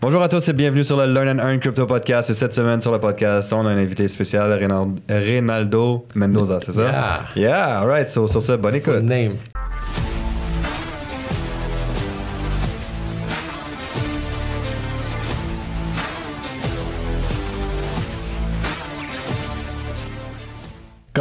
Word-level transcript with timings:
Bonjour 0.00 0.22
à 0.22 0.28
tous 0.28 0.46
et 0.48 0.52
bienvenue 0.52 0.84
sur 0.84 0.96
le 0.96 1.06
Learn 1.12 1.28
and 1.28 1.38
Earn 1.42 1.58
Crypto 1.58 1.86
Podcast. 1.86 2.30
Et 2.30 2.34
cette 2.34 2.52
semaine 2.52 2.80
sur 2.80 2.92
le 2.92 3.00
podcast, 3.00 3.52
on 3.52 3.66
a 3.66 3.70
un 3.70 3.78
invité 3.78 4.06
spécial, 4.08 4.50
Reynald- 4.52 4.98
Reynaldo 5.08 6.06
Mendoza, 6.14 6.60
c'est 6.64 6.72
ça? 6.72 6.82
Yeah. 6.82 7.20
Yeah, 7.36 7.78
alright. 7.80 8.08
So, 8.08 8.28
sur 8.28 8.42
ça, 8.42 8.56
bonne 8.56 8.76
écoute. 8.76 9.02
name. 9.02 9.32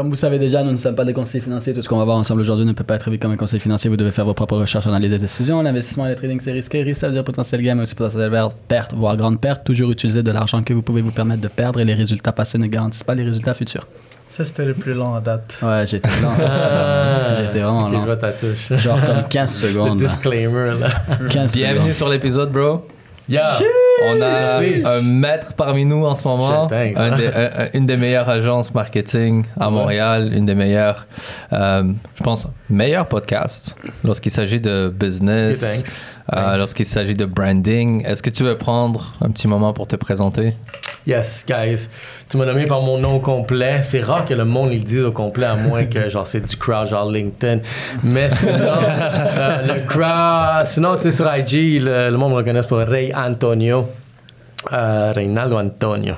Comme 0.05 0.11
vous 0.11 0.15
savez 0.17 0.37
déjà, 0.37 0.61
nous 0.63 0.71
ne 0.71 0.77
sommes 0.77 0.93
pas 0.93 1.03
des 1.03 1.13
conseillers 1.13 1.43
financiers. 1.43 1.73
Tout 1.73 1.81
ce 1.81 1.89
qu'on 1.89 1.97
va 1.97 2.05
voir 2.05 2.17
ensemble 2.17 2.41
aujourd'hui 2.41 2.63
ne 2.63 2.73
peut 2.73 2.83
pas 2.83 2.93
être 2.93 3.09
vu 3.09 3.17
comme 3.17 3.31
un 3.31 3.37
conseil 3.37 3.59
financier. 3.59 3.89
Vous 3.89 3.97
devez 3.97 4.11
faire 4.11 4.23
vos 4.23 4.35
propres 4.35 4.55
recherches, 4.55 4.85
analyse 4.85 5.09
des 5.09 5.17
décisions. 5.17 5.63
L'investissement 5.63 6.05
et 6.05 6.11
le 6.11 6.15
trading, 6.15 6.39
c'est 6.41 6.51
risqué. 6.51 6.83
Risque, 6.83 7.01
ça 7.01 7.07
veut 7.07 7.13
dire 7.15 7.23
potentiel 7.23 7.59
gain, 7.63 7.73
mais 7.73 7.81
aussi 7.81 7.95
potentiel 7.95 8.31
perte, 8.67 8.93
voire 8.93 9.17
grande 9.17 9.41
perte. 9.41 9.63
Toujours 9.63 9.89
utiliser 9.89 10.21
de 10.21 10.29
l'argent 10.29 10.61
que 10.61 10.75
vous 10.75 10.83
pouvez 10.83 11.01
vous 11.01 11.09
permettre 11.09 11.41
de 11.41 11.47
perdre 11.47 11.79
et 11.79 11.85
les 11.85 11.95
résultats 11.95 12.31
passés 12.33 12.59
ne 12.59 12.67
garantissent 12.67 13.03
pas 13.03 13.15
les 13.15 13.23
résultats 13.23 13.55
futurs. 13.55 13.87
Ça, 14.29 14.43
c'était 14.43 14.65
le 14.65 14.75
plus 14.75 14.93
long 14.93 15.15
à 15.15 15.21
date. 15.21 15.57
Ouais, 15.63 15.87
j'étais 15.87 16.07
lent. 16.21 16.35
ça. 16.35 17.41
J'étais 17.43 17.61
vraiment 17.61 17.85
Ok, 17.85 17.89
je 17.89 17.95
lent. 17.95 18.05
vois 18.05 18.17
ta 18.17 18.31
touche. 18.31 18.73
Genre 18.73 19.03
comme 19.03 19.23
15 19.27 19.63
Le 19.63 19.69
secondes. 19.69 19.97
disclaimer, 19.97 20.79
là. 20.79 20.89
15 21.31 21.55
Bienvenue 21.55 21.79
secondes. 21.79 21.93
sur 21.95 22.09
l'épisode, 22.09 22.51
bro. 22.51 22.85
Yeah. 23.27 23.57
On 24.03 24.21
a 24.21 24.29
Merci. 24.29 24.81
un 24.83 25.01
maître 25.01 25.53
parmi 25.53 25.85
nous 25.85 26.05
en 26.05 26.15
ce 26.15 26.27
moment, 26.27 26.63
Shit, 26.67 26.69
thanks. 26.69 26.97
un 26.97 27.15
des- 27.17 27.27
un- 27.27 27.63
un- 27.63 27.67
une 27.73 27.85
des 27.85 27.97
meilleures 27.97 28.27
agences 28.29 28.73
marketing 28.73 29.45
à 29.59 29.69
Montréal, 29.69 30.31
une 30.33 30.45
des 30.45 30.55
meilleures, 30.55 31.07
euh, 31.53 31.83
je 32.17 32.23
pense, 32.23 32.45
meilleurs 32.69 33.05
podcasts 33.07 33.75
lorsqu'il 34.03 34.31
s'agit 34.31 34.59
de 34.59 34.89
business. 34.93 35.83
Euh, 36.33 36.57
lorsqu'il 36.57 36.85
s'agit 36.85 37.13
de 37.13 37.25
branding. 37.25 38.03
Est-ce 38.05 38.23
que 38.23 38.29
tu 38.29 38.43
veux 38.43 38.57
prendre 38.57 39.13
un 39.21 39.29
petit 39.29 39.47
moment 39.47 39.73
pour 39.73 39.87
te 39.87 39.95
présenter? 39.95 40.53
Yes, 41.05 41.45
guys. 41.47 41.87
Tu 42.29 42.37
m'as 42.37 42.45
nommé 42.45 42.65
par 42.65 42.81
mon 42.81 42.97
nom 42.97 43.19
complet. 43.19 43.81
C'est 43.83 44.01
rare 44.01 44.25
que 44.25 44.33
le 44.33 44.45
monde 44.45 44.71
le 44.71 44.79
dise 44.79 45.03
au 45.03 45.11
complet, 45.11 45.45
à 45.45 45.55
moins 45.55 45.85
que 45.85 46.09
genre 46.09 46.25
c'est 46.25 46.41
du 46.41 46.57
crowd, 46.57 46.87
genre 46.87 47.11
LinkedIn. 47.11 47.59
Mais 48.03 48.29
sinon, 48.31 48.53
euh, 48.59 49.61
le 49.67 49.85
crowd. 49.87 50.65
Sinon, 50.65 50.95
tu 50.95 51.03
sais, 51.03 51.11
sur 51.11 51.25
IG, 51.33 51.81
le, 51.81 52.09
le 52.09 52.17
monde 52.17 52.31
me 52.31 52.37
reconnaît 52.37 52.63
pour 52.67 52.79
Ray 52.79 53.13
Antonio. 53.13 53.87
Euh, 54.73 55.11
Reynaldo 55.15 55.57
Antonio. 55.57 56.15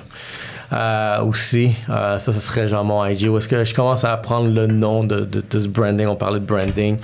Euh, 0.74 1.22
aussi, 1.22 1.74
euh, 1.90 2.20
ça, 2.20 2.32
ce 2.32 2.40
serait 2.40 2.68
genre 2.68 2.84
mon 2.84 3.06
IG. 3.06 3.30
Où 3.30 3.38
est-ce 3.38 3.48
que 3.48 3.64
je 3.64 3.74
commence 3.74 4.04
à 4.04 4.14
apprendre 4.14 4.50
le 4.54 4.68
nom 4.68 5.04
de, 5.04 5.22
de, 5.22 5.42
de 5.50 5.60
ce 5.60 5.68
branding? 5.68 6.08
On 6.08 6.16
parlait 6.16 6.40
de 6.40 6.46
branding. 6.46 6.98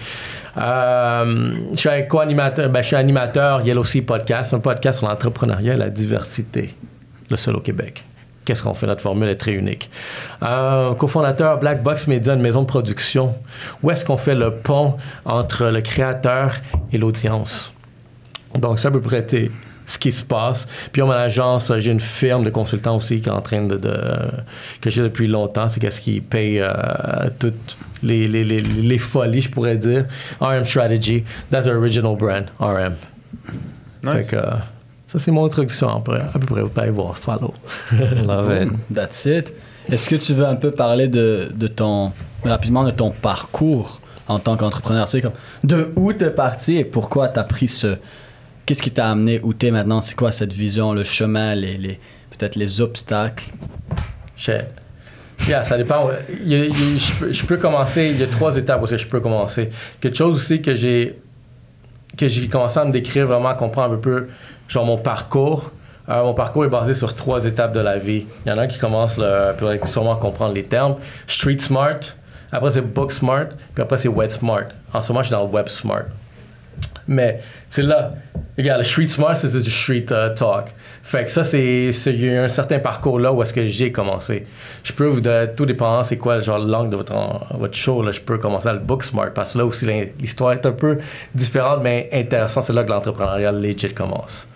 Euh, 0.58 1.56
je 1.72 1.80
suis 1.80 1.90
un 1.90 2.02
co-animateur, 2.04 2.70
ben, 2.70 2.82
je 2.82 2.88
suis 2.88 2.96
animateur 2.96 3.62
Yellow 3.62 3.84
Podcast, 4.06 4.54
un 4.54 4.59
podcast 4.59 5.00
sur 5.00 5.08
l'entrepreneuriat 5.08 5.73
et 5.73 5.78
la 5.78 5.90
diversité 5.90 6.76
le 7.30 7.38
seul 7.38 7.56
au 7.56 7.59
Québec. 7.59 8.04
Qu'est-ce 8.46 8.62
qu'on 8.62 8.74
fait? 8.74 8.88
Notre 8.88 9.02
formule 9.02 9.30
est 9.30 9.38
très 9.38 9.54
unique. 9.54 9.90
Euh, 10.44 10.94
cofondateur 10.96 11.59
Black 11.59 11.81
Box 11.81 12.08
Media, 12.08 12.34
une 12.34 12.42
maison 12.42 12.62
de 12.62 12.68
production. 12.68 13.36
Où 13.81 13.90
est-ce 13.90 14.04
qu'on 14.04 14.18
fait 14.18 14.36
le 14.36 14.52
pont 14.52 14.96
entre 15.26 15.66
le 15.66 15.81
créateur 15.81 16.56
et 16.92 16.98
l'audience? 16.98 17.74
Donc, 18.59 18.80
ça 18.80 18.92
peut 18.92 19.02
prêter 19.02 19.50
ce 19.86 19.98
qui 19.98 20.12
se 20.12 20.23
passe. 20.23 20.67
Puis, 20.92 21.02
on 21.02 21.12
a 21.12 21.16
l'agence, 21.16 21.72
j'ai 21.80 21.92
une 21.92 22.00
firme 22.00 22.44
de 22.44 22.50
consultants 22.50 22.95
aussi 22.98 23.20
qui 23.22 23.30
est 23.30 23.31
en 23.31 23.42
train 23.42 23.64
de. 23.64 23.76
de- 23.78 23.92
que 24.81 24.90
j'ai 24.90 25.02
depuis 25.02 25.28
longtemps. 25.28 25.70
C'est 25.70 25.80
qu'est-ce 25.80 26.02
qui 26.02 26.22
paye 26.22 26.59
euh, 26.62 26.72
toutes 27.40 27.78
les, 28.02 28.28
les, 28.28 28.44
les, 28.44 28.59
les 28.59 28.98
folies, 28.98 29.42
je 29.42 29.50
pourrais 29.50 29.78
dire. 29.78 30.06
RM 30.42 30.64
Strategy, 30.66 31.23
that's 31.52 31.66
the 31.66 31.70
original 31.70 32.16
brand, 32.16 32.45
RM. 32.59 32.94
Fait 34.03 34.14
Nice. 34.17 34.28
que, 34.28 34.36
euh, 34.36 34.42
ça, 35.08 35.20
c'est 35.20 35.31
mon 35.31 35.45
introduction. 35.45 35.88
Après, 35.97 36.20
à 36.20 36.38
peu 36.40 36.45
près, 36.45 36.62
vous 36.62 36.70
pouvez 36.70 36.81
aller 36.84 36.92
voir, 36.92 37.18
follow. 37.18 37.53
Love 37.92 38.64
it. 38.64 38.70
That's 38.94 39.25
it. 39.25 39.53
Est-ce 39.92 40.09
que 40.09 40.16
tu 40.16 40.34
veux 40.34 40.45
un 40.45 40.56
peu 40.56 40.72
parler 40.72 41.08
de, 41.08 41.50
de 41.53 41.68
ton, 41.68 42.12
rapidement 42.44 42.84
de 42.84 42.92
ton 42.92 43.12
parcours 43.12 44.00
en 44.28 44.40
tant 44.40 44.56
qu'entrepreneur? 44.58 45.06
Tu 45.06 45.12
sais, 45.12 45.22
comme, 45.22 45.34
de 45.63 45.91
où 45.96 46.12
t'es 46.13 46.29
parti 46.31 46.78
et 46.78 46.84
pourquoi 46.85 47.28
t'as 47.29 47.44
pris 47.44 47.68
ce. 47.68 47.96
Qu'est-ce 48.66 48.81
qui 48.81 48.91
t'a 48.91 49.09
amené 49.09 49.40
où 49.44 49.53
t'es 49.53 49.72
maintenant? 49.72 50.01
C'est 50.01 50.16
quoi 50.16 50.31
cette 50.31 50.53
vision, 50.53 50.94
le 50.94 51.03
chemin, 51.03 51.56
peut-être 51.56 52.56
les 52.56 52.81
obstacles? 52.81 53.46
Je- 54.38 54.51
Yeah, 55.47 55.63
ça 55.63 55.78
dépend. 55.78 56.09
Je, 56.29 57.46
peux, 57.46 57.57
commencer. 57.57 58.12
Il 58.13 58.19
y 58.19 58.23
a 58.23 58.28
trois 58.28 58.56
étapes 58.56 58.81
où 58.81 58.88
je 58.88 59.07
peux 59.07 59.19
commencer. 59.19 59.69
Quelque 60.00 60.16
chose 60.16 60.35
aussi 60.35 60.62
que 60.62 60.73
j'ai 60.75 61.19
que 62.16 62.28
j'ai 62.29 62.47
commencé 62.47 62.79
à 62.79 62.85
me 62.85 62.91
décrire 62.91 63.25
vraiment, 63.25 63.50
à 63.50 63.56
comprendre 63.56 63.96
un 63.96 63.97
peu 63.97 64.28
genre 64.68 64.85
mon 64.85 64.97
parcours. 64.97 65.72
Euh, 66.09 66.23
mon 66.23 66.34
parcours 66.34 66.63
est 66.66 66.69
basé 66.69 66.94
sur 66.94 67.13
trois 67.16 67.44
étapes 67.46 67.73
de 67.73 67.79
la 67.79 67.97
vie. 67.97 68.25
Il 68.46 68.50
y 68.50 68.52
en 68.53 68.57
a 68.57 68.62
un 68.63 68.68
qui 68.68 68.78
commence, 68.78 69.18
le, 69.18 69.25
allez 69.25 69.79
sûrement 69.90 70.16
comprendre 70.16 70.53
les 70.53 70.63
termes. 70.63 70.96
Street 71.28 71.57
smart, 71.59 72.00
après 72.52 72.72
c'est 72.72 72.81
book 72.81 73.12
smart, 73.12 73.47
puis 73.73 73.81
après 73.81 73.97
c'est 73.97 74.09
web 74.09 74.29
smart. 74.29 74.66
En 74.94 75.02
ce 75.02 75.12
moment, 75.12 75.23
je 75.23 75.28
suis 75.28 75.35
dans 75.35 75.46
web 75.47 75.68
smart. 75.68 76.03
Mais 77.07 77.41
c'est 77.69 77.81
là. 77.81 78.13
Regarde, 78.57 78.79
le 78.79 78.85
street 78.85 79.07
smart, 79.07 79.35
c'est 79.35 79.61
du 79.61 79.69
street 79.69 80.06
euh, 80.11 80.29
talk. 80.29 80.73
Fait 81.01 81.25
que 81.25 81.31
ça, 81.31 81.44
c'est. 81.44 81.91
c'est- 81.91 82.13
Il 82.13 82.23
y 82.25 82.38
a 82.38 82.44
un 82.44 82.47
certain 82.47 82.79
parcours 82.79 83.19
là 83.19 83.34
où 83.34 83.41
est-ce 83.44 83.53
que 83.53 83.66
j'ai 83.66 83.91
commencé. 83.91 84.45
Je 84.84 84.94
peux 84.94 85.07
vous 85.07 85.19
donner, 85.19 85.47
tout 85.53 85.66
dépendant 85.66 86.03
c'est 86.06 86.17
quoi 86.17 86.39
genre 86.39 86.59
l'angle 86.59 86.91
de 86.91 86.95
votre, 86.95 87.13
votre 87.57 87.75
show, 87.75 88.01
là, 88.03 88.11
je 88.11 88.22
peux 88.22 88.38
commencer 88.38 88.69
à 88.69 88.73
le 88.73 88.79
book 88.79 89.03
smart 89.03 89.31
parce 89.35 89.53
que 89.53 89.57
là 89.57 89.66
aussi 89.66 89.85
l'histoire 90.19 90.53
est 90.53 90.66
un 90.66 90.72
peu 90.72 91.00
différente 91.35 91.79
mais 91.84 92.09
intéressante. 92.13 92.63
C'est 92.66 92.73
là 92.73 92.84
que 92.85 92.90
l'entrepreneuriat 92.90 93.51
legit 93.51 93.94
commence. 93.94 94.47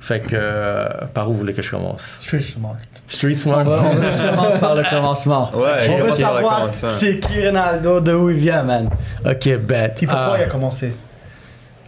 Fait 0.00 0.20
que. 0.20 0.28
euh, 0.34 0.88
par 1.12 1.28
où 1.28 1.32
vous 1.32 1.40
voulez 1.40 1.52
que 1.52 1.62
je 1.62 1.70
commence? 1.70 2.16
Street 2.20 2.40
smart. 2.40 2.76
Street 3.08 3.34
smart. 3.34 3.64
on 3.66 3.96
commence 4.30 4.58
par 4.58 4.76
le 4.76 4.84
commencement. 4.88 5.50
Ouais, 5.54 5.90
on 5.90 6.04
veut 6.04 6.10
savoir 6.12 6.68
c'est 6.72 7.18
qui 7.20 7.44
Ronaldo, 7.44 8.00
de 8.00 8.12
où 8.14 8.30
il 8.30 8.36
vient, 8.38 8.62
man. 8.62 8.88
ok, 9.24 9.58
bet. 9.58 9.92
Puis 9.96 10.06
pourquoi 10.06 10.34
Ah. 10.34 10.38
il 10.38 10.42
a 10.44 10.46
commencé? 10.46 10.92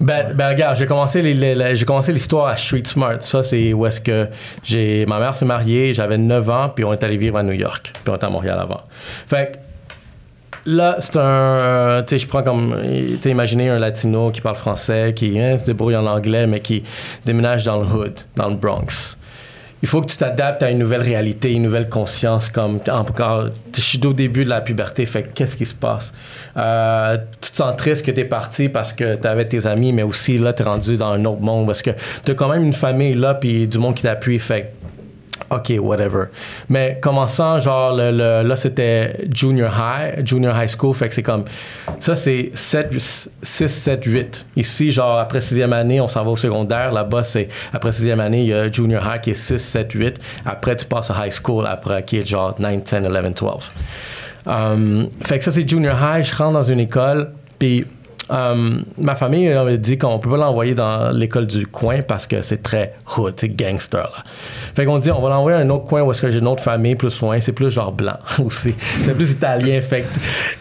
Ben, 0.01 0.33
ben 0.33 0.49
regarde, 0.51 0.77
j'ai 0.77 0.87
commencé 0.87 1.23
les- 1.23 1.35
les- 1.35 1.55
les- 1.55 1.75
j'ai 1.77 1.85
commencé 1.85 2.13
l'histoire 2.13 2.47
à 2.47 2.57
Street 2.57 2.83
Smart. 2.85 3.21
Ça, 3.21 3.43
c'est 3.43 3.73
où 3.73 3.85
est-ce 3.85 4.01
que 4.01 4.29
j'ai 4.63 5.05
ma 5.07 5.19
mère 5.19 5.35
s'est 5.35 5.45
mariée, 5.45 5.93
j'avais 5.93 6.19
9 6.19 6.49
ans, 6.51 6.69
puis 6.75 6.85
on 6.85 6.93
est 6.93 7.03
allé 7.03 7.17
vivre 7.17 7.37
à 7.37 7.43
New 7.43 7.53
York, 7.53 7.91
puis 7.93 8.13
on 8.13 8.15
était 8.17 8.27
à 8.27 8.31
Montréal 8.31 8.59
avant. 8.61 8.83
Fait 9.27 9.53
que 9.53 9.59
là, 10.71 10.97
c'est 11.01 11.17
un, 11.17 11.21
euh, 11.21 12.03
tu 12.03 12.11
sais, 12.11 12.19
je 12.21 12.29
prends 12.29 12.45
comme, 12.45 12.77
tu 12.81 13.21
sais, 13.21 13.31
imaginez 13.31 13.71
un 13.71 13.79
latino 13.81 14.31
qui 14.31 14.41
parle 14.41 14.57
français, 14.57 15.13
qui 15.17 15.39
hein, 15.41 15.59
se 15.59 15.65
débrouille 15.65 15.97
en 15.97 16.07
anglais, 16.07 16.47
mais 16.47 16.61
qui 16.61 16.85
déménage 17.25 17.65
dans 17.65 17.79
le 17.79 17.85
hood, 17.87 18.15
dans 18.37 18.49
le 18.49 18.55
Bronx. 18.55 19.18
Il 19.83 19.89
faut 19.89 20.01
que 20.01 20.07
tu 20.07 20.17
t'adaptes 20.17 20.63
à 20.63 20.71
une 20.71 20.79
nouvelle 20.79 21.03
réalité, 21.03 21.53
une 21.53 21.63
nouvelle 21.63 21.89
conscience. 21.89 22.49
Comme 22.49 22.81
encore, 22.91 23.47
je 23.75 23.81
suis 23.81 24.05
au 24.05 24.13
début 24.13 24.45
de 24.45 24.51
la 24.51 24.61
puberté, 24.61 25.07
fait 25.07 25.23
que 25.23 25.29
qu'est-ce 25.35 25.57
qui 25.57 25.67
se 25.67 25.75
passe? 25.75 26.13
Euh, 26.57 27.17
Tu 27.41 27.53
te 27.53 27.57
sens 27.57 27.77
triste 27.77 28.05
que 28.05 28.11
tu 28.11 28.21
es 28.21 28.25
parti 28.25 28.69
parce 28.69 28.93
que 28.93 29.15
tu 29.15 29.27
avais 29.27 29.45
tes 29.45 29.67
amis, 29.67 29.93
mais 29.93 30.03
aussi 30.03 30.39
là, 30.39 30.53
tu 30.53 30.63
es 30.63 30.65
rendu 30.65 30.97
dans 30.97 31.13
un 31.13 31.25
autre 31.25 31.41
monde 31.43 31.67
parce 31.67 31.83
que 31.83 31.91
tu 32.25 32.33
as 32.33 32.35
quand 32.35 32.49
même 32.49 32.65
une 32.65 32.73
famille 32.73 33.15
là, 33.15 33.35
puis 33.35 33.69
du 33.69 33.79
monde 33.79 33.95
qui 33.95 34.03
t'appuie. 34.03 34.41
Fait 34.41 34.73
OK, 35.51 35.73
whatever. 35.79 36.27
Mais 36.69 36.99
commençant, 37.01 37.59
genre, 37.59 37.95
le, 37.97 38.11
là, 38.43 38.57
c'était 38.57 39.27
junior 39.33 39.73
high, 39.73 40.27
junior 40.27 40.55
high 40.55 40.69
school, 40.69 40.95
fait 40.95 41.09
que 41.09 41.15
c'est 41.15 41.23
comme, 41.23 41.45
ça, 41.99 42.15
c'est 42.17 42.51
6, 42.55 43.31
7, 43.43 44.05
8. 44.05 44.47
Ici, 44.57 44.93
genre, 44.93 45.19
après 45.19 45.41
sixième 45.41 45.73
année, 45.73 46.01
on 46.01 46.09
s'en 46.09 46.25
va 46.25 46.31
au 46.31 46.37
secondaire. 46.37 46.93
Là-bas, 46.93 47.25
c'est, 47.25 47.49
après 47.73 47.93
sixième 47.93 48.21
année, 48.21 48.43
il 48.43 48.49
y 48.49 48.53
a 48.53 48.71
junior 48.71 49.03
high 49.03 49.21
qui 49.21 49.31
est 49.31 49.35
6, 49.35 49.59
7, 49.59 49.93
8. 49.93 50.21
Après, 50.45 50.77
tu 50.77 50.85
passes 50.85 51.11
à 51.11 51.27
high 51.27 51.33
school, 51.33 51.67
après, 51.67 52.03
qui 52.03 52.19
est 52.19 52.27
genre 52.27 52.55
9, 52.59 52.83
10, 52.83 52.95
11, 52.95 53.35
12. 53.35 53.73
Um, 54.47 55.09
fait 55.23 55.39
que 55.39 55.45
ça, 55.45 55.51
c'est 55.51 55.69
junior 55.69 55.97
high. 56.01 56.25
Je 56.25 56.35
rentre 56.35 56.53
dans 56.53 56.63
une 56.63 56.81
école, 56.81 57.31
puis 57.59 57.87
um, 58.31 58.85
ma 58.97 59.15
famille 59.15 59.49
euh, 59.49 59.77
dit 59.77 59.99
qu'on 59.99 60.19
peut 60.19 60.31
pas 60.31 60.37
l'envoyer 60.37 60.75
dans 60.75 61.11
l'école 61.11 61.47
du 61.47 61.67
coin 61.67 62.03
parce 62.03 62.27
que 62.27 62.43
c'est 62.43 62.63
très 62.63 62.95
hood, 63.17 63.35
c'est 63.37 63.49
gangster. 63.49 64.25
Fait 64.75 64.85
qu'on 64.85 64.99
dit, 64.99 65.11
on 65.11 65.21
va 65.21 65.31
l'envoyer 65.31 65.59
à 65.59 65.61
un 65.61 65.71
autre 65.71 65.85
coin 65.85 66.03
où 66.03 66.11
est-ce 66.11 66.23
que 66.23 66.31
j'ai 66.31 66.39
une 66.39 66.47
autre 66.47 66.63
famille 66.63 66.95
plus 66.95 67.21
loin. 67.21 67.41
C'est 67.41 67.53
plus 67.53 67.71
genre 67.71 67.93
blanc 67.93 68.19
aussi. 68.45 68.75
C'est 69.05 69.15
plus 69.15 69.33
italien. 69.33 69.81
Fait 69.81 70.05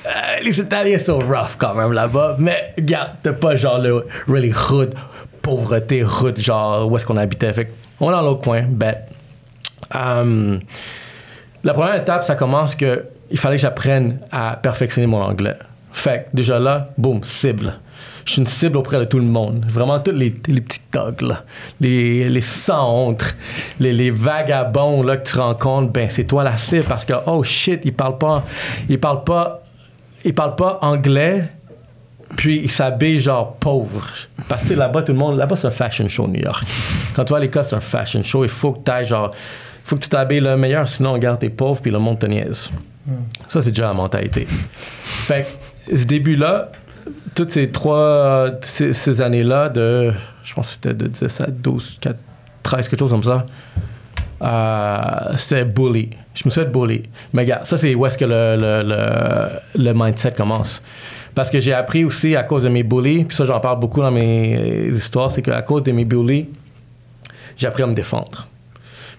euh, 0.05 0.09
les 0.43 0.59
Italiens 0.59 0.99
sont 0.99 1.19
rough 1.19 1.57
quand 1.57 1.73
même 1.73 1.93
là-bas. 1.93 2.35
Mais 2.39 2.73
regarde, 2.77 3.11
t'as 3.23 3.33
pas 3.33 3.55
genre 3.55 3.79
le 3.79 4.05
really 4.27 4.53
hood, 4.53 4.93
pauvreté, 5.41 6.03
hood, 6.03 6.39
genre 6.39 6.89
où 6.89 6.95
est-ce 6.97 7.05
qu'on 7.05 7.17
habitait. 7.17 7.53
Fait 7.53 7.71
qu'on 7.97 8.07
va 8.07 8.13
dans 8.13 8.21
l'autre 8.21 8.41
coin, 8.41 8.63
bête. 8.63 9.03
Um, 9.93 10.59
la 11.63 11.73
première 11.73 11.95
étape, 11.95 12.23
ça 12.23 12.35
commence 12.35 12.75
que 12.75 13.05
il 13.29 13.37
fallait 13.37 13.57
que 13.57 13.61
j'apprenne 13.61 14.19
à 14.31 14.57
perfectionner 14.61 15.07
mon 15.07 15.21
anglais. 15.21 15.57
Fait 15.91 16.27
que 16.29 16.35
déjà 16.35 16.59
là, 16.59 16.89
boum, 16.97 17.23
cible. 17.23 17.79
Je 18.25 18.33
suis 18.33 18.41
une 18.41 18.47
cible 18.47 18.77
auprès 18.77 18.99
de 18.99 19.05
tout 19.05 19.19
le 19.19 19.25
monde. 19.25 19.65
Vraiment, 19.69 19.99
tous 19.99 20.11
les, 20.11 20.33
les 20.47 20.61
petits 20.61 20.81
thugs, 20.91 21.21
là. 21.21 21.43
Les, 21.79 22.29
les 22.29 22.41
sans 22.41 22.91
honte, 22.93 23.35
les, 23.79 23.93
les 23.93 24.11
vagabonds 24.11 25.01
là, 25.01 25.17
que 25.17 25.27
tu 25.27 25.37
rencontres, 25.37 25.91
ben 25.91 26.09
c'est 26.09 26.25
toi 26.25 26.43
la 26.43 26.57
cible 26.57 26.83
parce 26.83 27.05
que, 27.05 27.13
oh 27.25 27.43
shit, 27.43 27.81
ils 27.85 27.93
parlent 27.93 28.17
pas, 28.17 28.43
ils 28.89 28.99
parlent 28.99 29.23
pas, 29.23 29.63
ils 30.25 30.33
parlent 30.33 30.57
pas 30.57 30.77
anglais, 30.81 31.49
Puis 32.35 32.61
il 32.63 32.71
s'habille 32.71 33.19
genre 33.19 33.53
pauvre. 33.55 34.07
Parce 34.47 34.63
que 34.63 34.73
là-bas, 34.73 35.03
tout 35.03 35.13
le 35.13 35.17
monde, 35.17 35.37
là-bas, 35.37 35.55
c'est 35.55 35.67
un 35.67 35.71
fashion 35.71 36.07
show, 36.09 36.27
New 36.27 36.41
York. 36.41 36.65
Quand 37.15 37.23
tu 37.23 37.31
vas 37.31 37.37
à 37.37 37.39
l'école, 37.39 37.63
c'est 37.63 37.75
un 37.75 37.81
fashion 37.81 38.21
show. 38.23 38.43
Il 38.43 38.49
faut 38.49 38.73
que 38.73 38.79
tu 38.79 39.05
genre, 39.05 39.31
il 39.33 39.89
faut 39.89 39.95
que 39.95 40.03
tu 40.03 40.09
t'habilles 40.09 40.41
le 40.41 40.57
meilleur, 40.57 40.87
sinon, 40.87 41.13
regarde, 41.13 41.39
t'es 41.39 41.49
pauvre, 41.49 41.81
puis 41.81 41.91
le 41.91 41.99
monde 41.99 42.19
te 42.19 42.25
niaise. 42.25 42.69
Ça, 43.47 43.61
c'est 43.61 43.71
déjà 43.71 43.83
la 43.83 43.93
mentalité. 43.93 44.45
Fait 44.49 45.43
que 45.43 45.47
ce 45.95 46.05
début-là, 46.05 46.71
toutes 47.35 47.51
ces 47.51 47.71
trois, 47.71 48.49
ces, 48.61 49.21
années-là, 49.21 49.69
de, 49.69 50.13
je 50.43 50.53
pense 50.53 50.67
que 50.67 50.73
c'était 50.73 50.93
de 50.93 51.07
10 51.07 51.41
à 51.41 51.47
12, 51.47 51.97
4, 52.01 52.17
13, 52.63 52.87
quelque 52.87 52.99
chose 52.99 53.11
comme 53.11 53.23
ça, 53.23 53.45
euh, 54.41 55.37
c'était 55.37 55.65
bully. 55.65 56.09
Je 56.33 56.43
me 56.45 56.51
suis 56.51 56.61
fait 56.61 56.67
bully. 56.71 57.03
Mais 57.33 57.43
regarde, 57.43 57.65
ça, 57.65 57.77
c'est 57.77 57.95
où 57.95 58.05
est-ce 58.05 58.17
que 58.17 58.25
le, 58.25 58.57
le, 58.59 59.83
le, 59.83 59.93
mindset 59.93 60.31
commence. 60.31 60.83
Parce 61.33 61.49
que 61.49 61.59
j'ai 61.59 61.73
appris 61.73 62.03
aussi 62.03 62.35
à 62.35 62.43
cause 62.43 62.63
de 62.63 62.69
mes 62.69 62.83
bullies, 62.83 63.23
puis 63.23 63.35
ça, 63.35 63.45
j'en 63.45 63.59
parle 63.59 63.79
beaucoup 63.79 64.01
dans 64.01 64.11
mes 64.11 64.57
euh, 64.57 64.95
histoires, 64.95 65.31
c'est 65.31 65.41
qu'à 65.41 65.61
cause 65.61 65.83
de 65.83 65.91
mes 65.91 66.05
bullies, 66.05 66.47
j'ai 67.55 67.67
appris 67.67 67.83
à 67.83 67.87
me 67.87 67.93
défendre. 67.93 68.47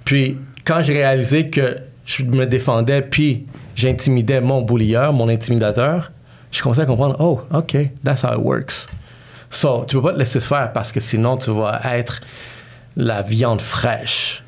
Puis, 0.05 0.37
quand 0.65 0.83
j'ai 0.83 0.95
réalisé 0.95 1.51
que 1.51 1.79
je 2.05 2.25
me 2.25 2.47
défendais, 2.47 3.03
puis 3.03 3.47
j'intimidais 3.75 4.41
mon 4.41 4.63
bullier, 4.63 5.11
mon 5.13 5.29
intimidateur, 5.29 6.11
je 6.51 6.63
commençais 6.63 6.83
à 6.83 6.87
comprendre, 6.87 7.17
oh, 7.21 7.41
OK, 7.53 7.77
that's 8.05 8.23
how 8.25 8.33
it 8.33 8.39
works. 8.39 8.87
So, 9.51 9.85
tu 9.87 9.97
peux 9.97 10.03
pas 10.03 10.13
te 10.13 10.19
laisser 10.19 10.41
faire 10.41 10.73
parce 10.73 10.93
que 10.93 11.01
sinon, 11.01 11.37
tu 11.37 11.51
vas 11.51 11.81
être 11.95 12.21
la 12.97 13.23
viande 13.23 13.61
fraîche. 13.61 14.43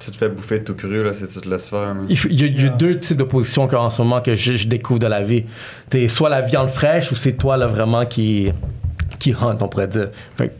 Tu 0.00 0.10
te 0.10 0.16
fais 0.16 0.28
bouffer 0.28 0.62
tout 0.62 0.74
cru, 0.74 1.02
là, 1.02 1.14
si 1.14 1.26
tu 1.26 1.40
te 1.40 1.48
laisses 1.48 1.70
faire. 1.70 1.94
Il, 2.08 2.18
faut- 2.18 2.28
il 2.28 2.40
y 2.40 2.44
a, 2.44 2.46
il 2.46 2.62
y 2.62 2.66
a 2.66 2.68
deux 2.68 2.98
types 2.98 3.16
de 3.16 3.24
positions 3.24 3.66
qu'en 3.66 3.88
ce 3.90 4.02
moment 4.02 4.20
que 4.20 4.34
je, 4.34 4.52
je 4.52 4.68
découvre 4.68 4.98
de 4.98 5.06
la 5.06 5.22
vie. 5.22 5.44
T'es 5.88 6.08
soit 6.08 6.28
la 6.28 6.42
viande 6.42 6.68
fraîche 6.68 7.10
ou 7.10 7.16
c'est 7.16 7.32
toi 7.32 7.56
là 7.56 7.66
vraiment 7.66 8.04
qui 8.04 8.52
qui 9.18 9.32
hunt, 9.32 9.56
on 9.60 9.68
pourrait 9.68 9.88
dire. 9.88 10.08
Fait 10.36 10.48
que 10.48 10.52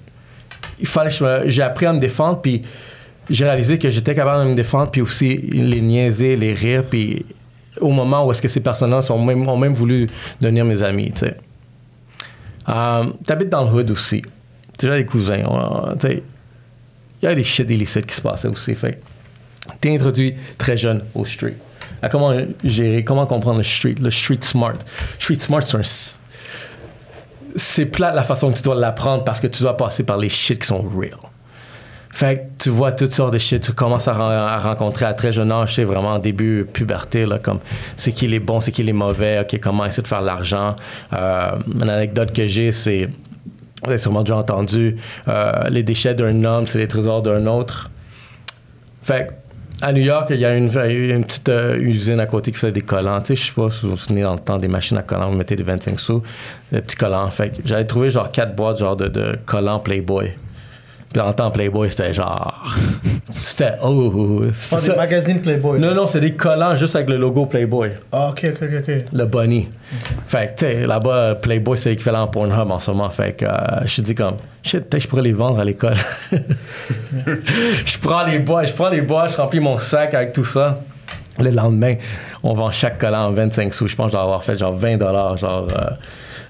il 0.80 0.86
fallait 0.86 1.10
j'ai 1.46 1.62
appris 1.62 1.86
à 1.86 1.92
me 1.92 1.98
défendre 2.00 2.40
puis 2.40 2.62
j'ai 3.28 3.44
réalisé 3.44 3.78
que 3.78 3.90
j'étais 3.90 4.14
capable 4.14 4.44
de 4.44 4.50
me 4.50 4.54
défendre 4.54 4.90
puis 4.90 5.00
aussi 5.02 5.36
les 5.36 5.80
niaiser, 5.80 6.36
les 6.36 6.54
rire 6.54 6.84
puis 6.88 7.26
au 7.80 7.90
moment 7.90 8.26
où 8.26 8.32
est-ce 8.32 8.42
que 8.42 8.48
ces 8.48 8.60
personnes-là 8.60 9.02
sont 9.02 9.22
même, 9.22 9.48
ont 9.48 9.56
même 9.56 9.74
voulu 9.74 10.08
devenir 10.40 10.64
mes 10.64 10.82
amis, 10.82 11.12
tu 11.12 11.20
sais. 11.20 11.36
Euh, 12.68 13.04
T'habites 13.26 13.50
dans 13.50 13.64
le 13.64 13.70
hood 13.70 13.90
aussi. 13.90 14.22
Déjà 14.78 14.96
des 14.96 15.04
cousins. 15.04 15.42
tu 16.00 16.06
sais. 16.06 16.22
Il 17.22 17.26
y 17.26 17.28
a 17.28 17.34
des 17.34 17.44
shit 17.44 17.70
illicites 17.70 18.06
qui 18.06 18.14
se 18.14 18.20
passaient 18.20 18.48
aussi. 18.48 18.74
Fait 18.74 19.00
t'es 19.80 19.94
introduit 19.94 20.34
très 20.58 20.76
jeune 20.76 21.02
au 21.14 21.24
street. 21.24 21.56
À 22.02 22.08
comment 22.08 22.34
gérer, 22.62 23.02
comment 23.02 23.26
comprendre 23.26 23.58
le 23.58 23.64
street, 23.64 23.94
le 24.00 24.10
street 24.10 24.40
smart. 24.42 24.74
Street 25.18 25.36
smart, 25.36 25.62
c'est 25.62 25.78
un. 25.78 26.18
C'est 27.56 27.86
plate 27.86 28.14
la 28.14 28.24
façon 28.24 28.50
que 28.50 28.56
tu 28.56 28.62
dois 28.62 28.74
l'apprendre 28.74 29.24
parce 29.24 29.40
que 29.40 29.46
tu 29.46 29.62
dois 29.62 29.76
passer 29.76 30.02
par 30.02 30.18
les 30.18 30.28
shit 30.28 30.58
qui 30.58 30.66
sont 30.66 30.82
real. 30.82 31.16
Fait 32.16 32.36
que 32.36 32.62
tu 32.62 32.68
vois 32.68 32.92
toutes 32.92 33.10
sortes 33.10 33.32
de 33.32 33.38
shit, 33.38 33.60
tu 33.60 33.72
commences 33.72 34.06
à, 34.06 34.12
ren- 34.12 34.30
à 34.30 34.58
rencontrer 34.58 35.04
à 35.04 35.14
très 35.14 35.32
jeune 35.32 35.50
âge, 35.50 35.74
c'est 35.74 35.82
vraiment 35.82 36.10
en 36.10 36.20
début 36.20 36.64
puberté, 36.72 37.26
là, 37.26 37.40
comme 37.40 37.58
c'est 37.96 38.12
qui 38.12 38.28
les 38.28 38.38
bons, 38.38 38.60
c'est 38.60 38.70
qui 38.70 38.84
les 38.84 38.92
mauvais, 38.92 39.44
comment 39.60 39.84
essayer 39.84 40.04
de 40.04 40.06
faire 40.06 40.20
de 40.20 40.26
l'argent. 40.26 40.76
Euh, 41.12 41.56
une 41.74 41.90
anecdote 41.90 42.32
que 42.32 42.46
j'ai, 42.46 42.70
c'est, 42.70 43.06
vous 43.82 43.90
avez 43.90 43.98
sûrement 43.98 44.20
déjà 44.22 44.36
entendu, 44.36 44.94
euh, 45.26 45.68
les 45.70 45.82
déchets 45.82 46.14
d'un 46.14 46.44
homme, 46.44 46.68
c'est 46.68 46.78
les 46.78 46.86
trésors 46.86 47.20
d'un 47.20 47.46
autre. 47.48 47.90
Fait 49.02 49.30
à 49.82 49.92
New 49.92 50.02
York, 50.02 50.28
il 50.30 50.38
y 50.38 50.44
a 50.44 50.54
une, 50.56 50.66
une 50.68 51.24
petite 51.24 51.48
euh, 51.48 51.76
usine 51.76 52.20
à 52.20 52.26
côté 52.26 52.52
qui 52.52 52.58
faisait 52.58 52.70
des 52.72 52.80
collants. 52.82 53.20
Tu 53.22 53.34
sais, 53.34 53.36
je 53.36 53.46
sais 53.46 53.52
pas 53.60 53.70
si 53.70 53.80
vous 53.86 53.90
vous 53.90 53.96
souvenez 53.96 54.22
dans 54.22 54.34
le 54.34 54.38
temps 54.38 54.58
des 54.58 54.68
machines 54.68 54.96
à 54.96 55.02
collants, 55.02 55.30
vous 55.32 55.36
mettez 55.36 55.56
des 55.56 55.64
25 55.64 55.98
sous, 55.98 56.22
des 56.70 56.80
petits 56.80 56.94
collants. 56.94 57.28
J'avais 57.64 57.84
trouvé 57.84 58.08
genre 58.10 58.30
quatre 58.30 58.54
boîtes 58.54 58.78
genre 58.78 58.94
de, 58.94 59.08
de 59.08 59.36
collants 59.44 59.80
Playboy. 59.80 60.30
Puis 61.14 61.20
dans 61.22 61.28
le 61.28 61.34
temps, 61.34 61.48
Playboy, 61.52 61.88
c'était 61.90 62.12
genre. 62.12 62.64
C'était. 63.30 63.74
Oh, 63.84 64.12
oh, 64.12 64.40
Pas 64.40 64.52
c'est 64.52 64.80
des 64.80 64.86
ça. 64.88 64.96
magazines 64.96 65.40
Playboy. 65.40 65.78
Non, 65.78 65.94
non, 65.94 66.08
c'est 66.08 66.18
des 66.18 66.34
collants 66.34 66.74
juste 66.74 66.96
avec 66.96 67.08
le 67.08 67.16
logo 67.16 67.46
Playboy, 67.46 67.92
Ah, 68.10 68.30
ok, 68.30 68.46
ok, 68.60 68.68
ok, 68.80 68.94
le 69.12 69.24
bunny. 69.24 69.68
Fait 70.26 70.48
que, 70.48 70.58
tu 70.58 70.66
sais, 70.66 70.86
là-bas, 70.86 71.36
Playboy, 71.36 71.78
c'est 71.78 71.90
l'équivalent 71.90 72.24
à 72.24 72.26
Pornhub 72.26 72.68
en 72.68 72.80
ce 72.80 72.90
moment. 72.90 73.08
Fait 73.10 73.32
que, 73.32 73.44
euh, 73.44 73.50
je 73.84 73.90
suis 73.92 74.02
dit 74.02 74.16
comme, 74.16 74.34
shit, 74.64 74.80
peut-être 74.90 75.04
je 75.04 75.08
pourrais 75.08 75.22
les 75.22 75.30
vendre 75.32 75.60
à 75.60 75.64
l'école. 75.64 75.94
je 77.86 77.98
prends 78.00 78.24
les 78.24 78.40
bois, 78.40 78.64
je 78.64 78.72
prends 78.72 78.88
les 78.88 79.00
bois, 79.00 79.28
je 79.28 79.36
remplis 79.36 79.60
mon 79.60 79.78
sac 79.78 80.14
avec 80.14 80.32
tout 80.32 80.44
ça. 80.44 80.80
Le 81.38 81.50
lendemain, 81.50 81.94
on 82.42 82.54
vend 82.54 82.72
chaque 82.72 82.98
collant 82.98 83.26
en 83.26 83.30
25 83.30 83.72
sous. 83.72 83.86
Je 83.86 83.94
pense 83.94 84.06
que 84.06 84.10
je 84.10 84.16
dois 84.16 84.22
avoir 84.24 84.42
fait 84.42 84.58
genre 84.58 84.72
20 84.72 84.96
dollars, 84.96 85.36
genre, 85.36 85.68
euh, 85.76 85.90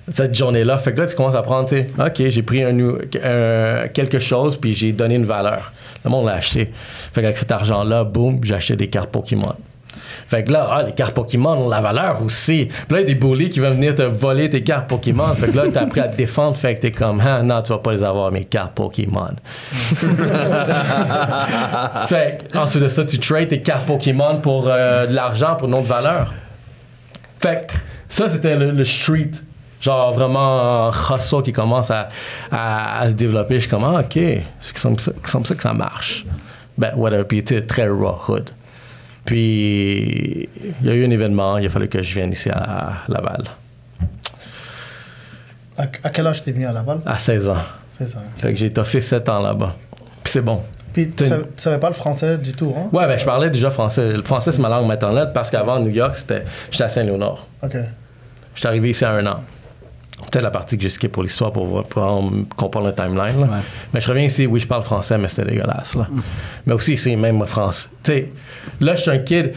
cette 0.08 0.34
journée-là. 0.34 0.78
Fait 0.78 0.92
que 0.92 1.00
là, 1.00 1.06
tu 1.06 1.16
commences 1.16 1.34
à 1.34 1.42
prendre, 1.42 1.68
tu 1.68 1.76
sais, 1.76 1.86
OK, 1.98 2.28
j'ai 2.28 2.42
pris 2.42 2.62
un, 2.62 2.78
un- 2.78 3.88
quelque 3.88 4.18
chose, 4.18 4.56
puis 4.56 4.74
j'ai 4.74 4.92
donné 4.92 5.14
une 5.14 5.24
valeur. 5.24 5.72
Le 6.04 6.10
monde 6.10 6.26
l'a 6.26 6.34
acheté. 6.34 6.70
Fait 7.12 7.22
qu'avec 7.22 7.38
cet 7.38 7.52
argent-là, 7.52 8.04
boum, 8.04 8.40
j'ai 8.42 8.54
acheté 8.54 8.76
des 8.76 8.88
cartes 8.88 9.10
Pokémon. 9.10 9.54
Fait 10.26 10.42
que 10.44 10.52
là, 10.52 10.68
ah, 10.72 10.82
les 10.82 10.92
cartes 10.92 11.14
Pokémon 11.14 11.50
ont 11.52 11.68
la 11.68 11.80
valeur 11.80 12.20
aussi. 12.22 12.66
Puis 12.66 12.96
là, 12.96 13.00
il 13.00 13.08
y 13.08 13.10
a 13.10 13.14
des 13.14 13.14
bullies 13.14 13.50
qui 13.50 13.60
veulent 13.60 13.74
venir 13.74 13.94
te 13.94 14.02
voler 14.02 14.48
tes 14.50 14.62
cartes 14.62 14.88
Pokémon. 14.88 15.28
Fait 15.34 15.48
que 15.48 15.56
là, 15.56 15.64
t'as 15.72 15.82
appris 15.82 16.00
à 16.00 16.08
te 16.08 16.16
défendre. 16.16 16.56
Fait 16.56 16.74
que 16.74 16.80
t'es 16.80 16.90
comme, 16.92 17.22
ah, 17.24 17.42
non, 17.42 17.62
tu 17.62 17.72
vas 17.72 17.78
pas 17.78 17.92
les 17.92 18.02
avoir, 18.02 18.30
mes 18.32 18.44
cartes 18.44 18.74
Pokémon. 18.74 19.34
fait 22.08 22.38
que, 22.52 22.58
ensuite 22.58 22.82
de 22.84 22.88
ça, 22.88 23.04
tu 23.04 23.18
trades 23.18 23.48
tes 23.48 23.60
cartes 23.60 23.86
Pokémon 23.86 24.38
pour 24.40 24.66
euh, 24.68 25.06
de 25.06 25.14
l'argent, 25.14 25.56
pour 25.56 25.68
une 25.68 25.74
autre 25.74 25.86
valeur. 25.86 26.32
Fait 27.40 27.66
que 27.66 27.72
ça, 28.08 28.28
c'était 28.28 28.56
le, 28.56 28.70
le 28.70 28.84
street. 28.84 29.30
Genre 29.84 30.12
vraiment 30.12 30.88
un 30.88 30.90
hustle 30.90 31.42
qui 31.42 31.52
commence 31.52 31.90
à, 31.90 32.08
à- 32.50 33.00
à 33.00 33.08
se 33.10 33.14
développer. 33.14 33.56
Je 33.56 33.60
suis 33.60 33.68
comme, 33.70 33.84
ah, 33.84 34.00
ok, 34.00 34.18
c'est 34.60 34.80
comme 34.80 34.98
ça, 34.98 35.12
c'est 35.22 35.30
comme 35.32 35.44
ça 35.44 35.54
que 35.54 35.62
ça 35.62 35.74
marche. 35.74 36.24
Ben, 36.78 36.92
whatever. 36.96 37.24
Puis, 37.24 37.44
tu 37.44 37.60
très 37.66 37.86
raw 37.88 38.18
hood. 38.26 38.48
Puis, 39.26 40.48
il 40.82 40.86
y 40.86 40.90
a 40.90 40.94
eu 40.94 41.06
un 41.06 41.10
événement, 41.10 41.58
il 41.58 41.66
a 41.66 41.68
fallu 41.68 41.88
que 41.88 42.00
je 42.02 42.14
vienne 42.14 42.32
ici 42.32 42.48
à 42.50 42.94
Laval, 43.08 43.42
À, 45.76 45.82
à 46.02 46.10
quel 46.10 46.26
âge 46.26 46.42
t'es 46.42 46.52
venu 46.52 46.66
à 46.66 46.72
Laval? 46.72 47.00
À 47.04 47.18
16 47.18 47.48
ans. 47.48 47.56
C'est 47.98 48.08
ça. 48.08 48.18
Fait 48.38 48.50
que 48.52 48.58
j'ai 48.58 48.72
toffé 48.72 49.00
7 49.00 49.28
ans 49.28 49.40
là-bas. 49.40 49.74
Puis 50.22 50.32
c'est 50.32 50.40
bon. 50.40 50.62
Puis 50.92 51.10
tu 51.10 51.24
savais, 51.26 51.42
tu 51.56 51.62
savais 51.62 51.78
pas 51.78 51.88
le 51.88 51.94
français 51.94 52.38
du 52.38 52.52
tout, 52.52 52.72
hein? 52.76 52.88
Ouais, 52.92 53.06
ben 53.06 53.18
je 53.18 53.24
parlais 53.24 53.50
déjà 53.50 53.68
français. 53.70 54.12
Le 54.12 54.22
français, 54.22 54.52
c'est 54.52 54.60
ma 54.60 54.68
langue 54.68 54.86
maternelle 54.86 55.30
parce 55.34 55.50
qu'avant, 55.50 55.74
à 55.74 55.80
New 55.80 55.90
York, 55.90 56.14
c'était, 56.16 56.44
j'étais 56.70 56.84
à 56.84 56.88
Saint-Léonard. 56.88 57.46
Ok. 57.62 57.76
Je 58.54 58.60
suis 58.60 58.68
arrivé 58.68 58.90
ici 58.90 59.04
à 59.04 59.10
un 59.10 59.26
an. 59.26 59.40
Peut-être 60.34 60.42
la 60.42 60.50
partie 60.50 60.76
que 60.76 60.82
j'ai 60.82 60.88
skippé 60.88 61.12
pour 61.12 61.22
l'histoire 61.22 61.52
pour, 61.52 61.84
comprendre 62.56 62.88
le 62.88 62.92
timeline. 62.92 63.38
Ouais. 63.38 63.58
Mais 63.92 64.00
je 64.00 64.08
reviens 64.08 64.24
ici, 64.24 64.48
oui, 64.48 64.58
je 64.58 64.66
parle 64.66 64.82
français, 64.82 65.16
mais 65.16 65.28
c'était 65.28 65.44
dégueulasse. 65.44 65.94
Là. 65.94 66.08
Mais 66.66 66.72
aussi, 66.72 66.98
c'est 66.98 67.14
même 67.14 67.36
moi, 67.36 67.46
français. 67.46 67.86
Tu 68.02 68.10
sais, 68.10 68.28
là, 68.80 68.96
je 68.96 69.02
suis 69.02 69.10
un 69.12 69.18
kid. 69.18 69.52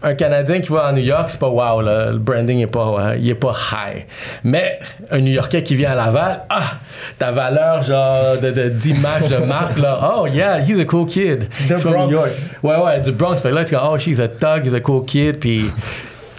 Un 0.00 0.14
Canadien 0.14 0.60
qui 0.60 0.70
va 0.70 0.84
à 0.84 0.92
New 0.92 1.02
York, 1.02 1.24
c'est 1.26 1.40
pas 1.40 1.48
wow, 1.48 1.80
là. 1.80 2.12
le 2.12 2.18
branding 2.18 2.60
est 2.60 2.68
pas, 2.68 2.94
euh, 3.00 3.14
est 3.14 3.34
pas 3.34 3.52
high. 3.72 4.04
Mais 4.44 4.78
un 5.10 5.18
New 5.18 5.32
Yorkais 5.32 5.64
qui 5.64 5.74
vient 5.74 5.90
à 5.90 5.94
Laval, 5.96 6.42
ah, 6.48 6.74
ta 7.18 7.32
valeur 7.32 7.82
genre 7.82 8.38
de, 8.40 8.52
de- 8.52 8.68
d'image 8.68 9.26
de 9.28 9.38
marque, 9.38 9.78
là, 9.78 10.14
oh 10.14 10.28
yeah, 10.28 10.60
he's 10.60 10.78
a 10.78 10.84
cool 10.84 11.06
kid. 11.06 11.52
From 11.78 11.94
Bronx. 11.94 12.06
New 12.06 12.12
York. 12.12 12.30
Ouais, 12.62 12.76
ouais, 12.76 13.00
du 13.00 13.10
Bronx. 13.10 13.38
Fait 13.42 13.50
là, 13.50 13.64
tu 13.64 13.74
dis, 13.74 13.80
oh, 13.82 13.98
she's 13.98 14.20
a 14.20 14.28
thug, 14.28 14.64
he's 14.64 14.74
a 14.74 14.80
cool 14.80 15.04
kid, 15.04 15.40
puis 15.40 15.64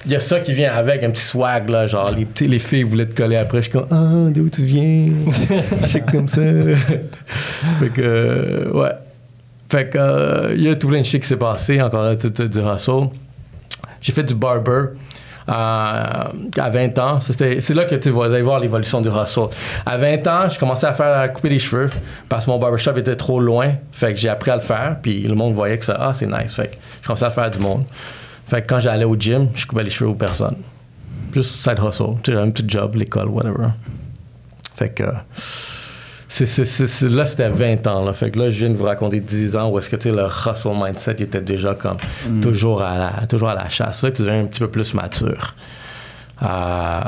il 0.09 0.13
y 0.13 0.15
a 0.15 0.19
ça 0.19 0.39
qui 0.39 0.53
vient 0.53 0.73
avec, 0.73 1.03
un 1.03 1.11
petit 1.11 1.21
swag, 1.21 1.69
là, 1.69 1.85
genre, 1.85 2.09
les, 2.09 2.25
petits- 2.25 2.47
les 2.47 2.57
filles 2.57 2.81
voulaient 2.81 3.05
te 3.05 3.15
coller 3.15 3.35
après. 3.35 3.59
Je 3.59 3.63
suis 3.69 3.71
comme, 3.71 3.85
ah, 3.91 4.29
d'où 4.31 4.49
tu 4.49 4.63
viens? 4.63 5.09
Je 5.81 5.85
suis 5.85 6.01
comme 6.01 6.27
ça. 6.27 6.41
fait 7.79 7.89
que, 7.89 8.01
euh, 8.01 8.71
ouais. 8.71 8.91
Fait 9.69 9.87
que, 9.87 9.97
euh, 9.99 10.53
il 10.55 10.63
y 10.63 10.69
a 10.69 10.75
tout 10.75 10.87
plein 10.87 11.01
de 11.01 11.05
shit 11.05 11.21
qui 11.21 11.27
s'est 11.27 11.37
passé, 11.37 11.79
encore 11.79 12.01
là, 12.01 12.15
tout, 12.15 12.31
tout 12.31 12.47
du 12.47 12.59
hustle. 12.59 13.09
J'ai 14.01 14.11
fait 14.11 14.23
du 14.23 14.33
barber. 14.33 14.71
euh, 15.47 15.51
à 15.51 16.69
20 16.71 16.97
ans, 16.99 17.19
c'est 17.19 17.69
là 17.75 17.85
que 17.85 17.95
tu 17.95 18.09
vas 18.09 18.25
allez 18.25 18.41
voir 18.41 18.59
l'évolution 18.59 19.01
du 19.01 19.09
hustle. 19.09 19.49
À 19.85 19.97
20 19.97 20.27
ans, 20.27 20.49
j'ai 20.49 20.57
commencé 20.57 20.85
à 20.87 20.93
faire 20.93 21.17
à 21.17 21.27
couper 21.27 21.49
les 21.49 21.59
cheveux 21.59 21.89
parce 22.29 22.45
que 22.45 22.51
mon 22.51 22.57
barbershop 22.59 22.97
était 22.97 23.15
trop 23.15 23.39
loin. 23.39 23.73
Fait 23.91 24.13
que 24.13 24.19
j'ai 24.19 24.29
appris 24.29 24.49
à 24.51 24.55
le 24.55 24.61
faire, 24.61 24.97
puis 25.01 25.21
le 25.21 25.35
monde 25.35 25.53
voyait 25.53 25.77
que 25.77 25.85
ça, 25.85 25.97
ah, 25.99 26.13
c'est 26.13 26.25
nice. 26.27 26.53
Fait 26.55 26.67
que 26.67 26.73
j'ai 27.01 27.05
commencé 27.05 27.25
à 27.25 27.29
faire 27.29 27.49
du 27.51 27.59
monde. 27.59 27.83
Fait 28.49 28.61
que 28.63 28.67
quand 28.67 28.79
j'allais 28.79 29.05
au 29.05 29.15
gym, 29.15 29.47
je 29.55 29.65
coupais 29.67 29.83
les 29.83 29.89
cheveux 29.89 30.09
aux 30.09 30.15
personnes. 30.15 30.57
Juste 31.33 31.51
side 31.61 31.77
hustle. 31.79 32.15
Tu 32.23 32.31
sais, 32.31 32.37
j'avais 32.37 32.47
un 32.47 32.51
petit 32.51 32.65
job, 32.67 32.95
l'école, 32.95 33.27
whatever. 33.27 33.67
Fait 34.75 34.89
que. 34.89 35.03
c'est- 36.27 37.03
là, 37.09 37.25
c'était 37.25 37.49
20 37.49 37.85
ans. 37.87 38.03
Là. 38.05 38.13
Fait 38.13 38.31
que 38.31 38.39
là, 38.39 38.49
je 38.49 38.57
viens 38.59 38.69
de 38.69 38.75
vous 38.75 38.85
raconter 38.85 39.19
10 39.19 39.55
ans 39.55 39.69
où 39.69 39.77
est-ce 39.77 39.89
que 39.89 39.95
tu 39.95 40.09
sais, 40.09 40.15
le 40.15 40.25
hustle 40.25 40.69
mindset 40.75 41.15
il 41.19 41.23
était 41.25 41.41
déjà 41.41 41.73
comme 41.75 41.97
toujours, 42.41 42.81
à 42.81 42.97
la, 43.19 43.27
toujours 43.27 43.49
à 43.49 43.55
la 43.55 43.69
chasse. 43.69 44.03
Là, 44.03 44.11
tu 44.11 44.21
deviens 44.23 44.41
un 44.41 44.45
petit 44.45 44.59
peu 44.59 44.69
plus 44.69 44.93
mature. 44.93 45.55
Euh, 46.41 46.99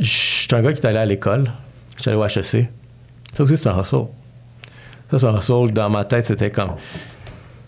je 0.00 0.08
suis 0.08 0.48
un 0.54 0.62
gars 0.62 0.72
qui 0.72 0.80
est 0.80 0.86
allé 0.86 0.98
à 0.98 1.06
l'école. 1.06 1.50
J'étais 1.96 2.10
allé 2.10 2.18
au 2.18 2.24
HEC. 2.24 2.68
Ça 3.32 3.42
aussi, 3.42 3.56
c'est 3.56 3.68
un 3.68 3.80
hustle. 3.80 4.06
Ça, 5.10 5.18
c'est 5.18 5.26
un 5.26 5.36
hustle. 5.36 5.72
Dans 5.72 5.90
ma 5.90 6.04
tête, 6.04 6.26
c'était 6.26 6.50
comme 6.50 6.70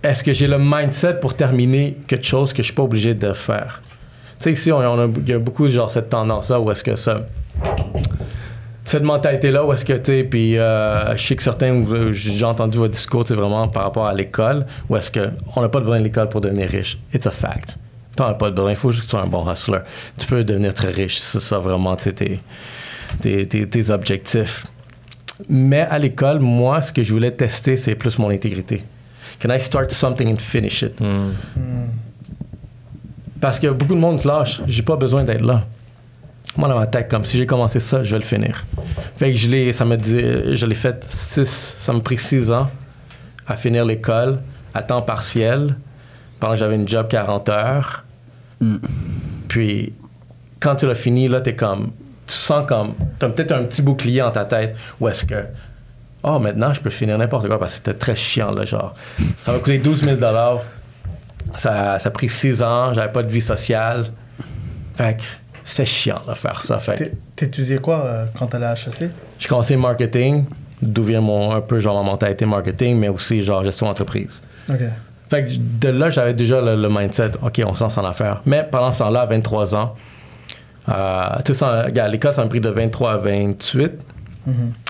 est-ce 0.02 0.23
que 0.23 0.33
j'ai 0.33 0.47
le 0.47 0.59
mindset 0.59 1.14
pour 1.21 1.35
terminer 1.35 1.97
quelque 2.07 2.25
chose 2.26 2.52
que 2.52 2.59
je 2.59 2.67
suis 2.67 2.75
pas 2.75 2.83
obligé 2.85 3.14
de 3.14 3.33
faire? 3.33 3.83
Tu 4.38 4.45
sais, 4.45 4.52
ici, 4.52 4.71
on, 4.73 4.81
a, 4.81 5.07
il 5.17 5.28
y 5.28 5.33
a 5.33 5.38
beaucoup 5.38 5.69
genre 5.69 5.90
cette 5.90 6.09
tendance-là 6.11 6.61
où 6.61 6.71
est-ce 6.71 6.85
que 6.85 6.95
ça, 6.95 7.23
cette 8.85 9.02
mentalité-là, 9.02 9.64
où 9.64 9.73
est-ce 9.73 9.85
que 9.85 9.95
tu 9.95 10.25
puis 10.28 10.57
euh, 10.57 11.17
je 11.17 11.23
sais 11.23 11.37
que 11.37 11.43
certains, 11.43 11.73
vous- 11.81 12.12
j'ai 12.12 12.45
entendu 12.45 12.78
votre 12.78 12.93
discours, 12.95 13.25
c'est 13.26 13.35
vraiment 13.35 13.69
par 13.69 13.83
rapport 13.83 14.07
à 14.07 14.14
l'école, 14.14 14.67
où 14.88 14.97
est-ce 14.97 15.11
que 15.11 15.31
on 15.57 15.61
n'a 15.61 15.69
pas 15.69 15.81
besoin 15.81 15.99
de 15.99 16.05
l'école 16.05 16.28
pour 16.28 16.40
devenir 16.40 16.69
riche. 16.71 16.99
It's 17.12 17.26
a 17.26 17.31
fact. 17.31 17.76
T'en 18.17 18.26
as 18.26 18.35
pas 18.35 18.50
besoin, 18.50 18.71
il 18.71 18.76
faut 18.76 18.90
juste 18.90 19.02
que 19.05 19.07
tu 19.07 19.11
sois 19.11 19.23
un 19.23 19.26
bon 19.26 19.50
hustler. 19.50 19.78
Tu 20.17 20.26
peux 20.26 20.43
devenir 20.43 20.73
très 20.73 20.90
riche, 20.90 21.19
c'est 21.19 21.40
ça 21.40 21.59
vraiment, 21.59 21.97
tu 21.97 22.12
tes, 22.14 22.40
tes, 23.21 23.47
tes- 23.47 23.69
tes 23.69 23.90
objectifs. 23.90 24.67
Mais 25.49 25.81
à 25.83 25.99
l'école, 25.99 26.38
moi, 26.40 26.81
ce 26.83 26.90
que 26.93 27.02
je 27.02 27.12
voulais 27.12 27.31
tester, 27.31 27.76
c'est 27.76 27.95
plus 27.95 28.19
mon 28.19 28.31
intégrité. 28.31 28.83
Can 29.40 29.50
I 29.50 29.61
start 29.61 29.90
something 29.92 30.28
and 30.33 30.38
finish 30.38 30.83
it? 30.83 30.99
Parce 33.40 33.61
que 33.61 33.68
beaucoup 33.68 33.95
de 33.95 34.00
monde 34.00 34.25
lâche. 34.25 34.61
J'ai 34.66 34.83
pas 34.83 34.97
besoin 34.97 35.23
d'être 35.23 35.45
là. 35.45 35.64
Moi, 36.57 36.68
dans 36.68 36.78
ma 36.78 36.87
tête, 36.88 37.09
comme 37.09 37.25
si 37.25 37.37
j'ai 37.37 37.47
commencé 37.47 37.78
ça, 37.78 38.02
je 38.02 38.11
vais 38.11 38.18
le 38.18 38.25
finir. 38.25 38.66
Fait 39.16 39.30
que 39.30 39.38
je 39.38 39.49
l'ai, 39.49 39.73
ça 39.73 39.85
me 39.85 39.97
dit, 39.97 40.57
je 40.57 40.66
l'ai 40.66 40.75
fait 40.75 41.04
six, 41.07 41.49
ça 41.49 41.92
m'a 41.92 42.00
pris 42.00 42.18
six 42.18 42.50
ans 42.50 42.68
à 43.47 43.54
finir 43.54 43.85
l'école 43.85 44.40
à 44.75 44.83
temps 44.83 45.02
partiel 45.02 45.76
pendant 46.40 46.54
que 46.54 46.59
j'avais 46.59 46.75
une 46.75 46.88
job 46.88 47.07
40 47.09 47.49
heures. 47.49 48.04
Puis, 49.47 49.92
quand 50.59 50.75
tu 50.76 50.87
l'as 50.87 50.97
fini, 50.97 51.28
là, 51.28 51.40
t'es 51.40 51.54
comme, 51.54 51.92
tu 52.26 52.35
sens 52.35 52.66
comme, 52.66 52.95
t'as 53.18 53.28
peut-être 53.28 53.52
un 53.52 53.62
petit 53.62 53.83
bouclier 53.83 54.23
en 54.23 54.33
ta 54.33 54.45
tête 54.45 54.76
où 55.00 55.09
est-ce 55.09 55.25
que, 55.25 55.45
oh, 56.22 56.38
maintenant, 56.38 56.72
je 56.72 56.80
peux 56.80 56.90
finir 56.90 57.18
n'importe 57.18 57.46
quoi 57.46 57.58
parce 57.58 57.72
que 57.72 57.76
c'était 57.78 57.98
très 57.98 58.16
chiant, 58.16 58.50
là, 58.50 58.64
genre. 58.64 58.94
Ça 59.42 59.52
m'a 59.52 59.58
coûté 59.58 59.78
12 59.78 60.04
000 60.04 60.16
ça, 61.54 61.98
ça 61.98 62.08
a 62.08 62.10
pris 62.10 62.28
six 62.28 62.62
ans, 62.62 62.92
j'avais 62.92 63.10
pas 63.12 63.22
de 63.22 63.28
vie 63.30 63.40
sociale. 63.40 64.04
Fait 64.94 65.16
que 65.16 65.22
c'était 65.64 65.87
chiant 65.87 66.20
de 66.28 66.34
faire 66.34 66.62
ça. 66.62 66.78
Fait 66.78 67.16
T'étudiais 67.37 67.78
quoi 67.78 68.04
euh, 68.04 68.25
quand 68.38 68.46
t'allais 68.48 68.66
à 68.66 68.72
HEC 68.72 69.10
j'ai 69.38 69.48
commencé 69.48 69.76
marketing, 69.76 70.46
d'où 70.82 71.04
vient 71.04 71.20
mon, 71.20 71.52
un 71.52 71.60
peu 71.60 71.78
genre 71.78 72.02
ma 72.02 72.10
mentalité 72.10 72.44
marketing, 72.44 72.98
mais 72.98 73.08
aussi 73.08 73.42
genre 73.42 73.62
gestion 73.62 73.87
d'entreprise. 73.87 74.42
Ok. 74.68 74.80
Fait 75.30 75.44
que 75.44 75.50
de 75.56 75.88
là, 75.90 76.08
j'avais 76.08 76.34
déjà 76.34 76.60
le, 76.60 76.75
le 76.75 76.88
mindset, 76.88 77.32
OK, 77.42 77.62
on 77.64 77.75
se 77.75 77.84
lance 77.84 77.98
en 77.98 78.04
affaires. 78.04 78.40
Mais 78.46 78.66
pendant 78.68 78.90
ce 78.90 78.98
temps-là, 79.00 79.20
à 79.20 79.26
23 79.26 79.76
ans, 79.76 79.94
euh, 80.88 81.25
tu 81.44 81.54
sais, 81.54 81.66
l'école, 82.10 82.32
ça 82.32 82.42
m'a 82.42 82.48
pris 82.48 82.60
de 82.60 82.70
23 82.70 83.12
à 83.12 83.16
28. 83.18 83.92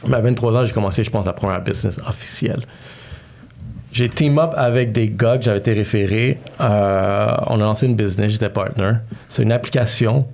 Mais 0.07 0.17
à 0.17 0.21
23 0.21 0.57
ans, 0.57 0.65
j'ai 0.65 0.73
commencé, 0.73 1.05
je 1.05 1.11
pense, 1.11 1.27
la 1.27 1.33
première 1.33 1.63
business 1.63 1.99
officielle. 2.07 2.63
J'ai 3.93 4.09
team 4.09 4.39
up 4.39 4.53
avec 4.57 4.93
des 4.93 5.09
gars 5.09 5.39
que 5.39 5.45
j'avais 5.45 5.59
été 5.59 5.73
référé. 5.73 6.39
Euh, 6.61 7.35
on 7.47 7.57
a 7.57 7.65
lancé 7.65 7.87
une 7.87 7.97
business, 7.97 8.33
j'étais 8.33 8.51
partner. 8.51 8.93
C'est 9.29 9.43
une 9.43 9.53
application 9.53 10.27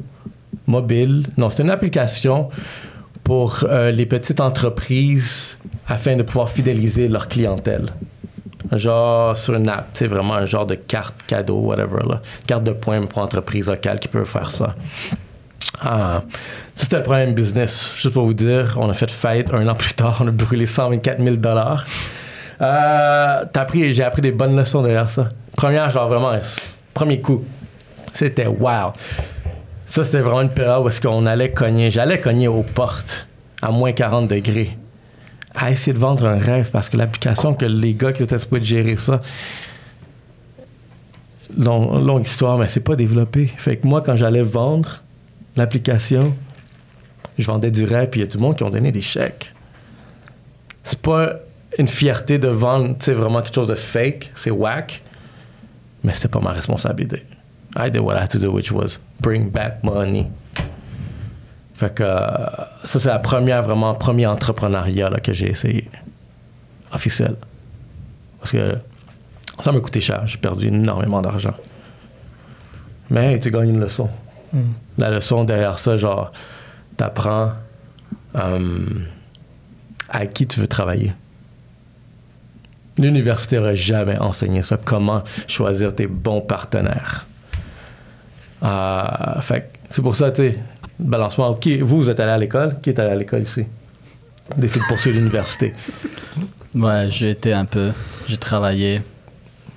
mobile. 0.67 1.27
Non, 1.37 1.51
c'est 1.51 1.63
une 1.63 1.71
application 1.71 2.49
pour 3.23 3.65
euh, 3.65 3.91
les 3.91 4.07
petites 4.07 4.41
entreprises 4.41 5.57
afin 5.87 6.17
de 6.17 6.23
pouvoir 6.23 6.49
fidéliser 6.49 7.09
leur 7.09 7.29
clientèle. 7.29 7.87
Genre 8.73 9.37
sur 9.37 9.55
une 9.55 9.69
app, 9.69 9.89
c'est 9.93 10.07
vraiment 10.07 10.35
un 10.35 10.47
genre 10.47 10.67
de 10.67 10.75
carte 10.75 11.15
cadeau, 11.27 11.59
whatever, 11.59 12.01
là. 12.09 12.23
carte 12.47 12.65
de 12.65 12.73
points 12.73 13.01
pour 13.07 13.19
entreprises 13.19 13.69
locales 13.69 14.01
qui 14.01 14.09
peuvent 14.09 14.25
faire 14.27 14.51
ça. 14.51 14.75
Ah, 15.81 16.23
c'était 16.75 16.97
le 16.99 17.03
premier 17.03 17.27
business. 17.33 17.91
Juste 17.97 18.13
pour 18.15 18.25
vous 18.27 18.35
dire, 18.35 18.77
on 18.81 18.89
a 18.91 18.95
fait 18.95 19.11
fête 19.11 19.53
un 19.53 19.67
an 19.69 19.75
plus 19.75 19.95
tard, 19.95 20.19
on 20.21 20.29
a 20.29 20.31
brûlé 20.31 20.67
124 20.67 21.23
000 21.23 21.37
dollars. 21.37 21.85
Euh, 22.61 23.45
j'ai 23.75 24.03
appris 24.05 24.21
des 24.23 24.33
bonnes 24.33 24.57
leçons 24.57 24.83
derrière 24.83 25.09
ça. 25.11 25.29
Première, 25.57 25.91
genre 25.91 26.09
vraiment, 26.09 26.33
premier 26.93 27.21
coup, 27.21 27.45
c'était 28.13 28.47
wow. 28.47 28.93
Ça, 29.87 30.03
c'était 30.05 30.21
vraiment 30.21 30.43
une 30.43 30.51
période 30.51 30.83
où 30.85 30.89
est-ce 30.89 31.01
qu'on 31.01 31.27
allait 31.27 31.51
cogner. 31.53 31.91
J'allais 31.91 32.21
cogner 32.21 32.49
aux 32.49 32.63
portes 32.63 33.27
à 33.63 33.71
moins 33.71 33.93
40 33.93 34.29
degrés 34.29 34.77
à 35.55 35.71
essayer 35.71 35.93
de 35.93 35.99
vendre 35.99 36.27
un 36.27 36.39
rêve 36.39 36.71
parce 36.73 36.89
que 36.89 36.97
l'application 36.97 37.55
que 37.55 37.65
les 37.65 37.95
gars 37.95 38.13
qui 38.13 38.25
étaient 38.25 38.39
supposés 38.39 38.65
gérer 38.65 38.97
ça, 38.97 39.21
long- 41.57 41.99
longue 42.01 42.27
histoire, 42.27 42.59
mais 42.59 42.67
c'est 42.69 42.81
pas 42.81 42.97
développé. 42.97 43.47
Fait 43.57 43.77
que 43.77 43.87
moi, 43.87 44.03
quand 44.05 44.17
j'allais 44.17 44.43
vendre 44.43 45.03
l'application, 45.57 46.35
je 47.39 47.47
vendais 47.47 47.71
du 47.71 47.85
rêve, 47.85 48.11
puis 48.11 48.21
il 48.21 48.25
y 48.25 48.27
a 48.27 48.31
tout 48.31 48.39
le 48.39 48.43
monde 48.43 48.57
qui 48.57 48.63
ont 48.63 48.71
donné 48.71 48.93
des 48.93 49.01
chèques. 49.01 49.53
C'est 50.83 51.01
pas 51.01 51.35
une 51.79 51.89
fierté 51.89 52.39
de 52.39 52.49
vendre, 52.49 52.97
vraiment 53.13 53.43
quelque 53.43 53.55
chose 53.55 53.69
de 53.69 53.75
fake, 53.75 54.33
c'est 54.37 54.51
whack, 54.51 55.03
mais 56.03 56.13
c'était 56.13 56.29
pas 56.29 56.41
ma 56.41 56.53
responsabilité. 56.53 57.25
I 57.77 57.91
did 57.91 58.01
what 58.01 58.15
I 58.15 58.23
had 58.23 58.31
to 58.31 58.39
do, 58.39 58.53
which 58.53 58.71
was 58.71 58.99
bring 59.21 59.51
back 59.51 59.83
money. 59.83 60.29
Fait 61.75 61.93
que 61.93 62.05
euh, 62.05 62.37
ça, 62.85 63.01
c'est 63.01 63.09
la 63.09 63.19
première, 63.19 63.63
vraiment, 63.63 63.95
premier 63.95 64.27
entrepreneuriat 64.27 65.11
que 65.23 65.33
j'ai 65.33 65.51
essayé. 65.51 65.91
Officiel. 66.93 67.35
Parce 68.39 68.53
que 68.53 68.77
ça 69.61 69.73
m'a 69.73 69.81
coûté 69.81 70.01
cher. 70.01 70.23
J'ai 70.27 70.39
perdu 70.39 70.69
énormément 70.69 71.21
d'argent. 71.21 71.55
Mais 73.11 73.41
tu 73.41 73.51
gagnes 73.51 73.71
une 73.71 73.81
leçon. 73.81 74.09
La 74.99 75.11
leçon 75.11 75.45
derrière 75.45 75.79
ça, 75.79 75.97
genre, 75.97 76.33
t'apprends 76.97 77.53
euh, 78.37 78.87
à 80.09 80.27
qui 80.27 80.47
tu 80.47 80.61
veux 80.61 80.69
travailler. 80.69 81.13
L'université 82.97 83.57
n'aurait 83.57 83.75
jamais 83.75 84.19
enseigné 84.19 84.63
ça. 84.63 84.77
Comment 84.77 85.25
choisir 85.49 85.95
tes 85.95 86.07
bons 86.07 86.41
partenaires. 86.41 87.27
Euh, 88.63 89.41
c'est 89.89 90.03
pour 90.03 90.15
ça, 90.15 90.31
tu 90.31 90.43
sais, 90.43 90.59
balancement. 90.99 91.59
Vous, 91.81 91.99
vous 91.99 92.11
êtes 92.11 92.21
allé 92.21 92.31
à 92.31 92.39
l'école? 92.39 92.81
Qui 92.81 92.91
est 92.91 92.99
allé 92.99 93.11
à 93.11 93.17
l'école 93.17 93.43
ici? 93.43 93.65
Décide 94.57 94.83
de 94.83 94.87
poursuivre 94.87 95.17
l'université. 95.17 95.75
Ouais, 96.75 97.09
j'ai 97.11 97.31
été 97.31 97.53
un 97.53 97.65
peu. 97.65 97.93
J'ai 98.27 98.37
travaillé. 98.37 99.03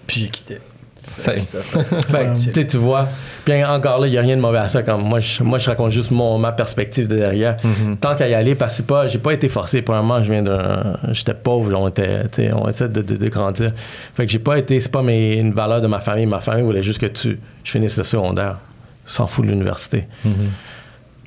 Puis 0.06 0.22
j'ai 0.22 0.30
quitté. 0.30 0.60
Same. 1.10 1.40
Fait 1.40 2.28
que, 2.28 2.34
tu 2.34 2.54
sais, 2.54 2.68
tu 2.68 2.78
vois, 2.78 3.08
puis 3.46 3.64
encore 3.64 4.00
là, 4.00 4.08
il 4.08 4.12
n'y 4.12 4.18
a 4.18 4.22
rien 4.22 4.36
de 4.36 4.42
mauvais 4.42 4.58
à 4.58 4.68
ça. 4.68 4.84
Comme 4.84 5.04
moi, 5.04 5.20
je, 5.20 5.42
moi, 5.42 5.58
je 5.58 5.70
raconte 5.70 5.92
juste 5.92 6.12
mon, 6.12 6.38
ma 6.38 6.52
perspective 6.52 7.08
de 7.08 7.16
derrière. 7.16 7.56
Tant 8.02 8.16
qu'à 8.16 8.28
y 8.28 8.34
aller, 8.34 8.56
parce 8.56 8.78
que 8.78 8.82
pas, 8.84 9.08
j'ai 9.08 9.20
pas 9.20 9.34
été 9.34 9.48
forcé. 9.48 9.82
Premièrement, 9.82 10.22
je 10.22 10.32
viens 10.32 10.44
d'un. 10.44 10.98
J'étais 11.12 11.34
pauvre, 11.34 11.74
on 11.76 11.88
était, 11.88 12.52
on 12.54 12.68
essaie 12.68 12.90
de, 12.90 13.02
de, 13.02 13.16
de 13.16 13.30
grandir. 13.30 13.72
Fait 14.16 14.26
que 14.26 14.32
j'ai 14.32 14.40
pas 14.40 14.58
été, 14.58 14.82
c'est 14.82 14.92
pas 14.92 15.02
mes, 15.02 15.38
une 15.38 15.54
valeur 15.54 15.82
de 15.82 15.88
ma 15.88 16.00
famille. 16.00 16.26
Ma 16.26 16.42
famille 16.42 16.64
voulait 16.64 16.84
juste 16.84 17.00
que 17.00 17.06
tu, 17.06 17.40
je 17.64 17.72
finisse 17.72 17.98
le 17.98 18.04
secondaire. 18.04 18.58
S'en 19.06 19.28
fout 19.28 19.46
de 19.46 19.52
l'université. 19.52 20.06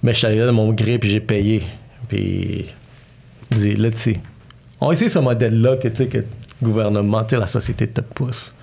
Mais 0.02 0.12
je 0.12 0.18
suis 0.18 0.26
allé 0.26 0.38
là 0.38 0.46
de 0.46 0.50
mon 0.50 0.70
gré, 0.72 0.98
puis 0.98 1.08
j'ai 1.08 1.20
payé. 1.20 1.62
Puis, 2.08 2.66
dis, 3.50 3.76
see. 3.94 4.18
On 4.80 4.88
va 4.88 4.92
essayer 4.92 5.08
ce 5.08 5.18
modèle-là 5.18 5.76
que, 5.76 5.88
tu 5.88 5.96
sais, 5.96 6.06
que 6.06 6.18
le 6.18 6.24
gouvernement, 6.62 7.26
la 7.32 7.46
société 7.46 7.86
te 7.86 8.02
pousse. 8.02 8.54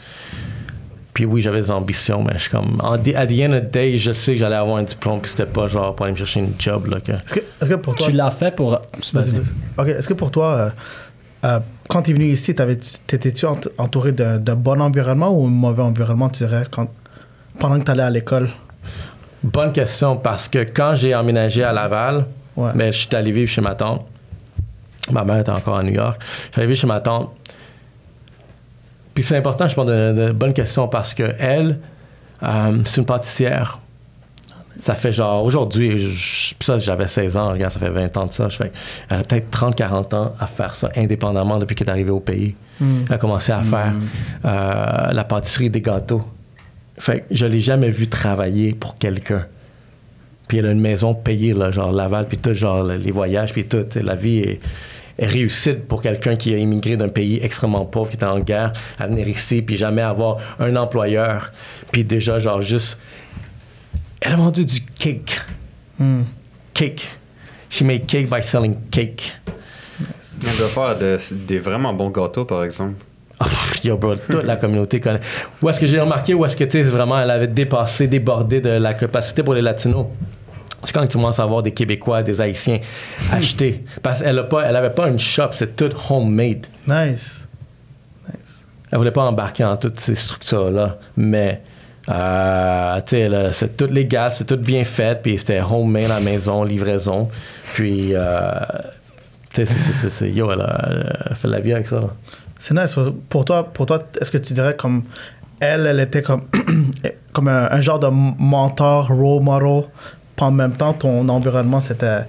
Puis 1.18 1.26
oui, 1.26 1.42
j'avais 1.42 1.62
des 1.62 1.72
ambitions, 1.72 2.22
mais 2.24 2.34
je 2.36 2.42
suis 2.42 2.52
comme. 2.52 2.80
En, 2.80 2.92
at 2.94 3.00
the 3.00 3.16
end 3.42 3.54
of 3.54 3.62
the 3.64 3.72
day, 3.72 3.98
je 3.98 4.12
sais 4.12 4.34
que 4.34 4.38
j'allais 4.38 4.56
avoir 4.56 4.78
un 4.78 4.84
diplôme, 4.84 5.20
puis 5.20 5.32
c'était 5.32 5.48
pas 5.48 5.68
genre 5.68 5.96
pour 5.96 6.06
aller 6.06 6.14
me 6.14 6.18
chercher 6.20 6.42
une 6.42 6.54
job, 6.60 6.86
là. 6.86 7.00
Que... 7.00 7.14
Est-ce 7.14 7.34
que, 7.34 7.40
est-ce 7.40 7.70
que 7.72 7.76
pour 7.76 7.96
toi. 7.96 8.06
Tu 8.06 8.12
l'as 8.12 8.30
fait 8.30 8.56
pour. 8.56 8.70
Vas-y, 8.70 9.14
Vas-y. 9.14 9.32
vas-y. 9.40 9.52
Ok, 9.80 9.88
est-ce 9.98 10.08
que 10.08 10.14
pour 10.14 10.30
toi, 10.30 10.46
euh, 10.54 10.70
euh, 11.46 11.60
quand 11.90 12.04
tu 12.04 12.12
es 12.12 12.14
venu 12.14 12.26
ici, 12.28 12.54
t'avais- 12.54 12.78
t'étais-tu 13.08 13.48
ent- 13.48 13.60
entouré 13.80 14.12
d'un 14.12 14.38
d'un 14.38 14.54
bon 14.54 14.80
environnement 14.80 15.32
ou 15.32 15.48
un 15.48 15.50
mauvais 15.50 15.82
environnement, 15.82 16.30
tu 16.30 16.46
dirais, 16.46 16.66
quand, 16.70 16.88
pendant 17.58 17.80
que 17.80 17.86
tu 17.86 17.90
allais 17.92 18.04
à 18.04 18.12
l'école? 18.12 18.50
Bonne 19.44 19.74
question, 19.74 20.18
parce 20.18 20.48
que 20.48 20.60
quand 20.72 20.94
j'ai 20.94 21.16
emménagé 21.16 21.64
à 21.64 21.74
Laval, 21.74 22.26
Ouais. 22.56 22.70
ben, 22.76 22.94
je 22.94 22.98
suis 23.00 23.16
allé 23.16 23.32
vivre 23.32 23.50
chez 23.50 23.62
ma 23.62 23.74
tante. 23.74 24.06
Ma 25.12 25.24
mère 25.24 25.40
était 25.40 25.50
encore 25.52 25.78
à 25.78 25.84
New 25.84 25.94
York. 25.94 26.22
Je 26.22 26.52
suis 26.52 26.62
allé 26.62 26.68
vivre 26.68 26.80
chez 26.80 26.88
ma 26.88 27.00
tante. 27.00 27.32
Puis 29.18 29.24
c'est 29.24 29.36
important, 29.36 29.68
je 29.68 29.74
pense, 29.74 29.88
de, 29.88 30.14
de 30.14 30.32
bonne 30.32 30.54
question 30.54 30.88
parce 30.88 31.16
que 31.16 31.24
elle, 31.40 31.80
euh, 32.44 32.82
c'est 32.86 33.02
une 33.02 33.08
pâtissière. 33.08 33.80
Ça 34.78 34.94
fait 34.94 35.12
genre, 35.12 35.44
aujourd'hui, 35.44 36.00
ça, 36.60 36.78
j'avais 36.78 37.08
16 37.08 37.36
ans, 37.36 37.50
regarde, 37.50 37.74
ça 37.74 37.80
fait 37.80 37.90
20 37.90 38.16
ans 38.16 38.28
de 38.28 38.32
ça. 38.32 38.48
Je 38.48 38.58
fais, 38.58 38.72
elle 39.10 39.22
a 39.22 39.24
peut-être 39.24 39.50
30, 39.50 39.76
40 39.76 40.14
ans 40.14 40.36
à 40.40 40.46
faire 40.46 40.76
ça 40.76 40.92
indépendamment 40.96 41.58
depuis 41.58 41.74
qu'elle 41.74 41.88
est 41.88 41.92
arrivée 41.94 42.12
au 42.12 42.20
pays. 42.20 42.56
Elle 42.80 43.12
a 43.12 43.18
commencé 43.18 43.52
à 43.52 43.64
faire 43.64 43.96
euh, 44.46 45.12
la 45.12 45.24
pâtisserie 45.24 45.72
des 45.72 45.82
gâteaux. 45.82 46.22
Fait 47.00 47.26
je 47.32 47.48
l'ai 47.48 47.60
jamais 47.60 47.90
vu 47.90 48.08
travailler 48.08 48.74
pour 48.74 49.00
quelqu'un. 49.00 49.48
Puis 50.48 50.60
elle 50.60 50.68
a 50.68 50.72
une 50.74 50.80
maison 50.80 51.16
payée, 51.16 51.54
là, 51.54 51.72
genre 51.72 51.92
Laval, 51.92 52.28
puis 52.28 52.38
tout, 52.38 52.54
genre 52.54 52.84
les 52.84 53.12
voyages, 53.12 53.52
puis 53.52 53.66
tout. 53.66 53.88
La 53.96 54.14
vie 54.14 54.42
est 54.42 54.60
réussite 55.20 55.88
pour 55.88 56.02
quelqu'un 56.02 56.36
qui 56.36 56.54
a 56.54 56.58
immigré 56.58 56.96
d'un 56.98 57.10
pays 57.10 57.40
extrêmement 57.42 57.86
pauvre, 57.86 58.10
qui 58.10 58.16
était 58.16 58.26
en 58.26 58.40
guerre, 58.40 58.74
à 59.00 59.08
venir 59.08 59.28
ici, 59.28 59.62
puis 59.62 59.78
jamais 59.78 60.02
avoir 60.02 60.38
un 60.60 60.76
employeur. 60.76 61.52
Puis 61.92 62.04
déjà, 62.04 62.40
genre, 62.40 62.62
juste. 62.62 62.98
Elle 64.22 64.34
a 64.34 64.36
vendu 64.36 64.66
du 64.66 64.82
cake. 64.82 65.40
Hmm. 66.00 66.24
Cake. 66.74 67.08
She 67.70 67.82
made 67.82 68.06
cake 68.06 68.30
by 68.30 68.42
selling 68.44 68.76
cake. 68.92 69.34
Elle 70.46 70.58
doit 70.58 70.68
faire 70.68 70.98
de- 70.98 71.18
des 71.48 71.60
vraiment 71.60 71.94
bons 71.94 72.10
gâteaux, 72.10 72.46
par 72.46 72.64
exemple. 72.64 72.96
Pff, 73.40 73.84
yo, 73.84 73.98
bro, 73.98 74.16
toute 74.16 74.44
la 74.44 74.56
communauté 74.56 75.00
connaît. 75.00 75.20
Où 75.62 75.70
est-ce 75.70 75.80
que 75.80 75.86
j'ai 75.86 76.00
remarqué, 76.00 76.34
où 76.34 76.44
est-ce 76.46 76.56
que, 76.56 76.64
tu 76.64 76.72
sais, 76.72 76.84
vraiment, 76.84 77.20
elle 77.20 77.30
avait 77.32 77.48
dépassé, 77.48 78.08
débordé 78.08 78.62
de 78.62 78.70
la 78.70 78.94
capacité 78.94 79.44
pour 79.44 79.54
les 79.54 79.62
Latinos. 79.62 80.08
C'est 80.84 80.94
quand 80.94 81.06
tu 81.08 81.18
commences 81.18 81.40
à 81.40 81.46
voir 81.46 81.62
des 81.64 81.72
Québécois, 81.72 82.24
des 82.24 82.40
Haïtiens 82.42 82.80
acheter. 83.32 83.84
Parce 84.02 84.22
qu'elle 84.22 84.36
n'avait 84.36 84.90
pas 84.92 85.08
une 85.10 85.20
shop, 85.20 85.50
c'est 85.54 85.76
tout 85.76 85.90
homemade. 86.10 86.68
Nice. 86.88 87.48
Elle 88.92 88.98
voulait 89.00 89.12
pas 89.12 89.24
embarquer 89.24 89.66
en 89.66 89.76
toutes 89.76 90.00
ces 90.00 90.16
structures-là, 90.16 90.98
mais 91.18 91.62
euh, 92.08 93.02
tu 93.06 93.18
sais, 93.18 93.30
c'est 93.52 93.76
tout 93.76 93.88
légal, 93.88 94.32
c'est 94.32 94.46
tout 94.46 94.56
bien 94.56 94.86
fait, 94.86 95.22
puis 95.22 95.38
c'était 95.38 95.60
homemade 95.62 96.06
à 96.06 96.08
la 96.16 96.20
maison, 96.22 96.64
livraison. 96.64 97.28
Puis, 97.74 98.12
euh, 98.14 98.50
tu 99.54 99.66
sais, 99.66 99.66
c'est- 99.66 99.80
c'est- 99.80 99.94
c'est- 99.94 100.10
c'est- 100.10 100.32
yo, 100.32 100.50
elle 100.54 100.62
a, 100.62 100.88
elle 100.90 101.32
a 101.32 101.36
fait 101.36 101.50
la 101.50 101.60
vie 101.60 101.74
avec 101.74 101.88
ça. 101.88 102.02
C'est 102.60 102.74
nice. 102.76 102.98
Pour 103.28 103.44
toi, 103.44 103.66
pour 103.66 103.86
toi 103.88 104.00
est-ce 104.22 104.32
que 104.32 104.38
tu 104.38 104.54
dirais 104.54 104.76
comme 104.78 105.04
elle, 105.60 105.86
elle 105.86 106.00
était 106.00 106.22
comme, 106.22 106.44
comme 107.34 107.50
un, 107.50 107.68
un 107.70 107.82
genre 107.82 108.00
de 108.00 108.08
mentor, 108.08 109.10
role 109.10 109.44
model, 109.44 109.84
puis 110.38 110.46
en 110.46 110.52
même 110.52 110.72
temps, 110.72 110.94
ton 110.94 111.28
environnement, 111.28 111.82
c'était 111.82 112.22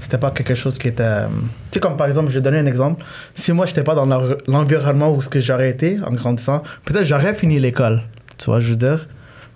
c'était 0.00 0.16
pas 0.16 0.30
quelque 0.30 0.54
chose 0.54 0.78
qui 0.78 0.88
était... 0.88 1.02
euh, 1.02 1.26
Tu 1.70 1.74
sais, 1.74 1.80
comme 1.80 1.96
par 1.96 2.06
exemple, 2.06 2.28
je 2.30 2.36
vais 2.36 2.40
donner 2.40 2.58
un 2.60 2.66
exemple. 2.66 3.04
Si 3.34 3.52
moi, 3.52 3.66
j'étais 3.66 3.82
pas 3.82 3.94
dans 3.96 4.06
l'en- 4.06 4.22
l'environnement 4.46 5.10
où 5.12 5.20
ce 5.20 5.28
que 5.28 5.40
j'aurais 5.40 5.68
été 5.68 5.98
en 6.06 6.12
grandissant, 6.12 6.62
peut-être 6.86 7.04
j'aurais 7.04 7.34
fini 7.34 7.58
l'école. 7.58 8.02
Tu 8.38 8.46
vois, 8.46 8.60
je 8.60 8.70
veux 8.70 8.76
dire. 8.76 9.06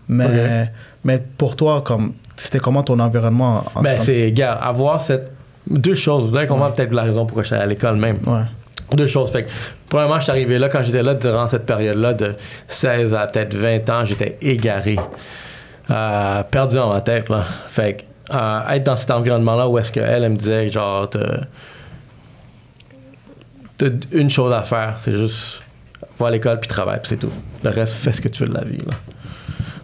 Mais, 0.09 0.71
mais 1.05 1.23
pour 1.39 1.55
toi, 1.57 1.81
comme 1.87 2.13
c'était 2.37 2.59
comment 2.59 2.83
ton 2.83 2.99
environnement 2.99 3.65
en 3.75 3.83
Ben, 3.83 4.01
c'est, 4.01 4.33
gars, 4.33 4.53
avoir 4.53 5.01
cette. 5.01 5.31
Deux 5.71 5.95
choses. 5.95 6.29
Vous 6.29 6.37
allez 6.37 6.49
comprendre 6.49 6.75
peut-être 6.75 6.93
la 6.93 7.03
raison 7.05 7.25
pourquoi 7.25 7.45
allé 7.53 7.63
à 7.63 7.67
l'école 7.67 7.97
même. 7.97 8.19
Ouais. 8.27 8.43
Deux 8.97 9.07
choses. 9.07 9.31
Fait 9.31 9.45
que, 9.45 9.51
premièrement, 9.89 10.17
je 10.19 10.25
suis 10.25 10.33
arrivé 10.33 10.59
là, 10.59 10.69
quand 10.69 10.83
j'étais 10.83 11.05
là, 11.05 11.15
durant 11.15 11.47
cette 11.47 11.65
période-là, 11.67 12.15
de 12.15 12.35
16 12.67 13.15
à 13.15 13.29
peut-être 13.29 13.55
20 13.55 13.89
ans, 13.91 14.05
j'étais 14.05 14.39
égaré. 14.43 14.99
Euh, 15.91 16.43
perdu 16.45 16.77
dans 16.77 16.93
ma 16.93 17.01
tête, 17.01 17.29
là. 17.29 17.45
Fait 17.69 18.05
que, 18.29 18.35
euh, 18.35 18.69
être 18.69 18.85
dans 18.85 18.97
cet 18.97 19.11
environnement-là 19.11 19.69
où 19.69 19.79
est-ce 19.79 19.91
qu'elle, 19.93 20.23
elle 20.25 20.31
me 20.31 20.37
disait, 20.37 20.69
genre, 20.69 21.09
t'as- 21.11 21.41
une 24.13 24.31
chose 24.31 24.53
à 24.53 24.63
faire, 24.63 24.95
c'est 24.99 25.17
juste 25.17 25.61
va 26.19 26.29
à 26.29 26.31
l'école 26.31 26.61
puis 26.61 26.69
travaille, 26.69 27.01
puis 27.01 27.09
c'est 27.09 27.17
tout. 27.17 27.33
Le 27.65 27.71
reste, 27.71 27.95
fais 27.95 28.13
ce 28.13 28.21
que 28.21 28.29
tu 28.29 28.45
veux 28.45 28.49
de 28.49 28.55
la 28.55 28.65
vie, 28.65 28.79
là. 28.79 28.95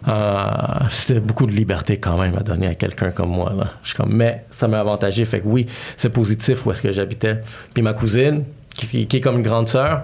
Euh, 0.07 0.85
c'était 0.89 1.19
beaucoup 1.19 1.45
de 1.45 1.51
liberté 1.51 1.97
quand 1.99 2.17
même 2.17 2.37
à 2.37 2.41
donner 2.41 2.67
à 2.67 2.75
quelqu'un 2.75 3.11
comme 3.11 3.29
moi. 3.31 3.51
Là. 3.55 3.71
Je 3.83 3.89
suis 3.89 3.97
comme, 3.97 4.13
mais 4.13 4.45
ça 4.49 4.67
m'a 4.69 4.79
avantagé. 4.79 5.25
Fait 5.25 5.41
que 5.41 5.47
oui, 5.47 5.67
c'est 5.97 6.09
positif 6.09 6.65
où 6.65 6.71
est-ce 6.71 6.81
que 6.81 6.91
j'habitais. 6.93 7.41
Puis 7.73 7.83
ma 7.83 7.91
cousine, 7.93 8.45
qui, 8.73 9.05
qui 9.05 9.17
est 9.17 9.19
comme 9.19 9.35
une 9.35 9.41
grande 9.43 9.67
sœur, 9.67 10.03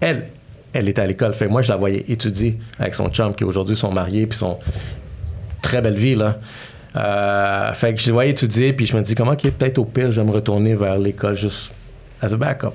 elle, 0.00 0.26
elle 0.74 0.88
était 0.88 1.02
à 1.02 1.06
l'école. 1.06 1.32
Fait 1.32 1.48
moi, 1.48 1.62
je 1.62 1.70
la 1.70 1.76
voyais 1.76 2.04
étudier 2.08 2.58
avec 2.78 2.94
son 2.94 3.08
chum, 3.08 3.34
qui 3.34 3.44
aujourd'hui 3.44 3.76
sont 3.76 3.92
mariés, 3.92 4.26
puis 4.26 4.38
sont 4.38 4.58
très 5.62 5.80
belle 5.80 5.94
vie, 5.94 6.14
là. 6.14 6.38
Euh, 6.96 7.72
fait 7.72 7.94
que 7.94 8.00
je 8.00 8.08
la 8.08 8.12
voyais 8.12 8.30
étudier, 8.30 8.72
puis 8.72 8.86
je 8.86 8.96
me 8.96 9.02
dis, 9.02 9.14
comment, 9.14 9.32
ok, 9.32 9.50
peut-être 9.50 9.78
au 9.78 9.84
pire, 9.84 10.10
je 10.10 10.20
vais 10.20 10.26
me 10.26 10.32
retourner 10.32 10.74
vers 10.74 10.98
l'école 10.98 11.34
juste 11.34 11.72
as 12.20 12.32
a 12.32 12.36
backup. 12.36 12.72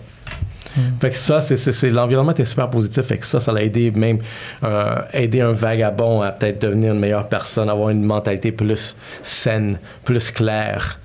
Fait 1.01 1.10
que 1.10 1.15
ça, 1.15 1.41
c'est, 1.41 1.89
l'environnement 1.89 2.32
était 2.32 2.46
super 2.46 2.70
positif. 2.70 3.03
Fait 3.03 3.18
que 3.18 3.25
ça, 3.25 3.39
ça 3.39 3.51
l'a 3.51 3.63
aidé 3.63 3.91
même 3.91 4.20
euh, 4.63 5.01
aider 5.13 5.41
un 5.41 5.51
vagabond 5.51 6.22
à 6.22 6.32
peut-être 6.32 6.62
devenir 6.62 6.94
une 6.94 7.00
meilleure 7.00 7.27
personne, 7.27 7.70
avoir 7.70 7.89
une 7.89 8.03
mentalité 8.03 8.51
plus 8.51 8.96
saine, 9.24 9.79
plus 10.06 10.32
claire, 10.32 11.00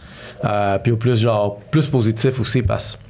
euh, 0.45 0.79
puis 0.79 0.93
au 0.93 0.97
plus 0.97 1.19
genre 1.19 1.59
plus 1.71 1.87
positif 1.87 2.39
aussi 2.41 2.63
parce 2.63 2.97
que 2.97 3.04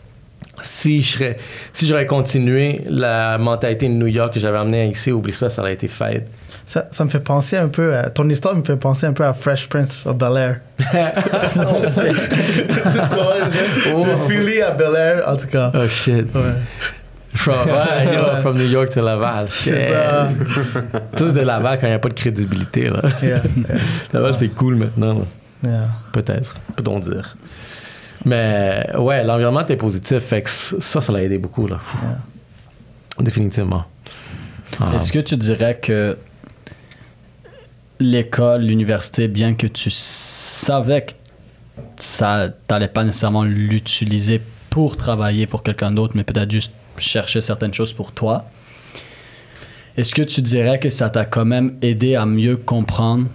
si 0.62 1.02
je 1.02 1.12
serais, 1.12 1.36
si 1.72 1.86
j'aurais 1.86 2.06
continué 2.06 2.82
la 2.88 3.38
mentalité 3.38 3.88
de 3.88 3.94
New 3.94 4.06
York 4.06 4.34
que 4.34 4.40
j'avais 4.40 4.58
amenée 4.58 4.88
ici, 4.88 5.12
oublie 5.12 5.32
ça, 5.32 5.50
ça 5.50 5.62
aurait 5.62 5.74
été 5.74 5.88
fait. 5.88 6.26
Ça, 6.66 6.88
ça 6.90 7.04
me 7.04 7.10
fait 7.10 7.20
penser 7.20 7.56
un 7.58 7.68
peu 7.68 7.94
à, 7.94 8.08
ton 8.08 8.28
histoire 8.28 8.56
me 8.56 8.64
fait 8.64 8.76
penser 8.76 9.06
un 9.06 9.12
peu 9.12 9.24
à 9.24 9.34
Fresh 9.34 9.68
Prince 9.68 10.02
of 10.06 10.16
Bel 10.16 10.36
Air. 10.36 10.60
De 13.84 14.28
Philly 14.28 14.62
à 14.62 14.70
Bel 14.70 14.96
Air, 14.96 15.28
en 15.28 15.36
tout 15.36 15.48
cas. 15.48 15.70
Oh 15.74 15.86
shit. 15.86 16.34
Ouais. 16.34 16.54
From, 17.34 17.66
ouais, 17.66 18.14
yo, 18.14 18.36
from 18.42 18.56
New 18.56 18.68
York 18.68 18.90
to 18.90 19.02
Laval. 19.02 19.46
C'est 19.50 19.90
ça. 19.90 20.28
Plus 21.16 21.32
de 21.32 21.40
Laval 21.40 21.78
quand 21.78 21.86
il 21.86 21.90
n'y 21.90 21.96
a 21.96 21.98
pas 21.98 22.08
de 22.08 22.14
crédibilité. 22.14 22.88
Là. 22.88 23.02
Yeah, 23.22 23.42
Laval, 24.12 24.34
c'est 24.34 24.48
cool 24.48 24.76
maintenant. 24.76 25.26
yeah. 25.64 25.88
Peut-être, 26.12 26.54
peut-on 26.76 27.00
dire. 27.00 27.36
Mais 28.24 28.86
ouais, 28.96 29.22
l'environnement 29.24 29.60
était 29.60 29.76
positif, 29.76 30.18
fait 30.18 30.42
que 30.42 30.50
ça, 30.50 31.00
ça 31.00 31.12
l'a 31.12 31.22
aidé 31.22 31.38
beaucoup. 31.38 31.66
Là. 31.66 31.80
Définitivement. 33.20 33.84
Ah. 34.80 34.92
Est-ce 34.96 35.12
que 35.12 35.18
tu 35.18 35.36
dirais 35.36 35.78
que 35.80 36.16
l'école, 38.00 38.62
l'université, 38.62 39.28
bien 39.28 39.54
que 39.54 39.66
tu 39.66 39.90
savais 39.90 41.06
que 41.06 41.12
ça 41.96 42.48
t'allais 42.66 42.88
pas 42.88 43.04
nécessairement 43.04 43.44
l'utiliser 43.44 44.40
pour 44.70 44.96
travailler 44.96 45.46
pour 45.46 45.62
quelqu'un 45.62 45.90
d'autre, 45.90 46.16
mais 46.16 46.24
peut-être 46.24 46.50
juste 46.50 46.72
chercher 46.98 47.40
certaines 47.40 47.74
choses 47.74 47.92
pour 47.92 48.12
toi, 48.12 48.46
est-ce 49.96 50.14
que 50.14 50.22
tu 50.22 50.42
dirais 50.42 50.78
que 50.78 50.90
ça 50.90 51.10
t'a 51.10 51.24
quand 51.24 51.44
même 51.44 51.76
aidé 51.82 52.16
à 52.16 52.26
mieux 52.26 52.56
comprendre 52.56 53.26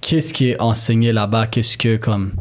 qu'est-ce 0.00 0.32
qui 0.32 0.50
est 0.50 0.60
enseigné 0.60 1.12
là-bas, 1.12 1.48
qu'est-ce 1.48 1.76
que 1.76 1.96
comme 1.96 2.32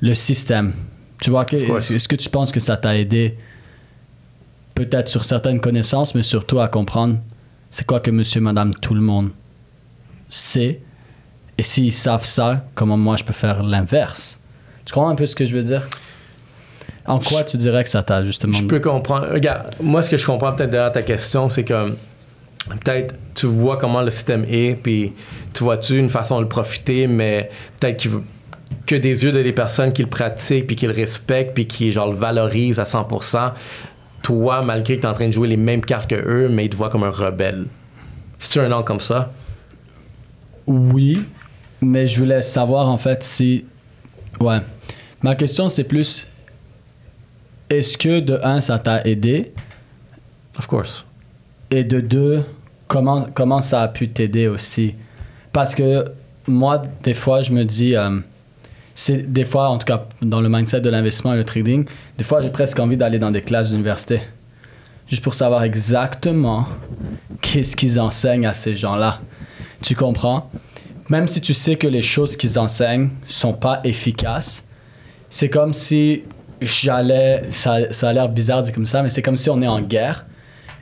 le 0.00 0.14
système. 0.14 0.72
Tu 1.20 1.30
vois, 1.30 1.44
est-ce 1.50 2.08
que 2.08 2.16
tu 2.16 2.28
penses 2.28 2.52
que 2.52 2.60
ça 2.60 2.76
t'a 2.76 2.96
aidé 2.96 3.36
peut-être 4.74 5.08
sur 5.08 5.24
certaines 5.24 5.60
connaissances, 5.60 6.14
mais 6.14 6.22
surtout 6.22 6.60
à 6.60 6.68
comprendre 6.68 7.16
c'est 7.70 7.86
quoi 7.86 8.00
que 8.00 8.10
monsieur, 8.10 8.40
madame, 8.40 8.72
tout 8.74 8.94
le 8.94 9.00
monde 9.00 9.30
sait? 10.30 10.80
Et 11.58 11.62
s'ils 11.62 11.92
savent 11.92 12.24
ça, 12.24 12.64
comment 12.74 12.96
moi 12.96 13.16
je 13.16 13.24
peux 13.24 13.32
faire 13.32 13.62
l'inverse? 13.62 14.38
Tu 14.84 14.94
comprends 14.94 15.10
un 15.10 15.16
peu 15.16 15.26
ce 15.26 15.34
que 15.34 15.44
je 15.44 15.54
veux 15.56 15.62
dire? 15.64 15.88
En 17.04 17.18
quoi 17.18 17.42
tu 17.42 17.56
dirais 17.56 17.82
que 17.84 17.90
ça 17.90 18.02
t'a 18.02 18.24
justement. 18.24 18.56
Je 18.56 18.64
peux 18.64 18.80
comprendre. 18.80 19.26
Regarde, 19.32 19.74
moi, 19.80 20.02
ce 20.02 20.10
que 20.10 20.16
je 20.16 20.24
comprends 20.26 20.52
peut-être 20.52 20.70
derrière 20.70 20.92
ta 20.92 21.02
question, 21.02 21.48
c'est 21.48 21.64
que 21.64 21.90
peut-être 22.68 23.14
tu 23.34 23.46
vois 23.46 23.76
comment 23.78 24.02
le 24.02 24.10
système 24.10 24.44
est, 24.48 24.74
puis 24.80 25.12
tu 25.54 25.64
vois-tu 25.64 25.98
une 25.98 26.08
façon 26.10 26.36
de 26.36 26.42
le 26.42 26.48
profiter, 26.48 27.06
mais 27.06 27.50
peut-être 27.80 27.96
qu'il 27.96 28.10
veut- 28.12 28.22
que 28.86 28.94
des 28.94 29.24
yeux 29.24 29.32
de 29.32 29.42
des 29.42 29.52
personnes 29.52 29.92
qui 29.92 30.02
le 30.02 30.08
pratiquent, 30.08 30.66
puis 30.66 30.76
qui 30.76 30.86
le 30.86 30.92
respectent, 30.92 31.54
puis 31.54 31.66
qui 31.66 31.92
genre 31.92 32.10
le 32.10 32.16
valorisent 32.16 32.78
à 32.80 32.84
100%, 32.84 33.52
toi, 34.22 34.62
malgré 34.62 34.96
que 34.96 35.02
tu 35.02 35.06
es 35.06 35.10
en 35.10 35.14
train 35.14 35.26
de 35.28 35.32
jouer 35.32 35.48
les 35.48 35.56
mêmes 35.56 35.82
cartes 35.84 36.08
que 36.08 36.16
eux, 36.16 36.48
mais 36.48 36.66
ils 36.66 36.70
te 36.70 36.76
voient 36.76 36.90
comme 36.90 37.04
un 37.04 37.10
rebelle. 37.10 37.66
Si 38.38 38.50
tu 38.50 38.60
un 38.60 38.68
nom 38.68 38.82
comme 38.82 39.00
ça, 39.00 39.32
Oui, 40.66 41.24
mais 41.80 42.08
je 42.08 42.18
voulais 42.20 42.42
savoir 42.42 42.88
en 42.88 42.98
fait 42.98 43.22
si. 43.22 43.64
Ouais. 44.40 44.58
Ma 45.22 45.34
question 45.34 45.68
c'est 45.68 45.84
plus. 45.84 46.28
Est-ce 47.70 47.98
que 47.98 48.20
de 48.20 48.38
un, 48.42 48.60
ça 48.60 48.78
t'a 48.78 49.02
aidé? 49.02 49.52
Of 50.58 50.66
course. 50.66 51.04
Et 51.70 51.84
de 51.84 52.00
deux, 52.00 52.44
comment, 52.86 53.28
comment 53.34 53.60
ça 53.60 53.82
a 53.82 53.88
pu 53.88 54.08
t'aider 54.08 54.48
aussi? 54.48 54.94
Parce 55.52 55.74
que 55.74 56.06
moi, 56.46 56.82
des 57.02 57.14
fois, 57.14 57.42
je 57.42 57.52
me 57.52 57.64
dis. 57.64 57.94
euh, 57.94 58.20
c'est 59.00 59.32
des 59.32 59.44
fois, 59.44 59.68
en 59.68 59.78
tout 59.78 59.84
cas, 59.84 60.08
dans 60.22 60.40
le 60.40 60.48
mindset 60.48 60.80
de 60.80 60.90
l'investissement 60.90 61.32
et 61.34 61.36
le 61.36 61.44
trading, 61.44 61.86
des 62.18 62.24
fois, 62.24 62.42
j'ai 62.42 62.50
presque 62.50 62.80
envie 62.80 62.96
d'aller 62.96 63.20
dans 63.20 63.30
des 63.30 63.42
classes 63.42 63.70
d'université. 63.70 64.20
Juste 65.06 65.22
pour 65.22 65.34
savoir 65.34 65.62
exactement 65.62 66.66
qu'est-ce 67.40 67.76
qu'ils 67.76 68.00
enseignent 68.00 68.44
à 68.44 68.54
ces 68.54 68.74
gens-là. 68.74 69.20
Tu 69.82 69.94
comprends? 69.94 70.50
Même 71.10 71.28
si 71.28 71.40
tu 71.40 71.54
sais 71.54 71.76
que 71.76 71.86
les 71.86 72.02
choses 72.02 72.36
qu'ils 72.36 72.58
enseignent 72.58 73.10
sont 73.28 73.52
pas 73.52 73.80
efficaces, 73.84 74.66
c'est 75.30 75.48
comme 75.48 75.74
si 75.74 76.24
j'allais. 76.60 77.44
Ça, 77.52 77.92
ça 77.92 78.08
a 78.08 78.12
l'air 78.12 78.28
bizarre 78.28 78.62
dit 78.62 78.72
comme 78.72 78.86
ça, 78.86 79.04
mais 79.04 79.10
c'est 79.10 79.22
comme 79.22 79.36
si 79.36 79.48
on 79.48 79.62
est 79.62 79.68
en 79.68 79.80
guerre 79.80 80.26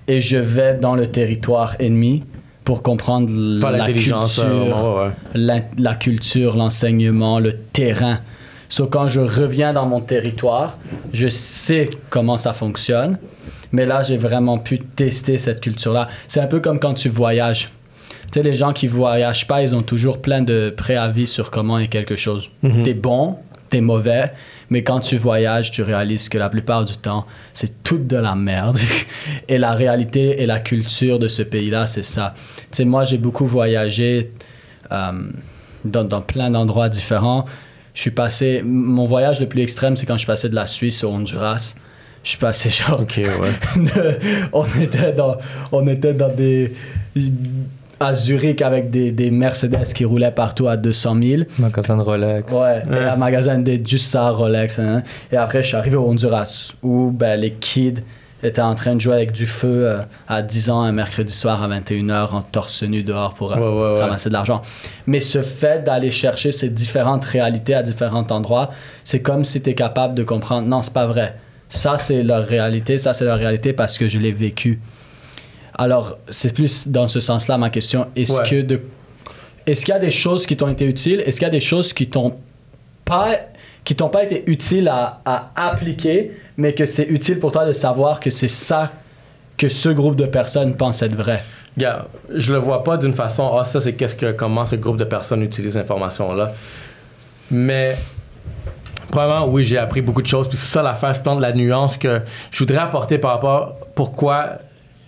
et 0.08 0.22
je 0.22 0.38
vais 0.38 0.78
dans 0.78 0.94
le 0.94 1.06
territoire 1.06 1.76
ennemi 1.80 2.24
pour 2.66 2.82
comprendre 2.82 3.30
la 3.30 3.86
culture, 3.86 4.24
euh, 4.40 5.06
ouais, 5.06 5.12
la, 5.34 5.60
la 5.78 5.94
culture, 5.94 6.56
l'enseignement, 6.56 7.38
le 7.38 7.52
terrain. 7.56 8.18
So, 8.68 8.88
quand 8.88 9.08
je 9.08 9.20
reviens 9.20 9.72
dans 9.72 9.86
mon 9.86 10.00
territoire, 10.00 10.76
je 11.12 11.28
sais 11.28 11.88
comment 12.10 12.38
ça 12.38 12.52
fonctionne, 12.52 13.18
mais 13.70 13.86
là, 13.86 14.02
j'ai 14.02 14.16
vraiment 14.16 14.58
pu 14.58 14.80
tester 14.80 15.38
cette 15.38 15.60
culture-là. 15.60 16.08
C'est 16.26 16.40
un 16.40 16.48
peu 16.48 16.58
comme 16.58 16.80
quand 16.80 16.94
tu 16.94 17.08
voyages. 17.08 17.70
Tu 18.32 18.40
sais, 18.40 18.42
les 18.42 18.56
gens 18.56 18.72
qui 18.72 18.88
voyagent 18.88 19.46
pas, 19.46 19.62
ils 19.62 19.72
ont 19.72 19.82
toujours 19.82 20.20
plein 20.20 20.42
de 20.42 20.74
préavis 20.76 21.28
sur 21.28 21.52
comment 21.52 21.78
est 21.78 21.86
quelque 21.86 22.16
chose. 22.16 22.50
T'es 22.82 22.94
bon, 22.94 23.36
t'es 23.70 23.80
mauvais, 23.80 24.32
mais 24.70 24.82
quand 24.82 25.00
tu 25.00 25.16
voyages, 25.16 25.70
tu 25.70 25.82
réalises 25.82 26.28
que 26.28 26.38
la 26.38 26.48
plupart 26.48 26.84
du 26.84 26.96
temps, 26.96 27.26
c'est 27.52 27.82
toute 27.82 28.06
de 28.06 28.16
la 28.16 28.34
merde. 28.34 28.78
et 29.48 29.58
la 29.58 29.72
réalité 29.72 30.42
et 30.42 30.46
la 30.46 30.58
culture 30.58 31.18
de 31.18 31.28
ce 31.28 31.42
pays-là, 31.42 31.86
c'est 31.86 32.02
ça. 32.02 32.34
Tu 32.76 32.82
sais, 32.82 32.84
moi, 32.84 33.06
j'ai 33.06 33.16
beaucoup 33.16 33.46
voyagé 33.46 34.32
euh, 34.92 34.96
dans, 35.86 36.04
dans 36.04 36.20
plein 36.20 36.50
d'endroits 36.50 36.90
différents. 36.90 37.46
Je 37.94 38.02
suis 38.02 38.10
passé. 38.10 38.60
Mon 38.62 39.06
voyage 39.06 39.40
le 39.40 39.46
plus 39.48 39.62
extrême, 39.62 39.96
c'est 39.96 40.04
quand 40.04 40.12
je 40.14 40.18
suis 40.18 40.26
passé 40.26 40.50
de 40.50 40.54
la 40.54 40.66
Suisse 40.66 41.02
au 41.02 41.08
Honduras. 41.08 41.74
Je 42.22 42.28
suis 42.28 42.38
passé 42.38 42.68
genre. 42.78 43.00
Ok, 43.00 43.14
ouais. 43.16 43.82
de- 43.82 44.18
on, 44.52 44.66
était 44.78 45.12
dans, 45.12 45.36
on 45.72 45.86
était 45.88 46.12
dans 46.12 46.28
des. 46.28 46.74
à 47.98 48.14
Zurich 48.14 48.60
avec 48.60 48.90
des, 48.90 49.10
des 49.10 49.30
Mercedes 49.30 49.86
qui 49.94 50.04
roulaient 50.04 50.30
partout 50.30 50.68
à 50.68 50.76
200 50.76 51.16
000. 51.22 51.42
Magasin 51.58 51.96
de 51.96 52.02
Rolex. 52.02 52.52
Ouais, 52.52 52.82
et 52.92 53.04
un 53.04 53.16
magasin 53.16 53.56
de 53.58 53.80
juste 53.86 54.08
ça, 54.10 54.28
Rolex. 54.28 54.78
hein. 54.80 55.02
Et 55.32 55.38
après, 55.38 55.62
je 55.62 55.68
suis 55.68 55.76
arrivé 55.76 55.96
au 55.96 56.06
Honduras 56.06 56.72
où 56.82 57.10
ben, 57.10 57.40
les 57.40 57.52
kids 57.52 58.02
étaient 58.46 58.62
en 58.62 58.74
train 58.74 58.94
de 58.94 59.00
jouer 59.00 59.14
avec 59.14 59.32
du 59.32 59.46
feu 59.46 59.86
euh, 59.88 60.00
à 60.28 60.42
10 60.42 60.70
ans 60.70 60.82
un 60.82 60.92
mercredi 60.92 61.32
soir 61.32 61.62
à 61.62 61.68
21h 61.68 62.34
en 62.34 62.42
torse 62.42 62.82
nu 62.82 63.02
dehors 63.02 63.34
pour 63.34 63.52
euh, 63.52 63.56
Ouais, 63.56 63.62
ouais, 63.62 63.92
ouais. 63.98 64.00
ramasser 64.04 64.28
de 64.28 64.34
l'argent. 64.34 64.62
Mais 65.06 65.20
ce 65.20 65.42
fait 65.42 65.84
d'aller 65.84 66.10
chercher 66.10 66.52
ces 66.52 66.68
différentes 66.70 67.24
réalités 67.24 67.74
à 67.74 67.82
différents 67.82 68.26
endroits, 68.30 68.70
c'est 69.04 69.20
comme 69.22 69.44
si 69.44 69.60
tu 69.62 69.70
es 69.70 69.74
capable 69.74 70.14
de 70.14 70.22
comprendre 70.22 70.66
non, 70.66 70.82
c'est 70.82 70.92
pas 70.92 71.06
vrai. 71.06 71.36
Ça, 71.68 71.98
c'est 71.98 72.22
leur 72.22 72.46
réalité, 72.46 72.96
ça, 72.98 73.12
c'est 73.12 73.24
leur 73.24 73.38
réalité 73.38 73.72
parce 73.72 73.98
que 73.98 74.08
je 74.08 74.18
l'ai 74.18 74.32
vécu. 74.32 74.80
Alors, 75.78 76.16
c'est 76.30 76.54
plus 76.54 76.88
dans 76.88 77.08
ce 77.08 77.20
sens-là 77.20 77.58
ma 77.58 77.70
question. 77.70 78.06
Est-ce 78.16 78.32
Ouais. 78.32 78.48
que 78.48 78.62
de 78.62 78.80
est-ce 79.66 79.84
qu'il 79.84 79.92
y 79.92 79.96
a 79.96 80.00
des 80.00 80.10
choses 80.12 80.46
qui 80.46 80.56
t'ont 80.56 80.68
été 80.68 80.84
utiles? 80.86 81.20
Est-ce 81.26 81.38
qu'il 81.38 81.46
y 81.46 81.48
a 81.48 81.50
des 81.50 81.60
choses 81.60 81.92
qui 81.92 82.08
t'ont 82.08 82.36
pas 83.04 83.30
qui 83.86 83.94
t'ont 83.94 84.08
pas 84.08 84.24
été 84.24 84.42
utiles 84.50 84.88
à, 84.88 85.20
appliquer, 85.54 86.32
mais 86.56 86.74
que 86.74 86.86
c'est 86.86 87.04
utile 87.04 87.38
pour 87.38 87.52
toi 87.52 87.64
de 87.64 87.72
savoir 87.72 88.18
que 88.18 88.30
c'est 88.30 88.48
ça 88.48 88.90
que 89.56 89.68
ce 89.68 89.88
groupe 89.88 90.16
de 90.16 90.26
personnes 90.26 90.76
pense 90.76 91.00
être 91.02 91.14
vrai 91.14 91.40
Gars, 91.78 92.06
je 92.34 92.52
le 92.52 92.58
vois 92.58 92.82
pas 92.82 92.96
d'une 92.96 93.14
façon, 93.14 93.56
ah, 93.56 93.64
ça, 93.64 93.78
c'est 93.78 93.92
qu'est-ce 93.92 94.16
que, 94.16 94.32
comment 94.32 94.66
ce 94.66 94.74
groupe 94.76 94.96
de 94.96 95.04
personnes 95.04 95.42
utilise 95.42 95.76
l'information-là. 95.76 96.52
Mais, 97.50 97.96
premièrement, 99.10 99.46
oui, 99.46 99.62
j'ai 99.62 99.78
appris 99.78 100.00
beaucoup 100.00 100.22
de 100.22 100.26
choses. 100.26 100.48
Puis 100.48 100.56
c'est 100.56 100.72
ça 100.72 100.82
l'affaire, 100.82 101.14
je 101.14 101.20
pense, 101.20 101.36
de 101.36 101.42
la 101.42 101.52
nuance 101.52 101.96
que 101.96 102.22
je 102.50 102.58
voudrais 102.58 102.78
apporter 102.78 103.18
par 103.18 103.32
rapport 103.32 103.62
à 103.62 103.76
pourquoi 103.94 104.52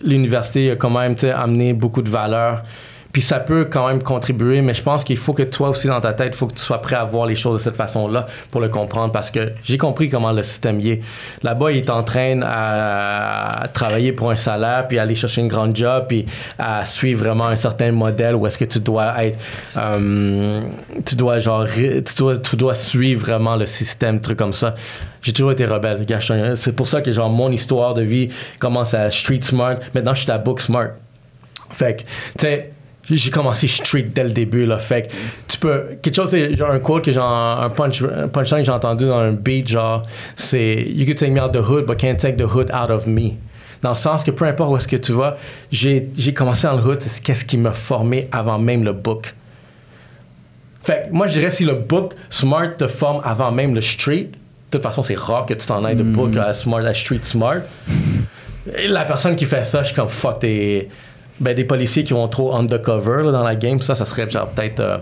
l'université 0.01 0.71
a 0.71 0.75
quand 0.75 0.91
même 0.91 1.15
amené 1.35 1.73
beaucoup 1.73 2.03
de 2.03 2.09
valeur. 2.09 2.63
Puis 3.11 3.23
ça 3.23 3.39
peut 3.39 3.65
quand 3.65 3.87
même 3.87 4.03
contribuer, 4.03 4.61
mais 4.61 4.73
je 4.73 4.83
pense 4.83 5.03
qu'il 5.03 5.17
faut 5.17 5.33
que 5.33 5.43
toi 5.43 5.69
aussi 5.69 5.87
dans 5.87 5.99
ta 5.99 6.13
tête, 6.13 6.33
il 6.35 6.37
faut 6.37 6.45
que 6.45 6.53
tu 6.53 6.61
sois 6.61 6.81
prêt 6.81 6.95
à 6.95 7.03
voir 7.03 7.25
les 7.25 7.35
choses 7.35 7.57
de 7.57 7.63
cette 7.63 7.75
façon-là 7.75 8.27
pour 8.51 8.61
le 8.61 8.69
comprendre 8.69 9.11
parce 9.11 9.31
que 9.31 9.53
j'ai 9.63 9.77
compris 9.79 10.09
comment 10.09 10.31
le 10.31 10.43
système 10.43 10.79
y 10.79 10.91
est. 10.91 11.01
Là-bas, 11.41 11.71
il 11.71 11.83
t'entraîne 11.83 12.45
à 12.47 13.67
travailler 13.73 14.11
pour 14.11 14.29
un 14.29 14.35
salaire, 14.35 14.87
puis 14.87 14.99
aller 14.99 15.15
chercher 15.15 15.41
une 15.41 15.47
grande 15.47 15.75
job, 15.75 16.05
puis 16.07 16.25
à 16.59 16.85
suivre 16.85 17.23
vraiment 17.23 17.47
un 17.47 17.55
certain 17.55 17.91
modèle 17.91 18.35
où 18.35 18.45
est-ce 18.45 18.57
que 18.57 18.65
tu 18.65 18.79
dois 18.79 19.23
être, 19.23 19.39
euh, 19.75 20.61
tu 21.05 21.15
dois 21.15 21.39
genre, 21.39 21.65
tu 21.67 22.15
dois, 22.17 22.37
tu 22.37 22.55
dois 22.55 22.75
suivre 22.75 23.21
vraiment 23.21 23.55
le 23.55 23.65
système, 23.65 24.21
truc 24.21 24.37
comme 24.37 24.53
ça. 24.53 24.75
J'ai 25.21 25.33
toujours 25.33 25.51
été 25.51 25.65
rebelle. 25.65 26.05
C'est 26.55 26.73
pour 26.73 26.87
ça 26.87 27.01
que 27.01 27.11
genre 27.11 27.29
mon 27.29 27.51
histoire 27.51 27.93
de 27.93 28.01
vie 28.01 28.29
commence 28.59 28.93
à 28.93 29.09
street 29.09 29.41
smart. 29.41 29.75
Maintenant, 29.93 30.13
je 30.13 30.21
suis 30.21 30.31
à 30.31 30.37
book 30.37 30.61
smart. 30.61 30.89
Fait 31.71 31.97
que, 31.97 32.01
tu 32.01 32.07
sais, 32.37 32.71
j'ai 33.09 33.31
commencé 33.31 33.67
street 33.67 34.07
dès 34.13 34.23
le 34.23 34.31
début, 34.31 34.65
là. 34.65 34.79
Fait 34.79 35.03
que, 35.03 35.13
tu 35.47 35.57
peux. 35.57 35.97
Quelque 36.01 36.15
chose, 36.15 36.29
c'est 36.29 36.53
genre 36.55 36.71
un 36.71 36.79
quote 36.79 37.05
que 37.05 37.11
j'ai, 37.11 37.19
un 37.19 37.69
punch, 37.69 38.01
un 38.03 38.27
punchline 38.27 38.59
que 38.59 38.65
j'ai 38.65 38.71
entendu 38.71 39.05
dans 39.05 39.19
un 39.19 39.31
beat, 39.31 39.67
genre, 39.67 40.03
c'est 40.35 40.83
You 40.89 41.05
could 41.05 41.17
take 41.17 41.31
me 41.31 41.41
out 41.41 41.51
the 41.51 41.57
hood, 41.57 41.85
but 41.85 41.97
can't 41.97 42.17
take 42.17 42.37
the 42.37 42.45
hood 42.45 42.71
out 42.71 42.89
of 42.89 43.07
me. 43.07 43.31
Dans 43.81 43.89
le 43.89 43.95
sens 43.95 44.23
que 44.23 44.31
peu 44.31 44.45
importe 44.45 44.71
où 44.71 44.77
est-ce 44.77 44.87
que 44.87 44.97
tu 44.97 45.13
vas, 45.13 45.37
j'ai, 45.71 46.09
j'ai 46.17 46.33
commencé 46.33 46.67
dans 46.67 46.75
le 46.75 46.83
hood, 46.83 47.01
c'est 47.01 47.23
qu'est-ce 47.23 47.45
qui 47.45 47.57
m'a 47.57 47.71
formé 47.71 48.27
avant 48.31 48.59
même 48.59 48.83
le 48.83 48.93
book. 48.93 49.33
Fait 50.83 51.07
que 51.07 51.13
moi, 51.13 51.27
je 51.27 51.33
dirais 51.33 51.51
si 51.51 51.63
le 51.63 51.73
book 51.73 52.13
smart 52.29 52.75
te 52.77 52.87
forme 52.87 53.21
avant 53.23 53.51
même 53.51 53.75
le 53.75 53.81
street, 53.81 54.29
de 54.71 54.77
toute 54.77 54.83
façon, 54.83 55.01
c'est 55.01 55.17
rare 55.17 55.45
que 55.45 55.53
tu 55.53 55.65
t'en 55.65 55.83
ailles 55.83 55.95
de 55.95 56.03
book 56.03 56.35
à 56.37 56.53
smart 56.53 56.85
à 56.85 56.93
street 56.93 57.21
smart. 57.23 57.61
Et 58.77 58.87
la 58.87 59.05
personne 59.05 59.35
qui 59.35 59.45
fait 59.45 59.63
ça, 59.65 59.81
je 59.81 59.87
suis 59.87 59.95
comme 59.95 60.09
fuck, 60.09 60.39
t'es. 60.39 60.89
Ben, 61.39 61.55
des 61.55 61.63
policiers 61.63 62.03
qui 62.03 62.13
vont 62.13 62.27
trop 62.27 62.53
undercover 62.55 63.23
là, 63.23 63.31
dans 63.31 63.43
la 63.43 63.55
game, 63.55 63.79
ça, 63.81 63.95
ça 63.95 64.05
serait 64.05 64.29
genre 64.29 64.49
peut-être 64.49 64.79
euh, 64.81 64.97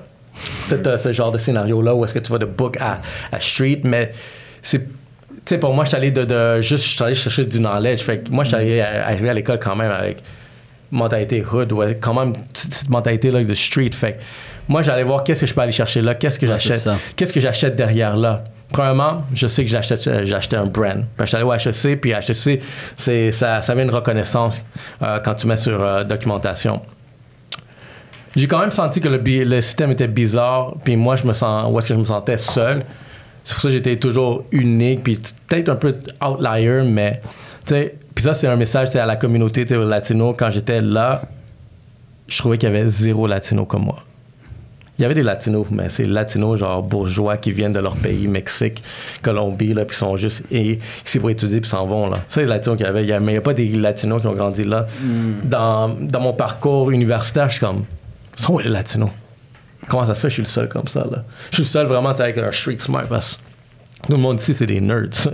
cette, 0.66 0.86
euh, 0.86 0.98
ce 0.98 1.12
genre 1.12 1.32
de 1.32 1.38
scénario-là 1.40 1.96
où 1.96 2.06
est-ce 2.06 2.14
que 2.14 2.20
tu 2.20 2.32
vas 2.32 2.38
de 2.38 2.46
book 2.46 2.78
à, 2.80 3.00
à 3.32 3.40
street, 3.40 3.82
mais 3.84 4.12
c'est. 4.62 4.80
Tu 5.46 5.54
sais, 5.54 5.58
pour 5.60 5.74
moi, 5.74 5.84
je 5.86 5.90
suis 5.90 5.98
allé 5.98 6.12
de, 6.12 6.26
de. 6.26 6.62
Juste, 6.62 6.84
je 6.86 6.90
suis 6.90 7.04
allé 7.04 7.16
chercher 7.16 7.46
du 7.46 7.60
knowledge. 7.60 8.00
Fait 8.02 8.20
que 8.20 8.30
moi, 8.30 8.44
je 8.44 8.50
suis 8.50 8.58
allé 8.58 8.82
à- 8.82 9.08
arrivé 9.08 9.30
à 9.30 9.34
l'école 9.34 9.60
quand 9.60 9.76
même 9.76 9.92
avec 9.92 10.18
mentalité 10.92 11.44
hood, 11.44 11.72
ouais, 11.74 11.98
quand 12.00 12.14
même 12.14 12.34
petite, 12.34 12.70
petite 12.72 12.90
mentalité 12.90 13.32
là, 13.32 13.44
de 13.44 13.54
street. 13.54 13.92
Fait 13.94 14.14
que 14.14 14.18
moi, 14.68 14.82
j'allais 14.82 15.04
voir 15.04 15.24
qu'est-ce 15.24 15.42
que 15.42 15.46
je 15.48 15.54
peux 15.54 15.62
aller 15.62 15.72
chercher 15.72 16.02
là, 16.02 16.16
qu'est-ce 16.16 16.38
que 16.40 16.46
Ouais, 16.46 16.52
j'achète, 16.54 16.82
qu'est-ce 17.16 17.34
que 17.34 17.40
j'achète 17.40 17.76
derrière 17.76 18.16
là. 18.16 18.44
Premièrement, 18.72 19.24
je 19.34 19.48
sais 19.48 19.64
que 19.64 19.70
j'achète, 19.70 20.06
euh, 20.08 20.26
j'achetais 20.26 20.58
un 20.58 20.66
brand. 20.66 21.06
Suis 21.26 21.36
allé 21.36 21.46
au 21.46 21.54
HEC, 21.54 22.00
puis 22.02 22.12
HEC, 22.12 22.62
c'est, 22.98 23.32
ça, 23.32 23.62
ça 23.62 23.76
met 23.76 23.84
une 23.84 23.92
reconnaissance 23.92 24.62
euh, 25.02 25.20
quand 25.24 25.36
tu 25.36 25.48
mets 25.48 25.58
sur 25.58 25.82
euh, 25.82 26.04
documentation. 26.04 26.82
J'ai 28.36 28.48
quand 28.48 28.60
même 28.60 28.72
senti 28.72 29.00
que 29.00 29.08
le, 29.08 29.62
système 29.62 29.92
était 29.92 30.08
bizarre, 30.08 30.76
puis 30.84 30.96
moi, 30.96 31.16
je 31.16 31.26
me 31.26 31.34
sens, 31.34 31.72
où 31.72 31.80
est-ce 31.80 31.88
que 31.88 31.94
je 31.94 32.00
me 32.00 32.06
sentais 32.06 32.38
seul. 32.38 32.84
C'est 33.44 33.54
pour 33.54 33.62
ça 33.62 33.70
que 33.70 33.74
j'étais 33.74 33.96
toujours 33.96 34.44
unique, 34.52 35.02
puis 35.02 35.20
peut-être 35.48 35.70
un 35.70 35.76
peu 35.76 35.96
outlier, 36.22 36.84
mais, 36.86 37.22
tu 37.66 37.74
sais, 37.74 37.96
puis 38.14 38.24
ça, 38.24 38.34
c'est 38.34 38.48
un 38.48 38.56
message 38.58 38.96
à 38.96 39.06
la 39.06 39.16
communauté 39.16 39.64
latino. 39.64 40.34
Quand 40.38 40.50
j'étais 40.50 40.82
là, 40.82 41.22
je 42.28 42.38
trouvais 42.38 42.58
qu'il 42.58 42.68
y 42.68 42.76
avait 42.76 42.90
zéro 42.90 43.28
latino 43.28 43.66
comme 43.66 43.86
moi. 43.86 44.00
Il 45.00 45.04
y 45.04 45.06
avait 45.06 45.14
des 45.14 45.22
latinos, 45.24 45.68
mais 45.70 45.90
c'est 45.90 46.06
latinos 46.06 46.58
genre 46.60 46.82
bourgeois 46.82 47.38
qui 47.38 47.52
viennent 47.52 47.74
de 47.74 47.80
leur 47.80 47.96
pays, 47.96 48.28
Mexique, 48.28 48.82
Colombie, 49.22 49.74
là, 49.76 49.86
puis 49.86 49.96
sont 49.96 50.18
juste 50.18 50.44
et- 50.52 50.80
ici 51.06 51.20
pour 51.20 51.30
étudier 51.30 51.62
puis 51.62 51.70
s'en 51.70 51.86
vont. 51.86 52.10
Là. 52.10 52.18
Ça, 52.28 52.42
les 52.42 52.48
latinos 52.48 52.78
qu'il 52.78 52.86
y 52.88 52.90
avait, 52.90 53.04
il 53.04 53.10
y 53.10 53.14
a- 53.14 53.20
mais 53.20 53.34
il 53.34 53.36
n'y 53.36 53.40
a 53.40 53.42
pas 53.42 53.54
des 53.54 53.70
latinos 53.70 54.22
qui 54.22 54.28
ont 54.28 54.34
grandi 54.34 54.64
là. 54.64 54.88
Dans, 55.44 55.90
dans 55.90 56.20
mon 56.20 56.34
parcours 56.34 56.90
universitaire, 56.92 57.48
je 57.50 57.58
suis 57.58 57.66
comme, 57.66 57.84
sont 58.36 58.54
où 58.54 58.60
les 58.60 58.70
latinos? 58.70 59.10
Comment 59.88 60.04
ça 60.06 60.16
se 60.16 60.22
fait, 60.22 60.30
je 60.30 60.34
suis 60.34 60.42
le 60.44 60.48
seul 60.48 60.68
comme 60.68 60.88
ça, 60.88 61.02
là? 61.12 61.24
Je 61.52 61.56
suis 61.58 61.64
le 61.64 61.68
seul 61.68 61.86
vraiment, 61.86 62.10
avec 62.10 62.38
un 62.40 62.52
street 62.52 62.80
smart, 62.80 63.06
parce 63.08 63.38
que 64.02 64.08
tout 64.08 64.14
le 64.14 64.18
monde 64.18 64.40
ici, 64.42 64.54
c'est 64.56 64.66
des 64.66 64.82
nerds. 64.82 65.10
tu 65.12 65.30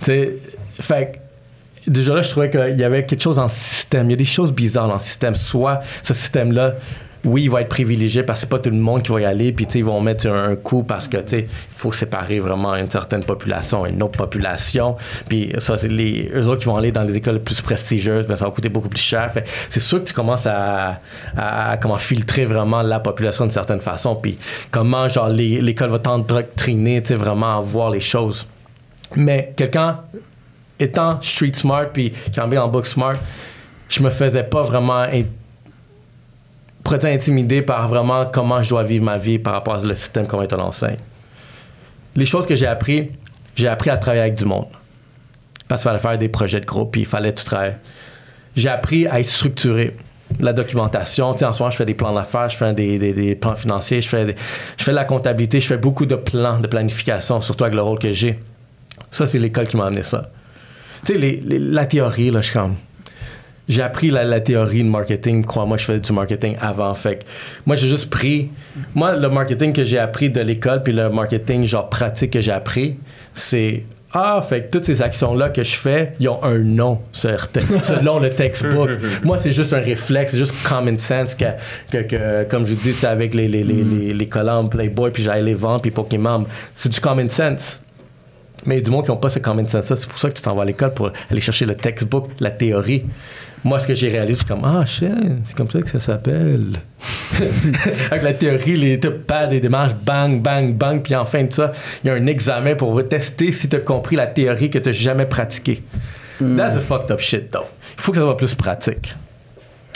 sais, 0.00 0.36
fait 0.80 1.20
que, 1.84 1.90
déjà 1.90 2.14
là, 2.14 2.22
je 2.22 2.30
trouvais 2.30 2.50
qu'il 2.50 2.78
y 2.78 2.84
avait 2.84 3.04
quelque 3.04 3.20
chose 3.22 3.36
dans 3.36 3.42
le 3.44 3.48
système. 3.48 4.06
Il 4.08 4.12
y 4.12 4.14
a 4.14 4.16
des 4.16 4.24
choses 4.24 4.52
bizarres 4.52 4.88
dans 4.88 4.94
le 4.94 5.00
système. 5.00 5.34
Soit 5.34 5.80
ce 6.02 6.14
système-là, 6.14 6.74
oui, 7.26 7.42
il 7.44 7.50
va 7.50 7.60
être 7.60 7.68
privilégié 7.68 8.22
parce 8.22 8.38
que 8.38 8.40
c'est 8.42 8.50
pas 8.50 8.60
tout 8.60 8.70
le 8.70 8.76
monde 8.76 9.02
qui 9.02 9.10
va 9.10 9.20
y 9.20 9.24
aller, 9.24 9.52
puis 9.52 9.66
ils 9.74 9.84
vont 9.84 10.00
mettre 10.00 10.28
un, 10.28 10.54
coup 10.54 10.84
parce 10.84 11.08
que 11.08 11.16
il 11.32 11.46
faut 11.70 11.92
séparer 11.92 12.38
vraiment 12.38 12.74
une 12.76 12.88
certaine 12.88 13.24
population 13.24 13.84
et 13.84 13.90
une 13.90 14.02
autre 14.02 14.16
population. 14.16 14.96
Puis 15.28 15.52
ça, 15.58 15.76
c'est 15.76 15.88
les 15.88 16.30
eux 16.34 16.46
autres 16.46 16.60
qui 16.60 16.66
vont 16.66 16.76
aller 16.76 16.92
dans 16.92 17.02
les 17.02 17.16
écoles 17.16 17.40
plus 17.40 17.60
prestigieuses, 17.60 18.26
ben, 18.26 18.36
ça 18.36 18.44
va 18.44 18.52
coûter 18.52 18.68
beaucoup 18.68 18.88
plus 18.88 19.00
cher. 19.00 19.32
C'est 19.68 19.80
sûr 19.80 19.98
que 19.98 20.04
tu 20.04 20.14
commences 20.14 20.46
à, 20.46 20.98
comment 21.82 21.98
filtrer 21.98 22.44
vraiment 22.44 22.82
la 22.82 23.00
population 23.00 23.44
d'une 23.44 23.52
certaine 23.52 23.80
façon, 23.80 24.14
puis 24.14 24.38
comment 24.70 25.08
genre 25.08 25.28
l'école 25.28 25.90
va 25.90 25.98
t'endoctriner, 25.98 27.02
tu 27.02 27.08
sais, 27.08 27.14
vraiment 27.14 27.58
à 27.58 27.60
voir 27.60 27.90
les 27.90 28.00
choses. 28.00 28.46
Mais 29.16 29.52
quelqu'un 29.56 30.00
étant 30.78 31.20
street 31.20 31.54
smart 31.54 31.86
puis 31.92 32.12
qui 32.32 32.40
en 32.40 32.52
en 32.52 32.68
book 32.68 32.86
smart, 32.86 33.14
je 33.88 34.02
me 34.02 34.10
faisais 34.10 34.44
pas 34.44 34.62
vraiment 34.62 35.04
pourrait 36.86 36.98
être 36.98 37.04
intimidé 37.06 37.62
par 37.62 37.88
vraiment 37.88 38.26
comment 38.26 38.62
je 38.62 38.68
dois 38.68 38.84
vivre 38.84 39.04
ma 39.04 39.18
vie 39.18 39.40
par 39.40 39.54
rapport 39.54 39.82
au 39.82 39.92
système 39.92 40.24
comment 40.28 40.44
on 40.48 40.60
enseigne. 40.60 40.98
Les 42.14 42.24
choses 42.26 42.46
que 42.46 42.54
j'ai 42.54 42.68
appris, 42.68 43.10
j'ai 43.56 43.66
appris 43.66 43.90
à 43.90 43.96
travailler 43.96 44.22
avec 44.22 44.34
du 44.34 44.44
monde. 44.44 44.66
Parce 45.66 45.82
qu'il 45.82 45.88
fallait 45.90 45.98
faire 46.00 46.16
des 46.16 46.28
projets 46.28 46.60
de 46.60 46.64
groupe, 46.64 46.92
puis 46.92 47.00
il 47.00 47.06
fallait 47.06 47.32
que 47.32 47.40
tu 47.40 47.44
travailles. 47.44 47.74
J'ai 48.54 48.68
appris 48.68 49.04
à 49.08 49.18
être 49.18 49.26
structuré. 49.28 49.96
La 50.38 50.52
documentation, 50.52 51.32
tu 51.32 51.40
sais, 51.40 51.44
en 51.44 51.52
ce 51.52 51.58
moment, 51.60 51.72
je 51.72 51.76
fais 51.76 51.84
des 51.84 51.94
plans 51.94 52.14
d'affaires, 52.14 52.48
je 52.48 52.56
fais 52.56 52.72
des, 52.72 52.98
des- 53.00 53.12
des 53.12 53.34
plans 53.34 53.56
financiers, 53.56 54.00
je 54.00 54.08
fais, 54.08 54.24
des- 54.24 54.36
je 54.78 54.84
fais 54.84 54.92
de 54.92 54.96
la 54.96 55.04
comptabilité, 55.04 55.60
je 55.60 55.66
fais 55.66 55.78
beaucoup 55.78 56.06
de 56.06 56.14
plans 56.14 56.60
de 56.60 56.68
planification, 56.68 57.40
surtout 57.40 57.64
avec 57.64 57.74
le 57.74 57.82
rôle 57.82 57.98
que 57.98 58.12
j'ai. 58.12 58.38
Ça, 59.10 59.26
c'est 59.26 59.40
l'école 59.40 59.66
qui 59.66 59.76
m'a 59.76 59.86
amené 59.86 60.04
ça. 60.04 60.30
Tu 61.04 61.14
sais, 61.14 61.18
les- 61.18 61.40
les- 61.44 61.58
la 61.58 61.84
théorie, 61.86 62.30
là, 62.30 62.40
je 62.42 62.46
suis 62.46 62.52
comme. 62.58 62.76
J'ai 63.68 63.82
appris 63.82 64.10
la, 64.10 64.22
la 64.24 64.40
théorie 64.40 64.84
de 64.84 64.88
marketing. 64.88 65.44
Crois-moi, 65.44 65.76
je 65.76 65.84
faisais 65.84 66.00
du 66.00 66.12
marketing 66.12 66.56
avant. 66.60 66.94
Fait 66.94 67.16
que 67.16 67.24
moi, 67.66 67.74
j'ai 67.74 67.88
juste 67.88 68.08
pris. 68.10 68.48
Moi, 68.94 69.16
le 69.16 69.28
marketing 69.28 69.72
que 69.72 69.84
j'ai 69.84 69.98
appris 69.98 70.30
de 70.30 70.40
l'école, 70.40 70.82
puis 70.82 70.92
le 70.92 71.10
marketing, 71.10 71.64
genre 71.64 71.88
pratique 71.88 72.32
que 72.32 72.40
j'ai 72.40 72.52
appris, 72.52 72.96
c'est. 73.34 73.82
Ah, 74.18 74.40
fait 74.40 74.62
que 74.62 74.70
toutes 74.70 74.84
ces 74.86 75.02
actions-là 75.02 75.50
que 75.50 75.62
je 75.62 75.76
fais, 75.76 76.12
ils 76.20 76.28
ont 76.28 76.42
un 76.42 76.58
nom 76.58 77.00
selon 77.12 78.18
le 78.20 78.30
textbook. 78.30 78.88
Moi, 79.24 79.36
c'est 79.36 79.52
juste 79.52 79.74
un 79.74 79.80
réflexe, 79.80 80.30
c'est 80.32 80.38
juste 80.38 80.54
common 80.66 80.96
sense 80.96 81.34
que, 81.34 81.44
que, 81.90 81.98
que- 81.98 82.44
comme 82.48 82.64
je 82.64 82.72
vous 82.74 82.80
dis, 82.92 83.04
avec 83.04 83.34
les, 83.34 83.46
les, 83.46 83.62
les, 83.62 83.82
les, 83.82 84.14
les 84.14 84.26
colonnes 84.28 84.70
Playboy, 84.70 85.10
puis 85.10 85.22
j'allais 85.24 85.42
les 85.42 85.54
vendre, 85.54 85.82
puis 85.82 85.90
Pokémon. 85.90 86.46
C'est 86.76 86.88
du 86.90 87.00
common 87.00 87.28
sense. 87.28 87.78
Mais 88.64 88.76
il 88.76 88.78
y 88.78 88.80
a 88.80 88.84
du 88.84 88.90
monde 88.90 89.04
qui 89.04 89.10
n'ont 89.10 89.16
pas 89.18 89.28
ce 89.28 89.38
common 89.38 89.66
sense 89.68 89.86
C'est 89.94 90.08
pour 90.08 90.18
ça 90.18 90.30
que 90.30 90.34
tu 90.34 90.40
t'en 90.42 90.54
vas 90.54 90.62
à 90.62 90.64
l'école 90.64 90.94
pour 90.94 91.10
aller 91.30 91.40
chercher 91.40 91.66
le 91.66 91.74
textbook, 91.74 92.30
la 92.40 92.52
théorie. 92.52 93.04
Moi, 93.64 93.80
ce 93.80 93.86
que 93.86 93.94
j'ai 93.94 94.10
réalisé, 94.10 94.40
c'est 94.40 94.48
comme 94.48 94.64
Ah, 94.64 94.84
shit, 94.84 95.10
c'est 95.46 95.56
comme 95.56 95.70
ça 95.70 95.80
que 95.80 95.90
ça 95.90 95.98
s'appelle. 96.00 96.74
Avec 98.10 98.22
la 98.22 98.32
théorie, 98.32 98.76
les 98.76 98.98
pads, 98.98 99.46
les 99.46 99.60
démarches, 99.60 99.94
bang, 100.04 100.40
bang, 100.40 100.74
bang. 100.74 101.02
Puis 101.02 101.14
en 101.14 101.24
fin 101.24 101.44
de 101.44 101.52
ça, 101.52 101.72
il 102.04 102.08
y 102.08 102.10
a 102.10 102.14
un 102.14 102.26
examen 102.26 102.74
pour 102.74 103.06
tester 103.08 103.52
si 103.52 103.68
tu 103.68 103.76
as 103.76 103.80
compris 103.80 104.16
la 104.16 104.26
théorie 104.26 104.70
que 104.70 104.78
tu 104.78 104.88
n'as 104.88 104.94
jamais 104.94 105.26
pratiquée. 105.26 105.82
That's 106.38 106.76
a 106.76 106.80
fucked 106.80 107.10
up 107.10 107.20
shit, 107.20 107.50
though. 107.50 107.66
Il 107.96 108.02
faut 108.02 108.12
que 108.12 108.18
ça 108.18 108.24
soit 108.24 108.36
plus 108.36 108.54
pratique. 108.54 109.14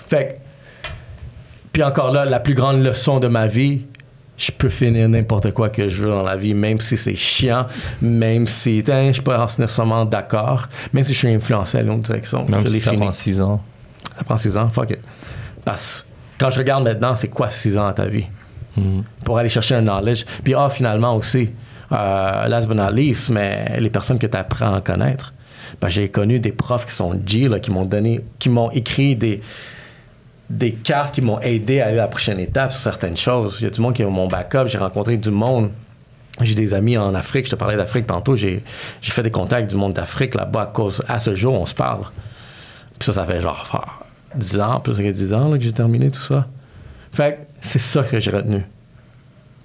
Fait 0.08 0.26
que, 0.26 0.88
Puis 1.72 1.82
encore 1.82 2.12
là, 2.12 2.24
la 2.24 2.40
plus 2.40 2.54
grande 2.54 2.82
leçon 2.82 3.20
de 3.20 3.28
ma 3.28 3.46
vie, 3.46 3.82
je 4.40 4.50
peux 4.52 4.70
finir 4.70 5.06
n'importe 5.08 5.52
quoi 5.52 5.68
que 5.68 5.88
je 5.88 6.02
veux 6.02 6.08
dans 6.08 6.22
la 6.22 6.34
vie, 6.34 6.54
même 6.54 6.80
si 6.80 6.96
c'est 6.96 7.14
chiant, 7.14 7.66
même 8.00 8.46
si 8.46 8.82
hein, 8.88 9.08
je 9.08 9.12
suis 9.14 9.22
pas 9.22 9.46
nécessairement 9.58 10.06
d'accord, 10.06 10.68
même 10.94 11.04
si 11.04 11.12
je 11.12 11.18
suis 11.18 11.28
influencé 11.28 11.78
à 11.78 11.82
l'autre 11.82 12.00
direction. 12.00 12.46
Même 12.48 12.62
je 12.62 12.68
si 12.68 12.80
ça 12.80 12.90
fini. 12.90 13.02
prend 13.02 13.12
6 13.12 13.40
ans. 13.42 13.62
Ça 14.16 14.24
prend 14.24 14.36
six 14.36 14.56
ans, 14.56 14.68
fuck 14.68 14.90
it. 14.90 14.98
Parce 15.64 16.04
que 16.38 16.44
quand 16.44 16.50
je 16.50 16.58
regarde 16.58 16.84
maintenant, 16.84 17.16
c'est 17.16 17.28
quoi 17.28 17.50
six 17.50 17.76
ans 17.76 17.86
à 17.86 17.92
ta 17.92 18.06
vie? 18.06 18.26
Mhm. 18.76 19.04
Pour 19.24 19.38
aller 19.38 19.48
chercher 19.48 19.74
un 19.74 19.82
knowledge. 19.82 20.24
Puis, 20.42 20.54
ah, 20.54 20.70
finalement 20.70 21.14
aussi, 21.16 21.50
euh, 21.92 22.48
last 22.48 22.68
but 22.68 22.76
not 22.76 22.90
least, 22.92 23.28
mais 23.28 23.78
les 23.78 23.90
personnes 23.90 24.18
que 24.18 24.26
tu 24.26 24.36
apprends 24.36 24.74
à 24.74 24.80
connaître. 24.80 25.34
Ben, 25.80 25.88
j'ai 25.88 26.08
connu 26.08 26.40
des 26.40 26.52
profs 26.52 26.86
qui 26.86 26.94
sont 26.94 27.18
G, 27.24 27.48
là, 27.48 27.60
qui 27.60 27.70
m'ont 27.70 27.84
donné, 27.84 28.20
qui 28.38 28.48
m'ont 28.48 28.70
écrit 28.70 29.16
des, 29.16 29.40
des 30.50 30.72
cartes 30.72 31.14
qui 31.14 31.22
m'ont 31.22 31.38
aidé 31.40 31.80
à 31.80 31.86
aller 31.86 31.98
à 31.98 32.02
la 32.02 32.08
prochaine 32.08 32.40
étape 32.40 32.72
sur 32.72 32.80
certaines 32.80 33.16
choses. 33.16 33.58
Il 33.60 33.64
y 33.64 33.66
a 33.68 33.70
du 33.70 33.80
monde 33.80 33.94
qui 33.94 34.02
est 34.02 34.06
mon 34.06 34.26
backup. 34.26 34.66
J'ai 34.66 34.78
rencontré 34.78 35.16
du 35.16 35.30
monde. 35.30 35.70
J'ai 36.42 36.56
des 36.56 36.74
amis 36.74 36.98
en 36.98 37.14
Afrique. 37.14 37.46
Je 37.46 37.52
te 37.52 37.56
parlais 37.56 37.76
d'Afrique 37.76 38.08
tantôt. 38.08 38.34
J'ai, 38.34 38.64
fait 39.00 39.22
des 39.22 39.30
contacts 39.30 39.70
du 39.70 39.76
monde 39.76 39.92
d'Afrique 39.92 40.34
là-bas 40.34 40.62
à 40.62 40.66
cause, 40.66 41.04
à 41.06 41.20
ce 41.20 41.36
jour, 41.36 41.54
on 41.54 41.66
se 41.66 41.74
parle. 41.74 42.02
Puis 42.98 43.06
ça, 43.06 43.12
ça 43.12 43.24
fait 43.24 43.40
genre 43.40 43.64
ah, 43.72 44.04
10 44.34 44.60
ans, 44.60 44.80
plus 44.80 44.96
que 44.96 45.10
10 45.10 45.32
ans 45.32 45.52
que 45.52 45.60
j'ai 45.60 45.72
terminé 45.72 46.10
tout 46.10 46.20
ça. 46.20 46.46
Fait 47.12 47.46
c'est 47.60 47.78
ça 47.78 48.02
que 48.02 48.18
j'ai 48.18 48.32
retenu. 48.32 48.64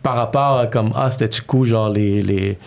Par 0.04 0.16
rapport 0.16 0.60
à 0.60 0.68
comme, 0.68 0.94
ah, 0.96 1.10
c'était 1.10 1.30
du 1.30 1.42
coup, 1.42 1.66
genre, 1.66 1.90
les, 1.90 2.22
les, 2.22 2.60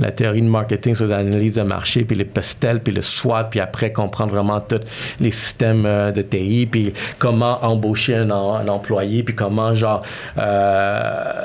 la 0.00 0.10
théorie 0.10 0.42
de 0.42 0.48
marketing 0.48 0.94
sur 0.94 1.06
les 1.06 1.12
analyses 1.12 1.54
de 1.54 1.62
marché, 1.62 2.04
puis 2.04 2.16
les 2.16 2.24
pastels, 2.24 2.80
puis 2.80 2.92
le 2.92 3.00
SWOT, 3.02 3.44
puis 3.50 3.60
après 3.60 3.92
comprendre 3.92 4.32
vraiment 4.32 4.60
tous 4.60 4.80
les 5.20 5.30
systèmes 5.30 5.86
euh, 5.86 6.10
de 6.10 6.22
TI, 6.22 6.66
puis 6.70 6.92
comment 7.18 7.64
embaucher 7.64 8.16
un, 8.16 8.30
en- 8.30 8.66
employé, 8.66 9.22
puis 9.22 9.34
comment, 9.34 9.72
genre, 9.74 10.02
euh, 10.38 11.44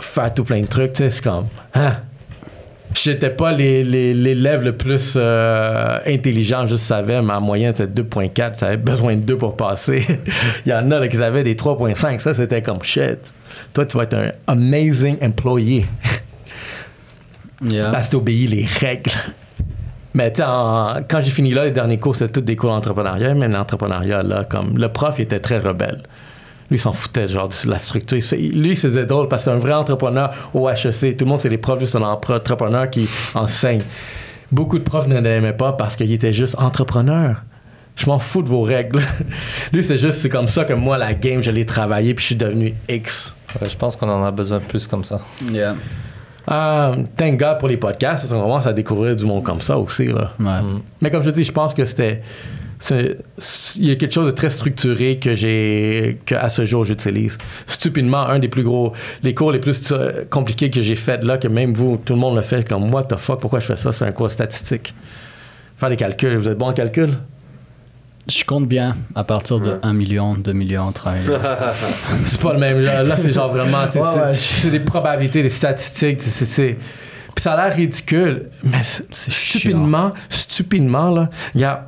faire 0.00 0.34
tout 0.34 0.44
plein 0.44 0.60
de 0.62 0.66
trucs, 0.66 0.94
tu 0.94 1.04
sais, 1.04 1.10
c'est 1.10 1.22
comme, 1.24 1.46
hein? 1.74 1.96
J'étais 2.96 3.30
pas 3.30 3.50
l'élève 3.50 4.62
le 4.62 4.76
plus 4.76 5.14
euh, 5.16 5.98
intelligent, 6.06 6.64
je 6.64 6.76
savais, 6.76 7.20
ma 7.22 7.40
moyenne 7.40 7.74
c'était 7.74 8.02
2.4, 8.02 8.52
j'avais 8.60 8.76
besoin 8.76 9.16
de 9.16 9.20
2 9.22 9.36
pour 9.36 9.56
passer. 9.56 10.06
Il 10.66 10.70
y 10.70 10.72
en 10.72 10.88
a 10.92 11.00
là, 11.00 11.08
qui 11.08 11.16
avaient 11.16 11.42
des 11.42 11.56
3.5, 11.56 12.20
ça 12.20 12.34
c'était 12.34 12.62
comme 12.62 12.82
shit. 12.84 13.18
Toi, 13.72 13.84
tu 13.86 13.96
vas 13.96 14.04
être 14.04 14.14
un 14.14 14.30
amazing 14.46 15.16
employee 15.22 15.84
Yeah. 17.64 17.90
parce 17.90 18.06
que 18.06 18.10
tu 18.12 18.16
obéis 18.16 18.46
les 18.46 18.66
règles. 18.66 19.10
Mais 20.12 20.30
tu 20.32 20.36
sais, 20.42 20.44
en- 20.46 20.96
quand 21.08 21.20
j'ai 21.22 21.30
fini 21.30 21.52
là, 21.52 21.64
les 21.64 21.70
derniers 21.72 21.98
cours, 21.98 22.14
c'était 22.14 22.32
tous 22.32 22.40
des 22.44 22.56
cours 22.56 22.70
d'entrepreneuriat, 22.70 23.34
mais 23.34 23.48
l'entrepreneuriat, 23.48 24.22
là, 24.22 24.44
comme 24.44 24.78
le 24.78 24.88
prof, 24.88 25.16
il 25.18 25.22
était 25.22 25.40
très 25.40 25.58
rebelle. 25.58 26.02
Lui, 26.70 26.78
il 26.78 26.80
s'en 26.80 26.92
foutait, 26.92 27.26
genre, 27.28 27.48
de 27.48 27.70
la 27.70 27.78
structure. 27.78 28.18
Lui, 28.54 28.76
c'était 28.76 29.06
drôle 29.06 29.28
parce 29.28 29.44
que 29.44 29.50
c'est 29.50 29.56
un 29.56 29.58
vrai 29.58 29.72
entrepreneur 29.72 30.32
au 30.54 30.68
HEC. 30.68 31.16
Tout 31.16 31.24
le 31.24 31.30
monde, 31.30 31.40
c'est 31.40 31.48
des 31.48 31.58
profs, 31.58 31.80
juste 31.80 31.96
un 31.96 32.02
entrepreneur 32.02 32.88
qui 32.88 33.08
enseigne. 33.34 33.82
Beaucoup 34.52 34.78
de 34.78 34.84
profs 34.84 35.06
ne 35.08 35.18
l'aimaient 35.20 35.52
pas 35.52 35.72
parce 35.72 35.96
qu'il 35.96 36.12
était 36.12 36.32
juste 36.32 36.54
entrepreneur. 36.58 37.42
Je 37.96 38.06
m'en 38.06 38.18
fous 38.18 38.42
de 38.42 38.48
vos 38.48 38.62
règles. 38.62 39.00
lui, 39.72 39.82
c'est 39.84 39.98
juste, 39.98 40.20
c'est 40.20 40.28
comme 40.28 40.48
ça 40.48 40.64
que 40.64 40.72
moi, 40.72 40.96
la 40.96 41.12
game, 41.14 41.42
je 41.42 41.50
l'ai 41.50 41.66
travaillé, 41.66 42.14
puis 42.14 42.22
je 42.22 42.26
suis 42.28 42.36
devenu 42.36 42.74
X. 42.88 43.34
Ouais, 43.60 43.68
je 43.68 43.76
pense 43.76 43.94
qu'on 43.96 44.08
en 44.08 44.22
a 44.24 44.30
besoin 44.30 44.58
plus 44.60 44.86
comme 44.86 45.04
ça. 45.04 45.20
Yeah. 45.50 45.74
Euh, 46.50 46.96
thank 47.16 47.38
God 47.38 47.58
pour 47.58 47.68
les 47.68 47.76
podcasts, 47.76 48.22
parce 48.22 48.32
qu'on 48.32 48.42
commence 48.42 48.66
à 48.66 48.72
découvrir 48.72 49.16
du 49.16 49.24
monde 49.24 49.42
comme 49.42 49.60
ça 49.60 49.78
aussi. 49.78 50.06
Là. 50.06 50.32
Ouais. 50.38 50.60
Mais 51.00 51.10
comme 51.10 51.22
je 51.22 51.30
dis, 51.30 51.44
je 51.44 51.52
pense 51.52 51.74
que 51.74 51.84
c'était. 51.84 52.22
Il 52.90 53.86
y 53.86 53.92
a 53.92 53.94
quelque 53.94 54.12
chose 54.12 54.26
de 54.26 54.32
très 54.32 54.50
structuré 54.50 55.18
que 55.18 55.34
j'ai 55.34 56.18
que 56.26 56.34
à 56.34 56.50
ce 56.50 56.66
jour 56.66 56.84
j'utilise. 56.84 57.38
Stupidement, 57.66 58.26
un 58.26 58.38
des 58.38 58.48
plus 58.48 58.62
gros, 58.62 58.92
les 59.22 59.32
cours 59.32 59.52
les 59.52 59.58
plus 59.58 59.90
euh, 59.92 60.24
compliqués 60.28 60.68
que 60.68 60.82
j'ai 60.82 60.96
fait 60.96 61.24
là, 61.24 61.38
que 61.38 61.48
même 61.48 61.72
vous, 61.72 61.96
tout 62.04 62.12
le 62.12 62.18
monde 62.18 62.36
le 62.36 62.42
fait, 62.42 62.68
comme 62.68 62.90
moi, 62.90 63.04
the 63.04 63.16
fuck, 63.16 63.40
pourquoi 63.40 63.60
je 63.60 63.66
fais 63.66 63.76
ça? 63.76 63.90
C'est 63.90 64.04
un 64.04 64.12
cours 64.12 64.30
statistique. 64.30 64.94
Faire 65.78 65.88
des 65.88 65.96
calculs. 65.96 66.36
Vous 66.36 66.48
êtes 66.48 66.58
bon 66.58 66.66
en 66.66 66.72
calcul? 66.74 67.10
Je 68.26 68.42
compte 68.44 68.66
bien 68.66 68.96
à 69.14 69.22
partir 69.24 69.60
de 69.60 69.78
1 69.82 69.92
million, 69.92 70.34
2 70.34 70.52
millions, 70.54 70.90
3 70.92 71.12
millions. 71.12 71.38
C'est 72.24 72.40
pas 72.40 72.52
le 72.54 72.58
même. 72.58 72.80
Là, 72.80 73.02
là, 73.02 73.16
c'est 73.18 73.32
genre 73.32 73.50
vraiment. 73.50 73.84
tu 73.86 73.92
sais, 73.92 73.98
Ouais, 74.00 74.06
c'est- 74.12 74.20
ouais. 74.20 74.34
c'est 74.58 74.70
des 74.70 74.80
probabilités, 74.80 75.42
des 75.42 75.50
statistiques. 75.50 76.22
c'est- 76.22 76.78
Puis 77.34 77.42
ça 77.42 77.52
a 77.52 77.66
l'air 77.68 77.76
ridicule, 77.76 78.46
mais 78.62 78.80
stupidement, 79.12 80.12
stupidement, 80.30 81.10
là. 81.10 81.28
il 81.54 81.60
y 81.60 81.64
a- 81.64 81.86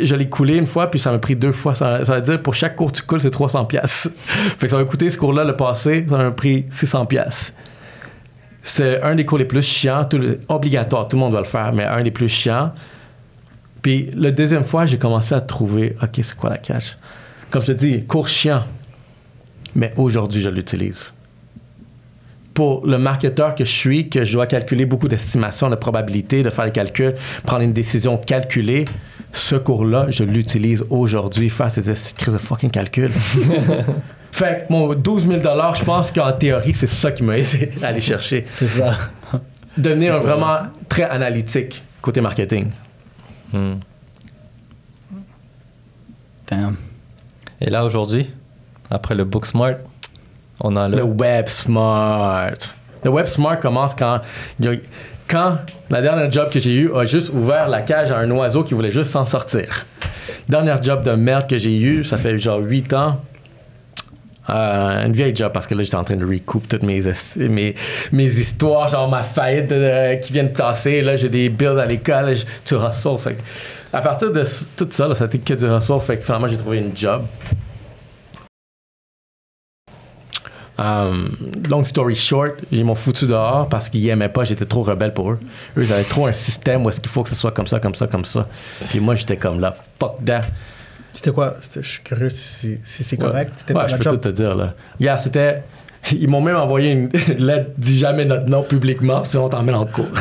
Je 0.00 0.14
l'ai 0.16 0.28
coulé 0.28 0.56
une 0.56 0.66
fois, 0.66 0.90
puis 0.90 0.98
ça 0.98 1.12
m'a 1.12 1.18
pris 1.18 1.36
deux 1.36 1.52
fois. 1.52 1.74
Ça, 1.76 2.04
ça 2.04 2.14
veut 2.16 2.20
dire 2.20 2.42
pour 2.42 2.54
chaque 2.56 2.74
cours 2.74 2.90
que 2.90 2.96
tu 2.96 3.02
coules, 3.04 3.20
c'est 3.20 3.30
300 3.30 3.64
pièces. 3.64 4.08
fait 4.26 4.66
que 4.66 4.70
ça 4.72 4.76
m'a 4.76 4.84
coûté 4.84 5.08
ce 5.10 5.16
cours-là, 5.18 5.44
le 5.44 5.54
passé, 5.54 6.04
ça 6.08 6.16
m'a 6.16 6.30
pris 6.32 6.64
600 6.72 7.06
pièces. 7.06 7.54
C'est 8.62 9.02
un 9.02 9.14
des 9.14 9.24
cours 9.24 9.38
les 9.38 9.44
plus 9.44 9.62
chiants, 9.62 10.04
tout 10.04 10.18
le- 10.18 10.40
obligatoire, 10.48 11.06
tout 11.06 11.16
le 11.16 11.20
monde 11.20 11.30
doit 11.32 11.40
le 11.42 11.46
faire, 11.46 11.72
mais 11.72 11.84
un 11.84 12.02
des 12.02 12.10
plus 12.10 12.28
chiants. 12.28 12.72
Puis 13.84 14.08
la 14.16 14.30
deuxième 14.30 14.64
fois, 14.64 14.86
j'ai 14.86 14.96
commencé 14.96 15.34
à 15.34 15.42
trouver, 15.42 15.94
OK, 16.02 16.18
c'est 16.22 16.34
quoi 16.34 16.48
la 16.48 16.56
cache? 16.56 16.96
Comme 17.50 17.60
je 17.60 17.66
te 17.66 17.72
dis, 17.72 18.02
cours 18.04 18.28
chiant. 18.28 18.64
Mais 19.76 19.92
aujourd'hui, 19.98 20.40
je 20.40 20.48
l'utilise. 20.48 21.12
Pour 22.54 22.86
le 22.86 22.96
marketeur 22.96 23.54
que 23.54 23.66
je 23.66 23.70
suis, 23.70 24.08
que 24.08 24.24
je 24.24 24.32
dois 24.32 24.46
calculer 24.46 24.86
beaucoup 24.86 25.06
d'estimations, 25.06 25.68
de 25.68 25.74
probabilités, 25.74 26.42
de 26.42 26.48
faire 26.48 26.64
les 26.64 26.72
calculs, 26.72 27.14
prendre 27.44 27.62
une 27.62 27.74
décision 27.74 28.16
calculée, 28.16 28.86
ce 29.34 29.56
cours-là, 29.56 30.06
je 30.08 30.24
l'utilise 30.24 30.82
aujourd'hui, 30.88 31.50
faire 31.50 31.70
ces 31.70 31.82
crises 31.82 32.32
de 32.32 32.38
fucking 32.38 32.70
calcul. 32.70 33.10
fait 34.32 34.64
que 34.66 34.72
mon 34.72 34.94
12 34.94 35.26
000 35.26 35.42
je 35.42 35.84
pense 35.84 36.10
qu'en 36.10 36.32
théorie, 36.32 36.72
c'est 36.72 36.86
ça 36.86 37.12
qui 37.12 37.22
m'a 37.22 37.36
aidé 37.36 37.70
à 37.82 37.88
aller 37.88 38.00
chercher. 38.00 38.46
C'est 38.54 38.68
ça. 38.68 38.96
Devenir 39.76 40.14
un 40.14 40.20
vraiment 40.20 40.60
très 40.88 41.04
analytique 41.04 41.82
côté 42.00 42.22
marketing. 42.22 42.70
Hmm. 43.54 43.74
Damn. 46.48 46.76
Et 47.60 47.70
là, 47.70 47.84
aujourd'hui, 47.84 48.28
après 48.90 49.14
le 49.14 49.24
Book 49.24 49.46
Smart, 49.46 49.74
on 50.60 50.74
a 50.74 50.88
le. 50.88 50.96
Le 50.96 51.02
Web 51.04 51.46
Smart. 51.46 52.56
Le 53.04 53.10
Web 53.10 53.26
Smart 53.26 53.60
commence 53.60 53.94
quand, 53.94 54.20
quand 55.28 55.58
la 55.88 56.02
dernière 56.02 56.32
job 56.32 56.50
que 56.50 56.58
j'ai 56.58 56.74
eue 56.74 56.96
a 56.96 57.04
juste 57.04 57.30
ouvert 57.32 57.68
la 57.68 57.82
cage 57.82 58.10
à 58.10 58.18
un 58.18 58.30
oiseau 58.32 58.64
qui 58.64 58.74
voulait 58.74 58.90
juste 58.90 59.10
s'en 59.10 59.24
sortir. 59.24 59.86
Dernière 60.48 60.82
job 60.82 61.04
de 61.04 61.12
merde 61.12 61.48
que 61.48 61.56
j'ai 61.56 61.78
eu, 61.78 62.02
ça 62.02 62.16
fait 62.16 62.36
genre 62.38 62.58
8 62.58 62.92
ans. 62.94 63.20
Euh, 64.50 65.06
une 65.06 65.12
vieille 65.14 65.34
job 65.34 65.52
parce 65.52 65.66
que 65.66 65.74
là 65.74 65.82
j'étais 65.82 65.96
en 65.96 66.04
train 66.04 66.16
de 66.16 66.24
recoup 66.26 66.60
toutes 66.68 66.82
mes, 66.82 67.06
es- 67.08 67.48
mes, 67.48 67.74
mes 68.12 68.26
histoires, 68.26 68.88
genre 68.88 69.08
ma 69.08 69.22
faillite 69.22 69.72
euh, 69.72 70.16
qui 70.16 70.34
vient 70.34 70.42
de 70.44 70.48
passer. 70.48 71.00
Là 71.00 71.16
j'ai 71.16 71.30
des 71.30 71.48
bills 71.48 71.78
à 71.80 71.86
l'école, 71.86 72.34
tu 72.64 72.74
reçois. 72.74 73.16
Fait 73.18 73.36
à 73.92 74.00
partir 74.02 74.32
de 74.32 74.44
tout 74.76 74.86
ça, 74.90 75.08
là, 75.08 75.14
ça 75.14 75.24
été 75.26 75.38
que 75.38 75.54
du 75.54 75.66
reçoit. 75.66 75.98
Fait 76.00 76.18
que 76.18 76.24
finalement 76.24 76.46
j'ai 76.48 76.56
trouvé 76.58 76.78
une 76.78 76.94
job. 76.96 77.22
Um, 80.76 81.36
long 81.70 81.84
story 81.84 82.16
short, 82.16 82.54
ils 82.72 82.84
m'ont 82.84 82.96
foutu 82.96 83.26
dehors 83.28 83.68
parce 83.68 83.88
qu'ils 83.88 84.08
aimaient 84.08 84.28
pas, 84.28 84.42
j'étais 84.42 84.64
trop 84.66 84.82
rebelle 84.82 85.14
pour 85.14 85.30
eux. 85.30 85.38
Eux, 85.76 85.84
ils 85.84 85.92
avaient 85.92 86.02
trop 86.02 86.26
un 86.26 86.32
système 86.32 86.84
où 86.84 86.88
est-ce 86.88 87.00
qu'il 87.00 87.08
faut 87.10 87.22
que 87.22 87.28
ce 87.28 87.36
soit 87.36 87.52
comme 87.52 87.68
ça, 87.68 87.78
comme 87.78 87.94
ça, 87.94 88.08
comme 88.08 88.24
ça. 88.24 88.48
Puis 88.88 88.98
moi, 88.98 89.14
j'étais 89.14 89.36
comme 89.36 89.60
là, 89.60 89.72
fuck 90.00 90.24
that. 90.24 90.40
C'était 91.14 91.30
quoi? 91.30 91.54
Je 91.74 91.80
suis 91.80 92.02
curieux 92.02 92.28
si, 92.30 92.78
si 92.84 93.04
c'est 93.04 93.16
correct. 93.16 93.52
C'était 93.56 93.72
Ouais, 93.72 93.80
quoi 93.80 93.88
je 93.88 93.96
peux 93.96 94.04
tout 94.10 94.16
te 94.16 94.28
dire, 94.28 94.54
là. 94.54 94.74
Yeah, 94.98 95.16
c'était. 95.16 95.62
Ils 96.12 96.28
m'ont 96.28 96.40
même 96.42 96.56
envoyé 96.56 96.90
une 96.92 97.08
lettre, 97.38 97.70
dis 97.78 97.96
jamais 97.96 98.24
notre 98.24 98.46
nom 98.46 98.62
publiquement, 98.62 99.24
sinon 99.24 99.44
on 99.44 99.48
t'emmène 99.48 99.76
en 99.76 99.86
cours. 99.86 100.04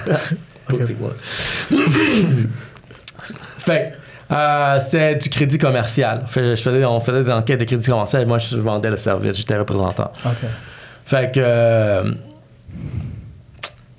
C'est 0.70 0.96
fait 3.58 3.94
euh, 4.32 4.80
c'était 4.80 5.16
du 5.16 5.30
crédit 5.30 5.58
commercial. 5.58 6.24
Fait, 6.28 6.56
je 6.56 6.62
faisais, 6.62 6.86
on 6.86 7.00
faisait 7.00 7.24
des 7.24 7.32
enquêtes 7.32 7.60
de 7.60 7.66
crédit 7.66 7.86
commercial 7.88 8.22
et 8.24 8.26
moi, 8.26 8.38
je 8.38 8.56
vendais 8.58 8.90
le 8.90 8.98
service, 8.98 9.36
j'étais 9.38 9.58
représentant. 9.58 10.12
Ok. 10.26 10.32
Fait 11.06 11.32
que. 11.34 11.40
euh, 11.44 12.12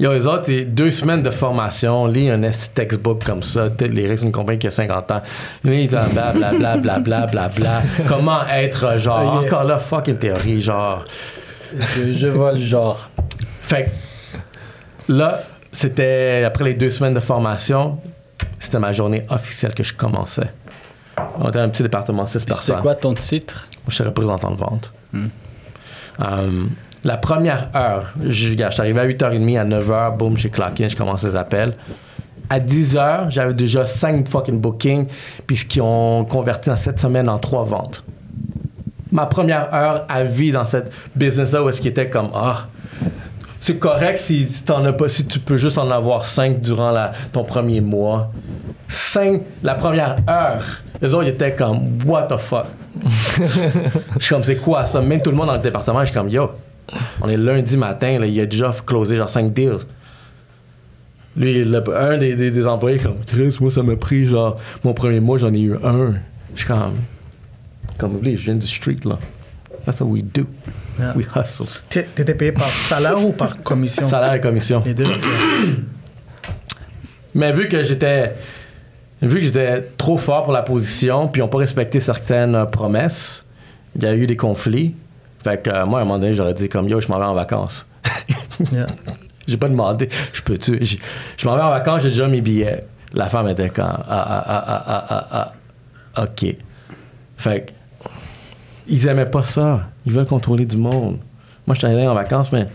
Yo, 0.00 0.12
les 0.12 0.26
autres, 0.26 0.46
c'est 0.46 0.62
deux 0.62 0.90
semaines 0.90 1.22
de 1.22 1.30
formation, 1.30 2.06
lis 2.06 2.28
un 2.28 2.40
textbook 2.74 3.22
comme 3.22 3.44
ça, 3.44 3.68
les 3.80 4.08
risques 4.08 4.24
d'une 4.24 4.32
compagnie 4.32 4.58
qui 4.58 4.66
a 4.66 4.72
50 4.72 5.12
ans, 5.12 5.20
lis 5.62 5.86
blablabla, 5.86 6.52
blablabla, 6.52 6.98
bla, 6.98 7.26
bla, 7.26 7.48
bla, 7.48 7.82
comment 8.08 8.44
être 8.48 8.98
genre, 8.98 9.44
encore 9.44 9.62
là, 9.62 9.78
fucking 9.78 10.16
théorie, 10.16 10.60
genre. 10.60 11.04
Je, 11.96 12.26
vois 12.26 12.52
le 12.52 12.58
genre. 12.58 13.08
Fait 13.62 13.92
là, 15.08 15.42
c'était 15.70 16.42
après 16.44 16.64
les 16.64 16.74
deux 16.74 16.90
semaines 16.90 17.14
de 17.14 17.20
formation, 17.20 17.98
c'était 18.58 18.80
ma 18.80 18.90
journée 18.90 19.24
officielle 19.28 19.74
que 19.74 19.84
je 19.84 19.94
commençais. 19.94 20.50
On 21.38 21.48
était 21.48 21.60
un 21.60 21.68
petit 21.68 21.84
département, 21.84 22.26
6 22.26 22.44
personnes. 22.44 22.76
c'est 22.76 22.82
quoi 22.82 22.96
ton 22.96 23.14
titre? 23.14 23.68
Je 23.86 23.94
suis 23.94 24.04
représentant 24.04 24.50
de 24.50 24.56
vente. 24.56 24.92
Hmm. 25.12 25.26
Um, 26.18 26.70
la 27.04 27.16
première 27.18 27.68
heure, 27.74 28.14
je, 28.24 28.50
regarde, 28.50 28.72
je 28.72 28.74
suis 28.74 28.82
arrivé 28.82 29.00
à 29.00 29.06
8h30, 29.06 29.60
à 29.60 29.64
9h, 29.64 30.16
boum, 30.16 30.36
j'ai 30.36 30.50
claqué, 30.50 30.88
je 30.88 30.96
commence 30.96 31.22
les 31.24 31.36
appels. 31.36 31.74
À 32.48 32.60
10h, 32.60 33.30
j'avais 33.30 33.54
déjà 33.54 33.86
5 33.86 34.26
fucking 34.28 34.58
bookings, 34.58 35.06
puis 35.46 35.58
ce 35.58 35.64
qui 35.64 35.80
ont 35.80 36.24
converti 36.24 36.70
en 36.70 36.76
7 36.76 36.98
semaines 36.98 37.28
en 37.28 37.38
3 37.38 37.64
ventes. 37.64 38.04
ma 39.12 39.26
première 39.26 39.72
heure 39.72 40.04
à 40.08 40.24
vie 40.24 40.50
dans 40.50 40.66
cette 40.66 40.92
business-là 41.14 41.62
où 41.62 41.68
est-ce 41.68 41.80
qu'il 41.80 41.90
était 41.90 42.08
comme, 42.08 42.30
ah, 42.34 42.66
c'est 43.60 43.78
correct 43.78 44.18
si, 44.18 44.46
t'en 44.64 44.84
as 44.84 44.92
pas, 44.92 45.08
si 45.08 45.24
tu 45.24 45.38
peux 45.38 45.56
juste 45.56 45.78
en 45.78 45.90
avoir 45.90 46.24
5 46.24 46.60
durant 46.60 46.90
la, 46.90 47.12
ton 47.32 47.44
premier 47.44 47.80
mois. 47.80 48.30
5 48.88 49.40
la 49.62 49.74
première 49.74 50.16
heure. 50.28 50.62
Les 51.00 51.14
autres 51.14 51.24
ils 51.24 51.30
étaient 51.30 51.54
comme, 51.54 51.98
what 52.04 52.24
the 52.24 52.36
fuck? 52.36 52.66
je 53.04 54.24
suis 54.24 54.34
comme, 54.34 54.44
c'est 54.44 54.56
quoi 54.56 54.86
ça? 54.86 55.00
Même 55.00 55.22
tout 55.22 55.30
le 55.30 55.36
monde 55.36 55.46
dans 55.46 55.54
le 55.54 55.60
département, 55.60 56.00
je 56.00 56.06
suis 56.06 56.14
comme, 56.14 56.28
yo, 56.28 56.50
on 57.20 57.28
est 57.28 57.36
lundi 57.36 57.76
matin, 57.76 58.18
là, 58.18 58.26
il 58.26 58.38
a 58.40 58.46
déjà 58.46 58.70
closé 58.86 59.16
genre 59.16 59.28
5 59.30 59.52
deals. 59.52 59.78
Lui, 61.36 61.64
le- 61.64 61.82
un 61.96 62.16
des, 62.16 62.36
des, 62.36 62.50
des 62.50 62.66
employés, 62.66 62.98
comme, 62.98 63.16
Chris, 63.26 63.56
moi, 63.60 63.70
ça 63.70 63.82
m'a 63.82 63.96
pris 63.96 64.26
genre, 64.28 64.58
mon 64.84 64.92
premier 64.94 65.20
mois, 65.20 65.38
j'en 65.38 65.52
ai 65.52 65.60
eu 65.62 65.74
un. 65.82 66.14
Je 66.54 66.60
suis 66.60 66.68
comme, 66.68 66.94
comme, 67.98 68.16
oublie, 68.16 68.36
je 68.36 68.44
viens 68.44 68.54
du 68.54 68.66
street, 68.66 68.98
là. 69.04 69.18
That's 69.84 70.00
what 70.00 70.06
we 70.08 70.22
do. 70.22 70.44
Yeah. 70.98 71.12
We 71.16 71.26
hustle. 71.34 71.66
T'é- 71.90 72.06
T'étais 72.14 72.34
payé 72.34 72.52
par 72.52 72.68
salaire 72.68 73.22
ou 73.22 73.32
par 73.32 73.60
commission? 73.62 74.08
Salaire 74.08 74.34
et 74.34 74.40
commission. 74.40 74.82
Les 74.86 74.94
deux. 74.94 75.06
Mais 77.34 77.52
vu 77.52 77.68
que 77.68 77.82
j'étais 77.82 78.34
vu 79.20 79.40
que 79.40 79.42
j'étais 79.46 79.82
trop 79.96 80.16
fort 80.18 80.44
pour 80.44 80.52
la 80.52 80.62
position, 80.62 81.28
puis 81.28 81.40
ils 81.40 81.42
n'ont 81.42 81.48
pas 81.48 81.58
respecté 81.58 81.98
certaines 82.00 82.66
promesses, 82.70 83.44
il 83.96 84.02
y 84.02 84.06
a 84.06 84.14
eu 84.14 84.26
des 84.26 84.36
conflits. 84.36 84.94
Fait 85.44 85.62
que 85.62 85.70
euh, 85.70 85.84
moi, 85.86 85.98
à 86.00 86.02
un 86.02 86.04
moment 86.06 86.18
donné, 86.18 86.34
j'aurais 86.34 86.54
dit 86.54 86.68
comme 86.68 86.88
yo, 86.88 87.00
je 87.00 87.08
m'en 87.08 87.18
vais 87.18 87.24
en 87.26 87.34
vacances. 87.34 87.86
Yeah. 88.72 88.86
J'ai 89.48 89.56
pas 89.56 89.68
demandé, 89.68 90.08
je 90.32 90.40
peux-tu? 90.40 90.78
Je 91.36 91.46
m'en 91.48 91.56
vais 91.56 91.62
en 91.62 91.70
vacances, 91.70 92.02
j'ai 92.02 92.08
déjà 92.10 92.28
mes 92.28 92.40
billets. 92.40 92.84
La 93.12 93.28
femme 93.28 93.48
était 93.48 93.68
comme 93.68 93.84
ah 93.84 94.04
ah 94.08 94.44
ah 94.46 94.64
ah 94.66 94.84
ah 94.88 95.06
ah 95.10 95.52
ah. 96.16 96.22
Ok. 96.22 96.54
Fait 97.36 97.60
que 97.66 97.72
ils 98.86 99.06
aimaient 99.08 99.26
pas 99.26 99.42
ça. 99.42 99.82
Ils 100.06 100.12
veulent 100.12 100.26
contrôler 100.26 100.64
du 100.66 100.76
monde. 100.76 101.18
Moi, 101.66 101.74
je 101.74 101.78
suis 101.78 101.86
allé 101.86 102.06
en 102.06 102.14
vacances, 102.14 102.52
mais 102.52 102.68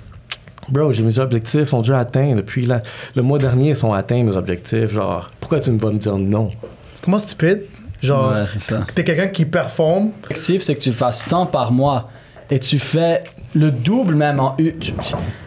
Bro, 0.69 0.91
j'ai 0.91 1.01
mes 1.03 1.17
objectifs 1.17 1.63
sont 1.69 1.79
déjà 1.82 1.99
atteints 1.99 2.36
depuis 2.36 2.65
la- 2.65 2.82
le 3.15 3.21
mois 3.23 3.39
dernier, 3.39 3.69
ils 3.69 3.75
sont 3.75 3.93
atteints 3.93 4.23
mes 4.23 4.36
objectifs. 4.36 4.91
Genre, 4.93 5.29
pourquoi 5.39 5.60
tu 5.62 5.71
ne 5.71 5.79
vas 5.79 5.91
me 5.91 5.97
dire 5.97 6.17
non? 6.17 6.49
C'est 6.93 7.03
tellement 7.03 7.19
stupide. 7.19 7.63
Genre, 8.03 8.32
Ouais, 8.34 8.45
c'est 8.47 8.60
ça. 8.62 8.86
t'es 8.93 9.03
quelqu'un 9.03 9.27
qui 9.29 9.45
performe. 9.45 10.12
L'objectif, 10.23 10.62
c'est 10.63 10.75
que 10.75 10.82
tu 10.82 10.91
fasses 10.91 11.25
tant 11.27 11.45
par 11.47 11.71
mois 11.71 12.10
et 12.51 12.59
tu 12.59 12.79
fais 12.79 13.23
le 13.55 13.71
double 13.71 14.15
même 14.15 14.39
en 14.39 14.55
une. 14.57 14.77
Tu, 14.79 14.93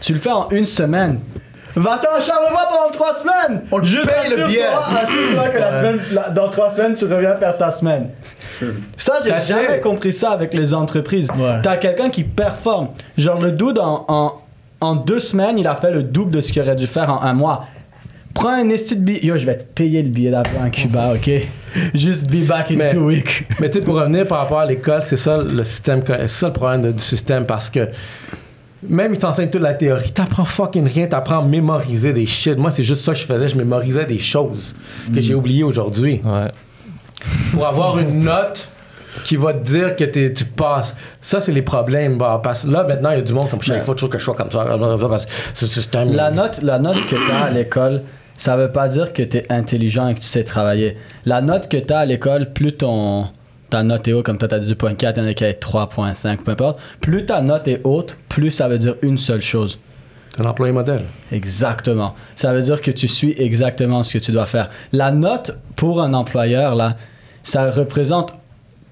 tu 0.01 0.13
le 0.13 0.19
fais 0.19 0.31
en 0.33 0.49
une 0.51 0.67
semaine. 0.67 1.21
Va-t'en 1.75 2.21
Charlevoix 2.21 2.69
pendant 2.71 2.91
trois 2.93 3.15
semaines! 3.15 3.63
On 3.73 3.81
te 3.81 3.87
Juste 3.87 4.05
paye 4.07 4.37
le 4.37 4.47
billet. 4.47 4.65
Assure-toi 4.67 5.49
que 5.49 5.59
la 5.59 5.71
Ouais. 5.71 5.77
semaine, 5.79 6.01
la- 6.13 6.29
dans 6.29 6.49
trois 6.51 6.69
semaines, 6.71 6.93
tu 6.95 7.05
reviens 7.07 7.35
faire 7.37 7.57
ta 7.57 7.71
semaine. 7.71 8.11
Ça, 8.97 9.15
j'ai 9.25 9.35
jamais 9.47 9.81
compris 9.81 10.13
ça 10.13 10.33
avec 10.33 10.53
les 10.53 10.75
entreprises. 10.75 11.31
Ouais. 11.31 11.61
T'as 11.63 11.79
quelqu'un 11.79 12.11
qui 12.11 12.25
performe. 12.25 12.89
Genre, 13.17 13.41
le 13.41 13.53
dude, 13.53 13.79
en, 13.79 14.05
en, 14.09 14.33
en 14.83 14.97
deux 14.97 15.19
semaines, 15.21 15.59
il 15.59 15.67
a 15.67 15.75
fait 15.77 15.91
le 15.91 16.03
double 16.03 16.33
de 16.33 16.41
ce 16.43 16.53
qu'il 16.53 16.61
aurait 16.61 16.77
dû 16.77 16.87
faire 16.87 17.09
en 17.11 17.23
un 17.23 17.33
mois. 17.33 17.65
Prends 18.35 18.51
un 18.55 18.69
esti 18.71 18.97
de 18.97 19.01
billet. 19.03 19.25
Yo, 19.27 19.37
je 19.39 19.45
vais 19.47 19.59
te 19.59 19.63
payer 19.63 20.03
le 20.03 20.09
billet 20.09 20.31
d'avion 20.31 20.63
à 20.63 20.71
Cuba, 20.71 21.15
ok? 21.15 21.31
Juste 21.95 22.31
be 22.31 22.47
back 22.47 22.71
in 22.71 22.77
Mais- 22.77 22.93
two 22.95 23.05
weeks. 23.07 23.45
Mais 23.61 23.69
tu 23.71 23.79
sais, 23.79 23.85
pour 23.85 23.95
revenir 23.97 24.27
par 24.27 24.39
rapport 24.39 24.61
à 24.61 24.67
l'école, 24.67 25.03
c'est 25.05 25.17
ça 25.17 25.39
le 25.43 25.65
système, 25.65 26.03
c'est 26.07 26.29
ça 26.29 26.47
le 26.49 26.53
problème 26.53 26.83
de- 26.83 26.93
du 26.93 27.03
système 27.03 27.45
parce 27.47 27.69
que 27.71 27.89
même 28.89 29.15
ils 29.15 29.19
t'enseignent 29.19 29.51
toute 29.51 29.63
la 29.63 29.75
théorie, 29.75 30.11
t'apprends 30.11 30.45
fucking 30.45 30.87
rien, 30.89 31.07
t'apprends 31.07 31.39
à 31.41 31.45
mémoriser 31.45 32.13
des 32.13 32.27
shit. 32.27 32.57
Moi, 32.59 32.71
c'est 32.71 32.83
juste 32.85 33.03
ça 33.03 33.13
que 33.13 33.19
je 33.19 33.25
faisais, 33.27 33.49
je 33.49 33.57
mémorisais 33.57 34.05
des 34.07 34.19
choses 34.19 34.75
que 35.15 35.21
j'ai 35.21 35.35
oubliées 35.35 35.63
aujourd'hui. 35.65 36.21
Ouais. 36.25 36.51
Pour 37.53 37.67
avoir 37.67 37.99
une 37.99 38.21
note 38.25 38.69
qui 39.25 39.37
va 39.37 39.53
te 39.53 39.63
dire 39.63 39.95
que 39.95 40.05
tu 40.05 40.45
passes. 40.47 40.97
Ça, 41.21 41.41
c'est 41.43 41.53
les 41.53 41.61
problèmes. 41.63 42.17
bah, 42.17 42.41
parce 42.43 42.65
là, 42.65 42.83
maintenant, 42.83 43.11
il 43.11 43.17
y 43.17 43.19
a 43.19 43.23
du 43.23 43.33
monde 43.35 43.51
comme 43.51 43.63
ça. 43.63 43.77
Il 43.77 43.83
faut 43.83 43.93
toujours 43.95 44.09
que 44.11 44.19
je 44.19 44.25
sois 44.25 44.35
comme 44.35 44.51
ça. 44.51 44.65
parce 44.65 45.27
un- 45.95 46.05
La 46.07 46.31
note, 46.31 46.61
la 46.63 46.79
note 46.79 47.05
que 47.07 47.15
tu 47.15 47.31
as 47.31 47.45
à 47.45 47.51
l'école, 47.51 48.03
ça 48.35 48.57
veut 48.57 48.73
pas 48.73 48.89
dire 48.89 49.13
que 49.13 49.23
tu 49.23 49.39
es 49.39 49.53
intelligent 49.53 50.09
et 50.09 50.15
que 50.15 50.21
tu 50.21 50.27
sais 50.27 50.45
travailler. 50.45 50.97
La 51.25 51.41
note 51.41 51.69
que 51.69 51.77
tu 51.77 51.93
as 51.93 51.99
à 51.99 52.05
l'école, 52.05 52.53
plus 52.53 52.73
ton 52.73 53.29
ta 53.71 53.83
note 53.83 54.07
est 54.07 54.13
haute, 54.13 54.27
comme 54.27 54.37
toi 54.37 54.49
tu 54.49 54.55
as 54.55 54.59
dit 54.59 54.71
2.4, 54.71 55.13
il 55.17 55.19
y 55.19 55.21
en 55.23 55.27
a 55.27 55.33
qui 55.35 55.45
avaient 55.45 55.55
3.5, 55.55 56.37
peu 56.39 56.53
importe, 56.53 56.79
plus 57.01 57.25
ta 57.25 57.41
note 57.41 57.67
est 57.69 57.81
haute, 57.85 58.17
plus 58.29 58.51
ça 58.51 58.69
veut 58.69 58.77
dire 58.77 58.97
une 59.01 59.17
seule 59.17 59.41
chose. 59.41 59.79
Un 60.39 60.45
employé 60.45 60.73
modèle. 60.73 61.05
Exactement. 61.31 62.15
Ça 62.37 62.53
veut 62.53 62.61
dire 62.61 62.83
que 62.83 62.91
tu 62.91 63.09
suis 63.09 63.35
exactement 63.39 64.03
ce 64.05 64.19
que 64.19 64.25
tu 64.25 64.33
dois 64.33 64.47
faire. 64.47 64.69
La 64.93 65.11
note 65.11 65.59
pour 65.77 66.03
un 66.03 66.13
employeur, 66.15 66.75
là, 66.75 66.97
ça 67.43 67.71
représente 67.71 68.35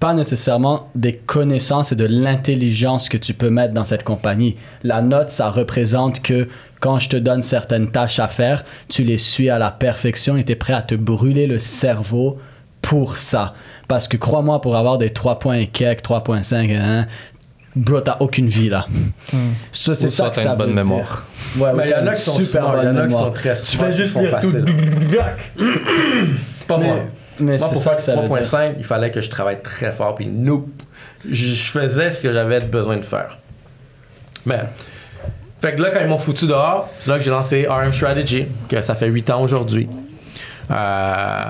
pas 0.00 0.14
nécessairement 0.14 0.88
des 0.94 1.14
connaissances 1.14 1.92
et 1.92 1.96
de 1.96 2.07
l'intelligence 2.07 3.11
que 3.11 3.18
tu 3.18 3.35
peux 3.35 3.50
mettre 3.50 3.74
dans 3.74 3.85
cette 3.85 4.03
compagnie. 4.03 4.57
La 4.83 5.03
note, 5.03 5.29
ça 5.29 5.50
représente 5.50 6.22
que 6.22 6.48
quand 6.80 6.98
je 6.98 7.08
te 7.10 7.16
donne 7.16 7.42
certaines 7.42 7.90
tâches 7.90 8.18
à 8.18 8.28
faire, 8.28 8.64
tu 8.88 9.04
les 9.04 9.18
suis 9.18 9.48
à 9.50 9.58
la 9.58 9.70
perfection 9.70 10.36
et 10.36 10.44
tu 10.44 10.52
es 10.52 10.56
prêt 10.56 10.72
à 10.72 10.82
te 10.82 10.94
brûler 10.94 11.46
le 11.46 11.58
cerveau 11.58 12.38
pour 12.82 13.18
ça. 13.18 13.54
Parce 13.86 14.08
que 14.08 14.16
crois-moi, 14.16 14.60
pour 14.60 14.76
avoir 14.76 14.96
des 14.98 15.10
3 15.10 15.38
points 15.38 15.56
et 15.56 15.66
quelques, 15.66 16.02
3.5, 16.04 16.74
hein, 16.76 17.06
bro, 17.76 18.00
t'as 18.00 18.16
aucune 18.20 18.48
vie 18.48 18.68
là. 18.70 18.86
Ça, 19.72 19.94
c'est 19.94 20.08
ça 20.08 20.30
que 20.30 20.36
ça 20.36 20.52
une 20.52 20.56
bonne 20.56 20.68
veut 20.70 20.74
mémoire. 20.76 21.24
dire. 21.56 21.62
Ouais, 21.64 21.72
Mais 21.76 21.84
il 21.86 21.90
y 21.90 21.94
en 21.94 22.06
a 22.06 22.14
qui 22.14 22.22
sont 22.22 22.32
super 22.40 22.62
smart, 22.62 22.74
il 22.76 22.82
y 22.82 22.86
bonne 22.86 22.96
en 22.96 22.98
a 22.98 23.02
qui 23.02 23.06
mémoire. 23.08 23.24
sont 23.24 23.30
très 23.32 23.54
Tu 23.54 23.76
fais 23.76 23.92
juste 23.94 24.12
sont 24.14 24.22
lire 24.22 24.40
tout. 24.40 25.64
Pas 26.66 26.78
Mais- 26.78 26.86
moi. 26.86 26.96
Mais 27.42 27.56
Moi, 27.56 27.58
c'est 27.58 27.72
pour 27.72 27.82
ça 27.82 27.90
faire 27.90 27.96
que 27.96 28.02
ça 28.02 28.16
veut 28.16 28.28
dire. 28.28 28.36
3.5, 28.36 28.74
il 28.78 28.84
fallait 28.84 29.10
que 29.10 29.20
je 29.22 29.30
travaille 29.30 29.62
très 29.62 29.92
fort. 29.92 30.14
Puis, 30.14 30.26
nope. 30.26 30.68
Je, 31.28 31.46
je 31.52 31.70
faisais 31.70 32.10
ce 32.10 32.22
que 32.22 32.32
j'avais 32.32 32.60
besoin 32.60 32.96
de 32.98 33.02
faire. 33.04 33.38
Mais, 34.44 34.60
fait 35.60 35.74
que 35.74 35.82
là, 35.82 35.90
quand 35.92 36.00
ils 36.00 36.08
m'ont 36.08 36.18
foutu 36.18 36.46
dehors, 36.46 36.88
c'est 36.98 37.10
là 37.10 37.18
que 37.18 37.24
j'ai 37.24 37.30
lancé 37.30 37.66
RM 37.68 37.92
Strategy, 37.92 38.46
que 38.68 38.80
ça 38.80 38.94
fait 38.94 39.08
8 39.08 39.30
ans 39.30 39.42
aujourd'hui. 39.42 39.88
Euh, 40.70 41.42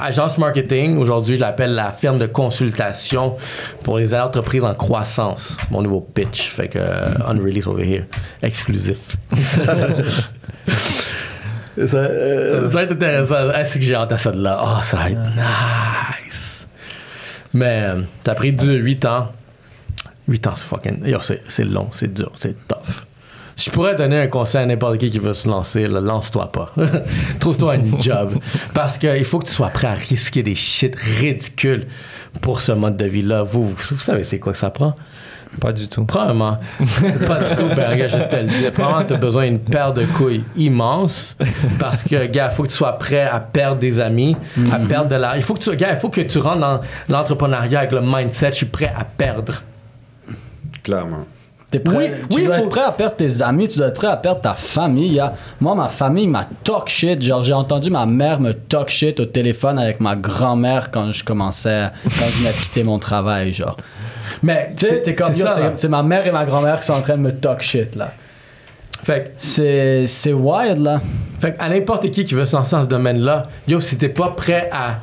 agence 0.00 0.36
marketing, 0.38 0.98
aujourd'hui, 0.98 1.36
je 1.36 1.40
l'appelle 1.40 1.74
la 1.74 1.92
firme 1.92 2.18
de 2.18 2.26
consultation 2.26 3.36
pour 3.84 3.98
les 3.98 4.14
entreprises 4.14 4.64
en 4.64 4.74
croissance. 4.74 5.56
Mon 5.70 5.82
nouveau 5.82 6.00
pitch. 6.00 6.50
Fait 6.50 6.68
que, 6.68 6.78
euh, 6.78 7.14
unreleased 7.26 7.68
over 7.68 7.84
here. 7.84 8.04
Exclusif. 8.42 8.98
Ça, 11.74 11.96
euh, 11.96 12.68
ça 12.68 12.74
va 12.74 12.82
être 12.82 12.92
intéressant. 12.92 13.50
Est-ce 13.50 13.78
que 13.78 13.84
j'ai 13.84 13.94
hâte 13.94 14.12
à 14.12 14.18
ça 14.18 14.30
de 14.30 14.42
là? 14.42 14.62
Oh, 14.62 14.82
ça 14.82 14.98
va 14.98 15.10
être 15.10 15.22
nice. 16.26 16.66
Mais 17.54 17.82
euh, 17.84 18.02
t'as 18.22 18.34
pris 18.34 18.52
du 18.52 18.74
8 18.74 19.04
ans. 19.06 19.32
8 20.32 20.46
ans, 20.46 20.52
c'est 20.56 20.64
fucking. 20.64 21.04
Long, 21.70 21.88
c'est 21.92 22.14
dur, 22.14 22.32
c'est 22.34 22.66
tough. 22.66 23.04
Si 23.54 23.66
je 23.66 23.70
pourrais 23.70 23.94
donner 23.94 24.18
un 24.18 24.28
conseil 24.28 24.62
à 24.62 24.66
n'importe 24.66 24.96
qui 24.96 25.10
qui 25.10 25.18
veut 25.18 25.34
se 25.34 25.46
lancer, 25.46 25.86
lance-toi 25.86 26.50
pas. 26.50 26.72
Trouve-toi 27.40 27.74
un 27.74 28.00
job. 28.00 28.38
Parce 28.72 28.96
qu'il 28.96 29.24
faut 29.24 29.38
que 29.40 29.46
tu 29.46 29.52
sois 29.52 29.68
prêt 29.68 29.88
à 29.88 29.92
risquer 29.92 30.42
des 30.42 30.54
shit 30.54 30.96
ridicules 30.96 31.86
pour 32.40 32.62
ce 32.62 32.72
mode 32.72 32.96
de 32.96 33.04
vie-là. 33.04 33.42
Vous, 33.42 33.62
vous, 33.62 33.76
vous 33.90 33.98
savez 33.98 34.24
c'est 34.24 34.38
quoi 34.38 34.54
que 34.54 34.58
ça 34.58 34.70
prend? 34.70 34.94
Pas 35.60 35.72
du 35.72 35.86
tout. 35.86 36.06
Probablement. 36.06 36.56
pas 37.26 37.40
du 37.40 37.54
tout, 37.54 37.68
ben, 37.76 37.90
regarde, 37.90 38.10
je 38.10 38.16
vais 38.16 38.28
te 38.28 38.36
le 38.36 38.46
dis. 38.46 38.70
Probablement, 38.70 39.04
tu 39.04 39.12
as 39.12 39.18
besoin 39.18 39.44
d'une 39.44 39.58
paire 39.58 39.92
de 39.92 40.06
couilles 40.06 40.44
immense 40.56 41.36
parce 41.78 42.02
que, 42.02 42.26
gars, 42.26 42.48
il 42.50 42.54
faut 42.54 42.62
que 42.62 42.68
tu 42.68 42.74
sois 42.74 42.98
prêt 42.98 43.28
à 43.28 43.38
perdre 43.38 43.78
des 43.78 44.00
amis, 44.00 44.34
à 44.72 44.78
perdre 44.78 45.10
de 45.10 45.16
l'argent. 45.16 45.36
Il 45.36 45.42
faut 45.42 45.52
que 45.52 45.60
tu, 45.60 45.76
gars, 45.76 45.90
il 45.90 45.96
faut 45.96 46.08
que 46.08 46.22
tu 46.22 46.38
rentres 46.38 46.58
dans 46.58 46.80
l'entrepreneuriat 47.10 47.80
avec 47.80 47.92
le 47.92 48.00
mindset, 48.00 48.52
je 48.52 48.56
suis 48.56 48.66
prêt 48.66 48.92
à 48.96 49.04
perdre. 49.04 49.62
Clairement. 50.82 51.24
T'es 51.70 51.78
prêt, 51.78 51.94
Oui, 51.96 52.04
tu 52.28 52.36
oui, 52.36 52.44
dois 52.44 52.56
faut- 52.56 52.62
être 52.64 52.68
prêt 52.68 52.82
à 52.82 52.92
perdre 52.92 53.16
tes 53.16 53.40
amis, 53.40 53.66
tu 53.66 53.78
dois 53.78 53.86
être 53.88 53.94
prêt 53.94 54.08
à 54.08 54.16
perdre 54.16 54.42
ta 54.42 54.52
famille. 54.52 55.06
Il 55.06 55.14
y 55.14 55.20
a- 55.20 55.32
Moi, 55.58 55.74
ma 55.74 55.88
famille 55.88 56.26
m'a 56.26 56.46
talk 56.64 56.88
shit. 56.90 57.22
Genre, 57.22 57.42
j'ai 57.42 57.54
entendu 57.54 57.88
ma 57.88 58.04
mère 58.04 58.40
me 58.40 58.52
talk 58.52 58.90
shit 58.90 59.18
au 59.20 59.24
téléphone 59.24 59.78
avec 59.78 59.98
ma 60.00 60.14
grand-mère 60.14 60.90
quand 60.90 61.12
je 61.12 61.24
commençais, 61.24 61.88
quand 62.04 62.26
je 62.30 62.38
venais 62.40 62.50
de 62.52 62.56
quitter 62.62 62.84
mon 62.84 62.98
travail, 62.98 63.54
genre. 63.54 63.78
Mais, 64.42 64.72
Tu 64.76 64.84
sais, 64.84 65.00
t'es 65.00 65.14
comme, 65.14 65.32
c'est 65.74 65.88
ma 65.88 66.02
mère 66.02 66.26
et 66.26 66.30
ma 66.30 66.44
grand-mère 66.44 66.78
qui 66.80 66.86
sont 66.86 66.92
en 66.92 67.00
train 67.00 67.16
de 67.16 67.22
me 67.22 67.32
talk 67.32 67.62
shit, 67.62 67.94
là. 67.96 68.12
Fait, 69.02 69.24
que- 69.24 69.30
C'est, 69.38 70.04
c'est 70.06 70.32
wild, 70.34 70.78
là. 70.78 71.00
fait 71.40 71.56
à 71.58 71.70
n'importe 71.70 72.10
qui 72.10 72.24
qui 72.26 72.34
veut 72.34 72.44
se 72.44 72.54
lancer 72.54 72.76
dans 72.76 72.82
ce 72.82 72.86
domaine-là, 72.88 73.44
yo, 73.66 73.80
si 73.80 73.96
t'es 73.96 74.10
pas 74.10 74.28
prêt 74.28 74.68
à 74.70 74.98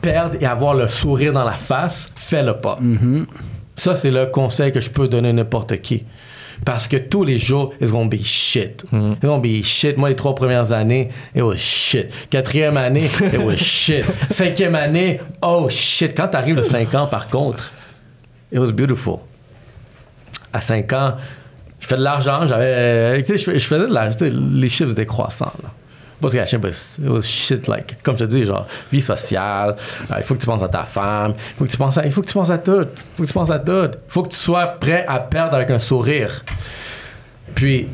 perdre 0.00 0.36
et 0.40 0.46
avoir 0.46 0.72
le 0.74 0.88
sourire 0.88 1.34
dans 1.34 1.44
la 1.44 1.52
face, 1.52 2.08
fais-le 2.16 2.54
pas. 2.54 2.78
Ça, 3.76 3.96
c'est 3.96 4.10
le 4.10 4.26
conseil 4.26 4.70
que 4.72 4.80
je 4.80 4.90
peux 4.90 5.08
donner 5.08 5.30
à 5.30 5.32
n'importe 5.32 5.80
qui. 5.80 6.04
Parce 6.64 6.86
que 6.86 6.96
tous 6.96 7.24
les 7.24 7.38
jours, 7.38 7.74
it's 7.80 7.90
gonna 7.90 8.08
be 8.08 8.22
shit. 8.22 8.84
It's 8.92 9.20
gonna 9.20 9.40
be 9.42 9.62
shit. 9.64 9.96
Moi, 9.98 10.08
les 10.10 10.14
trois 10.16 10.34
premières 10.36 10.72
années, 10.72 11.10
it 11.34 11.42
was 11.42 11.56
shit. 11.56 12.06
Quatrième 12.30 12.76
année, 12.76 13.06
it 13.32 13.38
was 13.38 13.56
shit. 13.56 14.04
Cinquième 14.30 14.76
année, 14.76 15.20
oh 15.42 15.66
shit. 15.68 16.14
Quand 16.16 16.28
t'arrives 16.28 16.56
de 16.56 16.62
5 16.62 16.94
ans, 16.94 17.06
par 17.08 17.28
contre, 17.28 17.72
it 18.52 18.58
was 18.60 18.70
beautiful. 18.70 19.16
À 20.52 20.60
5 20.60 20.92
ans, 20.92 21.14
je 21.80 21.86
fais 21.88 21.96
de 21.96 22.02
l'argent, 22.02 22.46
j'avais. 22.46 23.20
Tu 23.24 23.32
sais, 23.32 23.38
je 23.38 23.44
fais- 23.44 23.58
je 23.58 23.66
faisais 23.66 23.88
de 23.88 23.92
l'argent. 23.92 24.16
Les 24.20 24.68
chiffres 24.68 24.92
étaient 24.92 25.06
croissants, 25.06 25.52
là. 25.62 25.70
Se 26.30 26.36
cacher, 26.36 26.58
but 26.58 26.74
it 27.02 27.10
was 27.10 27.22
shit 27.22 27.68
like, 27.68 28.02
comme 28.02 28.16
je 28.16 28.24
te 28.24 28.30
dis, 28.30 28.44
genre, 28.46 28.66
vie 28.90 29.02
sociale, 29.02 29.76
euh, 30.10 30.14
il 30.16 30.22
faut 30.22 30.34
que 30.34 30.40
tu 30.40 30.46
penses 30.46 30.62
à 30.62 30.68
ta 30.68 30.84
femme, 30.84 31.34
il 31.36 31.58
faut 31.58 31.64
que 31.64 31.70
tu 31.70 31.76
penses 31.76 31.98
à, 31.98 32.06
il 32.06 32.12
faut 32.12 32.22
que 32.22 32.26
tu 32.26 32.32
penses 32.32 32.50
à 32.50 32.58
tout, 32.58 32.80
il 32.80 33.16
faut 33.16 33.22
que 33.22 33.28
tu 33.28 33.34
penses 33.34 33.50
à 33.50 33.58
tout. 33.58 33.90
Il 33.92 33.98
faut 34.08 34.22
que 34.22 34.30
tu 34.30 34.36
sois 34.36 34.66
prêt 34.66 35.04
à 35.06 35.18
perdre 35.18 35.54
avec 35.54 35.70
un 35.70 35.78
sourire. 35.78 36.42
Puis, 37.54 37.88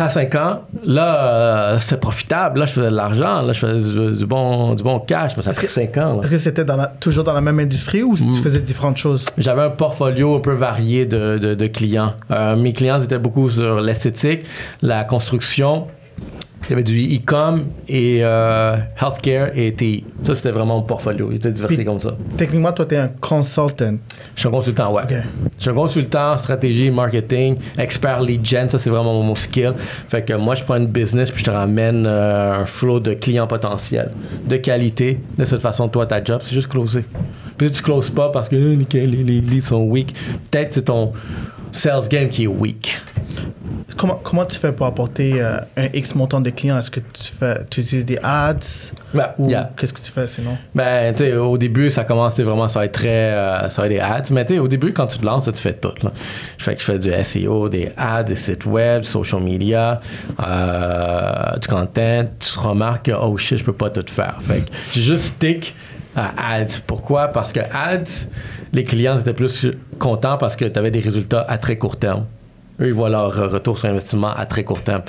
à 0.00 0.08
5 0.08 0.34
ans, 0.36 0.60
là, 0.84 1.24
euh, 1.24 1.76
c'est 1.80 2.00
profitable. 2.00 2.60
Là, 2.60 2.66
je 2.66 2.72
faisais 2.72 2.90
de 2.90 2.94
l'argent. 2.96 3.42
Là, 3.42 3.52
je 3.52 3.58
faisais 3.58 3.98
du, 4.10 4.16
du 4.18 4.26
bon, 4.26 4.74
du 4.74 4.82
bon 4.82 4.98
cash. 5.00 5.36
Mais 5.36 5.42
ça 5.42 5.52
fait 5.52 5.66
que- 5.66 5.72
5 5.72 5.96
ans. 5.98 6.20
Est-ce 6.22 6.30
que 6.30 6.38
c'était 6.38 6.64
dans 6.64 6.76
la- 6.76 6.86
toujours 6.86 7.24
dans 7.24 7.32
la 7.34 7.40
même 7.40 7.58
industrie 7.60 8.02
ou 8.02 8.16
tu 8.16 8.32
faisais 8.42 8.60
différentes 8.60 8.96
choses? 8.96 9.26
J'avais 9.38 9.62
un 9.62 9.70
portfolio 9.70 10.36
un 10.36 10.40
peu 10.40 10.52
varié 10.52 11.04
de, 11.06 11.38
de- 11.38 11.54
de 11.54 11.66
clients. 11.66 12.14
Euh, 12.30 12.56
mes 12.56 12.72
clients 12.72 13.02
étaient 13.02 13.18
beaucoup 13.18 13.50
sur 13.50 13.80
l'esthétique, 13.80 14.42
la 14.80 15.04
construction. 15.04 15.86
Il 16.64 16.70
y 16.70 16.72
avait 16.74 16.82
du 16.84 17.16
e-com 17.16 17.64
et 17.88 18.20
euh, 18.22 18.76
healthcare 19.00 19.50
et 19.54 19.74
TI. 19.74 20.04
Ça, 20.24 20.34
c'était 20.34 20.52
vraiment 20.52 20.76
mon 20.76 20.82
portfolio. 20.82 21.28
Il 21.30 21.36
était 21.36 21.50
diversifié 21.50 21.84
comme 21.84 22.00
ça. 22.00 22.16
Techniquement, 22.36 22.72
toi, 22.72 22.86
tu 22.86 22.94
es 22.94 22.98
un 22.98 23.10
consultant. 23.20 23.96
Je 24.34 24.40
suis 24.40 24.48
un 24.48 24.52
consultant, 24.52 24.92
ouais. 24.92 25.02
Je 25.56 25.60
suis 25.60 25.70
un 25.70 25.74
consultant, 25.74 26.38
stratégie, 26.38 26.90
marketing, 26.90 27.56
expert 27.76 28.20
lead 28.22 28.44
gen, 28.46 28.70
ça 28.70 28.78
c'est 28.78 28.90
vraiment 28.90 29.22
mon 29.22 29.34
skill. 29.34 29.72
Fait 30.08 30.22
que 30.22 30.32
moi 30.34 30.54
je 30.54 30.64
prends 30.64 30.76
une 30.76 30.86
business 30.86 31.30
puis 31.30 31.40
je 31.40 31.44
te 31.44 31.50
ramène 31.50 32.06
euh, 32.06 32.60
un 32.60 32.64
flow 32.64 33.00
de 33.00 33.14
clients 33.14 33.46
potentiels, 33.46 34.10
de 34.46 34.56
qualité. 34.56 35.20
De 35.36 35.44
cette 35.44 35.60
façon, 35.60 35.88
toi, 35.88 36.06
ta 36.06 36.22
job, 36.22 36.40
c'est 36.44 36.54
juste 36.54 36.68
closer. 36.68 37.04
Puis 37.56 37.68
si 37.68 37.74
tu 37.74 37.82
closes 37.82 38.10
pas 38.10 38.30
parce 38.30 38.48
que 38.48 38.56
euh, 38.56 38.76
les 38.92 39.06
leads 39.40 39.66
sont 39.66 39.82
weak, 39.82 40.14
peut-être 40.50 40.74
c'est 40.74 40.82
ton 40.82 41.12
sales 41.72 42.08
game 42.08 42.28
qui 42.28 42.44
est 42.44 42.48
weak. 42.48 43.00
Comment, 43.96 44.18
comment 44.22 44.44
tu 44.46 44.58
fais 44.58 44.72
pour 44.72 44.86
apporter 44.86 45.34
euh, 45.36 45.58
un 45.76 45.86
X 45.92 46.14
montant 46.14 46.40
de 46.40 46.50
clients? 46.50 46.78
Est-ce 46.78 46.90
que 46.90 47.00
tu, 47.00 47.32
fais, 47.32 47.58
tu 47.70 47.80
utilises 47.80 48.04
des 48.06 48.18
ads? 48.22 48.56
Ben, 49.12 49.30
Ou 49.38 49.48
yeah. 49.48 49.70
qu'est-ce 49.76 49.92
que 49.92 50.00
tu 50.00 50.10
fais 50.10 50.26
sinon? 50.26 50.56
Ben, 50.74 51.14
tu 51.14 51.32
au 51.34 51.58
début, 51.58 51.90
ça 51.90 52.04
commence 52.04 52.38
vraiment, 52.40 52.68
ça 52.68 52.80
va 52.80 52.86
être 52.86 52.92
très. 52.92 53.32
euh, 53.32 53.68
ça 53.68 53.82
va 53.82 53.88
être 53.88 53.94
des 53.94 54.00
ads. 54.00 54.32
Mais 54.32 54.44
tu 54.44 54.58
au 54.58 54.68
début, 54.68 54.92
quand 54.92 55.06
tu 55.06 55.18
te 55.18 55.24
lances, 55.24 55.44
tu 55.44 55.60
fais 55.60 55.74
tout. 55.74 55.92
Là. 56.02 56.12
Je 56.58 56.64
fais 56.64 56.74
que 56.74 56.80
je 56.80 56.86
fais 56.86 56.98
du 56.98 57.12
SEO, 57.24 57.68
des 57.68 57.92
ads, 57.96 58.24
des 58.24 58.36
sites 58.36 58.66
web, 58.66 59.02
social 59.02 59.42
media, 59.42 60.00
euh, 60.40 61.58
du 61.58 61.68
content. 61.68 62.24
Tu 62.40 62.52
te 62.52 62.58
remarques 62.58 63.06
que, 63.06 63.12
oh 63.12 63.36
shit, 63.36 63.58
je 63.58 63.64
peux 63.64 63.72
pas 63.74 63.90
tout 63.90 64.04
faire. 64.08 64.38
Fait 64.40 64.60
que 64.62 64.70
j'ai 64.92 65.02
juste 65.02 65.24
stick 65.24 65.74
à 66.16 66.54
ads. 66.54 66.80
Pourquoi? 66.86 67.28
Parce 67.28 67.52
que 67.52 67.60
ads, 67.60 68.26
les 68.72 68.84
clients 68.84 69.18
étaient 69.18 69.32
plus 69.34 69.66
contents 69.98 70.38
parce 70.38 70.56
que 70.56 70.64
tu 70.64 70.78
avais 70.78 70.90
des 70.90 71.00
résultats 71.00 71.44
à 71.48 71.58
très 71.58 71.76
court 71.76 71.96
terme. 71.96 72.24
Eux, 72.80 72.86
ils 72.86 72.94
voient 72.94 73.10
leur 73.10 73.50
retour 73.50 73.78
sur 73.78 73.88
investissement 73.88 74.32
à 74.34 74.46
très 74.46 74.64
court 74.64 74.82
terme. 74.82 75.02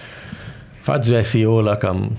Faire 0.82 1.00
du 1.00 1.24
SEO, 1.24 1.62
là, 1.62 1.78
comme. 1.78 2.10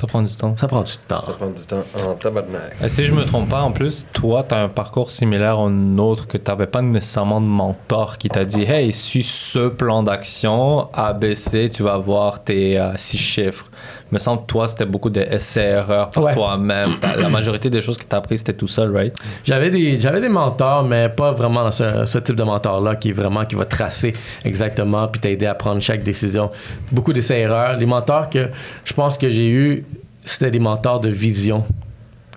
Ça 0.00 0.06
prend 0.06 0.22
du 0.22 0.34
temps. 0.34 0.56
Ça 0.56 0.66
prend 0.66 0.82
du 0.82 0.92
temps. 1.06 1.20
Ça 1.20 1.32
prend 1.32 1.50
du 1.50 1.66
temps 1.66 1.84
en 1.94 2.14
tabarnak. 2.14 2.74
Et 2.82 2.88
si 2.88 3.04
je 3.04 3.12
me 3.12 3.22
trompe 3.24 3.50
pas, 3.50 3.60
en 3.60 3.70
plus, 3.70 4.06
toi, 4.14 4.42
tu 4.48 4.54
as 4.54 4.62
un 4.62 4.68
parcours 4.68 5.10
similaire 5.10 5.58
au 5.58 5.68
nôtre 5.68 6.26
que 6.26 6.38
tu 6.38 6.50
n'avais 6.50 6.66
pas 6.66 6.80
nécessairement 6.80 7.38
de 7.38 7.46
mentor 7.46 8.16
qui 8.16 8.30
t'a 8.30 8.46
dit 8.46 8.62
Hey, 8.62 8.94
suis 8.94 9.22
ce 9.22 9.68
plan 9.68 10.02
d'action, 10.02 10.88
ABC, 10.94 11.68
tu 11.68 11.82
vas 11.82 11.94
avoir 11.94 12.42
tes 12.42 12.78
euh, 12.80 12.96
six 12.96 13.18
chiffres. 13.18 13.70
Me 14.12 14.18
semble, 14.18 14.44
toi, 14.46 14.66
c'était 14.66 14.86
beaucoup 14.86 15.10
de 15.10 15.20
essais-erreurs 15.20 16.10
par 16.10 16.24
Ouais. 16.24 16.34
toi-même. 16.34 16.96
La 17.18 17.28
majorité 17.28 17.70
des 17.70 17.80
choses 17.80 17.96
que 17.96 18.02
tu 18.04 18.14
as 18.14 18.18
apprises, 18.18 18.40
c'était 18.40 18.52
tout 18.54 18.66
seul, 18.68 18.94
right? 18.94 19.14
J'avais 19.44 19.70
des, 19.70 20.00
j'avais 20.00 20.20
des 20.20 20.28
mentors, 20.28 20.82
mais 20.82 21.08
pas 21.08 21.30
vraiment 21.32 21.70
ce, 21.70 22.06
ce 22.06 22.18
type 22.18 22.34
de 22.36 22.42
mentor-là 22.42 22.96
qui 22.96 23.10
est 23.10 23.12
vraiment 23.12 23.44
qui 23.44 23.54
va 23.54 23.64
tracer 23.64 24.12
exactement 24.44 25.06
puis 25.08 25.20
t'aider 25.20 25.46
à 25.46 25.54
prendre 25.54 25.80
chaque 25.80 26.02
décision. 26.02 26.50
Beaucoup 26.90 27.12
d'essais-erreurs. 27.12 27.76
Les 27.76 27.86
mentors 27.86 28.28
que 28.30 28.48
je 28.84 28.92
pense 28.92 29.16
que 29.16 29.30
j'ai 29.30 29.48
eu, 29.48 29.84
c'était 30.20 30.50
des 30.50 30.58
mentors 30.60 31.00
de 31.00 31.08
vision. 31.08 31.64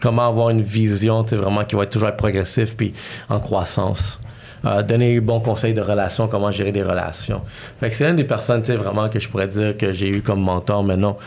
Comment 0.02 0.28
avoir 0.28 0.50
une 0.50 0.62
vision, 0.62 1.24
tu 1.24 1.36
vraiment 1.36 1.64
qui 1.64 1.76
va 1.76 1.84
être 1.84 1.92
toujours 1.92 2.12
progressif 2.16 2.76
puis 2.76 2.94
en 3.30 3.40
croissance. 3.40 4.20
Donner 4.64 5.14
les 5.14 5.20
bons 5.20 5.42
conseils 5.42 5.74
de 5.74 5.82
relations, 5.82 6.28
comment 6.30 6.50
gérer 6.50 6.72
des 6.72 6.84
relations. 6.84 7.42
Fait 7.80 7.90
que 7.90 7.96
c'est 7.96 8.10
une 8.10 8.16
des 8.16 8.24
personnes, 8.24 8.62
tu 8.62 8.68
sais, 8.68 8.78
vraiment 8.78 9.10
que 9.10 9.20
je 9.20 9.28
pourrais 9.28 9.48
dire 9.48 9.76
que 9.76 9.92
j'ai 9.92 10.08
eu 10.08 10.22
comme 10.22 10.42
mentor, 10.42 10.84
mais 10.84 10.96
non. 10.96 11.18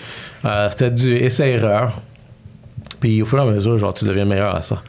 Euh, 0.47 0.69
c'était 0.71 0.91
du 0.91 1.15
essai-erreur. 1.17 2.01
Puis 2.99 3.21
au 3.21 3.27
fur 3.27 3.39
et 3.39 3.43
à 3.43 3.45
mesure, 3.45 3.77
genre, 3.77 3.93
tu 3.93 4.07
deviens 4.07 4.25
meilleur 4.25 4.55
à 4.55 4.63
ça. 4.63 4.83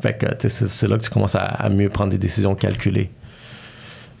Fait 0.00 0.14
que 0.14 0.48
c'est 0.48 0.88
là 0.88 0.96
que 0.96 1.02
tu 1.02 1.10
commences 1.10 1.34
à, 1.34 1.44
à 1.44 1.68
mieux 1.68 1.90
prendre 1.90 2.10
des 2.10 2.18
décisions 2.18 2.54
calculées. 2.54 3.10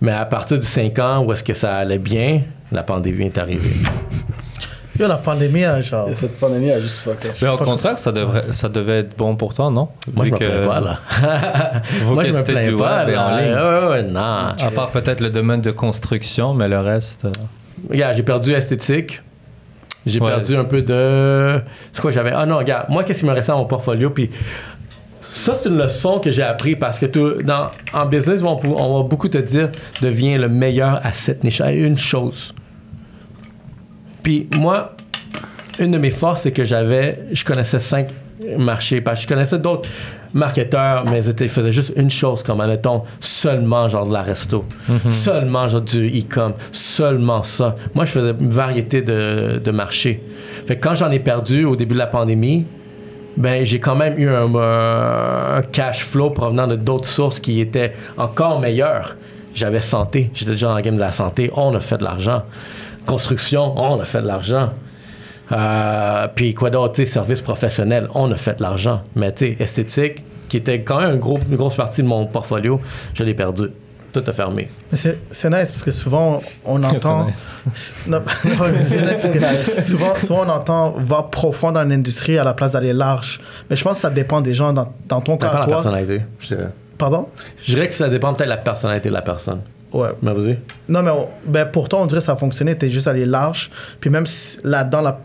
Mais 0.02 0.12
à 0.12 0.26
partir 0.26 0.58
du 0.58 0.66
5 0.66 0.98
ans 0.98 1.24
où 1.24 1.32
est-ce 1.32 1.42
que 1.42 1.54
ça 1.54 1.76
allait 1.76 1.98
bien, 1.98 2.42
la 2.72 2.82
pandémie 2.82 3.26
est 3.26 3.38
arrivée. 3.38 3.72
Yo, 5.00 5.08
la 5.08 5.16
pandémie, 5.16 5.64
euh, 5.64 5.82
genre. 5.82 6.08
Et 6.10 6.14
cette 6.14 6.36
pandémie 6.36 6.70
a 6.70 6.78
juste 6.80 6.98
fuck. 6.98 7.16
Mais 7.40 7.48
au 7.48 7.56
contraire, 7.56 7.98
ça, 7.98 8.12
devrait, 8.12 8.52
ça 8.52 8.68
devait 8.68 8.98
être 9.00 9.16
bon 9.16 9.34
pour 9.34 9.54
toi, 9.54 9.70
non? 9.70 9.88
Moi, 10.14 10.26
Vu 10.26 10.30
je 10.30 10.34
me 10.34 10.38
plains 10.38 10.66
pas, 10.68 10.80
là. 10.80 10.98
Vous 12.04 12.14
Moi, 12.14 12.24
je 12.24 12.32
me 12.32 12.44
plains 12.44 12.68
du 12.68 12.76
pas, 12.76 13.08
et 13.10 13.16
en 13.16 13.30
là. 13.30 13.40
ligne. 13.40 13.52
Ouais, 13.54 13.78
ouais, 13.80 13.88
ouais, 13.88 14.02
non. 14.02 14.20
À 14.20 14.70
part 14.74 14.90
peut-être 14.90 15.20
le 15.20 15.30
domaine 15.30 15.62
de 15.62 15.70
construction, 15.70 16.52
mais 16.52 16.68
le 16.68 16.78
reste. 16.80 17.24
euh, 17.24 17.30
Regarde, 17.88 18.14
j'ai 18.14 18.22
perdu 18.22 18.52
esthétique. 18.52 19.22
J'ai 20.06 20.20
Ouais, 20.20 20.28
perdu 20.30 20.56
un 20.56 20.64
peu 20.64 20.82
de. 20.82 21.60
C'est 21.92 22.00
quoi 22.02 22.10
j'avais? 22.10 22.32
Ah 22.34 22.44
non, 22.46 22.58
regarde, 22.58 22.86
moi, 22.90 23.02
qu'est-ce 23.04 23.20
qui 23.20 23.26
me 23.26 23.32
restait 23.32 23.52
dans 23.52 23.58
mon 23.58 23.64
portfolio? 23.66 24.10
Puis 24.10 24.30
ça, 25.22 25.54
c'est 25.54 25.68
une 25.68 25.78
leçon 25.78 26.18
que 26.18 26.30
j'ai 26.30 26.42
appris 26.42 26.74
parce 26.76 26.98
que 26.98 27.06
tout- 27.06 27.42
dans, 27.42 27.68
en 27.92 28.06
business, 28.06 28.42
on, 28.42 28.56
va 28.56 29.08
beaucoup 29.08 29.28
te 29.28 29.38
dire 29.38 29.68
deviens 30.02 30.38
le 30.38 30.48
meilleur 30.48 31.00
à 31.04 31.12
cette 31.12 31.44
niche, 31.44 31.60
à 31.60 31.72
une 31.72 31.96
chose. 31.98 32.54
Puis 34.22 34.48
moi, 34.54 34.94
une 35.78 35.92
de 35.92 35.98
mes 35.98 36.10
forces, 36.10 36.42
c'est 36.42 36.52
que 36.52 36.64
j'avais, 36.64 37.18
je 37.32 37.44
connaissais 37.44 37.78
cinq 37.78 38.08
marchés, 38.58 39.00
parce 39.00 39.20
que 39.20 39.22
je 39.24 39.28
connaissais 39.28 39.58
d'autres 39.58 39.88
marketeurs, 40.32 41.04
mais 41.10 41.24
ils 41.24 41.48
faisaient 41.48 41.72
juste 41.72 41.92
une 41.96 42.10
chose, 42.10 42.42
comme 42.42 42.60
admettons, 42.60 43.02
seulement 43.18 43.88
genre 43.88 44.06
de 44.06 44.12
la 44.12 44.22
resto, 44.22 44.64
seulement 45.08 45.66
genre 45.68 45.80
du 45.80 46.06
e-com, 46.08 46.52
seulement 46.72 47.42
ça. 47.42 47.76
Moi, 47.94 48.04
je 48.04 48.12
faisais 48.12 48.34
une 48.38 48.50
variété 48.50 49.02
de, 49.02 49.60
de 49.62 49.70
marchés. 49.70 50.22
Fait 50.66 50.76
que 50.76 50.86
quand 50.86 50.94
j'en 50.94 51.10
ai 51.10 51.18
perdu 51.18 51.64
au 51.64 51.76
début 51.76 51.94
de 51.94 51.98
la 51.98 52.06
pandémie, 52.06 52.64
ben 53.36 53.64
j'ai 53.64 53.80
quand 53.80 53.96
même 53.96 54.18
eu 54.18 54.28
un, 54.28 54.54
euh, 54.54 55.58
un 55.58 55.62
cash 55.62 56.04
flow 56.04 56.30
provenant 56.30 56.66
de 56.66 56.76
d'autres 56.76 57.08
sources 57.08 57.40
qui 57.40 57.60
étaient 57.60 57.92
encore 58.16 58.60
meilleures. 58.60 59.16
J'avais 59.54 59.80
santé, 59.80 60.30
j'étais 60.32 60.52
déjà 60.52 60.68
dans 60.68 60.76
le 60.76 60.82
game 60.82 60.94
de 60.94 61.00
la 61.00 61.12
santé, 61.12 61.50
on 61.54 61.74
a 61.74 61.80
fait 61.80 61.98
de 61.98 62.04
l'argent. 62.04 62.42
Construction, 63.06 63.74
on 63.76 64.00
a 64.00 64.04
fait 64.04 64.22
de 64.22 64.26
l'argent. 64.26 64.70
Euh, 65.52 66.28
puis 66.34 66.54
quoi 66.54 66.70
d'autre, 66.70 67.04
service 67.04 67.40
professionnel, 67.40 68.08
on 68.14 68.30
a 68.30 68.36
fait 68.36 68.58
de 68.58 68.62
l'argent. 68.62 69.02
Mais 69.16 69.32
tu 69.32 69.46
sais, 69.46 69.56
esthétique, 69.58 70.22
qui 70.48 70.58
était 70.58 70.82
quand 70.82 71.00
même 71.00 71.12
un 71.12 71.16
gros, 71.16 71.38
une 71.50 71.56
grosse 71.56 71.76
partie 71.76 72.02
de 72.02 72.06
mon 72.06 72.26
portfolio, 72.26 72.80
je 73.14 73.24
l'ai 73.24 73.34
perdu. 73.34 73.68
Tout 74.12 74.24
a 74.26 74.32
fermé. 74.32 74.68
Mais 74.90 74.98
c'est 74.98 75.20
c'est 75.30 75.48
nice 75.48 75.70
parce 75.70 75.84
que 75.84 75.92
souvent 75.92 76.42
on 76.64 76.82
entend. 76.82 77.26
nice. 77.26 77.46
Non, 78.08 78.18
ouais, 78.44 78.72
mais 78.72 78.84
c'est 78.84 79.00
nice 79.00 79.20
parce 79.22 79.76
que 79.76 79.82
souvent, 79.82 80.14
souvent 80.16 80.44
on 80.46 80.48
entend 80.48 80.94
va 80.98 81.22
profond 81.22 81.70
dans 81.70 81.84
l'industrie 81.84 82.36
à 82.36 82.42
la 82.42 82.52
place 82.52 82.72
d'aller 82.72 82.92
large. 82.92 83.40
Mais 83.68 83.76
je 83.76 83.84
pense 83.84 83.94
que 83.94 84.00
ça 84.00 84.10
dépend 84.10 84.40
des 84.40 84.52
gens. 84.52 84.72
Dans, 84.72 84.92
dans 85.06 85.20
ton 85.20 85.38
Ça 85.38 85.46
dépend 85.46 85.60
cas, 85.60 85.64
de 85.64 85.70
la 85.70 85.76
personnalité. 85.76 86.22
Je. 86.40 86.56
Pardon? 86.98 87.28
Je 87.62 87.74
dirais 87.74 87.88
que 87.88 87.94
ça 87.94 88.08
dépend 88.08 88.34
peut-être 88.34 88.48
de 88.48 88.54
la 88.54 88.60
personnalité 88.60 89.08
de 89.08 89.14
la 89.14 89.22
personne. 89.22 89.60
Ouais. 89.92 90.08
Mais 90.22 90.32
vas-y. 90.32 90.58
Non, 90.88 91.02
mais 91.02 91.10
on- 91.10 91.28
ben, 91.46 91.64
pour 91.66 91.88
toi, 91.88 92.00
on 92.02 92.06
dirait 92.06 92.20
que 92.20 92.24
ça 92.26 92.32
a 92.32 92.36
fonctionné. 92.36 92.76
T'es 92.76 92.88
juste 92.90 93.08
allé 93.08 93.24
large. 93.26 93.70
Puis 94.00 94.08
même 94.10 94.26
si 94.26 94.58
là-dedans, 94.64 95.00
la- 95.00 95.20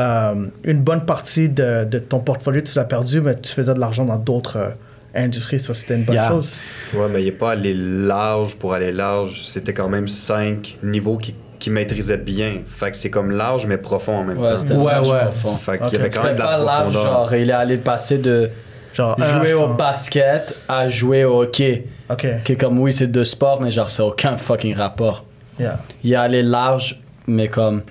euh, 0.00 0.46
une 0.64 0.80
bonne 0.80 1.04
partie 1.04 1.48
de, 1.48 1.84
de 1.84 1.98
ton 2.00 2.18
portfolio, 2.18 2.60
tu 2.60 2.72
l'as 2.76 2.84
perdu, 2.84 3.20
mais 3.20 3.38
tu 3.40 3.52
faisais 3.52 3.72
de 3.74 3.78
l'argent 3.78 4.04
dans 4.04 4.16
d'autres 4.16 4.56
euh, 4.56 4.68
industries. 5.14 5.60
Ça, 5.60 5.74
c'était 5.74 5.94
une 5.94 6.04
bonne 6.04 6.16
Yeah. 6.16 6.28
chose. 6.30 6.58
Ouais, 6.94 7.06
mais 7.08 7.20
il 7.22 7.26
n'est 7.26 7.30
pas 7.32 7.52
allé 7.52 7.72
large 7.74 8.56
pour 8.56 8.74
aller 8.74 8.90
large. 8.92 9.42
C'était 9.46 9.72
quand 9.72 9.88
même 9.88 10.08
cinq 10.08 10.76
niveaux 10.82 11.16
qui, 11.16 11.34
qui 11.60 11.70
maîtrisaient 11.70 12.16
bien. 12.16 12.62
Fait 12.66 12.90
que 12.90 12.96
c'est 12.96 13.10
comme 13.10 13.30
large 13.30 13.66
mais 13.68 13.76
profond 13.76 14.16
en 14.16 14.24
même 14.24 14.38
Ouais, 14.38 14.50
temps. 14.50 14.56
c'était 14.56 14.74
Ouais, 14.74 14.90
large 14.90 15.12
ouais. 15.12 15.20
profond. 15.26 15.54
Fait 15.54 15.78
qu'il 15.78 15.92
y 15.92 15.96
avait 16.00 16.10
quand 16.10 16.16
C'était 16.16 16.26
même 16.28 16.36
de 16.36 16.40
la 16.42 16.46
pas 16.48 16.64
large, 16.64 16.92
genre, 16.92 17.34
il 17.36 17.48
est 17.50 17.52
allé 17.52 17.76
passer 17.76 18.18
de 18.18 18.50
Genre, 18.92 19.16
jouer 19.18 19.54
au 19.54 19.68
basket 19.74 20.56
à 20.68 20.88
jouer 20.88 21.24
au 21.24 21.42
hockey. 21.42 21.86
Ok. 22.10 22.26
Qui 22.44 22.52
est 22.52 22.56
comme, 22.56 22.78
oui, 22.78 22.92
c'est 22.92 23.06
deux 23.06 23.24
sports, 23.24 23.60
mais 23.60 23.70
genre, 23.70 23.88
c'est 23.90 24.02
aucun 24.02 24.36
fucking 24.36 24.74
rapport. 24.76 25.24
Yeah. 25.58 25.78
Il 26.02 26.12
est 26.12 26.16
allé 26.16 26.42
large, 26.42 27.00
mais 27.26 27.48
comme, 27.48 27.82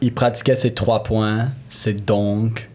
il 0.00 0.12
pratiquait 0.12 0.56
ses 0.56 0.74
trois 0.74 1.02
points, 1.02 1.48
ses 1.68 1.94
donks. 1.94 2.68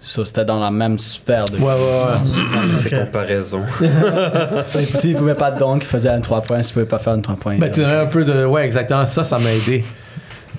Ça, 0.00 0.24
c'était 0.24 0.44
dans 0.44 0.60
la 0.60 0.70
même 0.70 0.98
sphère 1.00 1.46
de. 1.46 1.56
Ouais, 1.58 1.64
ouais, 1.64 1.72
ouais. 1.74 2.42
Sans 2.44 2.76
ces 2.76 2.94
Ok. 2.94 3.04
comparaisons. 3.06 3.64
S'il 4.66 5.16
pouvait 5.16 5.34
pas 5.34 5.50
de 5.50 5.58
donk, 5.58 5.82
il 5.82 5.86
faisait 5.86 6.08
un 6.08 6.20
trois 6.20 6.40
points. 6.40 6.62
S'il 6.62 6.74
pouvait 6.74 6.86
pas 6.86 6.98
faire 7.00 7.14
un 7.14 7.20
trois 7.20 7.34
points. 7.36 7.56
Ben, 7.58 7.66
il- 7.66 7.72
tu 7.72 7.82
un 7.84 8.06
peu 8.06 8.24
de. 8.24 8.44
Ouais, 8.44 8.64
exactement. 8.64 9.06
Ça, 9.06 9.24
ça 9.24 9.38
m'a 9.38 9.52
aidé. 9.52 9.84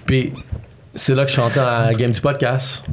Puis, 0.05 0.33
c'est 0.93 1.15
là 1.15 1.23
que 1.23 1.29
je 1.29 1.33
suis 1.33 1.41
entré 1.41 1.61
dans 1.61 1.85
la 1.85 1.93
game 1.93 2.11
du 2.11 2.19
podcast, 2.19 2.83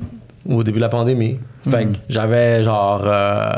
au 0.49 0.63
début 0.63 0.77
de 0.79 0.83
la 0.83 0.89
pandémie. 0.89 1.39
Fait 1.69 1.85
que 1.87 1.93
j'avais 2.09 2.63
genre. 2.63 3.03
euh, 3.05 3.51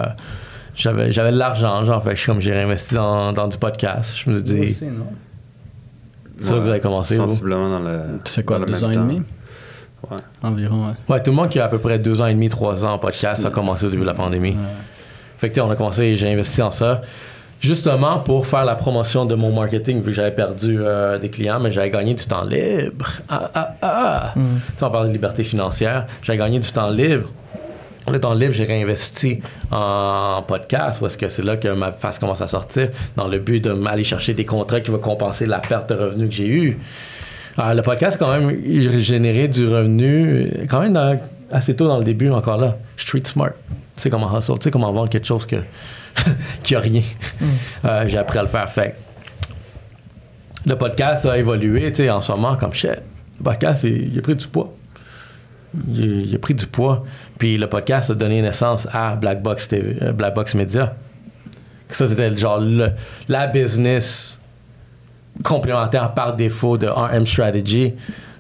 j'avais, 0.79 1.13
j'avais 1.13 1.33
de 1.33 1.37
l'argent, 1.37 1.85
genre, 1.85 2.03
fait 2.03 2.11
que 2.11 2.17
je 2.17 2.21
suis 2.21 2.27
comme 2.33 2.41
j'ai 2.41 2.53
réinvesti 2.53 2.95
dans, 2.95 3.33
dans 3.33 3.49
du 3.49 3.59
podcast. 3.59 4.13
Je 4.17 4.31
me 4.31 4.37
suis 4.37 4.45
dit, 4.45 4.61
Aussi, 4.71 4.87
non? 4.87 5.07
c'est 6.39 6.53
là 6.53 6.59
que 6.59 6.63
vous 6.63 6.71
avez 6.71 6.81
commencé, 6.81 7.17
vous? 7.17 7.29
Sensiblement 7.29 7.69
dans 7.69 7.81
le. 7.81 8.01
Tu 8.25 8.33
fais 8.33 8.45
quoi, 8.45 8.59
dans 8.61 8.67
le 8.67 8.73
deux 8.73 8.85
ans 8.85 8.91
et 8.91 8.97
demi? 8.97 9.23
Environ, 10.43 10.87
ouais. 10.87 10.93
Ouais, 11.09 11.23
tout 11.23 11.33
le 11.33 11.37
monde 11.37 11.49
qui 11.49 11.59
a 11.59 11.65
à 11.65 11.69
peu 11.69 11.79
près 11.79 11.99
deux 11.99 12.23
ans 12.23 12.27
et 12.27 12.35
demi, 12.35 12.49
trois 12.49 12.85
ans 12.85 12.93
en 12.93 12.99
podcast 12.99 13.45
a 13.45 13.51
commencé 13.51 13.85
au 13.87 13.91
début 13.91 14.03
de 14.03 14.07
la 14.07 14.15
pandémie. 14.15 14.57
Fait 15.39 15.49
que, 15.49 15.55
tu 15.55 15.61
sais, 15.61 15.67
on 15.67 15.71
a 15.71 15.77
commencé, 15.77 16.15
j'ai 16.15 16.33
investi 16.33 16.63
en 16.63 16.71
ça. 16.71 17.01
Justement 17.61 18.21
pour 18.21 18.47
faire 18.47 18.65
la 18.65 18.77
promotion 18.77 19.25
de 19.25 19.35
mon 19.35 19.53
marketing, 19.53 19.99
vu 19.99 20.05
que 20.07 20.13
j'avais 20.13 20.31
perdu 20.31 20.79
euh, 20.79 21.19
des 21.19 21.29
clients, 21.29 21.59
mais 21.59 21.73
j'avais 21.73 21.91
gagné 21.91 22.15
du 22.15 22.25
temps 22.25 22.45
libre. 22.45 23.07
Ah, 23.29 23.51
ah, 23.53 23.75
ah. 23.83 24.33
Tu 24.37 24.41
sais, 24.77 24.85
on 24.85 24.91
parle 24.91 25.09
de 25.09 25.13
liberté 25.13 25.43
financière. 25.43 26.07
J'avais 26.23 26.39
gagné 26.39 26.61
du 26.61 26.71
temps 26.71 26.89
libre. 26.89 27.31
Le 28.11 28.19
temps 28.21 28.33
libre, 28.33 28.55
j'ai 28.55 28.65
réinvesti 28.65 29.41
en 29.71 30.43
podcast, 30.47 30.99
parce 31.01 31.17
que 31.17 31.29
c'est 31.29 31.43
là 31.43 31.57
que 31.59 31.69
ma 31.69 31.93
face 31.93 32.19
commence 32.19 32.41
à 32.41 32.47
sortir, 32.47 32.89
dans 33.17 33.29
le 33.29 33.39
but 33.39 33.61
d'aller 33.63 34.03
chercher 34.05 34.33
des 34.35 34.45
contrats 34.47 34.81
qui 34.81 34.91
vont 34.91 34.99
compenser 34.99 35.45
la 35.45 35.59
perte 35.59 35.91
de 35.91 35.95
revenus 35.95 36.29
que 36.31 36.35
j'ai 36.35 36.47
eue. 36.49 36.79
Alors, 37.59 37.75
le 37.75 37.83
podcast, 37.83 38.17
quand 38.19 38.31
même, 38.31 38.57
il 38.65 38.99
générait 38.99 39.49
du 39.49 39.67
revenu, 39.69 40.51
quand 40.71 40.81
même 40.81 40.95
dans- 40.95 41.21
assez 41.51 41.77
tôt 41.77 41.87
dans 41.87 41.99
le 41.99 42.05
début, 42.05 42.31
encore 42.31 42.57
là. 42.59 42.77
Street 42.97 43.23
smart. 43.25 43.51
Tu 43.97 44.03
sais 44.05 44.11
comment 44.11 44.37
hustle, 44.39 44.55
tu 44.59 44.65
sais 44.65 44.71
comment 44.71 44.93
vendre 44.93 45.11
quelque 45.11 45.27
chose 45.27 45.45
que, 45.45 45.57
qui 46.63 46.75
a 46.77 46.81
rien. 46.81 47.03
Euh, 47.85 48.05
j'ai 48.07 48.19
appris 48.19 48.39
à 48.39 48.43
le 48.43 48.49
faire. 48.49 48.71
Fait 48.71 48.95
le 50.65 50.77
podcast 50.77 51.27
a 51.27 51.37
évolué, 51.39 51.91
tu 51.91 51.97
sais, 52.05 52.11
en 52.11 52.21
ce 52.21 52.33
moment, 52.33 52.57
comme 52.57 52.73
shit. 52.73 52.91
Le 53.39 53.45
podcast, 53.45 53.85
il, 53.85 54.13
il 54.15 54.19
a 54.19 54.23
pris 54.23 54.35
du 54.37 54.47
poids. 54.47 54.73
Il, 55.95 56.35
a 56.35 56.39
pris 56.39 56.55
du 56.55 56.67
poids. 56.67 57.05
Puis 57.39 57.59
le 57.59 57.69
podcast 57.69 58.11
a 58.11 58.15
donné 58.15 58.41
naissance 58.43 58.87
à 58.93 59.15
Black 59.17 59.43
Box, 59.43 59.69
TV, 59.69 59.97
euh, 60.03 60.13
Black 60.13 60.35
Box 60.35 60.55
Media. 60.55 60.95
Ça, 61.91 62.07
c'était 62.07 62.37
genre 62.37 62.61
le- 62.61 62.91
la 63.29 63.47
business 63.47 64.39
complémentaire 65.45 66.13
par 66.15 66.35
défaut 66.35 66.77
de 66.79 66.87
RM 66.87 67.27
Strategy, 67.27 67.95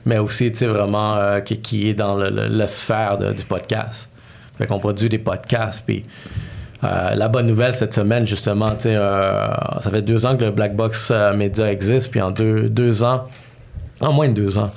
mais 0.04 0.18
aussi, 0.18 0.50
tu 0.50 0.58
sais, 0.58 0.66
vraiment 0.66 1.16
euh, 1.16 1.40
qui, 1.40 1.58
qui 1.58 1.88
est 1.88 1.94
dans 1.94 2.16
le, 2.16 2.30
le- 2.30 2.48
la 2.48 2.66
sphère 2.66 3.16
du 3.18 3.44
podcast. 3.44 4.10
Fait 4.56 4.66
qu'on 4.66 4.78
produit 4.80 5.08
des 5.08 5.18
podcasts, 5.18 5.84
puis 5.86 6.04
euh, 6.82 7.14
la 7.14 7.28
bonne 7.28 7.46
nouvelle 7.46 7.74
cette 7.74 7.92
semaine, 7.94 8.26
justement, 8.26 8.74
euh, 8.86 9.48
ça 9.80 9.90
fait 9.90 10.02
deux 10.02 10.26
ans 10.26 10.36
que 10.36 10.44
le 10.44 10.50
Black 10.50 10.74
Box 10.74 11.12
Media 11.36 11.70
existe, 11.70 12.10
puis 12.10 12.20
en 12.20 12.30
deux, 12.30 12.68
deux 12.68 13.02
ans, 13.02 13.24
en 14.00 14.12
moins 14.12 14.28
de 14.28 14.34
deux 14.34 14.58
ans, 14.58 14.72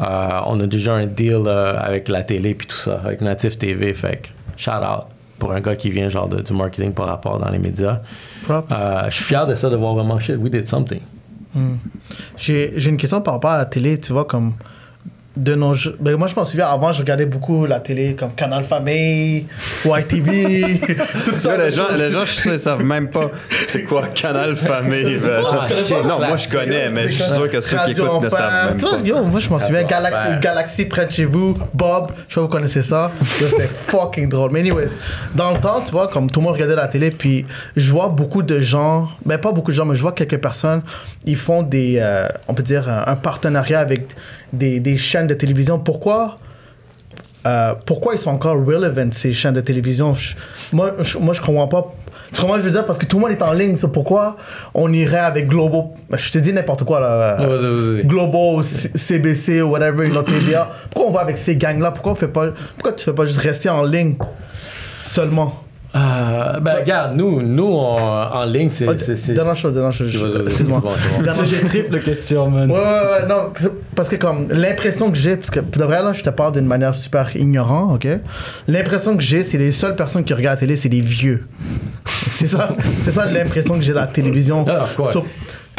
euh, 0.00 0.40
on 0.46 0.58
a 0.60 0.66
déjà 0.66 0.94
un 0.94 1.06
deal 1.06 1.42
euh, 1.46 1.78
avec 1.78 2.08
la 2.08 2.22
télé 2.22 2.54
puis 2.54 2.66
tout 2.66 2.76
ça, 2.76 3.00
avec 3.04 3.20
Native 3.20 3.56
TV. 3.56 3.92
Fait 3.94 4.16
que 4.22 4.28
shout 4.56 4.70
out 4.70 5.04
pour 5.38 5.52
un 5.52 5.60
gars 5.60 5.76
qui 5.76 5.90
vient 5.90 6.08
genre 6.08 6.28
de- 6.28 6.40
du 6.42 6.52
marketing 6.52 6.92
par 6.92 7.06
rapport 7.06 7.38
dans 7.38 7.50
les 7.50 7.58
médias. 7.58 8.00
Props. 8.44 8.66
Euh, 8.72 9.04
je 9.10 9.14
suis 9.14 9.24
fier 9.24 9.46
de 9.46 9.54
ça, 9.54 9.68
de 9.70 9.76
voir 9.76 9.94
vraiment 9.94 10.18
shit, 10.18 10.36
we 10.36 10.50
did 10.50 10.66
something. 10.66 11.00
J'ai 12.36 12.72
j'ai 12.76 12.90
une 12.90 12.96
question 12.96 13.20
par 13.20 13.34
rapport 13.34 13.50
à 13.52 13.58
la 13.58 13.64
télé, 13.66 13.98
tu 13.98 14.12
vois, 14.12 14.24
comme 14.24 14.54
de 15.36 15.54
nos 15.54 15.74
jours. 15.74 15.94
Ben, 15.98 16.16
moi, 16.16 16.28
je 16.28 16.34
m'en 16.34 16.44
souviens, 16.44 16.68
avant, 16.68 16.92
je 16.92 17.00
regardais 17.00 17.26
beaucoup 17.26 17.66
la 17.66 17.80
télé 17.80 18.14
comme 18.14 18.32
Canal 18.32 18.64
Famille, 18.64 19.46
YTV, 19.84 20.80
tout 21.24 21.38
ça. 21.38 21.56
Les, 21.56 21.72
gens, 21.72 21.88
les 21.96 22.10
gens, 22.10 22.24
je 22.24 22.32
suis 22.32 22.42
sûr, 22.42 22.52
ils 22.52 22.58
savent 22.58 22.84
même 22.84 23.08
pas 23.08 23.30
c'est 23.66 23.82
quoi 23.82 24.06
Canal 24.08 24.56
Famille. 24.56 25.18
ben. 25.18 25.42
Ah, 25.44 25.68
non, 26.06 26.18
moi 26.18 26.36
je 26.36 26.48
connais, 26.48 26.88
mais 26.88 27.08
je 27.08 27.22
suis 27.22 27.32
sûr 27.32 27.50
que 27.50 27.60
ceux 27.60 27.76
qui 27.84 27.92
écoutent 27.92 28.22
ne 28.22 28.28
savent 28.28 28.66
même 28.66 28.76
Tu 28.76 28.82
vois, 28.82 28.98
pas. 28.98 29.02
yo, 29.04 29.22
moi, 29.24 29.40
je 29.40 29.48
m'en 29.48 29.58
souviens, 29.58 29.82
Galaxy. 29.82 30.28
Galaxy 30.40 30.84
près 30.84 31.06
de 31.06 31.12
chez 31.12 31.24
vous, 31.24 31.54
Bob, 31.72 32.12
je 32.28 32.34
sais 32.34 32.40
pas 32.40 32.42
vous 32.42 32.48
connaissez 32.48 32.82
ça. 32.82 33.10
C'était 33.24 33.68
fucking 33.88 34.28
drôle. 34.28 34.50
Mais 34.52 34.60
anyways, 34.60 34.90
dans 35.34 35.50
le 35.50 35.58
temps, 35.58 35.80
tu 35.84 35.90
vois, 35.90 36.08
comme 36.08 36.30
tout 36.30 36.40
le 36.40 36.44
monde 36.44 36.54
regardait 36.54 36.76
la 36.76 36.88
télé, 36.88 37.10
puis 37.10 37.44
je 37.76 37.90
vois 37.90 38.08
beaucoup 38.08 38.42
de 38.42 38.60
gens, 38.60 39.08
ben 39.24 39.38
pas 39.38 39.52
beaucoup 39.52 39.70
de 39.72 39.76
gens, 39.76 39.84
mais 39.84 39.96
je 39.96 40.02
vois 40.02 40.12
quelques 40.12 40.38
personnes, 40.38 40.82
ils 41.26 41.36
font 41.36 41.62
des, 41.62 41.98
euh, 41.98 42.26
on 42.46 42.54
peut 42.54 42.62
dire, 42.62 42.88
un 42.88 43.16
partenariat 43.16 43.80
avec 43.80 44.08
des, 44.54 44.80
des 44.80 44.96
chaînes 44.96 45.26
de 45.26 45.34
télévision. 45.34 45.78
Pourquoi 45.78 46.38
euh, 47.46 47.74
pourquoi 47.84 48.14
ils 48.14 48.18
sont 48.18 48.30
encore 48.30 48.56
relevant 48.64 49.10
ces 49.12 49.34
chaînes 49.34 49.52
de 49.54 49.60
télévision? 49.60 50.14
Je- 50.14 50.34
moi, 50.72 50.92
je, 51.00 51.18
moi 51.18 51.34
je 51.34 51.42
comprends 51.42 51.68
pas. 51.68 51.92
Tu 52.32 52.40
comprends 52.40 52.56
je 52.56 52.62
veux 52.62 52.70
dire? 52.70 52.84
Parce 52.86 52.98
que 52.98 53.04
tout 53.06 53.16
le 53.18 53.22
monde 53.22 53.32
est 53.32 53.42
en 53.42 53.52
ligne 53.52 53.76
c'est 53.76 53.92
pourquoi 53.92 54.36
on 54.72 54.90
irait 54.92 55.18
avec 55.18 55.46
Globo? 55.48 55.94
Ben, 56.10 56.16
je 56.16 56.32
te 56.32 56.38
dis 56.38 56.52
n'importe 56.52 56.84
quoi 56.84 57.00
là. 57.00 57.36
Globo 58.04 58.62
C- 58.62 58.90
CBC 58.94 59.60
ou 59.62 59.70
whatever 59.72 60.08
TVA 60.24 60.70
pourquoi 60.90 61.10
on 61.10 61.12
va 61.14 61.20
avec 61.20 61.36
ces 61.38 61.54
gangs 61.56 61.80
là 61.80 61.90
pourquoi 61.90 62.12
on 62.12 62.14
fait 62.16 62.28
pas 62.28 62.46
pourquoi 62.76 62.92
tu 62.92 63.04
fais 63.04 63.12
pas 63.12 63.24
juste 63.26 63.38
rester 63.38 63.68
en 63.68 63.84
ligne 63.84 64.14
seulement? 65.04 65.63
Euh, 65.94 66.58
ben, 66.60 66.74
regarde, 66.80 67.16
nous, 67.16 67.40
nous 67.40 67.66
on- 67.66 67.96
en 67.96 68.44
ligne, 68.44 68.68
c'est. 68.68 68.86
C'est- 68.98 69.16
c'est- 69.16 69.32
dernière 69.34 69.54
chose 69.54 69.74
dernière 69.74 69.92
chose 69.92 70.08
excuse-moi 70.44 70.80
c'est 70.82 70.88
bon, 70.88 70.92
c'est 70.96 71.16
bon. 71.16 71.22
Dernière 71.22 71.46
j'ai 71.46 71.60
triple 71.60 72.00
question, 72.00 72.50
man. 72.50 72.68
Ouais, 72.68 72.76
ouais, 72.76 72.82
ouais, 72.82 73.26
non, 73.28 73.52
parce 73.94 74.08
que 74.08 74.16
comme 74.16 74.48
l'impression 74.50 75.10
que 75.12 75.16
j'ai, 75.16 75.36
parce 75.36 75.50
que 75.50 75.60
pour 75.60 75.80
de 75.80 75.86
vrai, 75.86 76.02
là, 76.02 76.12
je 76.12 76.22
te 76.24 76.30
parle 76.30 76.54
d'une 76.54 76.66
manière 76.66 76.94
super 76.96 77.36
ignorante, 77.36 77.94
ok? 78.04 78.08
L'impression 78.66 79.16
que 79.16 79.22
j'ai, 79.22 79.42
c'est 79.44 79.58
les 79.58 79.70
seules 79.70 79.94
personnes 79.94 80.24
qui 80.24 80.34
regardent 80.34 80.56
la 80.56 80.60
télé, 80.60 80.74
c'est 80.74 80.88
les 80.88 81.00
vieux. 81.00 81.46
c'est 82.30 82.48
ça, 82.48 82.70
c'est 83.04 83.12
ça 83.12 83.26
l'impression 83.26 83.74
que 83.74 83.82
j'ai 83.82 83.92
de 83.92 83.98
la 83.98 84.08
télévision. 84.08 84.64
Ah, 84.68 84.82
of 84.82 84.96
course. 84.96 85.12
So, 85.12 85.24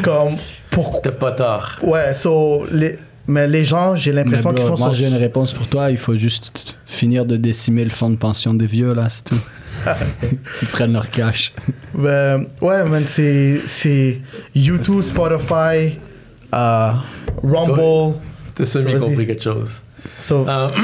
comme, 0.02 0.36
pourquoi? 0.72 1.02
T'as 1.04 1.12
pas 1.12 1.32
tort. 1.34 1.72
Ouais, 1.84 2.14
so, 2.14 2.66
les, 2.72 3.00
mais 3.28 3.48
les 3.48 3.66
gens, 3.66 3.96
j'ai 3.98 4.14
l'impression 4.14 4.54
qu'ils 4.54 4.64
sont 4.64 4.78
moi, 4.78 4.94
sur. 4.94 4.94
j'ai 4.94 5.08
une 5.08 5.18
réponse 5.18 5.52
pour 5.54 5.68
toi. 5.68 5.92
Il 5.92 5.98
faut 5.98 6.16
juste 6.16 6.78
finir 6.86 7.26
de 7.26 7.36
décimer 7.36 7.84
le 7.84 7.90
fonds 7.90 8.10
de 8.10 8.16
pension 8.18 8.54
des 8.54 8.66
vieux, 8.66 8.94
là, 8.94 9.08
c'est 9.10 9.26
tout. 9.26 9.40
Ils 10.62 10.68
prennent 10.68 10.94
leur 10.94 11.10
cash. 11.10 11.52
Ben, 11.94 12.48
ouais, 12.62 12.84
man, 12.84 13.04
c'est, 13.08 13.62
c'est 13.68 14.20
YouTube, 14.56 15.02
Spotify, 15.02 15.98
euh, 16.54 16.92
Rumble. 17.44 18.16
T'as 18.54 18.66
semi 18.66 18.96
compris 18.96 19.26
quelque 19.28 19.44
chose. 19.44 19.82
So, 20.22 20.46
Euh, 20.48 20.70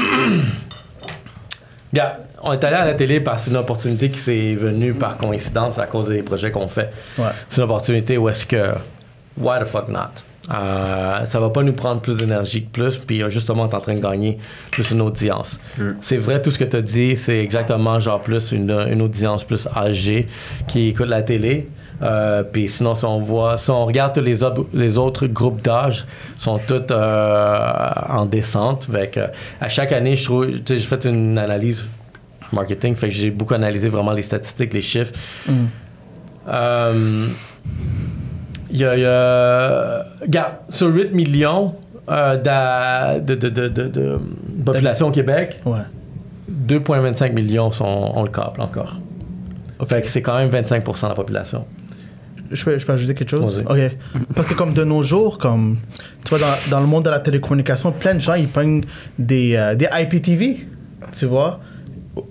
Regarde, 1.92 2.12
on 2.42 2.52
est 2.52 2.64
allé 2.64 2.76
à 2.76 2.84
la 2.86 2.94
télé 2.94 3.20
parce 3.20 3.42
que 3.42 3.44
c'est 3.46 3.50
une 3.50 3.56
opportunité 3.58 4.10
qui 4.10 4.18
s'est 4.18 4.52
venue 4.54 4.94
par 4.94 5.16
coïncidence 5.16 5.78
à 5.78 5.86
cause 5.86 6.08
des 6.08 6.22
projets 6.22 6.50
qu'on 6.50 6.68
fait. 6.68 6.90
ouais. 7.18 7.26
C'est 7.48 7.58
une 7.58 7.64
opportunité 7.64 8.18
où 8.18 8.28
est-ce 8.28 8.46
que, 8.46 8.72
why 9.36 9.60
the 9.60 9.64
fuck 9.66 9.88
not? 9.88 10.10
Euh, 10.50 11.24
ça 11.24 11.38
va 11.38 11.50
pas 11.50 11.62
nous 11.62 11.72
prendre 11.72 12.00
plus 12.00 12.16
d'énergie 12.16 12.64
que 12.64 12.70
plus, 12.70 12.98
puis 12.98 13.22
euh, 13.22 13.28
justement, 13.30 13.62
on 13.62 13.68
est 13.68 13.74
en 13.74 13.80
train 13.80 13.94
de 13.94 14.00
gagner 14.00 14.38
plus 14.72 14.90
une 14.90 15.00
audience. 15.00 15.60
C'est 16.00 16.16
vrai, 16.16 16.42
tout 16.42 16.50
ce 16.50 16.58
que 16.58 16.64
tu 16.64 16.76
as 16.76 16.82
dit, 16.82 17.16
c'est 17.16 17.38
exactement 17.38 18.00
genre 18.00 18.20
plus 18.20 18.50
une, 18.50 18.70
une 18.70 19.02
audience 19.02 19.44
plus 19.44 19.68
âgée 19.76 20.26
qui 20.66 20.88
écoute 20.88 21.06
la 21.06 21.22
télé. 21.22 21.68
Euh, 22.02 22.42
puis 22.42 22.68
sinon, 22.68 22.96
si 22.96 23.04
on 23.04 23.20
voit, 23.20 23.56
si 23.56 23.70
on 23.70 23.84
regarde 23.86 24.12
tous 24.14 24.20
les, 24.20 24.42
autres- 24.42 24.66
les 24.74 24.98
autres 24.98 25.28
groupes 25.28 25.62
d'âge, 25.62 26.04
sont 26.36 26.58
tous 26.58 26.82
euh, 26.90 27.88
en 28.08 28.26
descente. 28.26 28.88
Que, 29.12 29.20
à 29.60 29.68
chaque 29.68 29.92
année, 29.92 30.16
je 30.16 30.24
trouve, 30.24 30.46
tu 30.48 30.56
sais, 30.66 30.78
j'ai 30.78 30.86
fait 30.86 31.04
une 31.04 31.38
analyse 31.38 31.84
marketing, 32.52 32.96
fait 32.96 33.08
que 33.08 33.14
j'ai 33.14 33.30
beaucoup 33.30 33.54
analysé 33.54 33.88
vraiment 33.88 34.10
les 34.12 34.22
statistiques, 34.22 34.74
les 34.74 34.82
chiffres. 34.82 35.12
Euh, 36.48 37.28
il 38.72 38.78
y 38.80 38.84
a, 38.84 38.96
il 38.96 39.02
y 39.02 39.04
a- 39.06 40.04
regarde, 40.22 40.52
sur 40.70 40.88
8 40.88 41.12
millions 41.12 41.74
euh, 42.08 42.36
de, 43.20 43.34
de, 43.34 43.48
de, 43.48 43.68
de- 43.68 43.88
de 43.88 44.18
population 44.64 45.08
au 45.08 45.10
Québec, 45.12 45.60
Ouais. 45.64 45.78
2,25 46.68 47.32
millions 47.32 47.70
sont, 47.70 47.84
ont 47.84 48.22
le 48.22 48.30
câble 48.30 48.60
encore. 48.60 48.96
Fait 49.86 50.02
que 50.02 50.08
c'est 50.08 50.22
quand 50.22 50.36
même 50.38 50.50
25% 50.50 51.02
de 51.02 51.08
la 51.08 51.14
population. 51.14 51.64
Je 52.50 52.64
peux, 52.64 52.78
je 52.78 52.84
peux 52.86 52.92
ajouter 52.92 53.14
quelque 53.14 53.30
chose? 53.30 53.64
Ok. 53.68 53.78
Parce 54.34 54.46
que 54.46 54.54
comme 54.54 54.74
de 54.74 54.84
nos 54.84 55.02
jours, 55.02 55.38
comme 55.38 55.78
tu 56.24 56.30
vois, 56.34 56.38
dans, 56.38 56.70
dans 56.70 56.80
le 56.80 56.86
monde 56.86 57.04
de 57.04 57.10
la 57.10 57.18
télécommunication, 57.20 57.90
plein 57.92 58.14
de 58.14 58.20
gens, 58.20 58.34
ils 58.34 58.48
prennent 58.48 58.84
des, 59.18 59.56
euh, 59.56 59.74
des 59.74 59.86
IPTV, 59.92 60.66
tu 61.12 61.26
vois? 61.26 61.60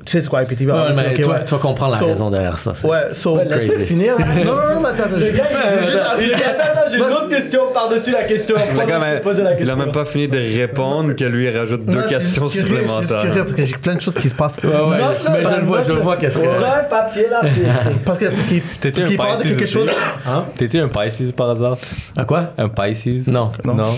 Tu 0.06 0.12
sais 0.12 0.22
c'est 0.22 0.30
quoi 0.30 0.44
IPTV? 0.44 0.72
Ouais, 0.72 0.78
Ah, 0.90 0.92
mais 0.96 1.16
ok, 1.16 1.22
toi, 1.22 1.34
ouais. 1.36 1.46
tu 1.46 1.52
vas 1.56 1.60
comprendre 1.60 1.94
la 1.94 1.98
So- 2.00 2.06
raison 2.06 2.30
derrière 2.30 2.58
ça. 2.60 2.74
Ouais, 2.84 3.14
so... 3.14 3.36
crazy. 3.38 3.72
finir. 3.86 4.16
Non, 4.20 4.26
non, 4.26 4.54
non, 4.76 4.82
mais 4.82 4.90
attends, 4.90 5.16
ajouter- 5.16 5.42
attends, 5.42 6.82
j'ai 6.92 6.98
une 6.98 7.04
autre 7.04 7.30
question 7.30 7.62
par-dessus 7.74 8.12
la 8.12 8.24
question. 8.26 8.56
Le 8.58 8.86
gars, 8.86 9.00
mais 9.00 9.22
il 9.60 9.70
a 9.72 9.76
même 9.76 9.92
pas 9.92 10.06
fini 10.06 10.28
de 10.28 10.38
répondre 10.38 11.14
que 11.16 11.24
lui 11.24 11.46
il 11.48 11.58
rajoute 11.58 11.84
deux 11.86 12.00
Non, 12.02 12.08
questions 12.08 12.46
curieux, 12.46 12.66
Je 12.66 12.68
suis 12.68 12.76
curieux 12.76 12.88
supplémentaires. 13.08 13.44
parce 13.44 13.56
que 13.56 13.66
j'ai 13.66 13.78
plein 13.78 13.96
de 13.96 14.02
choses 14.02 14.14
qui 14.16 14.30
se 14.30 14.36
passent. 14.36 14.58
Ouais, 14.64 14.70
ouais, 14.70 14.80
Ouais. 14.80 14.98
mais 15.32 15.44
je 15.52 15.60
le 15.60 15.66
vois, 15.66 15.82
je 15.82 15.94
le 15.94 16.00
vois 16.02 16.18
qu'est-ce 16.18 16.38
que. 16.38 16.46
Prends 16.46 16.74
un 16.80 16.84
papier 16.84 17.28
là. 17.30 17.40
puis- 17.42 17.64
Parce 18.06 18.20
que 18.20 18.26
parce 18.26 18.46
qu'il 18.46 18.62
T'es-tu 18.62 18.92
parce 18.92 19.06
un 19.06 19.08
qu'il 19.08 19.18
parle 19.18 19.38
de 19.40 19.44
Pisces 19.44 19.56
quelque 19.58 19.66
chose. 19.68 19.90
Hein? 20.28 20.46
T'es-tu 20.58 20.80
un 20.80 20.90
Pisces 20.90 21.32
par 21.32 21.50
hasard? 21.50 21.78
À 22.16 22.26
quoi? 22.26 22.52
Un 22.58 22.70
Pisces? 22.70 23.28
Non. 23.28 23.52
Non? 23.66 23.96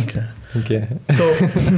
Non. 0.55 0.61
ok. 0.61 0.71
Ok. 0.71 0.79
So, 1.15 1.23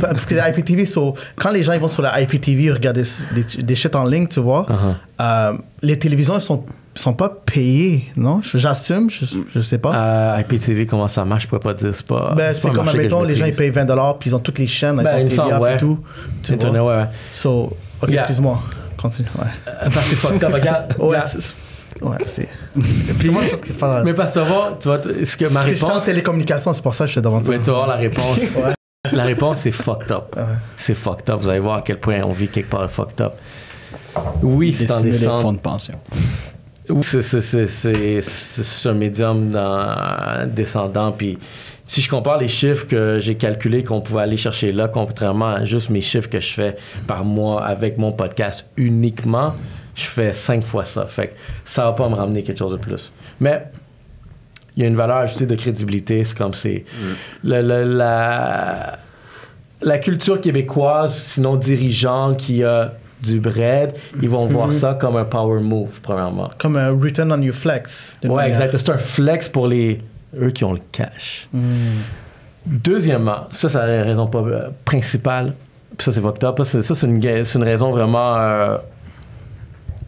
parce 0.02 0.26
que 0.26 0.36
IPTV, 0.36 0.86
so, 0.86 1.14
quand 1.36 1.52
les 1.52 1.64
gens 1.64 1.74
ils 1.74 1.80
vont 1.80 1.88
sur 1.88 2.02
la 2.02 2.20
IPTV 2.22 2.72
regarder 2.72 3.04
des, 3.34 3.64
des 3.64 3.76
shit 3.76 3.96
en 3.96 4.04
ligne, 4.06 4.28
tu 4.28 4.40
vois, 4.40 4.66
Uh-huh. 4.70 4.96
euh, 5.22 5.58
les 5.82 5.98
télévisions, 6.00 6.36
elles 6.36 6.42
sont, 6.42 6.64
sont 6.94 7.14
pas 7.14 7.30
payées, 7.46 8.06
non? 8.16 8.42
J'assume, 8.54 9.10
je, 9.10 9.26
je 9.54 9.60
sais 9.62 9.78
pas. 9.78 9.94
Euh, 9.96 10.42
IPTV, 10.42 10.86
comment 10.86 11.08
ça 11.08 11.26
marche? 11.26 11.44
Je 11.44 11.48
pourrais 11.48 11.60
pas 11.60 11.74
dire. 11.74 11.94
C'est 11.94 12.06
pas. 12.08 12.34
ben, 12.36 12.54
c'est 12.54 12.72
comme, 12.72 12.88
je 12.88 12.98
les 12.98 13.10
gens, 13.10 13.24
ils 13.46 13.54
payent 13.56 13.72
20$, 13.72 14.18
puis 14.20 14.30
ils 14.30 14.36
ont 14.36 14.40
toutes 14.40 14.60
les 14.60 14.68
chaînes, 14.68 14.98
Ben, 14.98 15.20
ils 15.20 15.32
il 15.34 15.40
ont 15.40 15.44
TVA 15.46 15.60
ouais. 15.60 15.74
et 15.76 15.78
tout. 15.78 16.00
Tu 16.44 16.54
Internet, 16.54 16.82
vois? 16.82 16.96
ouais, 16.98 17.02
ouais. 17.04 17.10
So, 17.32 17.76
ok, 18.02 18.10
Yeah. 18.10 18.22
excuse-moi. 18.22 18.62
Continue, 18.98 19.28
ouais. 19.38 19.46
Euh, 19.68 19.72
Parce 19.94 19.96
que 19.96 20.02
c'est 20.04 20.16
fucked 20.16 20.44
up, 20.44 20.54
regarde. 20.54 20.96
Ouais, 21.00 21.18
c'est... 22.28 22.48
Puis, 23.20 23.30
moi, 23.30 23.44
je 23.44 23.50
pense 23.52 23.62
qu'il 23.62 23.74
se 23.74 23.78
passe. 23.80 24.04
Mais 24.04 24.14
parce 24.14 24.34
que 24.34 24.40
tu 24.40 24.46
vas 24.46 24.52
voir, 24.52 24.80
tu 24.80 24.88
vas, 24.88 24.98
t- 25.00 25.10
est-ce 25.22 25.38
que 25.38 25.46
ma 25.46 25.52
Parce 25.62 25.66
que 25.68 25.72
j'étais 25.74 25.84
en 25.86 25.88
réponse. 25.90 26.06
télécommunication, 26.06 26.74
c'est 26.74 26.82
pour 26.84 26.94
ça 26.96 27.06
que 27.06 27.12
je 27.12 27.16
te 27.16 27.20
demande 27.22 27.44
ça. 27.44 27.50
Ouais, 27.50 27.58
tu 27.60 27.66
vas 27.66 27.72
avoir 27.74 27.88
la 27.88 27.96
réponse. 27.96 28.58
La 29.14 29.24
réponse, 29.24 29.60
c'est 29.60 29.72
fucked 29.72 30.12
up. 30.12 30.34
Ah 30.36 30.40
ouais. 30.42 30.46
C'est 30.78 30.96
fucked 30.96 31.30
up. 31.30 31.40
Vous 31.40 31.48
allez 31.48 31.60
voir 31.60 31.78
à 31.78 31.82
quel 31.84 32.00
point 32.00 32.22
on 32.24 32.32
vit 32.32 32.48
quelque 32.48 32.72
part 32.72 32.90
fucked 32.90 33.22
up. 33.22 33.34
Oui, 34.42 34.74
c'est 34.76 34.90
en 34.92 35.00
descente. 35.02 35.42
fonds 35.44 35.54
de 35.54 35.60
pension. 35.60 35.94
Oui, 36.90 37.04
c'est- 37.04 37.22
c'est- 37.22 37.42
c'est 37.42 37.68
c'est- 37.68 38.22
c'est 38.22 38.90
un 38.90 38.94
médium 38.94 39.52
dans- 39.52 40.50
descendant. 40.50 41.12
Puis 41.12 41.38
si 41.86 42.02
je 42.02 42.10
compare 42.10 42.40
les 42.40 42.48
chiffres 42.48 42.88
que 42.88 43.20
j'ai 43.20 43.36
calculés 43.36 43.84
qu'on 43.84 44.02
pouvait 44.02 44.22
aller 44.24 44.38
chercher 44.38 44.72
là, 44.72 44.88
contrairement 44.88 45.50
à 45.54 45.66
juste 45.66 45.92
mes 45.92 46.02
chiffres 46.02 46.30
que 46.30 46.40
je 46.40 46.54
fais 46.54 46.76
par 47.06 47.24
mois 47.24 47.64
avec 47.64 48.00
mon 48.00 48.12
podcast 48.12 48.66
uniquement, 48.76 49.54
je 49.96 50.06
fais 50.06 50.34
cinq 50.34 50.64
fois 50.64 50.86
ça. 50.86 51.06
Fait 51.06 51.28
que 51.30 51.34
ça 51.66 51.86
va 51.86 51.93
pas 51.93 52.08
me 52.10 52.16
ramener 52.16 52.43
quelque 52.43 52.58
chose 52.60 52.74
de 52.74 52.78
plus. 52.78 53.12
Mais 53.39 53.64
il 54.76 54.84
y 54.84 54.86
a 54.86 54.89
une 54.89 54.96
valeur 54.96 55.18
ajoutée 55.18 55.46
de 55.46 55.56
crédibilité. 55.56 56.24
C'est 56.26 56.38
comme 56.38 56.54
c'est 56.54 56.84
le- 57.43 57.62
le- 57.62 57.84
la, 57.98 59.00
la 59.82 59.98
culture 60.00 60.39
québécoise, 60.41 61.16
sinon 61.16 61.56
dirigeant 61.56 62.36
qui 62.36 62.64
a 62.64 62.93
du 63.24 63.39
bread, 63.39 63.96
ils 64.22 64.30
vont 64.30 64.46
voir 64.46 64.72
ça 64.72 64.93
comme 64.93 65.16
un 65.16 65.24
power 65.26 65.62
move, 65.62 66.00
premièrement. 66.02 66.50
Comme 66.60 66.76
un 66.78 66.89
return 66.91 67.32
on 67.32 67.41
your 67.41 67.56
flex. 67.56 68.16
Ouais, 68.24 68.30
manière. 68.30 68.46
exact. 68.48 68.78
C'est 68.78 68.89
un 68.89 68.98
flex 68.98 69.48
pour 69.48 69.68
les 69.68 70.02
eux 70.39 70.52
qui 70.52 70.64
ont 70.66 70.74
le 70.74 70.82
cash. 70.91 71.48
Hmm. 71.54 72.02
Deuxièmement, 72.66 73.48
ça 73.52 73.70
c'est 73.70 73.78
la 73.78 74.04
raison 74.04 74.28
pas, 74.28 74.39
euh, 74.39 74.70
principale. 74.84 75.54
Puis 75.98 76.04
ça 76.06 76.12
c'est 76.12 76.20
fucked 76.22 76.43
up. 76.43 76.62
Ça, 76.64 76.82
c'est- 76.82 77.06
une, 77.08 77.24
une 77.24 77.64
raison 77.64 77.91
vraiment 77.91 78.36
euh, 78.38 78.78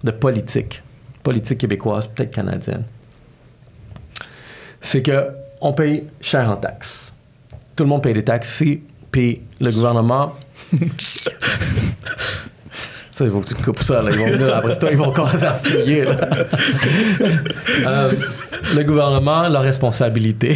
de 0.07 0.11
politique, 0.11 0.81
politique 1.21 1.59
québécoise, 1.59 2.07
peut-être 2.07 2.31
canadienne. 2.31 2.83
C'est 4.81 5.01
que 5.01 5.27
on 5.59 5.73
paye 5.73 6.05
cher 6.21 6.49
en 6.49 6.55
taxes. 6.55 7.11
Tout 7.75 7.83
le 7.83 7.89
monde 7.89 8.03
paye 8.03 8.13
des 8.13 8.23
taxes 8.23 8.61
ici, 8.61 8.81
puis 9.11 9.41
le 9.59 9.71
gouvernement. 9.71 10.35
Ça, 13.11 13.25
il 13.25 13.31
faut 13.31 13.41
que 13.41 13.47
tu 13.47 13.55
coupes 13.55 13.81
ça. 13.81 14.03
Là. 14.03 14.11
Ils 14.11 14.19
vont 14.19 14.27
venir 14.27 14.55
après 14.55 14.77
toi, 14.77 14.89
ils 14.91 14.97
vont 14.97 15.11
commencer 15.11 15.43
à 15.43 15.55
fouiller. 15.55 16.03
là. 16.03 16.15
Euh, 17.85 18.11
le 18.75 18.83
gouvernement, 18.83 19.49
leur 19.49 19.61
responsabilité, 19.61 20.55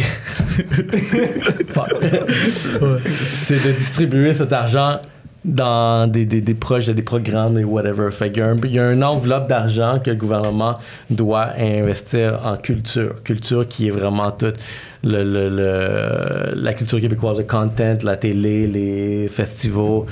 c'est 3.32 3.62
de 3.64 3.72
distribuer 3.72 4.34
cet 4.34 4.52
argent 4.52 5.00
dans 5.44 6.06
des, 6.10 6.24
des, 6.24 6.40
des 6.40 6.54
projets, 6.54 6.94
des 6.94 7.02
programmes 7.02 7.58
et 7.58 7.64
whatever. 7.64 8.10
Fait 8.12 8.30
qu'il 8.30 8.38
y 8.42 8.46
a 8.46 8.48
un- 8.48 8.56
il 8.64 8.72
y 8.72 8.78
a 8.78 8.92
une 8.92 9.02
enveloppe 9.02 9.48
d'argent 9.48 9.98
que 10.02 10.10
le 10.10 10.16
gouvernement 10.16 10.78
doit 11.10 11.48
investir 11.58 12.40
en 12.44 12.56
culture. 12.56 13.22
Culture 13.24 13.66
qui 13.66 13.88
est 13.88 13.90
vraiment 13.90 14.30
toute 14.30 14.54
le, 15.02 15.24
le- 15.24 15.48
le- 15.48 16.54
la 16.54 16.74
culture 16.74 17.00
québécoise, 17.00 17.38
le 17.38 17.44
content, 17.44 17.98
la 18.04 18.16
télé, 18.16 18.68
les 18.68 19.26
festivals, 19.28 20.02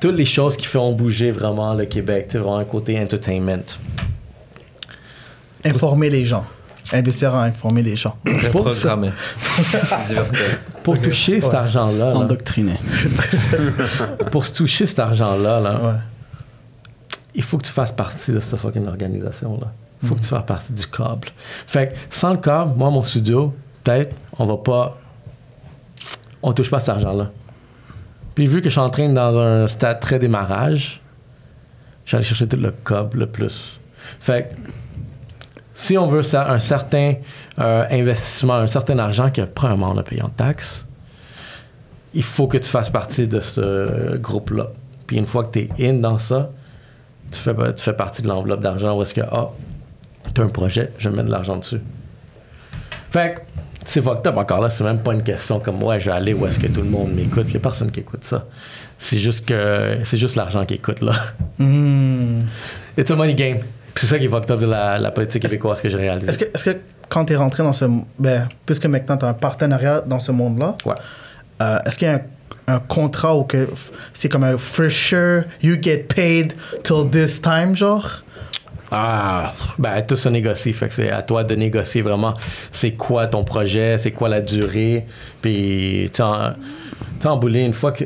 toutes 0.00 0.16
les 0.16 0.24
choses 0.24 0.56
qui 0.56 0.66
font 0.66 0.92
bouger 0.92 1.32
vraiment 1.32 1.74
le 1.74 1.86
Québec. 1.86 2.26
C'est 2.28 2.38
vraiment 2.38 2.58
un 2.58 2.64
côté 2.64 2.96
entertainment. 3.00 3.64
Informer 5.64 6.10
les 6.10 6.24
gens. 6.24 6.44
Investir 6.92 7.34
en 7.34 7.40
informer 7.40 7.82
les 7.82 7.96
gens. 7.96 8.16
Programmé. 8.52 9.10
Divertir. 10.06 10.58
Pour 10.82 11.00
toucher 11.00 11.40
cet 11.40 11.54
argent-là, 11.54 12.10
là, 12.12 12.16
Endoctriné. 12.16 12.78
pour 14.30 14.50
toucher 14.52 14.86
cet 14.86 14.98
argent-là, 15.00 15.60
là, 15.60 15.80
Ouais. 15.82 15.94
il 17.34 17.42
faut 17.42 17.58
que 17.58 17.64
tu 17.64 17.72
fasses 17.72 17.92
partie 17.92 18.30
de 18.32 18.38
cette 18.40 18.58
fucking 18.58 18.86
organisation-là. 18.86 19.72
Il 20.02 20.08
faut 20.08 20.14
que 20.14 20.20
tu 20.20 20.28
fasses 20.28 20.44
partie 20.46 20.72
du 20.72 20.86
câble. 20.86 21.28
Fait 21.66 21.88
que 21.88 21.94
sans 22.10 22.30
le 22.32 22.38
câble, 22.38 22.72
moi, 22.76 22.90
mon 22.90 23.02
studio, 23.02 23.54
peut-être, 23.82 24.14
on 24.38 24.46
va 24.46 24.56
pas. 24.58 24.98
On 26.42 26.52
touche 26.52 26.70
pas 26.70 26.76
à 26.76 26.80
cet 26.80 26.90
argent-là. 26.90 27.30
Puis 28.34 28.46
vu 28.46 28.58
que 28.60 28.68
je 28.68 28.72
suis 28.74 28.80
en 28.80 28.90
train 28.90 29.08
dans 29.08 29.36
un 29.38 29.66
stade 29.66 29.98
très 29.98 30.18
démarrage, 30.18 31.00
j'allais 32.04 32.22
chercher 32.22 32.46
tout 32.46 32.58
le 32.58 32.70
câble 32.70 33.18
le 33.20 33.26
plus. 33.26 33.80
Fait 34.20 34.50
que 34.50 34.70
si 35.76 35.98
on 35.98 36.06
veut 36.06 36.22
ça, 36.22 36.50
un 36.50 36.58
certain 36.58 37.16
euh, 37.58 37.84
investissement, 37.90 38.54
un 38.54 38.66
certain 38.66 38.98
argent 38.98 39.30
que 39.30 39.42
premièrement 39.42 39.90
on 39.90 39.98
a 39.98 40.02
payé 40.02 40.22
en 40.22 40.30
taxes, 40.30 40.86
il 42.14 42.22
faut 42.22 42.46
que 42.46 42.56
tu 42.56 42.68
fasses 42.68 42.88
partie 42.88 43.28
de 43.28 43.40
ce 43.40 44.16
groupe-là. 44.16 44.68
Puis 45.06 45.18
une 45.18 45.26
fois 45.26 45.44
que 45.44 45.58
tu 45.58 45.68
es 45.78 45.90
in 45.90 45.94
dans 45.94 46.18
ça, 46.18 46.50
tu 47.30 47.38
fais, 47.38 47.54
tu 47.74 47.82
fais 47.82 47.92
partie 47.92 48.22
de 48.22 48.28
l'enveloppe 48.28 48.60
d'argent 48.60 48.96
où 48.96 49.02
est-ce 49.02 49.12
que, 49.12 49.20
ah, 49.20 49.50
tu 50.34 50.40
as 50.40 50.44
un 50.44 50.48
projet, 50.48 50.92
je 50.96 51.10
mets 51.10 51.22
de 51.22 51.30
l'argent 51.30 51.58
dessus. 51.58 51.80
Fait 53.10 53.34
que 53.34 53.40
c'est 53.84 54.00
fucked 54.00 54.26
up 54.26 54.38
encore 54.38 54.62
là, 54.62 54.70
c'est 54.70 54.82
même 54.82 55.00
pas 55.00 55.12
une 55.12 55.22
question 55.22 55.60
comme, 55.60 55.82
ouais, 55.82 56.00
je 56.00 56.06
vais 56.06 56.16
aller 56.16 56.32
où 56.32 56.46
est-ce 56.46 56.58
que 56.58 56.68
tout 56.68 56.80
le 56.80 56.88
monde 56.88 57.12
m'écoute. 57.12 57.44
Il 57.48 57.54
y 57.54 57.56
a 57.58 57.60
personne 57.60 57.90
qui 57.90 58.00
écoute 58.00 58.24
ça. 58.24 58.46
C'est 58.96 59.18
juste 59.18 59.44
que, 59.44 59.98
c'est 60.04 60.16
juste 60.16 60.36
l'argent 60.36 60.64
qui 60.64 60.74
écoute 60.74 61.02
là. 61.02 61.12
Hmm. 61.58 62.44
It's 62.96 63.10
a 63.10 63.14
money 63.14 63.34
game. 63.34 63.58
C'est 63.96 64.06
ça 64.06 64.18
qui 64.18 64.26
est 64.26 64.28
fucked 64.28 64.50
up 64.50 64.60
de 64.60 64.66
la, 64.66 64.98
la 64.98 65.10
politique 65.10 65.42
québécoise 65.42 65.80
que 65.80 65.88
j'ai 65.88 65.96
réalisé. 65.96 66.28
Est-ce 66.28 66.38
que, 66.38 66.44
est-ce 66.54 66.64
que 66.64 66.76
quand 67.08 67.24
tu 67.24 67.32
es 67.32 67.36
rentré 67.36 67.62
dans 67.62 67.72
ce. 67.72 67.86
Ben, 68.18 68.48
puisque 68.66 68.86
maintenant 68.86 69.16
tu 69.16 69.24
as 69.24 69.28
un 69.28 69.34
partenariat 69.34 70.00
dans 70.00 70.18
ce 70.18 70.32
monde-là, 70.32 70.76
Ouais. 70.84 70.94
euh, 71.62 71.78
est-ce 71.86 71.98
qu'il 71.98 72.08
y 72.08 72.10
a 72.10 72.14
un, 72.68 72.74
un 72.74 72.78
contrat 72.80 73.36
où 73.36 73.44
que 73.44 73.68
c'est 74.12 74.28
comme 74.28 74.44
un 74.44 74.58
for 74.58 74.90
sure, 74.90 75.44
you 75.62 75.76
get 75.80 76.04
paid 76.14 76.52
till 76.82 77.08
this 77.10 77.40
time, 77.40 77.74
genre? 77.74 78.22
Ah, 78.92 79.52
ben 79.78 80.00
tout 80.02 80.14
se 80.14 80.28
négocie. 80.28 80.72
Fait 80.72 80.88
que 80.88 80.94
c'est 80.94 81.10
à 81.10 81.22
toi 81.22 81.42
de 81.42 81.54
négocier 81.56 82.02
vraiment 82.02 82.34
c'est 82.70 82.92
quoi 82.92 83.26
ton 83.26 83.42
projet, 83.44 83.98
c'est 83.98 84.12
quoi 84.12 84.28
la 84.28 84.40
durée. 84.40 85.06
Puis, 85.42 86.08
tu 86.12 86.18
sais, 86.18 86.22
en, 86.22 86.52
en 87.24 87.36
bout 87.36 87.48
de 87.48 87.54
ligne, 87.54 87.66
une 87.66 87.74
fois 87.74 87.92
que. 87.92 88.04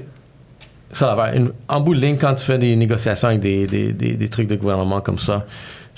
Ça 0.92 1.14
va. 1.14 1.34
Une- 1.34 1.52
en 1.68 1.80
bout 1.80 1.94
de 1.94 2.00
ligne, 2.00 2.16
quand 2.16 2.34
tu 2.34 2.44
fais 2.44 2.58
des 2.58 2.74
négociations 2.76 3.28
avec 3.28 3.40
des, 3.40 3.66
des, 3.66 3.92
des, 3.92 4.12
des 4.14 4.28
trucs 4.28 4.48
de 4.48 4.56
gouvernement 4.56 5.00
comme 5.00 5.18
ça, 5.18 5.44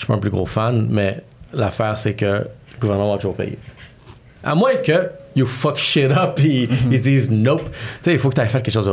suis 0.02 0.06
pas 0.06 0.14
un 0.14 0.18
plus 0.18 0.30
gros 0.30 0.46
fan, 0.46 0.86
mais 0.90 1.22
l'affaire, 1.52 1.98
c'est 1.98 2.14
que 2.14 2.24
le 2.24 2.78
gouvernement 2.80 3.12
va 3.12 3.16
toujours 3.16 3.36
payer. 3.36 3.58
À 4.44 4.54
moins 4.54 4.74
que 4.76 5.10
you 5.36 5.46
fuck 5.46 5.76
shit 5.78 6.10
up 6.10 6.38
et 6.40 6.68
ils 6.90 7.00
disent 7.00 7.30
nope. 7.30 7.64
Tu 7.64 7.70
sais, 8.04 8.12
il 8.12 8.18
faut 8.18 8.28
que 8.28 8.34
tu 8.34 8.40
aies 8.40 8.48
fait 8.48 8.62
quelque 8.62 8.74
chose 8.74 8.86
de 8.86 8.92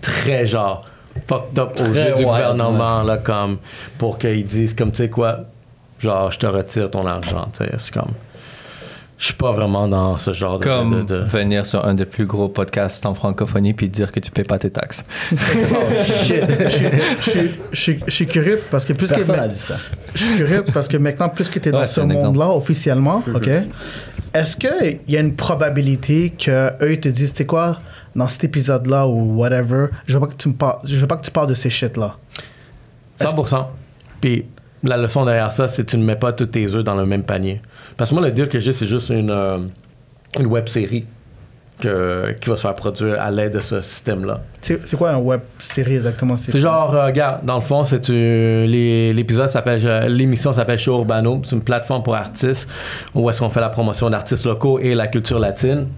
très 0.00 0.46
genre 0.46 0.84
fucked 1.26 1.58
up 1.58 1.72
aux 1.80 1.94
yeux 1.94 2.14
du 2.16 2.24
gouvernement 2.24 3.02
là 3.02 3.18
comme 3.18 3.58
pour 3.98 4.18
qu'ils 4.18 4.46
disent 4.46 4.74
comme 4.74 4.90
tu 4.90 4.98
sais 4.98 5.08
quoi 5.08 5.40
genre 5.98 6.30
je 6.30 6.38
te 6.38 6.46
retire 6.46 6.90
ton 6.90 7.06
argent 7.06 7.48
tu 7.56 7.64
sais 7.64 7.72
c'est 7.78 7.94
comme 7.94 8.12
je 9.24 9.28
suis 9.28 9.36
pas 9.38 9.52
vraiment 9.52 9.88
dans 9.88 10.18
ce 10.18 10.34
genre 10.34 10.58
de, 10.58 10.64
Comme 10.64 11.06
de, 11.06 11.14
de- 11.14 11.22
venir 11.24 11.64
sur 11.64 11.82
un 11.86 11.94
des 11.94 12.04
plus 12.04 12.26
gros 12.26 12.50
podcasts 12.50 13.06
en 13.06 13.14
francophonie 13.14 13.72
puis 13.72 13.88
dire 13.88 14.12
que 14.12 14.20
tu 14.20 14.30
payes 14.30 14.44
pas 14.44 14.58
tes 14.58 14.68
taxes. 14.68 15.02
shit 16.22 16.44
je, 17.72 18.00
suis- 18.10 18.26
curieux 18.26 18.60
parce 18.70 18.84
que 18.84 18.92
plus 18.92 19.10
que. 19.10 19.32
N'a 19.34 19.48
dit 19.48 19.58
ça. 19.58 19.76
Je 20.14 20.24
suis 20.24 20.36
curieux 20.36 20.62
parce 20.74 20.88
que 20.88 20.98
maintenant, 20.98 21.30
plus 21.30 21.48
que 21.48 21.58
tu 21.58 21.70
es 21.70 21.72
dans 21.72 21.78
Ouais, 21.80 21.86
ce 21.86 22.02
c'est 22.02 22.06
monde-là 22.06 22.50
officiellement, 22.50 23.22
OK, 23.34 23.48
est-ce 24.34 24.58
qu'il 24.58 24.98
y 25.08 25.16
a 25.16 25.20
une 25.20 25.34
probabilité 25.34 26.28
qu'eux 26.28 26.92
ils 26.92 27.00
te 27.00 27.08
disent, 27.08 27.30
tu 27.32 27.38
sais 27.38 27.46
quoi, 27.46 27.78
dans 28.14 28.28
cet 28.28 28.44
épisode-là 28.44 29.06
ou 29.06 29.36
whatever, 29.38 29.86
je 30.06 30.18
veux 30.18 30.20
pas 30.20 30.26
que 30.26 30.36
tu 30.36 30.50
me 30.50 30.54
parles, 30.54 30.80
je 30.84 30.96
veux 30.96 31.06
pas 31.06 31.16
que 31.16 31.24
tu 31.24 31.30
parles 31.30 31.48
de 31.48 31.54
ces 31.54 31.70
shit-là. 31.70 32.18
100%. 33.18 33.64
Puis 34.20 34.44
la 34.82 34.98
leçon 34.98 35.24
derrière 35.24 35.50
ça, 35.50 35.66
c'est 35.66 35.82
que 35.86 35.90
tu 35.92 35.96
ne 35.96 36.04
mets 36.04 36.16
pas 36.16 36.34
tous 36.34 36.44
tes 36.44 36.70
œufs 36.74 36.84
dans 36.84 36.94
le 36.94 37.06
même 37.06 37.22
panier. 37.22 37.62
Parce 37.96 38.10
que 38.10 38.14
moi, 38.14 38.24
le 38.24 38.32
deal 38.32 38.48
que 38.48 38.60
j'ai, 38.60 38.72
c'est 38.72 38.86
juste 38.86 39.10
une, 39.10 39.30
euh, 39.30 39.58
une 40.38 40.46
web 40.46 40.68
série 40.68 41.04
que, 41.80 42.32
qui 42.40 42.48
va 42.48 42.56
se 42.56 42.62
faire 42.62 42.74
produire 42.74 43.20
à 43.20 43.30
l'aide 43.30 43.54
de 43.54 43.60
ce 43.60 43.80
système-là. 43.80 44.42
C'est 44.60 44.96
quoi 44.96 45.10
un 45.10 45.18
web 45.18 45.40
série 45.60 45.96
exactement? 45.96 46.36
C'est 46.36 46.58
genre, 46.58 46.94
euh, 46.94 47.06
regarde, 47.06 47.44
dans 47.44 47.56
le 47.56 47.60
fond, 47.60 47.84
c'est 47.84 48.08
l'épisode 48.08 49.48
s'appelle, 49.48 50.06
l'émission 50.08 50.52
s'appelle 50.52 50.78
Show 50.78 50.98
Urbano. 50.98 51.42
C'est 51.44 51.54
une 51.56 51.62
plateforme 51.62 52.02
pour 52.02 52.14
artistes 52.14 52.68
où 53.14 53.28
est-ce 53.28 53.40
qu'on 53.40 53.50
fait 53.50 53.60
la 53.60 53.70
promotion 53.70 54.08
d'artistes 54.10 54.44
locaux 54.44 54.78
et 54.78 54.94
la 54.94 55.06
culture 55.06 55.38
latine. 55.38 55.88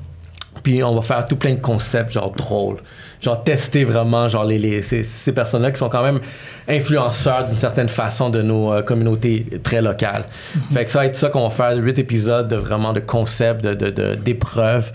Puis 0.63 0.83
on 0.83 0.95
va 0.95 1.03
faire 1.03 1.27
tout 1.27 1.37
plein 1.37 1.55
de 1.55 1.61
concepts, 1.61 2.11
genre 2.11 2.33
drôles. 2.33 2.79
Genre 3.21 3.43
tester 3.43 3.85
vraiment, 3.85 4.29
genre 4.29 4.45
les, 4.45 4.59
les- 4.59 4.83
ces, 4.83 5.03
ces 5.03 5.33
personnes-là 5.33 5.71
qui 5.71 5.79
sont 5.79 5.89
quand 5.89 6.03
même 6.03 6.21
influenceurs 6.69 7.45
d'une 7.45 7.57
certaine 7.59 7.89
façon 7.89 8.29
de 8.31 8.43
nos 8.43 8.73
euh, 8.73 8.83
communautés 8.83 9.47
très 9.63 9.81
locales. 9.81 10.25
Fait 10.73 10.85
que 10.85 10.91
ça 10.91 10.99
va 11.01 11.07
être 11.07 11.17
ça 11.17 11.29
qu'on 11.29 11.45
va 11.45 11.51
faire, 11.51 11.77
huit 11.77 11.99
épisodes 11.99 12.49
de 12.49 12.57
vraiment 12.57 12.93
de 12.93 13.01
concepts, 13.01 13.63
de, 13.65 14.15
d'épreuves. 14.17 14.93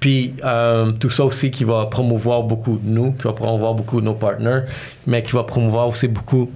Puis 0.00 0.34
euh, 0.44 0.92
tout 0.92 1.10
ça 1.10 1.24
aussi 1.24 1.50
qui 1.50 1.64
va 1.64 1.86
promouvoir 1.86 2.42
beaucoup 2.42 2.78
de 2.82 2.88
nous, 2.88 3.12
qui 3.12 3.22
va 3.24 3.32
promouvoir 3.32 3.74
beaucoup 3.74 4.00
de 4.00 4.06
nos 4.06 4.14
partenaires, 4.14 4.64
mais 5.06 5.22
qui 5.22 5.32
va 5.32 5.42
promouvoir 5.44 5.88
aussi 5.88 6.08
beaucoup 6.08 6.50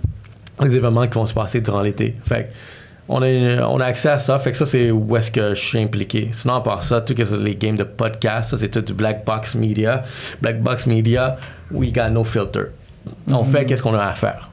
les 0.62 0.74
événements 0.76 1.06
qui 1.06 1.14
vont 1.14 1.26
se 1.26 1.34
passer 1.34 1.60
durant 1.60 1.80
l'été. 1.80 2.14
Fait 2.24 2.44
que 2.44 2.48
on 3.08 3.22
a, 3.22 3.66
on 3.66 3.80
a 3.80 3.86
accès 3.86 4.10
à 4.10 4.18
ça, 4.18 4.38
fait 4.38 4.52
que 4.52 4.58
ça, 4.58 4.66
c'est 4.66 4.90
où 4.90 5.16
est-ce 5.16 5.30
que 5.30 5.54
je 5.54 5.64
suis 5.64 5.78
impliqué. 5.78 6.28
Sinon, 6.32 6.54
à 6.54 6.60
part 6.60 6.82
ça, 6.82 7.00
tout 7.00 7.14
que 7.14 7.24
c'est 7.24 7.38
les 7.38 7.56
games 7.56 7.76
de 7.76 7.84
podcast, 7.84 8.50
ça, 8.50 8.58
c'est 8.58 8.68
tout 8.68 8.82
du 8.82 8.92
Black 8.92 9.24
Box 9.24 9.54
Media. 9.54 10.04
Black 10.42 10.60
Box 10.60 10.86
Media, 10.86 11.36
we 11.70 11.92
got 11.92 12.10
no 12.10 12.22
filter. 12.24 12.66
On 13.32 13.44
fait 13.44 13.64
qu'est-ce 13.64 13.82
qu'on 13.82 13.94
a 13.94 14.04
à 14.04 14.14
faire. 14.14 14.50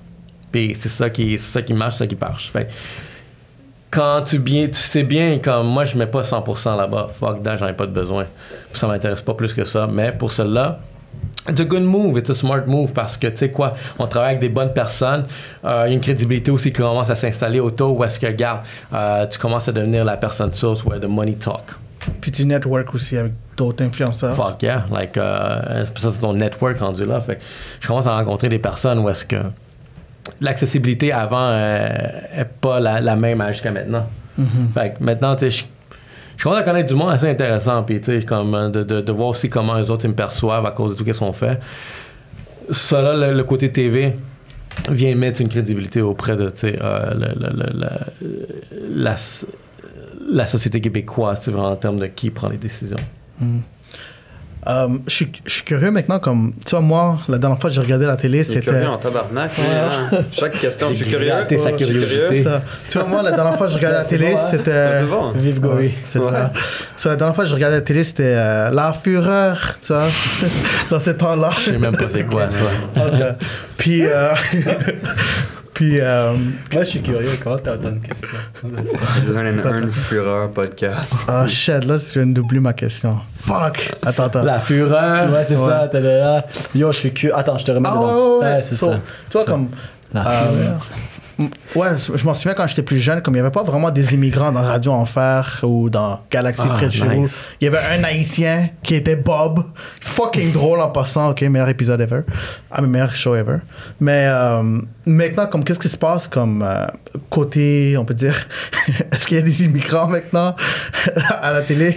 Puis 0.51 0.76
c'est 0.80 0.89
ça 0.89 1.10
qui, 1.10 1.38
c'est 1.38 1.51
ça 1.51 1.62
qui 1.62 1.74
marche, 1.74 1.95
c'est 1.95 2.06
ça 2.06 2.08
qui 2.08 2.16
marche. 2.16 2.49
Fait 2.49 2.66
que 2.66 2.72
quand 3.91 4.24
tu, 4.24 4.39
bien, 4.39 4.68
tu 4.68 4.74
sais 4.74 5.03
bien, 5.03 5.39
comme 5.39 5.68
moi, 5.68 5.86
je 5.86 5.97
mets 5.97 6.08
pas 6.08 6.22
100% 6.22 6.78
là-bas. 6.78 7.10
Fuck 7.18 7.43
that, 7.43 7.58
j'en 7.58 7.68
ai 7.68 7.74
pas 7.74 7.86
de 7.86 7.91
besoin. 7.91 8.26
Ça 8.74 8.88
m'intéresse 8.88 9.22
pas 9.22 9.34
plus 9.34 9.53
que 9.53 9.66
ça. 9.66 9.88
Mais 9.88 10.12
pour 10.12 10.32
cela, 10.32 10.80
It's 11.47 11.61
a 11.61 11.66
good 11.66 11.84
move, 11.84 12.18
it's 12.18 12.30
a 12.32 12.34
smart 12.34 12.66
move 12.66 12.91
parce 12.91 13.18
que, 13.18 13.28
tu 13.28 13.38
sais 13.38 13.51
quoi, 13.51 13.76
on 13.99 14.07
travaille 14.07 14.32
avec 14.32 14.41
des 14.41 14.49
bonnes 14.49 14.74
personnes. 14.74 15.26
Euh, 15.63 15.84
Il 15.86 15.89
y 15.89 15.91
a 15.91 15.95
une 15.95 16.01
crédibilité 16.01 16.49
aussi 16.49 16.72
qui 16.74 16.82
commence 16.82 17.11
à 17.11 17.16
s'installer 17.16 17.59
autour 17.59 17.95
où 17.95 18.03
est-ce 18.03 18.18
que, 18.18 18.26
regarde, 18.26 18.61
euh, 18.91 19.28
tu 19.28 19.38
commences 19.38 19.68
à 19.68 19.72
devenir 19.72 20.03
la 20.03 20.18
personne 20.18 20.51
source 20.53 20.84
where 20.84 20.99
the 20.99 21.05
money 21.05 21.34
talk. 21.34 21.76
Puis 22.20 22.32
tu 22.32 22.45
network 22.45 22.93
aussi 22.95 23.16
avec 23.18 23.34
d'autres 23.55 23.84
influenceurs. 23.84 24.36
Fuck 24.36 24.63
yeah. 24.63 24.86
Like, 24.91 25.18
euh, 25.18 25.86
ça, 25.97 26.11
c'est 26.11 26.20
ton 26.20 26.34
network 26.34 26.80
rendu 26.80 27.05
là. 27.05 27.20
Fait 27.20 27.36
que 27.36 27.41
je 27.80 27.88
commence 27.88 28.07
à 28.07 28.16
rencontrer 28.16 28.49
des 28.49 28.59
personnes 28.59 28.97
où 28.99 29.09
est-ce 29.09 29.26
que 29.26 29.38
l'accessibilité 30.41 31.11
avant 31.11 31.49
euh, 31.51 31.88
est 32.36 32.49
pas 32.59 32.80
la, 32.80 33.01
la 33.01 33.16
même 33.16 33.43
jusqu'à 33.49 33.72
maintenant. 33.72 34.07
Fait 34.74 34.95
que 34.95 35.03
maintenant, 35.03 35.36
tu 35.36 35.49
sais, 35.49 35.66
je 36.38 36.44
commence 36.44 36.60
à 36.60 36.64
connaître 36.64 36.88
du 36.88 36.96
monde 36.96 37.12
assez 37.12 37.30
intéressant, 37.30 37.84
puis 37.84 38.00
tu 38.00 38.20
sais, 38.20 38.26
comme 38.26 38.54
euh, 38.56 38.70
de, 38.70 38.84
de, 38.84 39.02
de 39.02 39.12
voir 39.12 39.30
aussi 39.30 39.50
comment 39.50 39.76
les 39.76 39.90
autres 39.90 40.08
me 40.08 40.14
perçoivent 40.14 40.66
à 40.66 40.72
cause 40.72 40.96
de 40.96 41.04
tout 41.04 41.14
ce 41.14 41.20
qu'on 41.20 41.34
fait. 41.34 41.60
Ça, 42.72 43.16
le, 43.16 43.44
côté 43.44 43.72
TV 43.72 44.14
vient 44.90 45.16
mettre 45.16 45.42
une 45.42 45.50
crédibilité 45.50 46.02
auprès 46.02 46.36
de, 46.36 46.50
tu 46.50 46.62
sais, 46.62 46.80
euh, 46.82 47.14
la, 47.14 47.96
la, 48.96 49.16
la 50.32 50.48
société 50.48 50.82
québécoise, 50.82 51.48
vraiment 51.48 51.72
en 51.72 51.76
termes 51.76 52.00
de 52.00 52.08
qui 52.08 52.32
prend 52.32 52.50
les 52.50 52.58
décisions. 52.58 52.98
Euh, 54.68 54.88
je 55.07 55.13
suis- 55.13 55.32
je 55.45 55.51
suis 55.53 55.63
curieux 55.63 55.91
maintenant, 55.91 56.18
comme, 56.18 56.53
tu 56.66 56.72
vois, 56.72 56.82
moi, 56.82 57.20
la 57.28 57.38
dernière 57.38 57.59
fois 57.59 57.70
que 57.70 57.76
j'ai 57.76 57.82
regardé 57.82 58.05
la 58.07 58.16
télé, 58.16 58.43
C'est 58.43 58.53
c'était. 58.53 58.72
curieux 58.72 58.88
en 58.88 58.97
tabarnak. 58.97 59.51
hein. 59.59 60.18
Chaque 60.32 60.59
question, 60.59 60.88
je 60.89 60.95
suis 60.95 61.05
curieux. 61.05 61.32
Sa 61.63 61.72
curiosité. 61.74 62.43
Ça. 62.43 62.61
Tu 62.88 62.97
vois, 62.97 63.07
moi, 63.07 63.22
la 63.22 63.32
dernière 63.32 63.57
fois 63.57 63.68
que 63.68 63.74
je 63.74 63.78
regardais 63.78 63.99
la 63.99 64.05
télé, 64.05 64.36
c'était. 64.49 64.99
C'est 65.01 65.05
bon. 65.05 65.32
Vive 65.36 65.59
Gory. 65.59 65.93
C'est 66.03 66.18
Ouais. 66.20 66.32
ça. 66.32 66.51
So, 66.97 67.09
la 67.09 67.16
dernière 67.16 67.36
fois 67.36 67.43
que 67.43 67.49
je 67.51 67.55
regardais 67.55 67.76
la 67.78 67.82
télé, 67.84 68.03
c'était 68.03 68.24
euh, 68.36 68.70
La 68.72 68.91
Fureur, 68.93 69.76
tu 69.86 69.93
vois, 69.93 70.07
dans 70.89 70.99
ces 70.99 71.16
temps-là. 71.16 71.49
Je 71.51 71.59
sais 71.59 71.78
même 71.78 71.95
pas 71.95 72.09
c'est 72.09 72.24
quoi 72.24 72.49
ça. 72.49 72.66
En 72.99 73.09
tout 73.09 73.18
cas. 73.18 73.36
Puis, 73.78 74.03
euh, 74.05 74.30
puis 75.76 76.00
euh, 76.02 76.34
Moi, 76.74 76.84
je 76.84 76.90
suis 76.90 77.02
curieux. 77.02 77.30
Comment 77.44 77.58
t'as 77.60 77.74
autant 77.76 77.92
de 77.92 78.00
questions? 78.00 78.38
Learn 79.32 79.60
and 79.60 79.64
Earn 79.64 79.92
Fureur 79.92 80.50
podcast. 80.52 81.14
ah 81.28 81.48
shit, 81.48 81.86
là, 81.86 81.98
je 81.98 82.14
viens 82.20 82.26
d'oublier 82.26 82.60
ma 82.62 82.74
question. 82.74 83.18
Fuck. 83.42 83.94
Attends, 84.04 84.24
attends. 84.26 84.42
La 84.44 84.60
fureur? 84.60 85.32
Ouais, 85.32 85.44
c'est 85.44 85.56
Ouais. 85.58 85.68
ça. 85.68 85.88
T'es 85.92 86.02
là. 86.02 86.46
Yo, 86.74 86.92
je 86.92 86.98
suis 86.98 87.14
curieux. 87.14 87.38
Attends, 87.38 87.58
je 87.60 87.66
te 87.66 87.72
remets 87.72 87.90
Ah 87.92 87.96
dedans. 87.96 88.06
ouais, 88.40 88.46
ouais, 88.48 88.54
ouais. 88.56 88.62
c'est 88.64 88.76
So, 88.76 88.88
ça. 88.88 89.00
Tu 89.30 89.38
vois, 89.38 89.46
comme. 89.46 89.68
La 90.14 90.28
euh, 90.48 90.76
ouais, 91.76 91.88
je 91.98 92.24
m'en 92.26 92.34
souviens 92.34 92.54
quand 92.54 92.66
j'étais 92.68 92.84
plus 92.84 93.00
jeune, 93.00 93.22
comme 93.22 93.34
il 93.34 93.38
n'y 93.38 93.42
avait 93.42 93.52
pas 93.52 93.64
vraiment 93.64 93.92
des 93.92 94.14
immigrants 94.14 94.52
dans 94.54 94.62
Radio 94.62 94.94
Enfer 94.94 95.60
ou 95.64 95.90
dans 95.90 96.22
Galaxy 96.32 96.64
Ah, 96.70 96.76
près 96.76 96.86
de 96.86 96.92
chez 96.92 97.06
vous. 97.06 97.28
Il 97.60 97.66
y 97.66 97.68
avait 97.68 97.80
un 98.00 98.04
haïtien 98.06 98.70
qui 98.82 98.96
était 98.96 99.18
Bob. 99.18 99.64
Fucking 100.00 100.54
drôle 100.54 100.80
en 100.80 100.90
passant, 100.90 101.32
ok, 101.32 101.42
meilleur 101.42 101.68
épisode 101.68 102.00
ever. 102.00 102.22
Ah, 102.72 102.82
mais 102.82 102.88
meilleur 102.88 103.14
show 103.16 103.36
ever. 103.36 103.58
Mais 104.00 104.26
euh, 104.30 104.80
maintenant, 105.06 105.45
comme 105.47 105.64
qu'est-ce 105.64 105.80
qui 105.80 105.89
se 105.89 105.97
passe 105.97 106.28
comme 106.28 106.64
euh, 106.64 106.86
côté, 107.30 107.95
on 107.97 108.06
peut 108.06 108.14
dire, 108.14 108.47
est-ce 109.12 109.28
qu'il 109.28 109.38
y 109.38 109.39
a 109.39 109.43
des 109.43 109.64
immigrants 109.64 110.08
maintenant 110.08 110.56
à 111.30 111.51
la 111.53 111.62
télé? 111.62 111.95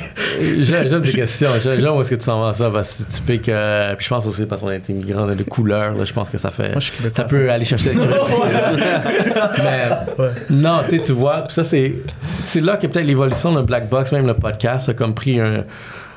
J'aime 0.60 1.02
tes 1.02 1.12
questions. 1.12 1.50
J'aime 1.62 1.94
où 1.94 2.00
est-ce 2.00 2.10
que 2.10 2.14
tu 2.16 2.24
s'en 2.24 2.40
vas 2.40 2.52
ça? 2.54 2.70
Parce 2.70 3.04
que 3.04 3.12
tu 3.12 3.22
piques. 3.22 3.48
euh, 3.48 3.94
puis 3.96 4.04
je 4.04 4.10
pense 4.10 4.26
aussi 4.26 4.46
parce 4.46 4.60
qu'on 4.60 4.70
est 4.70 4.88
immigrant 4.88 5.26
de 5.26 5.42
couleur. 5.42 5.94
Là, 5.94 6.04
je 6.04 6.12
pense 6.12 6.28
que 6.30 6.38
ça 6.38 6.50
fait. 6.50 6.70
Moi, 6.72 6.80
je 6.80 6.90
ça 7.14 7.24
peut 7.24 7.50
aller 7.50 7.64
chercher 7.64 7.90
curiosité. 7.90 8.22
Mais 9.58 9.88
Ouais. 10.18 10.30
non, 10.50 10.80
tu 10.88 11.12
vois. 11.12 11.44
ça, 11.48 11.64
c'est 11.64 11.94
c'est 12.44 12.60
là 12.60 12.76
que 12.76 12.86
peut-être 12.86 13.06
l'évolution 13.06 13.52
de 13.52 13.62
Black 13.62 13.88
Box, 13.88 14.12
même 14.12 14.26
le 14.26 14.34
podcast, 14.34 14.88
a 14.88 14.94
comme 14.94 15.14
pris 15.14 15.40
un, 15.40 15.64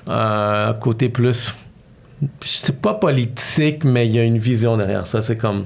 un 0.07 0.73
côté 0.73 1.09
plus. 1.09 1.55
C'est 2.41 2.79
pas 2.81 2.93
politique, 2.95 3.83
mais 3.83 4.05
il 4.07 4.15
y 4.15 4.19
a 4.19 4.23
une 4.23 4.37
vision 4.37 4.77
derrière 4.77 5.07
ça. 5.07 5.21
C'est 5.21 5.35
comme. 5.37 5.65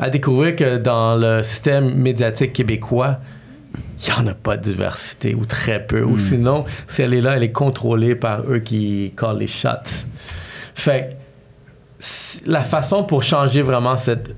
À 0.00 0.08
découvrir 0.08 0.56
que 0.56 0.78
dans 0.78 1.14
le 1.14 1.42
système 1.42 1.94
médiatique 1.94 2.54
québécois, 2.54 3.18
il 3.74 4.06
n'y 4.06 4.18
en 4.18 4.26
a 4.26 4.34
pas 4.34 4.56
de 4.56 4.62
diversité 4.62 5.34
ou 5.34 5.44
très 5.44 5.84
peu. 5.84 6.02
Ou 6.02 6.16
sinon, 6.16 6.64
si 6.88 7.02
elle 7.02 7.12
est 7.12 7.20
là, 7.20 7.36
elle 7.36 7.42
est 7.42 7.52
contrôlée 7.52 8.14
par 8.14 8.40
eux 8.50 8.60
qui 8.60 9.12
call 9.16 9.38
les 9.38 9.46
shots. 9.46 10.06
Fait 10.74 11.18
que 12.00 12.50
la 12.50 12.62
façon 12.62 13.04
pour 13.04 13.22
changer 13.22 13.60
vraiment 13.60 13.98
cette 13.98 14.34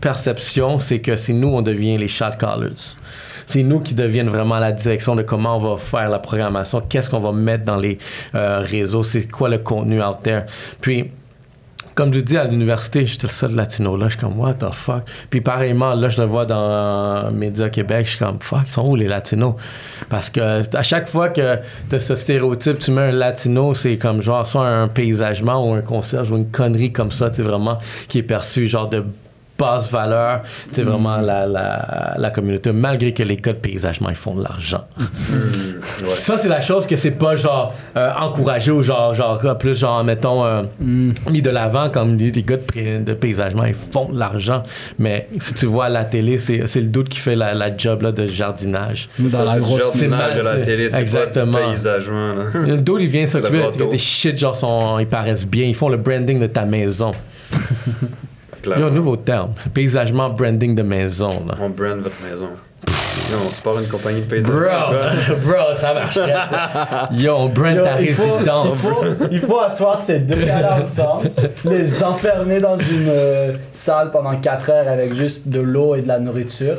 perception, 0.00 0.80
c'est 0.80 0.98
que 0.98 1.14
c'est 1.14 1.32
nous, 1.32 1.48
on 1.48 1.62
devient 1.62 1.96
les 1.96 2.08
shot 2.08 2.36
callers. 2.38 2.96
C'est 3.46 3.62
nous 3.62 3.80
qui 3.80 3.94
deviennent 3.94 4.28
vraiment 4.28 4.58
la 4.58 4.72
direction 4.72 5.14
de 5.14 5.22
comment 5.22 5.56
on 5.58 5.60
va 5.60 5.76
faire 5.76 6.08
la 6.08 6.18
programmation, 6.18 6.80
qu'est-ce 6.80 7.08
qu'on 7.08 7.20
va 7.20 7.32
mettre 7.32 7.64
dans 7.64 7.76
les 7.76 7.98
euh, 8.34 8.58
réseaux, 8.60 9.02
c'est 9.02 9.30
quoi 9.30 9.48
le 9.48 9.58
contenu 9.58 10.02
out 10.02 10.18
there. 10.22 10.42
Puis, 10.80 11.10
comme 11.94 12.12
je 12.12 12.20
dis 12.20 12.36
à 12.36 12.44
l'université, 12.44 13.06
j'étais 13.06 13.26
le 13.26 13.32
seul 13.32 13.54
latino 13.54 13.96
là, 13.96 14.06
je 14.06 14.12
suis 14.12 14.20
comme 14.20 14.38
what 14.38 14.54
the 14.54 14.72
fuck? 14.72 15.02
Puis 15.30 15.40
pareillement, 15.40 15.94
là 15.94 16.08
je 16.08 16.20
le 16.20 16.26
vois 16.26 16.46
dans 16.46 17.30
Média 17.32 17.68
Québec, 17.70 18.06
je 18.06 18.10
suis 18.10 18.18
comme 18.18 18.38
fuck, 18.40 18.62
ils 18.66 18.70
sont 18.70 18.86
où 18.86 18.96
les 18.96 19.08
latinos? 19.08 19.54
Parce 20.08 20.30
que 20.30 20.76
à 20.76 20.82
chaque 20.82 21.08
fois 21.08 21.28
que 21.28 21.58
tu 21.88 21.96
as 21.96 22.00
ce 22.00 22.14
stéréotype, 22.14 22.78
tu 22.78 22.90
mets 22.90 23.02
un 23.02 23.12
latino, 23.12 23.74
c'est 23.74 23.96
comme 23.96 24.20
genre 24.20 24.46
soit 24.46 24.66
un 24.66 24.88
paysagement 24.88 25.68
ou 25.68 25.74
un 25.74 25.82
concierge 25.82 26.30
ou 26.30 26.36
une 26.36 26.50
connerie 26.50 26.92
comme 26.92 27.10
ça, 27.10 27.30
tu 27.30 27.42
vraiment 27.42 27.78
qui 28.08 28.18
est 28.18 28.22
perçu 28.22 28.66
genre 28.66 28.88
de 28.88 29.04
basse 29.58 29.90
valeur, 29.90 30.42
tu 30.68 30.74
sais 30.76 30.82
vraiment 30.82 31.16
la, 31.18 31.46
la, 31.46 32.14
la 32.18 32.30
communauté 32.30 32.72
malgré 32.72 33.12
que 33.12 33.22
les 33.22 33.36
gars 33.36 33.52
de 33.52 33.58
paysagement 33.58 34.08
ils 34.08 34.16
font 34.16 34.34
de 34.34 34.42
l'argent. 34.42 34.84
Ouais. 35.30 36.08
Ça, 36.20 36.38
c'est 36.38 36.48
la 36.48 36.60
chose 36.60 36.86
que 36.86 36.96
c'est 36.96 37.12
pas 37.12 37.36
genre 37.36 37.72
euh, 37.96 38.10
encouragé 38.18 38.70
ou 38.72 38.82
genre, 38.82 39.14
genre 39.14 39.38
plus 39.58 39.78
genre, 39.78 40.02
mettons, 40.02 40.44
euh, 40.44 40.62
mis 40.80 41.40
de 41.42 41.50
l'avant 41.50 41.88
comme 41.90 42.16
des, 42.16 42.30
des 42.30 42.42
gars 42.42 42.56
de, 42.56 43.12
paysagement, 43.14 43.64
ils 43.64 43.74
font 43.74 44.10
de 44.12 44.18
l'argent. 44.18 44.62
Mais 44.98 45.28
si 45.38 45.54
tu 45.54 45.66
vois 45.66 45.84
à 45.86 45.88
la 45.88 46.04
télé, 46.04 46.38
c'est 46.38 46.66
c'est 46.66 46.80
le 46.80 46.88
doute 46.88 47.08
qui 47.08 47.18
fait 47.20 47.36
la, 47.36 47.54
la 47.54 47.76
job 47.76 48.02
là, 48.02 48.10
de 48.12 48.26
jardinage. 48.26 49.08
Dans 49.18 49.28
Ça, 49.30 49.44
la 49.44 49.50
c'est 49.52 49.56
le 49.58 49.62
grosse- 49.62 49.78
jardinage 49.80 50.32
c'est 50.32 50.40
à 50.40 50.42
la 50.42 50.56
télé, 50.58 50.88
c'est 50.88 50.96
pas 50.96 51.00
exactement. 51.02 51.58
du 51.68 51.74
paysagement. 51.74 52.34
là. 52.34 52.44
Le 52.54 52.76
dos, 52.80 52.98
il 52.98 53.06
vient 53.08 53.26
C'est 53.26 53.40
s'occuper 53.40 53.86
des 53.90 53.98
shit, 53.98 54.36
genre, 54.38 54.56
sont, 54.56 54.98
ils 54.98 55.06
paraissent 55.06 55.46
bien. 55.46 55.64
Ils 55.66 55.74
font 55.74 55.88
le 55.88 55.96
branding 55.96 56.38
de 56.40 56.46
ta 56.46 56.64
maison. 56.64 57.12
Il 58.66 58.80
y 58.80 58.82
a 58.82 58.86
un 58.86 58.90
nouveau 58.90 59.16
terme. 59.16 59.52
Paysagement, 59.72 60.30
branding 60.30 60.74
de 60.74 60.82
maison. 60.82 61.30
Là. 61.46 61.54
On 61.60 61.68
brand 61.68 61.98
votre 62.00 62.16
maison. 62.22 62.48
Yo, 63.30 63.38
on 63.46 63.50
se 63.50 63.60
part 63.60 63.78
une 63.78 63.88
compagnie 63.88 64.20
de 64.20 64.26
paysagement. 64.26 64.58
Bro, 64.60 65.36
bro, 65.44 65.74
ça 65.74 65.94
marcherait 65.94 66.32
ça. 66.32 67.08
Yo, 67.12 67.34
on 67.34 67.48
brand 67.48 67.82
ta 67.82 68.00
il, 68.00 68.14
faut, 68.14 68.22
il, 68.24 68.32
résidence. 68.32 68.78
faut, 68.78 69.04
il 69.30 69.40
faut 69.40 69.60
asseoir 69.60 70.00
ces 70.02 70.18
deux 70.18 70.44
gars-là 70.44 70.80
ensemble, 70.82 71.30
les 71.64 72.02
enfermer 72.02 72.60
dans 72.60 72.78
une 72.78 73.08
euh, 73.08 73.52
salle 73.72 74.10
pendant 74.10 74.36
4 74.36 74.70
heures 74.70 74.88
avec 74.88 75.14
juste 75.14 75.48
de 75.48 75.60
l'eau 75.60 75.94
et 75.94 76.02
de 76.02 76.08
la 76.08 76.18
nourriture. 76.18 76.76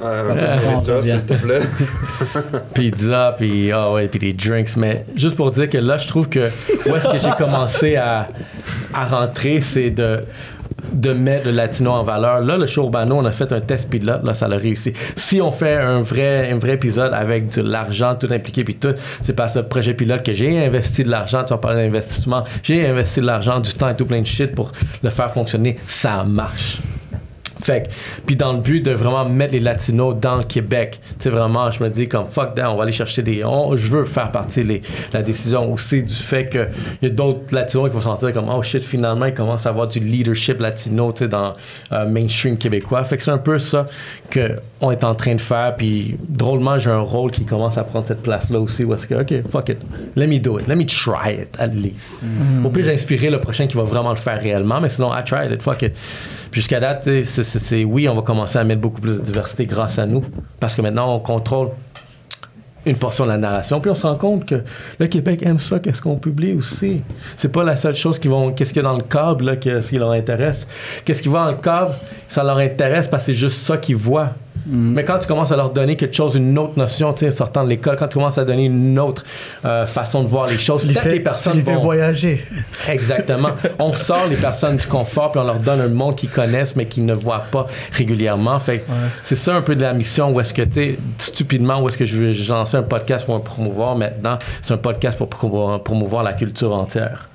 Ouais, 0.00 1.02
s'il 1.02 1.20
te 1.22 1.34
plaît. 1.34 1.60
pizza, 2.74 3.34
puis 3.36 3.70
ah 3.70 3.92
ouais, 3.92 4.08
puis 4.08 4.18
des 4.18 4.32
drinks. 4.32 4.76
Mais 4.76 5.04
juste 5.14 5.36
pour 5.36 5.50
dire 5.50 5.68
que 5.68 5.78
là, 5.78 5.96
je 5.96 6.08
trouve 6.08 6.28
que 6.28 6.48
où 6.86 6.96
est-ce 6.96 7.08
que 7.08 7.18
j'ai 7.18 7.30
commencé 7.38 7.96
à, 7.96 8.28
à 8.92 9.06
rentrer, 9.06 9.60
c'est 9.60 9.90
de 9.90 10.24
de 10.92 11.12
mettre 11.12 11.46
le 11.46 11.52
latino 11.52 11.90
en 11.90 12.02
valeur. 12.02 12.40
Là, 12.40 12.56
le 12.56 12.66
show 12.66 12.84
Urbano, 12.84 13.16
on 13.16 13.24
a 13.24 13.32
fait 13.32 13.52
un 13.52 13.60
test 13.60 13.88
pilote, 13.88 14.24
là, 14.24 14.34
ça 14.34 14.48
l'a 14.48 14.56
réussi. 14.56 14.92
Si 15.16 15.40
on 15.40 15.52
fait 15.52 15.76
un 15.76 16.00
vrai, 16.00 16.50
un 16.50 16.58
vrai 16.58 16.74
épisode 16.74 17.12
avec 17.14 17.54
de 17.54 17.62
l'argent 17.62 18.14
tout 18.14 18.28
impliqué 18.30 18.64
puis 18.64 18.74
tout, 18.74 18.94
c'est 19.20 19.34
par 19.34 19.50
ce 19.50 19.60
projet 19.60 19.94
pilote 19.94 20.22
que 20.22 20.32
j'ai 20.32 20.64
investi 20.64 21.04
de 21.04 21.10
l'argent, 21.10 21.44
tu 21.44 21.54
vas 21.54 21.58
parler 21.58 21.84
d'investissement, 21.84 22.44
j'ai 22.62 22.86
investi 22.86 23.20
de 23.20 23.26
l'argent, 23.26 23.60
du 23.60 23.72
temps 23.74 23.88
et 23.88 23.96
tout 23.96 24.06
plein 24.06 24.20
de 24.20 24.26
shit 24.26 24.54
pour 24.54 24.72
le 25.02 25.10
faire 25.10 25.30
fonctionner. 25.30 25.78
Ça 25.86 26.24
marche. 26.24 26.80
Fait 27.62 27.88
puis 28.26 28.36
dans 28.36 28.52
le 28.52 28.58
but 28.60 28.80
de 28.84 28.90
vraiment 28.90 29.24
mettre 29.24 29.52
les 29.52 29.60
latinos 29.60 30.14
dans 30.20 30.36
le 30.36 30.44
Québec, 30.44 31.00
tu 31.18 31.24
sais, 31.24 31.30
vraiment, 31.30 31.70
je 31.70 31.82
me 31.82 31.88
dis 31.88 32.08
comme 32.08 32.26
fuck 32.26 32.54
that, 32.54 32.70
on 32.70 32.76
va 32.76 32.82
aller 32.82 32.92
chercher 32.92 33.22
des. 33.22 33.44
on- 33.44 33.76
je 33.76 33.88
veux 33.88 34.04
faire 34.04 34.30
partie 34.32 34.64
de 34.64 34.80
la 35.12 35.22
décision 35.22 35.72
aussi 35.72 36.02
du 36.02 36.12
fait 36.12 36.48
qu'il 36.48 36.68
y 37.02 37.06
a 37.06 37.10
d'autres 37.10 37.54
latinos 37.54 37.88
qui 37.88 37.94
vont 37.94 38.00
sentir 38.02 38.32
comme 38.32 38.48
oh 38.52 38.62
shit, 38.62 38.82
finalement, 38.84 39.26
ils 39.26 39.34
commencent 39.34 39.66
à 39.66 39.68
avoir 39.70 39.86
du 39.86 40.00
leadership 40.00 40.60
latino, 40.60 41.12
tu 41.12 41.20
sais, 41.20 41.28
dans 41.28 41.52
euh, 41.92 42.06
mainstream 42.08 42.58
québécois. 42.58 43.04
Fait 43.04 43.16
que 43.16 43.22
c'est 43.22 43.30
un 43.30 43.38
peu 43.38 43.58
ça 43.58 43.86
qu'on 44.32 44.90
est 44.90 45.04
en 45.04 45.14
train 45.14 45.34
de 45.34 45.40
faire, 45.40 45.76
puis 45.76 46.16
drôlement, 46.28 46.78
j'ai 46.78 46.90
un 46.90 47.00
rôle 47.00 47.30
qui 47.30 47.44
commence 47.44 47.78
à 47.78 47.84
prendre 47.84 48.06
cette 48.06 48.22
place-là 48.22 48.58
aussi, 48.58 48.84
où 48.84 48.92
est-ce 48.94 49.06
que, 49.06 49.14
ok, 49.14 49.48
fuck 49.50 49.68
it, 49.68 49.78
let 50.16 50.26
me 50.26 50.38
do 50.38 50.58
it, 50.58 50.66
let 50.66 50.74
me 50.76 50.84
try 50.84 51.32
it 51.42 51.56
at 51.58 51.68
least. 51.68 52.16
Au 52.64 52.68
pire, 52.70 52.84
j'ai 52.84 52.92
inspiré 52.94 53.30
le 53.30 53.38
prochain 53.40 53.66
qui 53.66 53.76
va 53.76 53.84
vraiment 53.84 54.10
le 54.10 54.16
faire 54.16 54.40
réellement, 54.40 54.80
mais 54.80 54.88
sinon, 54.88 55.12
I 55.14 55.22
tried 55.24 55.52
it, 55.52 55.62
fuck 55.62 55.82
it. 55.82 55.92
Jusqu'à 56.52 56.80
date, 56.80 57.08
c'est- 57.24 57.84
oui, 57.84 58.08
on 58.08 58.14
va 58.14 58.22
commencer 58.22 58.58
à 58.58 58.64
mettre 58.64 58.80
beaucoup 58.80 59.00
plus 59.00 59.16
de 59.16 59.22
diversité 59.22 59.66
grâce 59.66 59.98
à 59.98 60.06
nous, 60.06 60.22
parce 60.60 60.74
que 60.76 60.82
maintenant, 60.82 61.14
on 61.14 61.18
contrôle 61.18 61.70
une 62.84 62.96
portion 62.96 63.24
de 63.24 63.30
la 63.30 63.38
narration, 63.38 63.80
puis 63.80 63.90
on 63.90 63.94
se 63.94 64.06
rend 64.06 64.16
compte 64.16 64.44
que 64.44 64.62
le 64.98 65.06
Québec 65.06 65.42
aime 65.44 65.58
ça, 65.60 65.78
qu'est-ce 65.78 66.02
qu'on 66.02 66.16
publie 66.16 66.52
aussi. 66.52 67.00
C'est 67.36 67.48
pas 67.50 67.62
la 67.62 67.76
seule 67.76 67.94
chose 67.94 68.18
qui 68.18 68.28
vont, 68.28 68.52
qu'est-ce 68.52 68.72
qu'il 68.72 68.82
y 68.82 68.84
a 68.84 68.88
dans 68.88 68.96
le 68.96 69.04
câble, 69.04 69.44
là, 69.46 69.54
ce 69.80 69.88
qui 69.88 69.96
leur 69.96 70.10
intéresse. 70.10 70.66
Qu'est-ce 71.04 71.22
qui 71.22 71.28
va 71.28 71.44
dans 71.44 71.50
le 71.52 71.56
câble, 71.62 71.92
ça 72.28 72.42
leur 72.42 72.58
intéresse 72.58 73.06
parce 73.06 73.24
que 73.26 73.32
c'est 73.32 73.38
juste 73.38 73.58
ça 73.58 73.76
qu'ils 73.78 73.96
voient. 73.96 74.30
Mais 74.66 75.04
quand 75.04 75.18
tu 75.18 75.26
commences 75.26 75.52
à 75.52 75.56
leur 75.56 75.70
donner 75.70 75.96
quelque 75.96 76.14
chose, 76.14 76.36
une 76.36 76.58
autre 76.58 76.78
notion, 76.78 77.12
tu 77.12 77.24
sais, 77.24 77.30
sortant 77.30 77.64
de 77.64 77.68
l'école, 77.68 77.96
quand 77.96 78.08
tu 78.08 78.14
commences 78.14 78.38
à 78.38 78.44
donner 78.44 78.66
une 78.66 78.98
autre 78.98 79.24
euh, 79.64 79.86
façon 79.86 80.22
de 80.22 80.28
voir 80.28 80.46
les 80.46 80.58
choses, 80.58 80.84
peut-être 80.84 81.04
les 81.06 81.20
personnes 81.20 81.54
tu 81.54 81.58
les 81.58 81.64
fais 81.64 81.74
vont... 81.74 81.82
voyager. 81.82 82.44
Exactement. 82.88 83.50
on 83.78 83.92
sort 83.92 84.26
les 84.28 84.36
personnes 84.36 84.76
du 84.76 84.86
confort, 84.86 85.32
puis 85.32 85.40
on 85.40 85.44
leur 85.44 85.58
donne 85.58 85.80
un 85.80 85.88
monde 85.88 86.16
qu'ils 86.16 86.30
connaissent, 86.30 86.76
mais 86.76 86.86
qu'ils 86.86 87.04
ne 87.04 87.14
voient 87.14 87.44
pas 87.50 87.66
régulièrement. 87.92 88.58
Fait 88.58 88.84
c'est 89.22 89.36
ça 89.36 89.54
un 89.54 89.62
peu 89.62 89.74
de 89.74 89.82
la 89.82 89.94
mission 89.94 90.32
où 90.32 90.40
est-ce 90.40 90.54
que, 90.54 90.62
tu 90.62 90.72
sais, 90.72 90.98
stupidement, 91.18 91.80
où 91.82 91.88
est-ce 91.88 91.96
que 91.96 92.04
je 92.04 92.16
vais 92.18 92.32
lancé 92.52 92.76
un 92.76 92.82
podcast 92.82 93.26
pour 93.26 93.34
me 93.36 93.42
promouvoir 93.42 93.96
maintenant. 93.96 94.38
C'est 94.60 94.74
un 94.74 94.78
podcast 94.78 95.18
pour 95.18 95.28
promouvoir 95.28 96.22
la 96.22 96.32
culture 96.32 96.72
entière. 96.72 97.28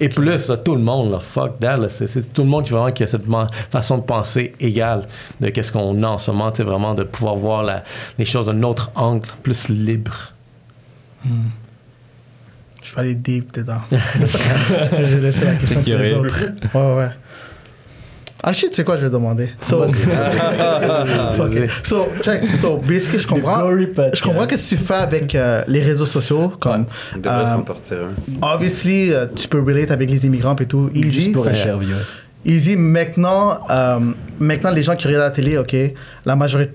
Et 0.00 0.08
plus, 0.08 0.48
là, 0.48 0.56
tout 0.56 0.74
le 0.74 0.80
monde, 0.82 1.12
là, 1.12 1.20
fuck 1.20 1.58
that, 1.60 1.88
c'est, 1.88 2.06
c'est 2.08 2.32
tout 2.32 2.42
le 2.42 2.48
monde 2.48 2.64
qui, 2.64 2.70
vraiment, 2.72 2.90
qui 2.90 3.02
a 3.04 3.06
cette 3.06 3.24
façon 3.70 3.98
de 3.98 4.02
penser 4.02 4.52
égale 4.58 5.06
de 5.40 5.50
qu'est-ce 5.50 5.70
qu'on 5.70 6.02
a 6.02 6.08
en 6.08 6.18
ce 6.18 6.30
moment, 6.32 6.50
sais, 6.52 6.64
vraiment 6.64 6.94
de 6.94 7.04
pouvoir 7.04 7.36
voir 7.36 7.62
la- 7.62 7.84
les 8.18 8.24
choses 8.24 8.46
d'un 8.46 8.62
autre 8.64 8.90
angle, 8.96 9.28
plus 9.42 9.68
libre. 9.68 10.32
Je 12.82 12.94
vais 12.94 13.00
aller 13.00 13.14
deep 13.14 13.52
dedans. 13.54 13.80
J'ai 13.90 15.20
laissé 15.20 15.44
la 15.44 15.54
question 15.54 15.80
pour 15.82 15.92
les 15.94 16.12
autres. 16.12 16.44
Ouais, 16.74 16.96
ouais. 16.96 17.10
Ah, 18.46 18.52
shit, 18.52 18.68
tu 18.68 18.76
sais 18.76 18.84
quoi, 18.84 18.98
je 18.98 19.06
vais 19.06 19.10
demander? 19.10 19.48
So, 19.62 19.78
Vas-y. 19.78 19.94
Ok. 21.40 21.70
so, 21.82 22.08
check. 22.20 22.42
So, 22.60 22.76
basically, 22.76 23.18
je 23.18 23.26
comprends. 23.26 23.62
Je 24.12 24.22
comprends 24.22 24.46
qu'est-ce 24.46 24.74
que 24.74 24.80
tu 24.80 24.84
fais 24.84 24.94
avec 24.94 25.34
euh, 25.34 25.62
les 25.66 25.80
réseaux 25.80 26.04
sociaux. 26.04 26.52
Comme, 26.60 26.84
Il 27.14 27.22
devrait 27.22 27.38
euh, 27.38 27.52
s'en 27.54 27.62
partir 27.62 27.96
un. 28.42 28.54
obviously, 28.54 29.14
euh, 29.14 29.26
tu 29.34 29.48
peux 29.48 29.62
relate 29.62 29.90
avec 29.90 30.10
les 30.10 30.26
immigrants 30.26 30.54
et 30.56 30.66
tout. 30.66 30.90
Easy. 30.94 31.10
Juste 31.10 31.32
pour 31.32 31.44
Fait- 31.46 31.58
interviewer. 31.58 32.02
Easy. 32.44 32.76
Maintenant, 32.76 33.60
euh, 33.70 33.98
maintenant, 34.38 34.70
les 34.72 34.82
gens 34.82 34.94
qui 34.94 35.06
regardent 35.06 35.24
la 35.24 35.30
télé, 35.30 35.56
ok, 35.56 35.74
la 36.26 36.36
majorité. 36.36 36.72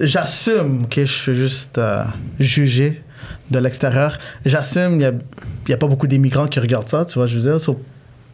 J'assume 0.00 0.86
que 0.88 1.04
je 1.04 1.12
suis 1.12 1.34
juste 1.34 1.76
euh, 1.76 2.04
jugé 2.40 3.02
de 3.50 3.58
l'extérieur. 3.58 4.16
J'assume 4.46 4.98
qu'il 4.98 5.18
n'y 5.68 5.74
a, 5.74 5.76
pas 5.76 5.86
beaucoup 5.88 6.06
d'immigrants 6.06 6.46
qui 6.46 6.58
regardent 6.58 6.88
ça, 6.88 7.04
tu 7.04 7.18
vois, 7.18 7.26
je 7.26 7.36
veux 7.38 7.42
dire? 7.50 7.60
So, 7.60 7.78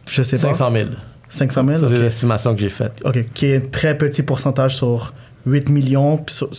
je 0.07 0.23
sais 0.23 0.37
pas. 0.37 0.53
500 0.53 0.71
000. 0.71 0.85
500 1.29 1.65
000. 1.65 1.79
Ça, 1.79 1.87
c'est 1.87 1.95
ok. 1.95 2.01
l'estimation 2.01 2.55
que 2.55 2.61
j'ai 2.61 2.69
faite. 2.69 2.93
OK, 3.05 3.17
qui 3.33 3.45
est 3.47 3.57
un 3.57 3.67
très 3.71 3.97
petit 3.97 4.23
pourcentage 4.23 4.75
sur 4.75 5.13
8 5.45 5.69
millions, 5.69 6.17
puis 6.17 6.35
sur 6.35 6.49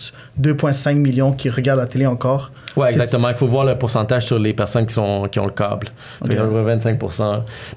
2,5 0.41 0.93
millions 0.95 1.31
qui 1.33 1.49
regardent 1.49 1.79
la 1.81 1.87
télé 1.87 2.05
encore. 2.05 2.51
Oui, 2.75 2.87
exactement. 2.89 3.29
Il 3.29 3.35
faut 3.35 3.47
voir 3.47 3.65
le 3.65 3.77
pourcentage 3.77 4.25
sur 4.25 4.39
les 4.39 4.53
personnes 4.53 4.85
qui, 4.85 4.93
sont, 4.93 5.27
qui 5.31 5.39
ont 5.39 5.45
le 5.45 5.51
câble. 5.51 5.87
Fait 6.25 6.33
Ok. 6.33 6.37
qu'on 6.39 6.47
voit 6.47 6.63
25 6.63 6.99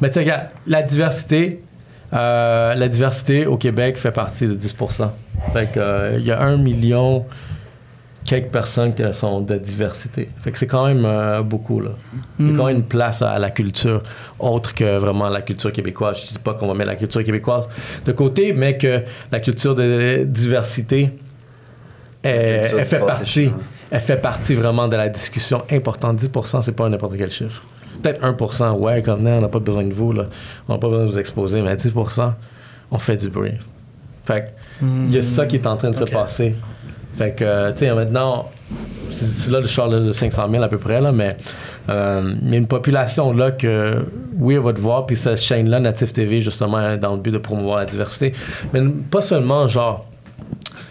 Mais 0.01 0.09
tu 0.09 0.15
sais, 0.15 0.21
regarde, 0.21 0.45
la 0.67 0.83
diversité, 0.83 1.63
euh, 2.13 2.75
la 2.75 2.89
diversité 2.89 3.47
au 3.47 3.57
Québec 3.57 3.97
fait 3.99 4.13
partie 4.13 4.47
de 4.47 4.55
10% 4.55 5.11
Fait 5.53 5.67
que, 5.73 5.79
euh, 5.81 6.17
il 6.19 6.25
y 6.25 6.31
a 6.33 6.41
un 6.41 6.57
million 6.57 7.27
quelques 8.25 8.51
personnes 8.51 8.95
qui 8.95 9.03
sont 9.13 9.41
de 9.41 9.57
diversité. 9.57 10.29
Fait 10.41 10.51
que 10.51 10.59
c'est 10.59 10.67
quand 10.67 10.87
même 10.87 11.05
euh, 11.05 11.43
beaucoup, 11.43 11.81
là. 11.81 11.91
Il 12.39 12.51
y 12.51 12.55
a 12.55 12.57
quand 12.57 12.67
même 12.67 12.77
une 12.77 12.85
place 12.85 13.23
à 13.23 13.39
la 13.39 13.51
culture, 13.51 14.03
autre 14.39 14.75
que 14.75 14.99
vraiment 14.99 15.29
la 15.29 15.43
culture 15.43 15.73
québécoise. 15.73 16.21
Je 16.21 16.27
dis 16.33 16.39
pas 16.39 16.55
qu'on 16.55 16.67
va 16.67 16.75
mettre 16.75 16.91
la 16.91 16.97
culture 16.97 17.23
québécoise 17.23 17.69
de 18.05 18.13
côté, 18.13 18.53
mais 18.53 18.79
que 18.79 19.03
la 19.31 19.41
culture 19.41 19.75
de 19.75 20.25
diversité, 20.25 21.11
elle, 22.23 22.85
fait 22.87 22.99
partie. 23.01 23.51
Elle 23.91 24.01
fait 24.01 24.17
partie 24.17 24.55
vraiment 24.55 24.89
de 24.89 24.97
la 24.97 25.09
discussion 25.09 25.63
importante. 25.71 26.19
10% 26.19 26.63
c'est 26.63 26.73
pas 26.73 26.89
n'importe 26.89 27.17
quel 27.17 27.31
chiffre. 27.31 27.63
Peut-être 28.03 28.23
1% 28.23 28.73
ouais, 28.79 29.03
comme 29.03 29.23
non, 29.23 29.39
on 29.39 29.41
n'a 29.43 29.49
pas 29.49 29.61
besoin 29.61 29.85
de 29.85 29.93
vous, 29.93 30.13
là. 30.13 30.25
On 30.69 30.73
n'a 30.73 30.79
pas 30.79 30.89
besoin 30.89 31.05
de 31.05 31.11
vous 31.11 31.19
exposer, 31.19 31.61
mais 31.61 31.75
10% 31.75 32.33
on 32.91 32.99
fait 32.99 33.17
du 33.17 33.29
bruit. 33.29 33.55
Fait 34.25 34.55
que, 34.81 34.85
il 34.85 35.15
y 35.15 35.19
a 35.19 35.23
ça 35.23 35.47
qui 35.47 35.57
est 35.57 35.67
en 35.67 35.77
train 35.77 35.91
de 35.91 35.97
se 35.97 36.05
passer. 36.05 36.55
Fait 37.17 37.33
que, 37.33 37.71
tu 37.73 37.79
sais, 37.79 37.95
maintenant, 37.95 38.49
c'est 39.11 39.51
là 39.51 39.61
le 39.61 39.67
char 39.67 39.89
de 39.89 40.13
500 40.13 40.51
000 40.51 40.63
à 40.63 40.69
peu 40.69 40.79
près, 40.79 41.01
là, 41.01 41.13
mais 41.13 41.37
euh, 41.91 42.35
une 42.43 42.67
population 42.67 43.33
là 43.33 43.51
que, 43.53 44.05
oui, 44.39 44.55
elle 44.55 44.61
va 44.61 44.73
te 44.73 44.81
voir, 44.81 45.07
puis 45.07 45.17
cette 45.17 45.39
chaîne-là, 45.39 45.81
Native 45.81 46.13
TV, 46.13 46.41
justement, 46.41 46.97
dans 46.97 47.15
le 47.15 47.21
but 47.21 47.31
de 47.31 47.39
promouvoir 47.39 47.79
la 47.79 47.85
diversité. 47.85 48.33
Mais 48.73 48.81
pas 49.11 49.21
seulement, 49.21 49.69
genre, 49.69 50.07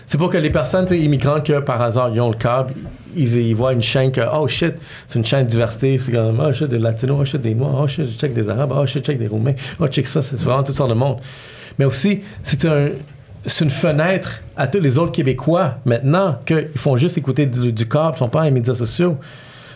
c'est 0.06 0.18
pour 0.18 0.30
que 0.30 0.38
les 0.38 0.50
personnes 0.50 0.88
immigrantes 0.92 1.46
que 1.46 1.60
par 1.60 1.82
hasard 1.82 2.12
ils 2.14 2.22
ont 2.22 2.30
le 2.30 2.38
câble, 2.38 2.74
ils, 3.16 3.36
ils 3.36 3.56
voient 3.56 3.74
une 3.74 3.82
chaîne 3.82 4.12
que 4.12 4.22
oh 4.22 4.48
shit, 4.48 4.76
c'est 5.08 5.18
une 5.18 5.26
chaîne 5.26 5.46
de 5.46 5.50
diversité, 5.50 5.98
c'est 5.98 6.12
comme 6.12 6.40
oh 6.40 6.54
shit 6.54 6.68
des 6.68 6.78
latinos, 6.78 7.18
oh 7.20 7.26
shit 7.26 7.42
des 7.42 7.56
noirs, 7.56 7.82
oh 7.82 7.88
shit 7.88 8.20
check 8.20 8.34
des 8.34 8.48
arabes, 8.50 8.74
oh 8.76 8.86
shit 8.86 9.04
check 9.04 9.18
des 9.18 9.28
roumains, 9.28 9.56
oh 9.80 9.88
check 9.88 10.08
ça, 10.08 10.22
c'est 10.22 10.40
vraiment 10.40 10.64
toutes 10.64 10.76
sortes 10.76 10.90
de 10.90 10.96
monde. 10.96 11.18
Mais 11.80 11.86
aussi 11.86 12.22
c'est 12.44 12.66
un 12.66 12.90
c'est 13.46 13.64
une 13.66 13.72
fenêtre 13.72 14.40
à 14.56 14.68
tous 14.68 14.80
les 14.80 14.98
autres 14.98 15.12
Québécois 15.12 15.76
maintenant 15.86 16.36
qu'ils 16.46 16.70
font 16.78 16.96
juste 16.98 17.18
écouter 17.18 17.46
du, 17.46 17.72
du 17.74 17.88
câble, 17.88 18.14
ils 18.16 18.20
sont 18.20 18.30
pas 18.30 18.44
les 18.44 18.52
médias 18.52 18.76
sociaux. 18.76 19.18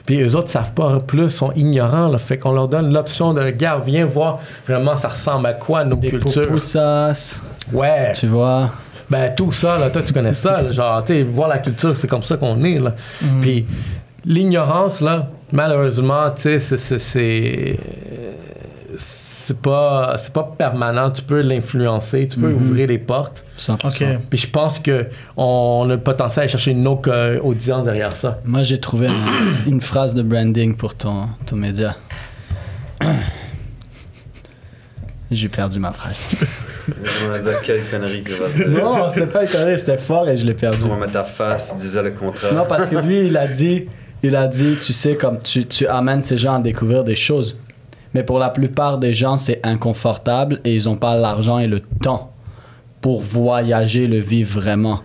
Puis 0.05 0.21
eux 0.21 0.35
autres 0.37 0.47
savent 0.47 0.71
pas 0.71 1.01
plus, 1.05 1.29
sont 1.29 1.51
ignorants. 1.53 2.07
Là, 2.07 2.17
fait 2.17 2.37
qu'on 2.37 2.53
leur 2.53 2.69
donne 2.69 2.93
l'option 2.93 3.33
de 3.33 3.41
regarde, 3.41 3.83
viens 3.85 4.05
voir 4.05 4.39
vraiment 4.65 4.95
ça 4.95 5.09
ressemble 5.09 5.47
à 5.47 5.53
quoi 5.53 5.83
nos 5.83 5.97
Des 5.97 6.09
cultures. 6.09 6.47
poussas, 6.47 7.41
Ouais. 7.73 8.13
tu 8.15 8.27
vois. 8.27 8.71
Ben, 9.09 9.33
tout 9.35 9.51
ça, 9.51 9.77
là, 9.77 9.89
toi, 9.89 10.01
tu 10.01 10.13
connais 10.13 10.33
ça. 10.33 10.61
là, 10.61 10.71
genre, 10.71 11.03
tu 11.03 11.13
sais, 11.13 11.23
voir 11.23 11.49
la 11.49 11.57
culture, 11.59 11.95
c'est 11.97 12.07
comme 12.07 12.23
ça 12.23 12.37
qu'on 12.37 12.63
est, 12.63 12.79
là. 12.79 12.93
Puis, 13.41 13.65
l'ignorance, 14.25 15.01
là, 15.01 15.27
malheureusement, 15.51 16.29
tu 16.31 16.59
sais, 16.59 16.77
c'est- 16.77 17.79
c'est- 19.47 19.61
pas, 19.61 20.15
c'est 20.17 20.33
pas 20.33 20.43
permanent. 20.57 21.09
Tu 21.11 21.21
peux 21.21 21.41
l'influencer, 21.41 22.27
tu 22.27 22.39
peux 22.39 22.51
ouvrir 22.51 22.87
les 22.87 22.97
portes. 22.97 23.43
100%. 23.55 23.87
OK. 23.87 24.19
Puis, 24.29 24.39
je 24.39 24.47
pense 24.47 24.79
qu'on 24.79 25.05
on 25.37 25.85
a 25.89 25.93
le 25.95 25.99
potentiel 25.99 26.45
à 26.45 26.47
chercher 26.47 26.71
une 26.71 26.87
autre 26.87 27.09
euh, 27.11 27.39
audience 27.41 27.85
derrière 27.85 28.15
ça. 28.15 28.39
Moi, 28.45 28.63
j'ai 28.63 28.79
trouvé 28.79 29.07
un- 29.07 29.13
une 29.67 29.81
phrase 29.81 30.13
de 30.13 30.21
branding 30.21 30.75
pour 30.75 30.95
ton, 30.95 31.27
ton 31.45 31.55
média. 31.55 31.95
J'ai 35.29 35.49
perdu 35.49 35.77
ma 35.79 35.91
phrase. 35.91 36.23
On 36.89 37.61
quelle 37.61 37.81
connerie 37.91 38.23
non, 38.69 39.09
c'était 39.09 39.25
pas 39.27 39.43
une 39.43 39.49
connerie, 39.49 39.77
c'était 39.77 39.97
fort 39.97 40.29
et 40.29 40.37
je 40.37 40.45
l'ai 40.45 40.53
perdu. 40.53 40.77
On 40.85 40.87
va 40.87 40.95
mettre 40.95 41.11
ta 41.11 41.23
face, 41.25 41.71
il 41.75 41.79
disait 41.79 42.01
le 42.01 42.11
contraire. 42.11 42.53
Non, 42.53 42.63
parce 42.67 42.89
que 42.89 42.95
lui, 42.95 43.27
il 43.27 43.35
a 43.35 43.45
dit, 43.45 43.87
il 44.23 44.35
a 44.37 44.47
dit, 44.47 44.77
tu 44.81 44.93
sais, 44.93 45.15
comme 45.17 45.39
tu, 45.39 45.65
tu 45.65 45.85
amènes 45.85 46.23
ces 46.23 46.37
gens 46.37 46.55
à 46.55 46.59
découvrir 46.59 47.03
des 47.03 47.17
choses. 47.17 47.57
Mais 48.17 48.23
pour 48.23 48.39
la 48.39 48.49
plupart 48.49 48.97
des 48.97 49.13
gens, 49.13 49.37
c'est 49.37 49.59
inconfortable 49.63 50.59
et 50.63 50.75
ils 50.75 50.85
n'ont 50.85 50.95
pas 50.95 51.13
l'argent 51.15 51.59
et 51.59 51.67
le 51.67 51.81
temps 51.81 52.33
pour 52.99 53.21
voyager, 53.21 54.07
le 54.07 54.17
vivre 54.17 54.59
vraiment. 54.59 55.01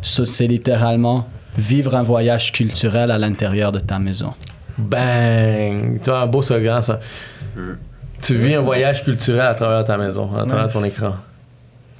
Ça, 0.00 0.24
c'est 0.24 0.46
littéralement 0.46 1.28
vivre 1.58 1.94
un 1.94 2.02
voyage 2.02 2.52
culturel 2.52 3.10
à 3.10 3.18
l'intérieur 3.18 3.70
de 3.70 3.80
ta 3.80 3.98
maison. 3.98 4.32
Bang! 4.78 6.00
Tu 6.02 6.08
vois, 6.08 6.20
un 6.20 6.26
beau 6.26 6.40
slogan, 6.40 6.80
ça. 6.80 7.00
Tu 8.22 8.34
vis 8.34 8.54
un 8.54 8.62
voyage 8.62 9.04
culturel 9.04 9.42
à 9.46 9.54
travers 9.54 9.84
ta 9.84 9.98
maison, 9.98 10.34
à 10.34 10.46
travers 10.46 10.64
Nice. 10.64 10.72
ton 10.72 10.84
écran. 10.84 11.16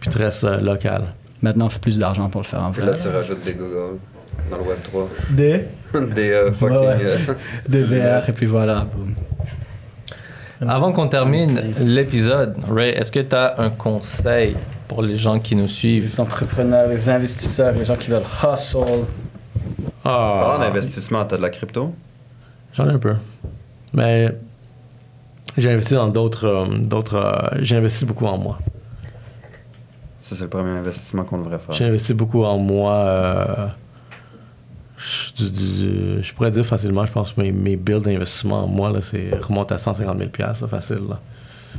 Puis 0.01 0.09
tu 0.09 0.17
restes 0.17 0.45
euh, 0.45 0.61
local. 0.63 1.03
Maintenant, 1.43 1.67
on 1.67 1.69
fait 1.69 1.79
plus 1.79 1.99
d'argent 1.99 2.31
pour 2.31 2.41
le 2.41 2.47
faire 2.47 2.63
en 2.63 2.71
Puis 2.71 2.81
vrai. 2.81 2.93
là, 2.93 2.97
tu 2.97 3.09
rajoutes 3.09 3.45
des 3.45 3.53
Google 3.53 3.99
dans 4.51 4.57
le 4.57 4.63
Web 4.63 4.79
3. 4.83 5.09
Des, 5.29 5.65
des 6.15 6.31
euh, 6.31 6.53
fucking. 6.53 6.75
Ouais, 6.75 6.87
ouais. 6.87 6.97
euh, 7.29 7.35
des 7.69 7.83
VR 7.83 8.27
et 8.31 8.33
puis 8.33 8.47
voilà. 8.47 8.87
boum. 8.97 9.15
Avant 10.67 10.93
qu'on 10.93 11.07
termine 11.09 11.61
l'épisode, 11.79 12.57
Ray, 12.69 12.91
est-ce 12.91 13.13
que 13.13 13.21
tu 13.21 13.35
as 13.37 13.61
un 13.61 13.71
conseil 13.71 14.57
pour 14.89 15.03
les 15.03 15.17
gens 15.17 15.39
qui 15.39 15.55
nous 15.55 15.69
suivent? 15.69 16.05
Les 16.05 16.21
entrepreneurs, 16.21 16.89
les 16.89 17.09
investisseurs, 17.09 17.73
les 17.73 17.85
gens 17.85 17.97
qui 17.97 18.11
veulent 18.11 18.23
hustle. 18.43 19.05
Parlant 20.03 20.57
Ah, 20.57 20.59
d'investissement, 20.61 21.25
t'as 21.25 21.37
de 21.37 21.43
la 21.43 21.51
crypto? 21.51 21.95
j'en 22.73 22.89
ai 22.89 22.93
un 22.93 22.99
peu. 22.99 23.15
Mais 23.93 24.29
j'ai 25.57 25.71
investi 25.71 25.95
dans 25.95 26.09
d'autres. 26.09 26.47
euh, 26.47 26.67
d'autres 26.79 27.17
euh, 27.17 27.59
j'ai 27.61 27.77
investi 27.77 28.05
beaucoup 28.05 28.27
en 28.27 28.39
moi. 28.39 28.59
Ça, 30.21 30.35
c'est 30.37 30.43
le 30.43 30.49
premier 30.49 30.71
investissement 30.71 31.25
qu'on 31.25 31.39
devrait 31.39 31.59
faire. 31.59 31.75
J'ai 31.75 31.85
investi 31.87 32.15
beaucoup 32.15 32.45
en 32.45 32.59
moi. 32.59 32.93
euh, 32.95 33.67
je, 35.37 36.33
pourrais 36.35 36.51
dire 36.51 36.67
facilement, 36.67 37.07
je 37.07 37.13
pense 37.13 37.33
que 37.33 37.41
mes, 37.41 37.53
mes 37.53 37.77
bills 37.77 38.01
d'investissement 38.01 38.65
en 38.65 38.67
moi, 38.67 38.91
là, 38.91 39.01
c'est 39.01 39.31
remonte 39.41 39.73
à 39.73 39.79
150 39.79 40.19
000 40.19 40.31
là, 40.39 40.55
facile. 40.55 41.03
Là. 41.09 41.21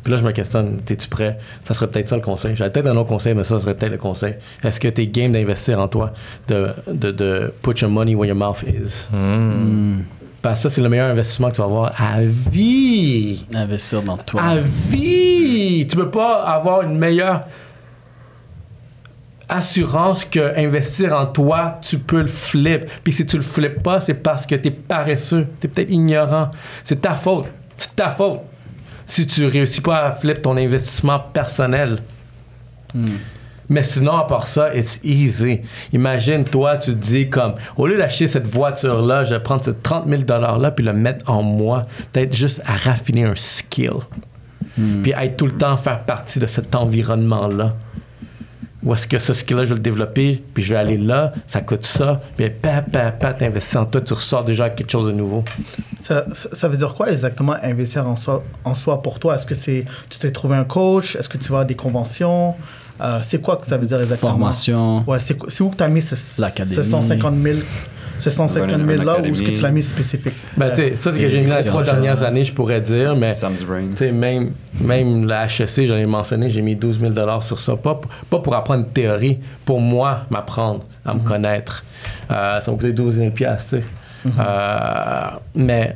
Puis 0.03 0.11
là, 0.11 0.17
je 0.17 0.24
me 0.24 0.32
questionne, 0.32 0.80
es-tu 0.89 1.07
prêt? 1.07 1.38
Ça 1.63 1.74
serait 1.74 1.88
peut-être 1.88 2.09
ça 2.09 2.15
le 2.15 2.22
conseil. 2.22 2.55
J'avais 2.55 2.72
peut-être 2.72 2.88
un 2.88 2.95
autre 2.95 3.09
conseil, 3.09 3.34
mais 3.34 3.43
ça 3.43 3.59
serait 3.59 3.76
peut-être 3.76 3.91
le 3.91 3.97
conseil. 3.97 4.36
Est-ce 4.63 4.80
que 4.80 4.88
tu 4.88 5.01
es 5.01 5.07
game 5.07 5.32
d'investir 5.32 5.80
en 5.80 5.88
toi? 5.88 6.13
De, 6.47 6.70
de, 6.88 7.11
de 7.11 7.53
put 7.61 7.80
your 7.82 7.89
money 7.89 8.15
where 8.15 8.28
your 8.28 8.38
mouth 8.38 8.63
is? 8.63 9.07
Hmm. 9.11 10.01
Parce 10.41 10.59
que 10.59 10.70
ça, 10.70 10.76
c'est 10.76 10.82
le 10.82 10.88
meilleur 10.88 11.09
investissement 11.09 11.49
que 11.49 11.55
tu 11.55 11.61
vas 11.61 11.67
avoir 11.67 12.01
à 12.01 12.22
vie. 12.22 13.45
Investir 13.53 14.01
dans 14.01 14.17
toi. 14.17 14.41
À 14.41 14.55
vie! 14.57 15.86
Tu 15.89 15.97
peux 15.97 16.09
pas 16.09 16.43
avoir 16.43 16.84
une 16.84 16.97
meilleure 16.97 17.41
assurance 19.50 20.26
que 20.26 20.58
investir 20.58 21.14
en 21.14 21.26
toi, 21.26 21.80
tu 21.82 21.97
peux 21.97 22.22
le 22.22 22.28
flip. 22.28 22.89
Puis 23.04 23.14
si 23.14 23.26
tu 23.26 23.36
le 23.36 23.43
flippes 23.43 23.84
pas, 23.84 24.00
c'est 24.00 24.14
parce 24.14 24.45
que 24.45 24.56
tu 24.56 24.70
es 24.70 24.72
paresseux, 24.72 25.47
tu 25.60 25.68
es 25.68 25.70
peut-être 25.70 25.91
ignorant. 25.91 26.50
C'est 26.84 27.02
ta 27.02 27.16
faute. 27.16 27.47
C'est 27.78 27.95
ta 27.95 28.12
faute. 28.12 28.39
Si 29.06 29.26
tu 29.26 29.45
réussis 29.47 29.82
pas 29.82 30.06
à 30.06 30.12
flip 30.12 30.41
ton 30.41 30.56
investissement 30.56 31.20
personnel. 31.20 32.00
Mais 33.72 33.84
sinon, 33.84 34.18
à 34.18 34.26
part 34.26 34.47
ça, 34.47 34.76
it's 34.76 35.00
easy. 35.04 35.62
Imagine, 35.93 36.43
toi, 36.43 36.78
tu 36.78 36.91
te 36.91 36.95
dis 36.95 37.30
comme, 37.30 37.54
au 37.78 37.86
lieu 37.86 37.97
d'acheter 37.97 38.28
cette 38.28 38.47
voiture-là, 38.47 39.26
je 39.26 39.36
vais 39.36 39.39
prendre 39.39 39.64
ce 39.64 39.70
30 39.70 40.08
000 40.08 40.24
$-là 40.24 40.72
puis 40.72 40.84
le 40.84 40.93
mettre 40.93 41.30
en 41.30 41.43
moi. 41.43 41.84
Peut-être 42.12 42.36
juste 42.36 42.62
à 42.66 42.76
raffiner 42.76 43.26
un 43.26 43.36
skill. 43.36 43.93
Puis 45.04 45.12
être 45.12 45.38
tout 45.38 45.45
le 45.45 45.52
temps 45.52 45.76
faire 45.78 46.00
partie 46.02 46.39
de 46.39 46.47
cet 46.47 46.74
environnement-là. 46.74 47.76
Où 48.82 48.93
est-ce 48.93 49.07
que 49.07 49.19
ce 49.19 49.34
skill-là, 49.34 49.65
je 49.65 49.69
vais 49.69 49.75
le 49.75 49.82
développer, 49.82 50.41
puis 50.53 50.63
je 50.63 50.73
vais 50.73 50.80
aller 50.80 50.97
là, 50.97 51.34
ça 51.47 51.59
coûte 51.59 51.84
ça, 51.84 52.21
puis 52.38 52.49
pa, 52.49 52.82
pa, 52.82 53.11
pa, 53.11 53.34
t'investis 53.34 53.75
en 53.75 53.86
toi, 53.86 53.99
tu 53.99 54.13
ressors 54.13 54.45
déjà 54.45 54.65
avec 54.65 54.77
quelque 54.77 54.91
chose 54.91 55.07
de 55.07 55.11
nouveau. 55.11 55.43
Ça, 56.01 56.25
ça- 56.53 56.67
veut 56.69 56.77
dire 56.77 56.93
quoi 56.93 57.11
exactement 57.11 57.55
investir 57.61 58.07
en 58.07 58.15
soi, 58.15 58.41
en 58.63 58.75
soi 58.75 59.01
pour 59.01 59.19
toi? 59.19 59.36
Est-ce 59.36 59.45
que 59.45 59.55
c'est 59.55 59.84
tu 60.09 60.17
t'es 60.19 60.32
trouvé 60.32 60.55
un 60.55 60.63
coach? 60.63 61.15
Est-ce 61.17 61.27
que 61.27 61.38
tu 61.38 61.51
vas 61.51 61.59
à 61.59 61.65
des 61.65 61.75
conventions? 61.75 62.55
Euh, 63.01 63.19
C'est 63.23 63.39
quoi 63.41 63.57
que 63.57 63.65
ça 63.65 63.77
veut 63.77 63.86
dire 63.86 63.99
exactement? 64.01 64.32
Formation. 64.32 65.03
Ouais, 65.07 65.19
c'est 65.19 65.61
où 65.61 65.69
que 65.69 65.75
tu 65.77 65.84
as 65.84 65.88
mis 65.89 66.01
ce, 66.01 66.15
ce 66.15 66.84
150 66.84 67.36
000 67.36 67.59
ce 68.20 68.30
150 68.30 68.67
000 68.70 68.80
Une- 68.80 68.89
une 68.91 69.03
là 69.05 69.20
ou 69.20 69.26
est-ce 69.26 69.41
que 69.43 69.49
tu 69.49 69.61
l'as 69.61 69.72
mis 69.72 69.82
spécifique 69.82 70.34
Ben, 70.57 70.70
tu 70.70 70.76
sais, 70.76 70.95
ça, 70.95 71.11
c'est 71.11 71.20
que 71.20 71.30
j'ai 71.30 71.41
mis 71.41 71.47
dans 71.49 71.57
les 71.57 71.63
trois 71.63 71.84
dernières 71.84 72.22
années, 72.24 72.43
je 72.45 72.53
pourrais 72.53 72.82
dire, 72.82 73.15
mais. 73.15 73.34
Sam's 73.34 73.63
Brain. 73.63 73.88
Tu 73.91 73.97
sais, 73.97 74.11
même, 74.11 74.51
même 74.82 75.26
la 75.28 75.45
HEC, 75.45 75.86
j'en 75.86 75.95
ai 75.95 76.05
mentionné, 76.05 76.49
j'ai 76.49 76.61
mis 76.61 76.76
12 76.76 76.99
000 76.99 77.13
sur 77.41 77.59
ça. 77.59 77.76
Pas, 77.76 77.95
pour- 77.95 78.11
pas 78.30 78.39
pour 78.39 78.55
apprendre 78.55 78.82
une 78.86 78.91
théorie, 78.91 79.39
pour 79.65 79.80
moi, 79.82 80.26
m'apprendre 80.30 80.82
à 81.05 81.13
me 81.13 81.20
connaître. 81.20 81.84
Euh, 82.32 82.59
ça 82.59 82.70
m'a 82.72 82.78
coûté 82.78 82.93
12 82.93 83.15
000 83.15 83.32
tu 83.32 83.43
sais. 83.67 83.84
Euh, 84.38 85.26
mais, 85.55 85.95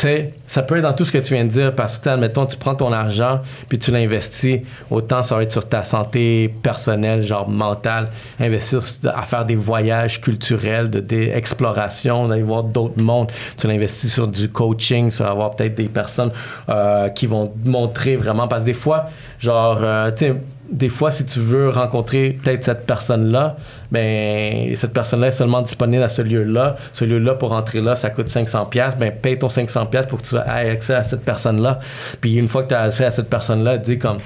sais, 0.00 0.34
ça 0.46 0.62
peut 0.62 0.76
être 0.76 0.82
dans 0.82 0.92
tout 0.92 1.04
ce 1.04 1.12
que 1.12 1.18
tu 1.18 1.34
viens 1.34 1.44
de 1.44 1.50
dire 1.50 1.74
parce 1.74 1.98
que, 1.98 2.08
admettons, 2.08 2.46
tu 2.46 2.56
prends 2.56 2.74
ton 2.74 2.92
argent 2.92 3.40
puis 3.68 3.78
tu 3.78 3.90
l'investis, 3.90 4.60
autant 4.90 5.22
ça 5.22 5.36
va 5.36 5.42
être 5.42 5.52
sur 5.52 5.68
ta 5.68 5.84
santé 5.84 6.52
personnelle, 6.62 7.22
genre 7.22 7.48
mentale, 7.48 8.08
investir 8.38 8.80
à 9.14 9.22
faire 9.22 9.44
des 9.44 9.56
voyages 9.56 10.20
culturels, 10.20 10.90
de, 10.90 11.00
des 11.00 11.30
explorations, 11.30 12.28
d'aller 12.28 12.42
voir 12.42 12.64
d'autres 12.64 13.02
mondes. 13.02 13.30
Tu 13.56 13.66
l'investis 13.66 14.12
sur 14.12 14.26
du 14.26 14.48
coaching, 14.48 15.10
sur 15.10 15.26
avoir 15.26 15.50
peut-être 15.52 15.74
des 15.74 15.88
personnes 15.88 16.32
euh, 16.68 17.08
qui 17.10 17.26
vont 17.26 17.48
te 17.48 17.68
montrer 17.68 18.16
vraiment. 18.16 18.48
Parce 18.48 18.62
que 18.62 18.66
des 18.66 18.74
fois, 18.74 19.06
genre, 19.38 19.78
euh, 19.82 20.10
tu 20.10 20.26
sais, 20.26 20.34
des 20.70 20.88
fois, 20.88 21.10
si 21.10 21.24
tu 21.24 21.40
veux 21.40 21.68
rencontrer 21.70 22.38
peut-être 22.42 22.62
cette 22.62 22.86
personne-là, 22.86 23.56
ben 23.90 24.74
cette 24.76 24.92
personne-là 24.92 25.28
est 25.28 25.32
seulement 25.32 25.62
disponible 25.62 26.02
à 26.02 26.08
ce 26.08 26.22
lieu-là. 26.22 26.76
Ce 26.92 27.04
lieu-là, 27.04 27.34
pour 27.34 27.52
entrer 27.52 27.80
là, 27.80 27.96
ça 27.96 28.10
coûte 28.10 28.28
500$. 28.28 28.68
pièces 28.68 28.96
Ben 28.96 29.12
paye 29.12 29.38
ton 29.38 29.48
500$ 29.48 29.88
pièces 29.88 30.06
pour 30.06 30.22
que 30.22 30.26
tu 30.26 30.36
aies 30.36 30.70
accès 30.70 30.94
à 30.94 31.04
cette 31.04 31.24
personne-là. 31.24 31.78
Puis 32.20 32.36
une 32.36 32.48
fois 32.48 32.62
que 32.62 32.68
tu 32.68 32.74
as 32.74 32.82
accès 32.82 33.04
à 33.04 33.10
cette 33.10 33.28
personne-là, 33.28 33.78
dis 33.78 33.98
comme 33.98 34.18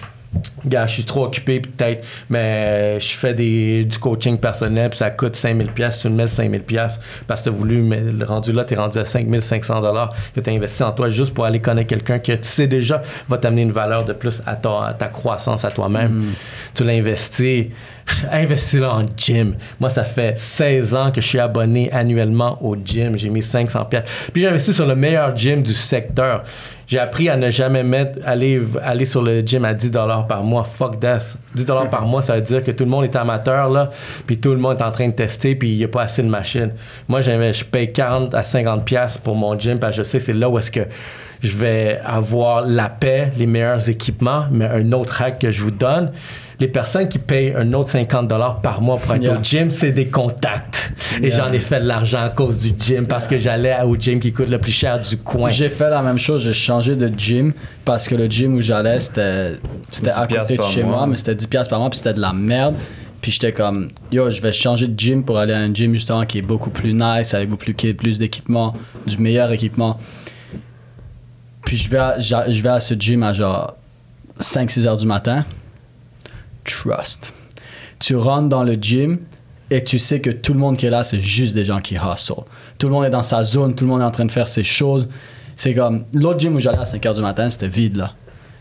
Gars, 0.66 0.86
je 0.86 0.94
suis 0.94 1.04
trop 1.04 1.24
occupé, 1.24 1.60
peut-être, 1.60 2.06
mais 2.30 2.98
je 2.98 3.14
fais 3.14 3.34
des, 3.34 3.84
du 3.84 3.98
coaching 3.98 4.38
personnel, 4.38 4.90
puis 4.90 4.98
ça 4.98 5.10
coûte 5.10 5.36
5000 5.36 5.68
pièces. 5.68 5.98
Tu 5.98 6.08
me 6.08 6.16
mets 6.16 6.28
5000 6.28 6.62
pièces 6.62 6.98
parce 7.26 7.42
que 7.42 7.50
tu 7.50 7.54
as 7.54 7.58
voulu, 7.58 7.82
mais 7.82 8.00
le 8.00 8.24
rendu 8.24 8.52
là, 8.52 8.64
tu 8.64 8.74
es 8.74 8.76
rendu 8.76 8.98
à 8.98 9.04
5500 9.04 9.80
dollars 9.80 10.14
que 10.34 10.40
tu 10.40 10.50
as 10.50 10.52
investi 10.52 10.82
en 10.82 10.92
toi 10.92 11.10
juste 11.10 11.34
pour 11.34 11.44
aller 11.44 11.60
connaître 11.60 11.88
quelqu'un 11.88 12.18
que 12.18 12.32
tu 12.32 12.48
sais 12.48 12.66
déjà 12.66 13.02
va 13.28 13.38
t'amener 13.38 13.62
une 13.62 13.72
valeur 13.72 14.04
de 14.04 14.12
plus 14.12 14.42
à 14.46 14.56
ta, 14.56 14.86
à 14.86 14.94
ta 14.94 15.08
croissance 15.08 15.64
à 15.64 15.70
toi-même. 15.70 16.32
Tu 16.74 16.84
l'as 16.84 16.94
investi. 16.94 17.70
Investis-le 18.30 18.86
en 18.86 19.04
gym. 19.16 19.54
Moi, 19.80 19.90
ça 19.90 20.04
fait 20.04 20.38
16 20.38 20.94
ans 20.94 21.10
que 21.10 21.20
je 21.20 21.26
suis 21.26 21.38
abonné 21.38 21.90
annuellement 21.92 22.58
au 22.62 22.76
gym. 22.76 23.16
J'ai 23.16 23.30
mis 23.30 23.42
500 23.42 23.84
pièces. 23.86 24.04
Puis 24.32 24.42
j'ai 24.42 24.48
investi 24.48 24.74
sur 24.74 24.86
le 24.86 24.94
meilleur 24.94 25.36
gym 25.36 25.62
du 25.62 25.72
secteur. 25.72 26.42
J'ai 26.86 26.98
appris 26.98 27.30
à 27.30 27.36
ne 27.36 27.50
jamais 27.50 27.82
mettre, 27.82 28.20
aller, 28.26 28.60
aller 28.82 29.06
sur 29.06 29.22
le 29.22 29.40
gym 29.40 29.64
à 29.64 29.72
10 29.72 29.90
par 30.28 30.42
mois. 30.42 30.64
Fuck 30.64 31.00
that. 31.00 31.20
10 31.54 31.64
par 31.90 32.04
mois, 32.06 32.20
ça 32.20 32.34
veut 32.36 32.42
dire 32.42 32.62
que 32.62 32.70
tout 32.72 32.84
le 32.84 32.90
monde 32.90 33.04
est 33.04 33.16
amateur, 33.16 33.70
là, 33.70 33.90
puis 34.26 34.38
tout 34.38 34.50
le 34.50 34.58
monde 34.58 34.78
est 34.78 34.82
en 34.82 34.90
train 34.90 35.08
de 35.08 35.14
tester, 35.14 35.54
puis 35.54 35.72
il 35.72 35.78
n'y 35.78 35.84
a 35.84 35.88
pas 35.88 36.02
assez 36.02 36.22
de 36.22 36.28
machines. 36.28 36.72
Moi, 37.08 37.22
je 37.22 37.64
paye 37.64 37.90
40 37.90 38.34
à 38.34 38.44
50 38.44 38.84
pièces 38.84 39.16
pour 39.16 39.34
mon 39.34 39.58
gym, 39.58 39.78
parce 39.78 39.96
que 39.96 40.02
je 40.02 40.08
sais 40.08 40.20
c'est 40.20 40.34
là 40.34 40.48
où 40.50 40.58
est-ce 40.58 40.70
que 40.70 40.80
je 41.40 41.56
vais 41.56 42.00
avoir 42.04 42.66
la 42.66 42.88
paix, 42.88 43.32
les 43.38 43.46
meilleurs 43.46 43.88
équipements, 43.88 44.46
mais 44.50 44.66
un 44.66 44.92
autre 44.92 45.22
hack 45.22 45.38
que 45.38 45.50
je 45.50 45.62
vous 45.62 45.70
donne. 45.70 46.10
Les 46.60 46.68
personnes 46.68 47.08
qui 47.08 47.18
payent 47.18 47.52
un 47.56 47.72
autre 47.72 47.90
50 47.90 48.28
par 48.62 48.80
mois 48.80 48.96
pour 48.98 49.14
être 49.14 49.22
Yeah. 49.22 49.38
au 49.38 49.42
gym, 49.42 49.70
c'est 49.70 49.90
des 49.92 50.06
contacts. 50.06 50.92
Et 51.20 51.28
Yeah. 51.28 51.36
j'en 51.36 51.52
ai 51.52 51.58
fait 51.58 51.80
de 51.80 51.86
l'argent 51.86 52.22
à 52.22 52.28
cause 52.30 52.58
du 52.58 52.72
gym 52.78 53.06
parce 53.06 53.26
que 53.26 53.38
j'allais 53.38 53.76
au 53.82 53.96
gym 53.96 54.20
qui 54.20 54.32
coûte 54.32 54.48
le 54.48 54.58
plus 54.58 54.72
cher 54.72 55.00
du 55.00 55.16
coin. 55.18 55.48
J'ai 55.50 55.68
fait 55.70 55.90
la 55.90 56.02
même 56.02 56.18
chose, 56.18 56.42
j'ai 56.44 56.54
changé 56.54 56.94
de 56.96 57.10
gym 57.16 57.52
parce 57.84 58.06
que 58.08 58.14
le 58.14 58.26
gym 58.26 58.54
où 58.54 58.60
j'allais, 58.60 59.00
c'était 59.00 59.58
c'était 59.90 60.10
10 60.10 60.18
à 60.20 60.26
côté 60.26 60.56
de 60.56 60.62
chez 60.62 60.82
mois. 60.82 60.96
moi, 60.98 61.06
mais 61.08 61.16
c'était 61.16 61.34
10$ 61.34 61.48
piastres 61.48 61.70
par 61.70 61.80
mois, 61.80 61.90
puis 61.90 61.98
c'était 61.98 62.14
de 62.14 62.20
la 62.20 62.32
merde. 62.32 62.74
Puis 63.20 63.32
j'étais 63.32 63.52
comme, 63.52 63.88
yo, 64.12 64.30
je 64.30 64.40
vais 64.42 64.52
changer 64.52 64.86
de 64.86 64.98
gym 64.98 65.24
pour 65.24 65.38
aller 65.38 65.54
à 65.54 65.58
un 65.58 65.72
gym 65.72 65.94
justement 65.94 66.24
qui 66.26 66.38
est 66.38 66.42
beaucoup 66.42 66.70
plus 66.70 66.92
nice, 66.92 67.32
avec 67.34 67.48
beaucoup 67.48 67.64
plus, 67.64 67.94
plus 67.94 68.18
d'équipement, 68.18 68.74
du 69.06 69.16
meilleur 69.18 69.50
équipement. 69.50 69.98
Puis 71.64 71.78
je 71.78 71.88
vais 71.88 71.98
à, 71.98 72.20
je 72.20 72.62
vais 72.62 72.68
à 72.68 72.80
ce 72.80 72.94
gym 72.94 73.22
à 73.22 73.32
genre 73.32 73.74
5-6 74.40 74.86
heures 74.86 74.96
du 74.98 75.06
matin. 75.06 75.44
Trust. 76.64 77.32
Tu 78.00 78.16
rentres 78.16 78.48
dans 78.48 78.64
le 78.64 78.74
gym 78.74 79.18
et 79.70 79.82
tu 79.84 79.98
sais 79.98 80.20
que 80.20 80.30
tout 80.30 80.52
le 80.52 80.58
monde 80.58 80.76
qui 80.76 80.86
est 80.86 80.90
là, 80.90 81.04
c'est 81.04 81.20
juste 81.20 81.54
des 81.54 81.64
gens 81.64 81.80
qui 81.80 81.94
hustle. 81.96 82.42
Tout 82.78 82.86
le 82.88 82.92
monde 82.92 83.04
est 83.04 83.10
dans 83.10 83.22
sa 83.22 83.44
zone, 83.44 83.74
tout 83.74 83.84
le 83.84 83.90
monde 83.90 84.00
est 84.02 84.04
en 84.04 84.10
train 84.10 84.24
de 84.24 84.32
faire 84.32 84.48
ses 84.48 84.64
choses. 84.64 85.08
C'est 85.56 85.74
comme 85.74 86.04
l'autre 86.12 86.40
gym 86.40 86.54
où 86.56 86.60
j'allais 86.60 86.78
à 86.78 86.84
5 86.84 87.04
heures 87.06 87.14
du 87.14 87.20
matin, 87.20 87.48
c'était 87.48 87.68
vide 87.68 87.96
là. 87.96 88.12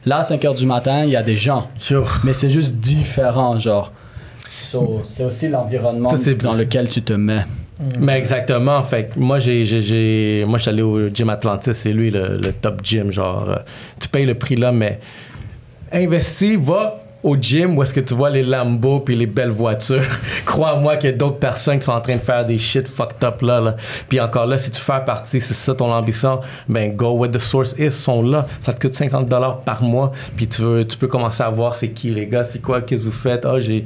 Là, 0.05 0.17
à 0.19 0.23
5 0.23 0.43
heures 0.45 0.53
du 0.53 0.65
matin, 0.65 1.03
il 1.05 1.11
y 1.11 1.15
a 1.15 1.23
des 1.23 1.37
gens, 1.37 1.69
Sure. 1.79 2.19
mais 2.23 2.33
c'est 2.33 2.49
juste 2.49 2.75
différent, 2.75 3.57
genre. 3.57 3.91
So, 4.51 5.01
c'est 5.03 5.23
aussi 5.23 5.47
l'environnement 5.49 6.15
Ça, 6.15 6.31
dans 6.33 6.51
plus- 6.51 6.59
lequel 6.59 6.89
tu 6.89 7.01
te 7.01 7.13
mets. 7.13 7.45
Mais 7.99 8.17
exactement. 8.19 8.83
Fait 8.83 9.05
que 9.05 9.19
moi, 9.19 9.39
j'ai, 9.39 9.65
j'ai, 9.65 9.81
j'ai- 9.81 10.45
moi, 10.47 10.57
je 10.57 10.63
suis 10.63 10.69
allé 10.69 10.81
au 10.83 11.07
gym 11.09 11.29
Atlantis, 11.29 11.73
c'est 11.73 11.91
lui 11.91 12.11
le, 12.11 12.37
le 12.37 12.51
top 12.53 12.81
gym. 12.83 13.11
Genre, 13.11 13.49
euh, 13.49 13.55
tu 13.99 14.07
payes 14.09 14.25
le 14.25 14.35
prix 14.35 14.55
là, 14.55 14.71
mais 14.71 14.99
investis, 15.91 16.55
va 16.55 16.99
au 17.23 17.37
gym 17.37 17.77
où 17.77 17.83
est-ce 17.83 17.93
que 17.93 18.01
tu 18.01 18.13
vois 18.13 18.29
les 18.29 18.43
Lambo 18.43 18.99
puis 18.99 19.15
les 19.15 19.25
belles 19.25 19.49
voitures. 19.49 20.03
Crois-moi 20.45 20.97
qu'il 20.97 21.09
y 21.09 21.13
a 21.13 21.15
d'autres 21.15 21.39
personnes 21.39 21.79
qui 21.79 21.85
sont 21.85 21.93
en 21.93 22.01
train 22.01 22.15
de 22.15 22.21
faire 22.21 22.45
des 22.45 22.59
shit 22.59 22.87
fucked 22.87 23.23
up 23.23 23.41
là. 23.41 23.61
là. 23.61 23.75
Puis 24.09 24.19
encore 24.19 24.45
là, 24.45 24.57
si 24.57 24.69
tu 24.69 24.79
fais 24.79 25.03
partie, 25.05 25.39
c'est 25.39 25.53
ça 25.53 25.73
ton 25.73 25.91
ambition, 25.91 26.41
ben 26.67 26.95
go 26.95 27.11
where 27.11 27.31
the 27.31 27.39
source 27.39 27.73
is, 27.77 27.91
sont 27.91 28.21
là. 28.21 28.45
Ça 28.59 28.73
te 28.73 28.79
coûte 28.79 28.93
50 28.93 29.27
dollars 29.27 29.61
par 29.61 29.81
mois. 29.81 30.11
Puis 30.35 30.47
tu, 30.47 30.61
veux, 30.61 30.85
tu 30.85 30.97
peux 30.97 31.07
commencer 31.07 31.43
à 31.43 31.49
voir 31.49 31.75
c'est 31.75 31.89
qui 31.89 32.09
les 32.09 32.27
gars, 32.27 32.43
c'est 32.43 32.61
quoi, 32.61 32.81
qu'est-ce 32.81 33.01
que 33.01 33.05
vous 33.05 33.11
faites? 33.11 33.45
Ah, 33.45 33.59
j'ai 33.59 33.85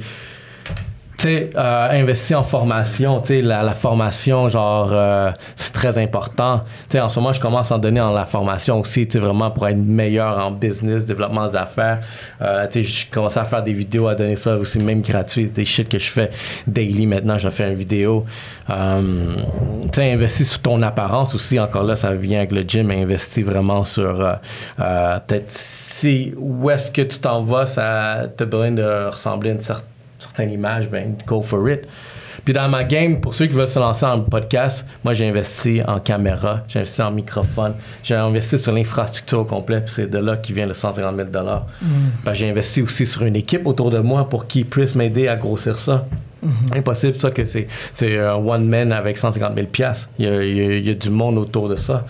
sais, 1.26 1.50
euh, 1.56 1.88
investir 1.90 2.38
en 2.38 2.42
formation, 2.42 3.20
tu 3.20 3.42
la, 3.42 3.62
la 3.62 3.72
formation, 3.72 4.48
genre, 4.48 4.90
euh, 4.92 5.30
c'est 5.56 5.72
très 5.72 5.98
important. 5.98 6.60
Tu 6.88 6.98
en 6.98 7.08
ce 7.08 7.18
moment, 7.18 7.32
je 7.32 7.40
commence 7.40 7.72
à 7.72 7.76
en 7.76 7.78
donner 7.78 8.00
en 8.00 8.12
la 8.12 8.24
formation 8.24 8.80
aussi, 8.80 9.06
tu 9.08 9.18
vraiment 9.18 9.50
pour 9.50 9.66
être 9.68 9.76
meilleur 9.76 10.38
en 10.38 10.50
business, 10.50 11.06
développement 11.06 11.48
d'affaires. 11.48 12.00
Euh, 12.42 12.66
tu 12.68 12.82
je 12.82 13.06
commence 13.10 13.36
à 13.36 13.44
faire 13.44 13.62
des 13.62 13.72
vidéos, 13.72 14.08
à 14.08 14.14
donner 14.14 14.36
ça 14.36 14.56
aussi, 14.56 14.78
même 14.78 15.02
gratuit, 15.02 15.50
des 15.50 15.64
shit 15.64 15.88
que 15.88 15.98
je 15.98 16.10
fais 16.10 16.30
daily 16.66 17.06
maintenant, 17.06 17.38
je 17.38 17.48
fais 17.48 17.68
une 17.68 17.74
vidéo. 17.74 18.24
Euh, 18.70 19.36
tu 19.92 20.28
sur 20.28 20.62
ton 20.62 20.82
apparence 20.82 21.34
aussi, 21.34 21.58
encore 21.58 21.84
là, 21.84 21.96
ça 21.96 22.14
vient 22.14 22.38
avec 22.38 22.52
le 22.52 22.62
gym, 22.62 22.90
investir 22.90 23.46
vraiment 23.46 23.84
sur, 23.84 24.20
euh, 24.20 24.34
euh, 24.80 25.18
peut-être, 25.26 25.50
si, 25.50 26.34
où 26.36 26.70
est-ce 26.70 26.90
que 26.90 27.02
tu 27.02 27.18
t'en 27.18 27.42
vas, 27.42 27.66
ça 27.66 28.26
te 28.36 28.44
besoin 28.44 28.72
de 28.72 29.06
ressembler 29.10 29.50
à 29.50 29.52
une 29.54 29.60
certaine 29.60 29.97
certaines 30.18 30.50
images, 30.50 30.88
ben, 30.88 31.14
go 31.26 31.42
for 31.42 31.68
it. 31.70 31.86
Puis 32.44 32.54
dans 32.54 32.68
ma 32.68 32.84
game, 32.84 33.20
pour 33.20 33.34
ceux 33.34 33.46
qui 33.46 33.52
veulent 33.54 33.66
se 33.68 33.78
lancer 33.78 34.06
en 34.06 34.20
podcast, 34.20 34.86
moi 35.04 35.12
j'ai 35.12 35.28
investi 35.28 35.82
en 35.86 35.98
caméra, 36.00 36.60
j'ai 36.68 36.78
investi 36.78 37.02
en 37.02 37.10
microphone, 37.10 37.74
j'ai 38.02 38.14
investi 38.14 38.58
sur 38.58 38.72
l'infrastructure 38.72 39.40
au 39.40 39.44
complet, 39.44 39.80
puis 39.80 39.92
c'est 39.94 40.06
de 40.08 40.18
là 40.18 40.36
qui 40.36 40.52
vient 40.52 40.64
le 40.66 40.72
150 40.72 41.14
000 41.16 41.28
dollars. 41.28 41.66
J'ai 42.32 42.48
investi 42.48 42.80
aussi 42.80 43.04
sur 43.06 43.22
une 43.24 43.36
équipe 43.36 43.66
autour 43.66 43.90
de 43.90 43.98
moi 43.98 44.28
pour 44.28 44.46
qu'ils 44.46 44.64
puissent 44.66 44.94
m'aider 44.94 45.28
à 45.28 45.36
grossir 45.36 45.76
ça. 45.78 46.06
Impossible 46.74 47.18
ça 47.20 47.30
que 47.32 47.44
c'est 47.44 47.66
c'est 47.92 48.18
un 48.18 48.34
one 48.34 48.64
man 48.64 48.92
avec 48.92 49.18
150 49.18 49.54
000 49.54 49.66
pièces. 49.66 50.08
Il 50.18 50.24
y 50.24 50.28
a, 50.28 50.42
il 50.44 50.56
y 50.56 50.60
a- 50.60 50.76
il 50.76 50.86
y 50.86 50.90
a 50.90 50.94
du 50.94 51.10
monde 51.10 51.36
autour 51.36 51.68
de 51.68 51.74
ça. 51.76 52.06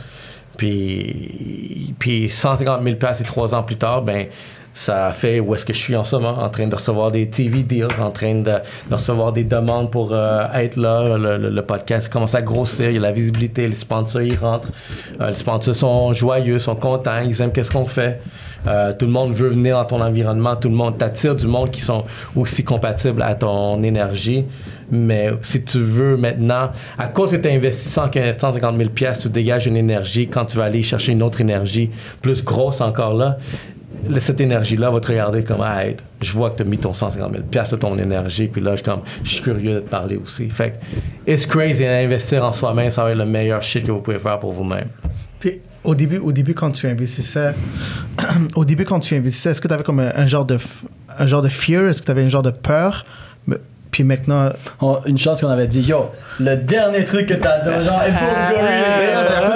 Puis, 0.79 1.95
puis 1.99 2.29
150 2.29 2.83
000 2.83 2.97
pièces 2.97 3.21
et 3.21 3.25
trois 3.25 3.55
ans 3.55 3.63
plus 3.63 3.77
tard, 3.77 4.03
ben 4.03 4.27
ça 4.79 5.11
fait 5.11 5.41
où 5.41 5.57
est-ce 5.57 5.67
que 5.67 5.73
je 5.73 5.79
suis 5.79 5.97
en 5.97 6.05
ce 6.05 6.15
moment, 6.15 6.39
en 6.39 6.49
train 6.51 6.69
de 6.69 6.75
recevoir 6.75 7.11
des 7.11 7.29
TV 7.29 7.65
deals, 7.65 8.01
en 8.01 8.13
train 8.13 8.37
de, 8.37 8.53
recevoir 8.89 9.33
des 9.33 9.43
demandes 9.43 9.91
pour 9.91 10.11
euh, 10.13 10.47
être 10.55 10.77
là. 10.77 11.19
Le, 11.19 11.63
podcast 11.63 12.09
commence 12.09 12.37
à 12.37 12.43
grossir, 12.43 12.89
il 12.89 12.95
y 12.95 12.99
a 12.99 13.01
la 13.01 13.11
visibilité, 13.11 13.67
les 13.67 13.75
sponsors 13.75 14.23
ils 14.23 14.39
rentrent. 14.39 14.69
Euh, 15.21 15.31
les 15.31 15.35
sponsors 15.35 15.75
sont 15.75 16.13
joyeux, 16.13 16.61
sont 16.61 16.77
contents, 16.77 17.19
ils 17.27 17.43
aiment 17.43 17.51
qu'est-ce 17.51 17.73
qu'on 17.73 17.87
fait. 17.87 18.21
Euh, 18.69 18.93
tout 18.97 19.07
le 19.07 19.11
monde 19.11 19.33
veut 19.33 19.49
venir 19.49 19.77
dans 19.77 19.85
ton 19.85 20.01
environnement, 20.01 20.55
tout 20.55 20.69
le 20.69 20.77
monde 20.77 20.97
t'attire 20.97 21.35
du 21.35 21.49
monde 21.49 21.73
qui 21.73 21.81
sont 21.81 22.05
aussi 22.37 22.63
compatibles 22.63 23.23
à 23.23 23.35
ton 23.35 23.83
énergie. 23.83 24.45
Mais 24.93 25.31
si 25.43 25.65
tu 25.65 25.81
veux 25.81 26.17
maintenant, 26.17 26.71
à 26.97 27.09
cause 27.09 27.33
que 27.33 27.37
tu 27.37 27.49
as 27.49 27.51
investi 27.51 27.89
100 27.89 28.11
150 28.39 28.79
000 28.79 28.91
pièces, 28.91 29.19
tu 29.19 29.29
dégages 29.29 29.67
une 29.67 29.77
énergie. 29.77 30.29
Quand 30.29 30.45
tu 30.45 30.57
vas 30.57 30.65
aller 30.65 30.85
chercher 30.85 31.13
une 31.13 31.23
autre 31.25 31.41
énergie 31.41 31.91
plus 32.23 32.45
grosse 32.45 32.81
encore 32.81 33.15
là, 33.15 33.39
cette 34.19 34.41
énergie-là 34.41 34.91
va 34.91 35.01
te 35.01 35.09
regarder 35.09 35.43
comme, 35.45 35.63
hey, 35.63 35.97
je 36.21 36.33
vois 36.33 36.51
que 36.51 36.57
tu 36.57 36.63
as 36.63 36.67
mis 36.67 36.79
ton 36.79 36.95
150 36.95 37.33
000 37.33 37.45
piastres 37.45 37.77
de 37.77 37.81
ton 37.81 37.99
énergie, 37.99 38.49
puis 38.49 38.61
là, 38.61 38.77
je, 38.77 38.83
comme, 38.83 39.01
je 39.25 39.31
suis 39.31 39.43
curieux 39.43 39.75
de 39.75 39.81
te 39.81 39.89
parler 39.91 40.17
aussi. 40.17 40.49
Fait 40.51 40.73
que, 41.27 41.33
it's 41.33 41.47
crazy, 41.47 41.87
investir 41.87 42.45
en 42.45 42.53
soi-même, 42.53 42.91
ça 42.91 43.05
va 43.05 43.11
être 43.11 43.19
le 43.19 43.27
meilleur 43.27 43.63
shit 43.63 43.85
que 43.85 43.93
vous 43.93 44.01
pouvez 44.01 44.19
faire 44.19 44.39
pour 44.39 44.53
vous-même. 44.53 44.89
Puis 45.41 45.61
au 45.85 45.95
début, 45.95 46.19
au 46.19 46.33
début 46.33 46.55
quand 46.55 46.71
tu 46.71 46.87
investissais, 46.87 47.55
au 48.57 48.65
début 48.65 48.85
quand 48.85 49.01
tu 49.01 49.15
investissais, 49.15 49.51
est-ce 49.51 49.61
que 49.61 49.69
tu 49.69 49.75
avais 49.75 49.85
comme 49.85 50.01
un, 50.01 50.27
genre 50.27 50.45
de 50.45 50.59
un 51.19 51.27
genre 51.27 51.43
de 51.43 51.49
fear, 51.49 51.89
est-ce 51.89 52.01
que 52.01 52.07
tu 52.07 52.11
avais 52.11 52.25
un 52.25 52.29
genre 52.29 52.43
de 52.43 52.51
peur, 52.51 53.05
puis 53.91 54.05
maintenant, 54.05 54.51
On- 54.81 55.01
une 55.07 55.19
chance 55.19 55.41
qu'on 55.41 55.49
avait 55.49 55.67
dit, 55.67 55.81
yo, 55.83 56.11
le 56.41 56.57
dernier 56.57 57.05
truc 57.05 57.27
que 57.27 57.35
t'as 57.35 57.59
dit, 57.61 57.85
genre, 57.85 58.01
il 58.07 58.13
faut 58.13 58.27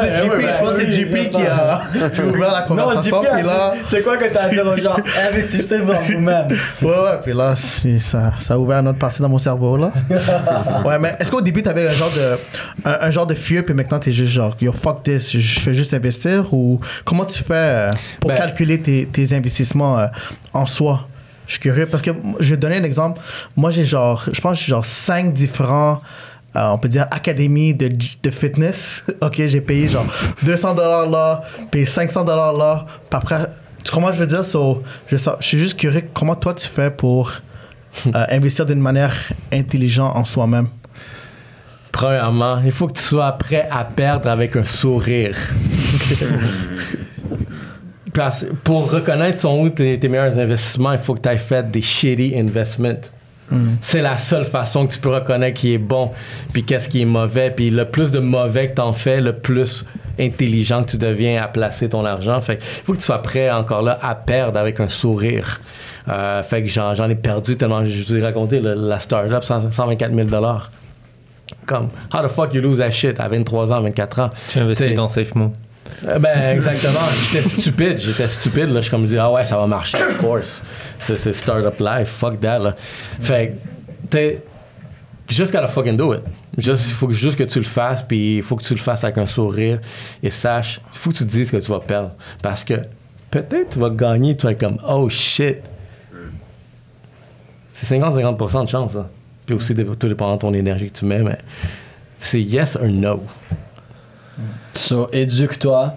de 0.03 0.17
JP, 0.17 0.41
je 0.41 0.59
pense 0.61 0.75
que 0.75 0.81
c'est 0.81 0.93
JP 0.93 1.31
qui 1.31 1.47
a, 1.47 1.83
ouvert 2.27 2.53
la 2.53 2.63
conversation, 2.63 3.23
puis 3.33 3.43
là, 3.43 3.75
c'est 3.87 4.03
quoi 4.03 4.17
que 4.17 4.25
t'as 4.33 4.49
dit 4.49 4.61
aux 4.61 4.77
gens? 4.77 4.97
Investissez 5.29 5.79
dans 5.81 6.01
vous-même. 6.01 6.49
ouais, 6.83 6.89
ouais, 6.89 7.19
puis 7.23 7.33
là, 7.35 7.55
ça, 7.57 8.33
ça 8.39 8.55
a 8.55 8.59
ouvert 8.59 8.79
une 8.81 8.89
autre 8.89 8.99
partie 8.99 9.23
dans 9.23 9.29
mon 9.29 9.39
cerveau, 9.39 9.77
là. 9.77 9.93
ouais, 10.85 10.99
mais 10.99 11.17
est-ce 11.21 11.31
qu'au 11.31 11.41
début, 11.41 11.63
tu 11.63 11.69
avais 11.69 11.87
un 11.89 11.93
genre 11.93 12.11
de, 12.11 12.89
un, 12.89 13.07
un 13.07 13.11
genre 13.11 13.27
de 13.27 13.35
fear, 13.35 13.65
puis 13.65 13.75
maintenant, 13.75 13.99
tu 13.99 14.11
es 14.11 14.13
juste 14.13 14.33
genre, 14.33 14.57
yo, 14.61 14.73
fuck 14.73 15.03
this, 15.03 15.31
je, 15.37 15.61
fais 15.61 15.75
juste 15.75 15.95
investir, 15.95 16.53
ou 16.53 16.81
comment 17.05 17.25
tu 17.25 17.43
fais 17.43 17.55
euh, 17.55 17.91
pour 18.21 18.31
Ben- 18.31 18.37
calculer 18.39 18.81
tes, 18.81 19.07
tes 19.07 19.35
investissements 19.35 19.99
euh, 19.99 20.07
en 20.53 20.67
soi? 20.67 21.07
Je 21.47 21.53
suis 21.53 21.61
curieux, 21.61 21.87
parce 21.87 22.03
que 22.03 22.11
je 22.41 22.51
vais 22.51 22.57
te 22.57 22.61
donner 22.61 22.77
un 22.77 22.85
exemple. 22.85 23.21
Moi, 23.57 23.71
j'ai 23.71 23.85
genre, 23.85 24.25
je 24.31 24.41
pense 24.41 24.59
que 24.59 24.65
j'ai 24.65 24.71
genre 24.71 24.85
cinq 24.85 25.33
différents 25.33 26.01
euh, 26.55 26.69
on 26.69 26.79
peut 26.79 26.89
dire 26.89 27.07
académie 27.11 27.73
de, 27.73 27.89
de 27.89 28.31
fitness. 28.31 29.05
ok, 29.23 29.47
j'ai 29.47 29.61
payé 29.61 29.89
genre 29.89 30.05
200 30.43 30.75
dollars 30.75 31.09
là, 31.09 31.45
payé 31.71 31.87
500 31.87 32.25
dollars 32.25 32.53
là. 32.53 32.85
Puis 33.09 33.17
après, 33.17 33.47
tu 33.83 33.91
comprends 33.91 34.13
je 34.13 34.19
veux 34.19 34.27
dire? 34.27 34.45
So, 34.45 34.83
je 35.07 35.17
suis 35.41 35.59
juste 35.59 35.79
curieux, 35.79 36.05
comment 36.13 36.35
toi 36.35 36.53
tu 36.53 36.69
fais 36.69 36.91
pour 36.91 37.33
euh, 38.07 38.25
investir 38.29 38.67
d'une 38.67 38.81
manière 38.81 39.17
intelligente 39.53 40.15
en 40.15 40.25
soi-même? 40.25 40.69
Premièrement, 41.91 42.61
il 42.65 42.73
faut 42.73 42.87
que 42.87 42.95
tu 42.95 43.03
sois 43.03 43.33
prêt 43.33 43.69
à 43.71 43.85
perdre 43.85 44.29
avec 44.29 44.57
un 44.57 44.65
sourire. 44.65 45.37
Parce- 48.13 48.47
pour 48.65 48.91
reconnaître 48.91 49.39
son 49.39 49.61
où 49.61 49.69
tes, 49.71 49.99
tes 49.99 50.09
meilleurs 50.09 50.39
investissements, 50.39 50.93
il 50.93 50.99
faut 50.99 51.15
que 51.15 51.21
tu 51.21 51.29
aies 51.29 51.39
fait 51.39 51.71
des 51.71 51.83
shitty 51.83 52.35
investments. 52.37 53.01
C'est 53.83 54.01
la 54.01 54.17
seule 54.17 54.47
façon 54.47 54.87
que 54.87 54.95
tu 54.95 54.99
peux 54.99 55.11
reconnaître 55.11 55.61
qui 55.61 55.75
est 55.75 55.79
bon, 55.79 56.11
puis 56.55 56.65
qu'est-ce 56.65 56.89
qui 56.89 57.03
est 57.03 57.07
mauvais. 57.07 57.51
Puis 57.51 57.69
le 57.69 57.85
plus 57.85 58.11
de 58.11 58.19
mauvais 58.19 58.71
que 58.71 58.77
tu 58.77 58.81
en 58.81 58.95
fais, 58.95 59.21
le 59.21 59.35
plus 59.35 59.85
intelligent 60.19 60.83
que 60.85 60.93
tu 60.93 60.97
deviens 60.97 61.43
à 61.43 61.49
placer 61.49 61.91
ton 61.91 62.05
argent. 62.07 62.41
Fait 62.41 62.55
il 62.55 62.85
faut 62.85 62.93
que 62.95 62.99
tu 62.99 63.05
sois 63.05 63.21
prêt 63.21 63.51
encore 63.51 63.83
là 63.83 63.99
à 64.01 64.15
perdre 64.15 64.59
avec 64.59 64.81
un 64.81 64.89
sourire. 64.89 65.61
Euh, 66.09 66.43
fait 66.43 66.63
que 66.63 66.69
j'en, 66.69 66.95
ai 67.11 67.15
perdu 67.15 67.57
tellement. 67.57 67.85
Je 67.85 68.03
vous 68.03 68.17
ai 68.17 68.23
raconté 68.23 68.59
le- 68.59 68.73
la 68.73 68.99
startup, 68.99 69.45
100 69.45 69.71
124 69.71 70.15
000 70.15 70.29
comme, 71.67 71.91
how 72.13 72.23
the 72.27 72.29
fuck 72.29 72.55
you 72.55 72.61
lose 72.63 72.79
that 72.79 72.91
shit 72.91 73.21
à 73.21 73.29
23 73.29 73.71
ans, 73.73 73.81
24 73.83 74.19
ans? 74.21 74.31
Tu 74.49 74.59
investis 74.59 74.87
dans 74.95 75.09
SafeMo. 75.09 75.53
Euh, 76.07 76.19
Ben, 76.19 76.55
exactement. 76.55 77.01
J'étais 77.33 77.49
stupide. 77.49 77.99
J'étais 77.99 78.29
stupide. 78.29 78.69
Là. 78.69 78.77
Je 78.77 78.83
suis 78.83 78.91
comme 78.91 79.07
dit, 79.07 79.19
ah 79.19 79.31
ouais, 79.31 79.45
ça 79.45 79.57
va 79.57 79.67
marcher, 79.67 79.99
of 79.99 80.19
course. 80.19 80.63
C'est, 81.01 81.33
startup 81.33 81.79
life. 81.81 82.09
Fuck 82.09 82.41
that. 82.41 82.59
Là. 82.59 82.77
Fait 83.21 83.49
que, 83.49 84.09
t'es. 84.09 84.43
Tu 85.27 85.35
just 85.35 85.53
gotta 85.53 85.69
fucking 85.69 85.97
do 85.97 86.15
it. 86.15 86.21
Juste, 86.59 86.89
il 86.89 86.93
faut 86.93 87.11
juste 87.11 87.39
que 87.39 87.45
tu 87.45 87.59
le 87.59 87.65
fasses, 87.65 88.03
puis 88.03 88.39
il 88.39 88.43
faut 88.43 88.57
que 88.57 88.65
tu 88.65 88.75
le 88.75 88.81
fasses 88.81 89.05
avec 89.05 89.17
un 89.17 89.25
sourire 89.25 89.81
et 90.23 90.31
sache, 90.31 90.81
il 90.93 90.99
faut 90.99 91.11
que 91.11 91.17
tu 91.17 91.25
te 91.25 91.31
dises 91.31 91.51
que 91.51 91.57
tu 91.57 91.71
vas 91.71 91.81
perdre. 91.81 92.11
Parce 92.43 92.65
que 92.65 92.75
peut-être 93.31 93.71
tu 93.71 93.79
vas 93.79 93.89
gagner, 93.89 94.37
tu 94.37 94.45
vas 94.45 94.53
être 94.53 94.61
comme, 94.61 94.79
oh 94.87 95.09
shit. 95.09 95.59
C'est 97.71 97.99
50-50% 97.99 98.65
de 98.65 98.69
chance. 98.69 98.93
Puis 99.47 99.55
aussi, 99.55 99.75
tout 99.75 100.09
dépendant 100.09 100.35
de 100.35 100.41
ton 100.41 100.53
énergie 100.53 100.91
que 100.91 100.99
tu 100.99 101.05
mets, 101.07 101.23
mais 101.23 101.39
c'est 102.21 102.43
yes 102.43 102.77
or 102.77 102.87
no. 102.89 103.23
So, 104.75 105.09
éduque-toi 105.13 105.95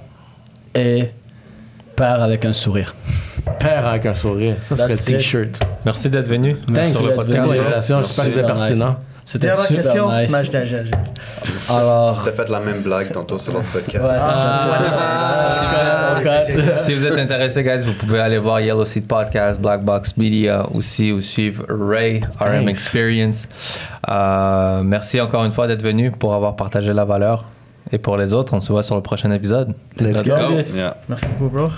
et 0.73 1.11
pars 1.95 2.21
avec 2.21 2.45
un 2.45 2.53
sourire. 2.53 2.93
Père 3.59 3.85
avec 3.87 4.05
un 4.05 4.15
sourire. 4.15 4.55
Ça 4.61 4.75
serait 4.75 4.89
le 4.89 4.97
t-shirt. 4.97 5.59
Merci 5.85 6.09
d'être 6.09 6.27
venu 6.27 6.55
Thanks 6.73 6.89
sur 6.89 7.03
le 7.07 7.15
podcast. 7.15 7.49
L'invitation, 7.49 7.97
j'espère 7.97 8.25
que 8.25 8.31
c'était 8.31 8.41
Super 8.41 8.55
nice. 8.55 8.67
pertinent. 8.67 8.95
C'était 9.27 9.51
super 9.53 9.81
question? 9.81 10.11
nice. 10.11 10.35
Alors, 11.67 12.21
T'as 12.23 12.31
fait 12.31 12.47
la 12.49 12.59
même 12.59 12.83
blague 12.83 13.11
tantôt 13.11 13.39
sur 13.39 13.53
l'autre 13.53 13.71
podcast. 13.73 14.03
cut. 16.21 16.71
si 16.71 16.93
vous 16.93 17.05
êtes 17.05 17.17
intéressé, 17.17 17.63
guys, 17.63 17.83
vous 17.85 17.93
pouvez 17.93 18.19
aller 18.19 18.37
voir 18.37 18.59
Yellow 18.59 18.85
Seed 18.85 19.07
Podcast, 19.07 19.59
Black 19.59 19.83
Box 19.83 20.15
Media 20.17 20.67
aussi, 20.71 21.11
ou 21.11 21.21
suivre 21.21 21.65
Ray, 21.67 22.21
RM. 22.39 22.69
Experience. 22.69 23.47
Euh, 24.07 24.81
merci 24.83 25.19
encore 25.19 25.43
une 25.43 25.51
fois 25.51 25.67
d'être 25.67 25.83
venu 25.83 26.11
pour 26.11 26.35
avoir 26.35 26.55
partagé 26.55 26.93
la 26.93 27.05
valeur. 27.05 27.45
Et 27.95 27.97
pour 27.97 28.17
les 28.17 28.33
autres, 28.33 28.53
on 28.53 28.59
se 28.59 28.73
voit 28.73 28.83
sur 28.83 28.95
le 28.95 29.01
prochain 29.01 29.31
épisode. 29.31 29.73
Let's 30.01 30.23
go. 30.23 30.35
Yeah. 30.75 30.97
Merci 31.07 31.27
beaucoup, 31.27 31.49
bro. 31.49 31.69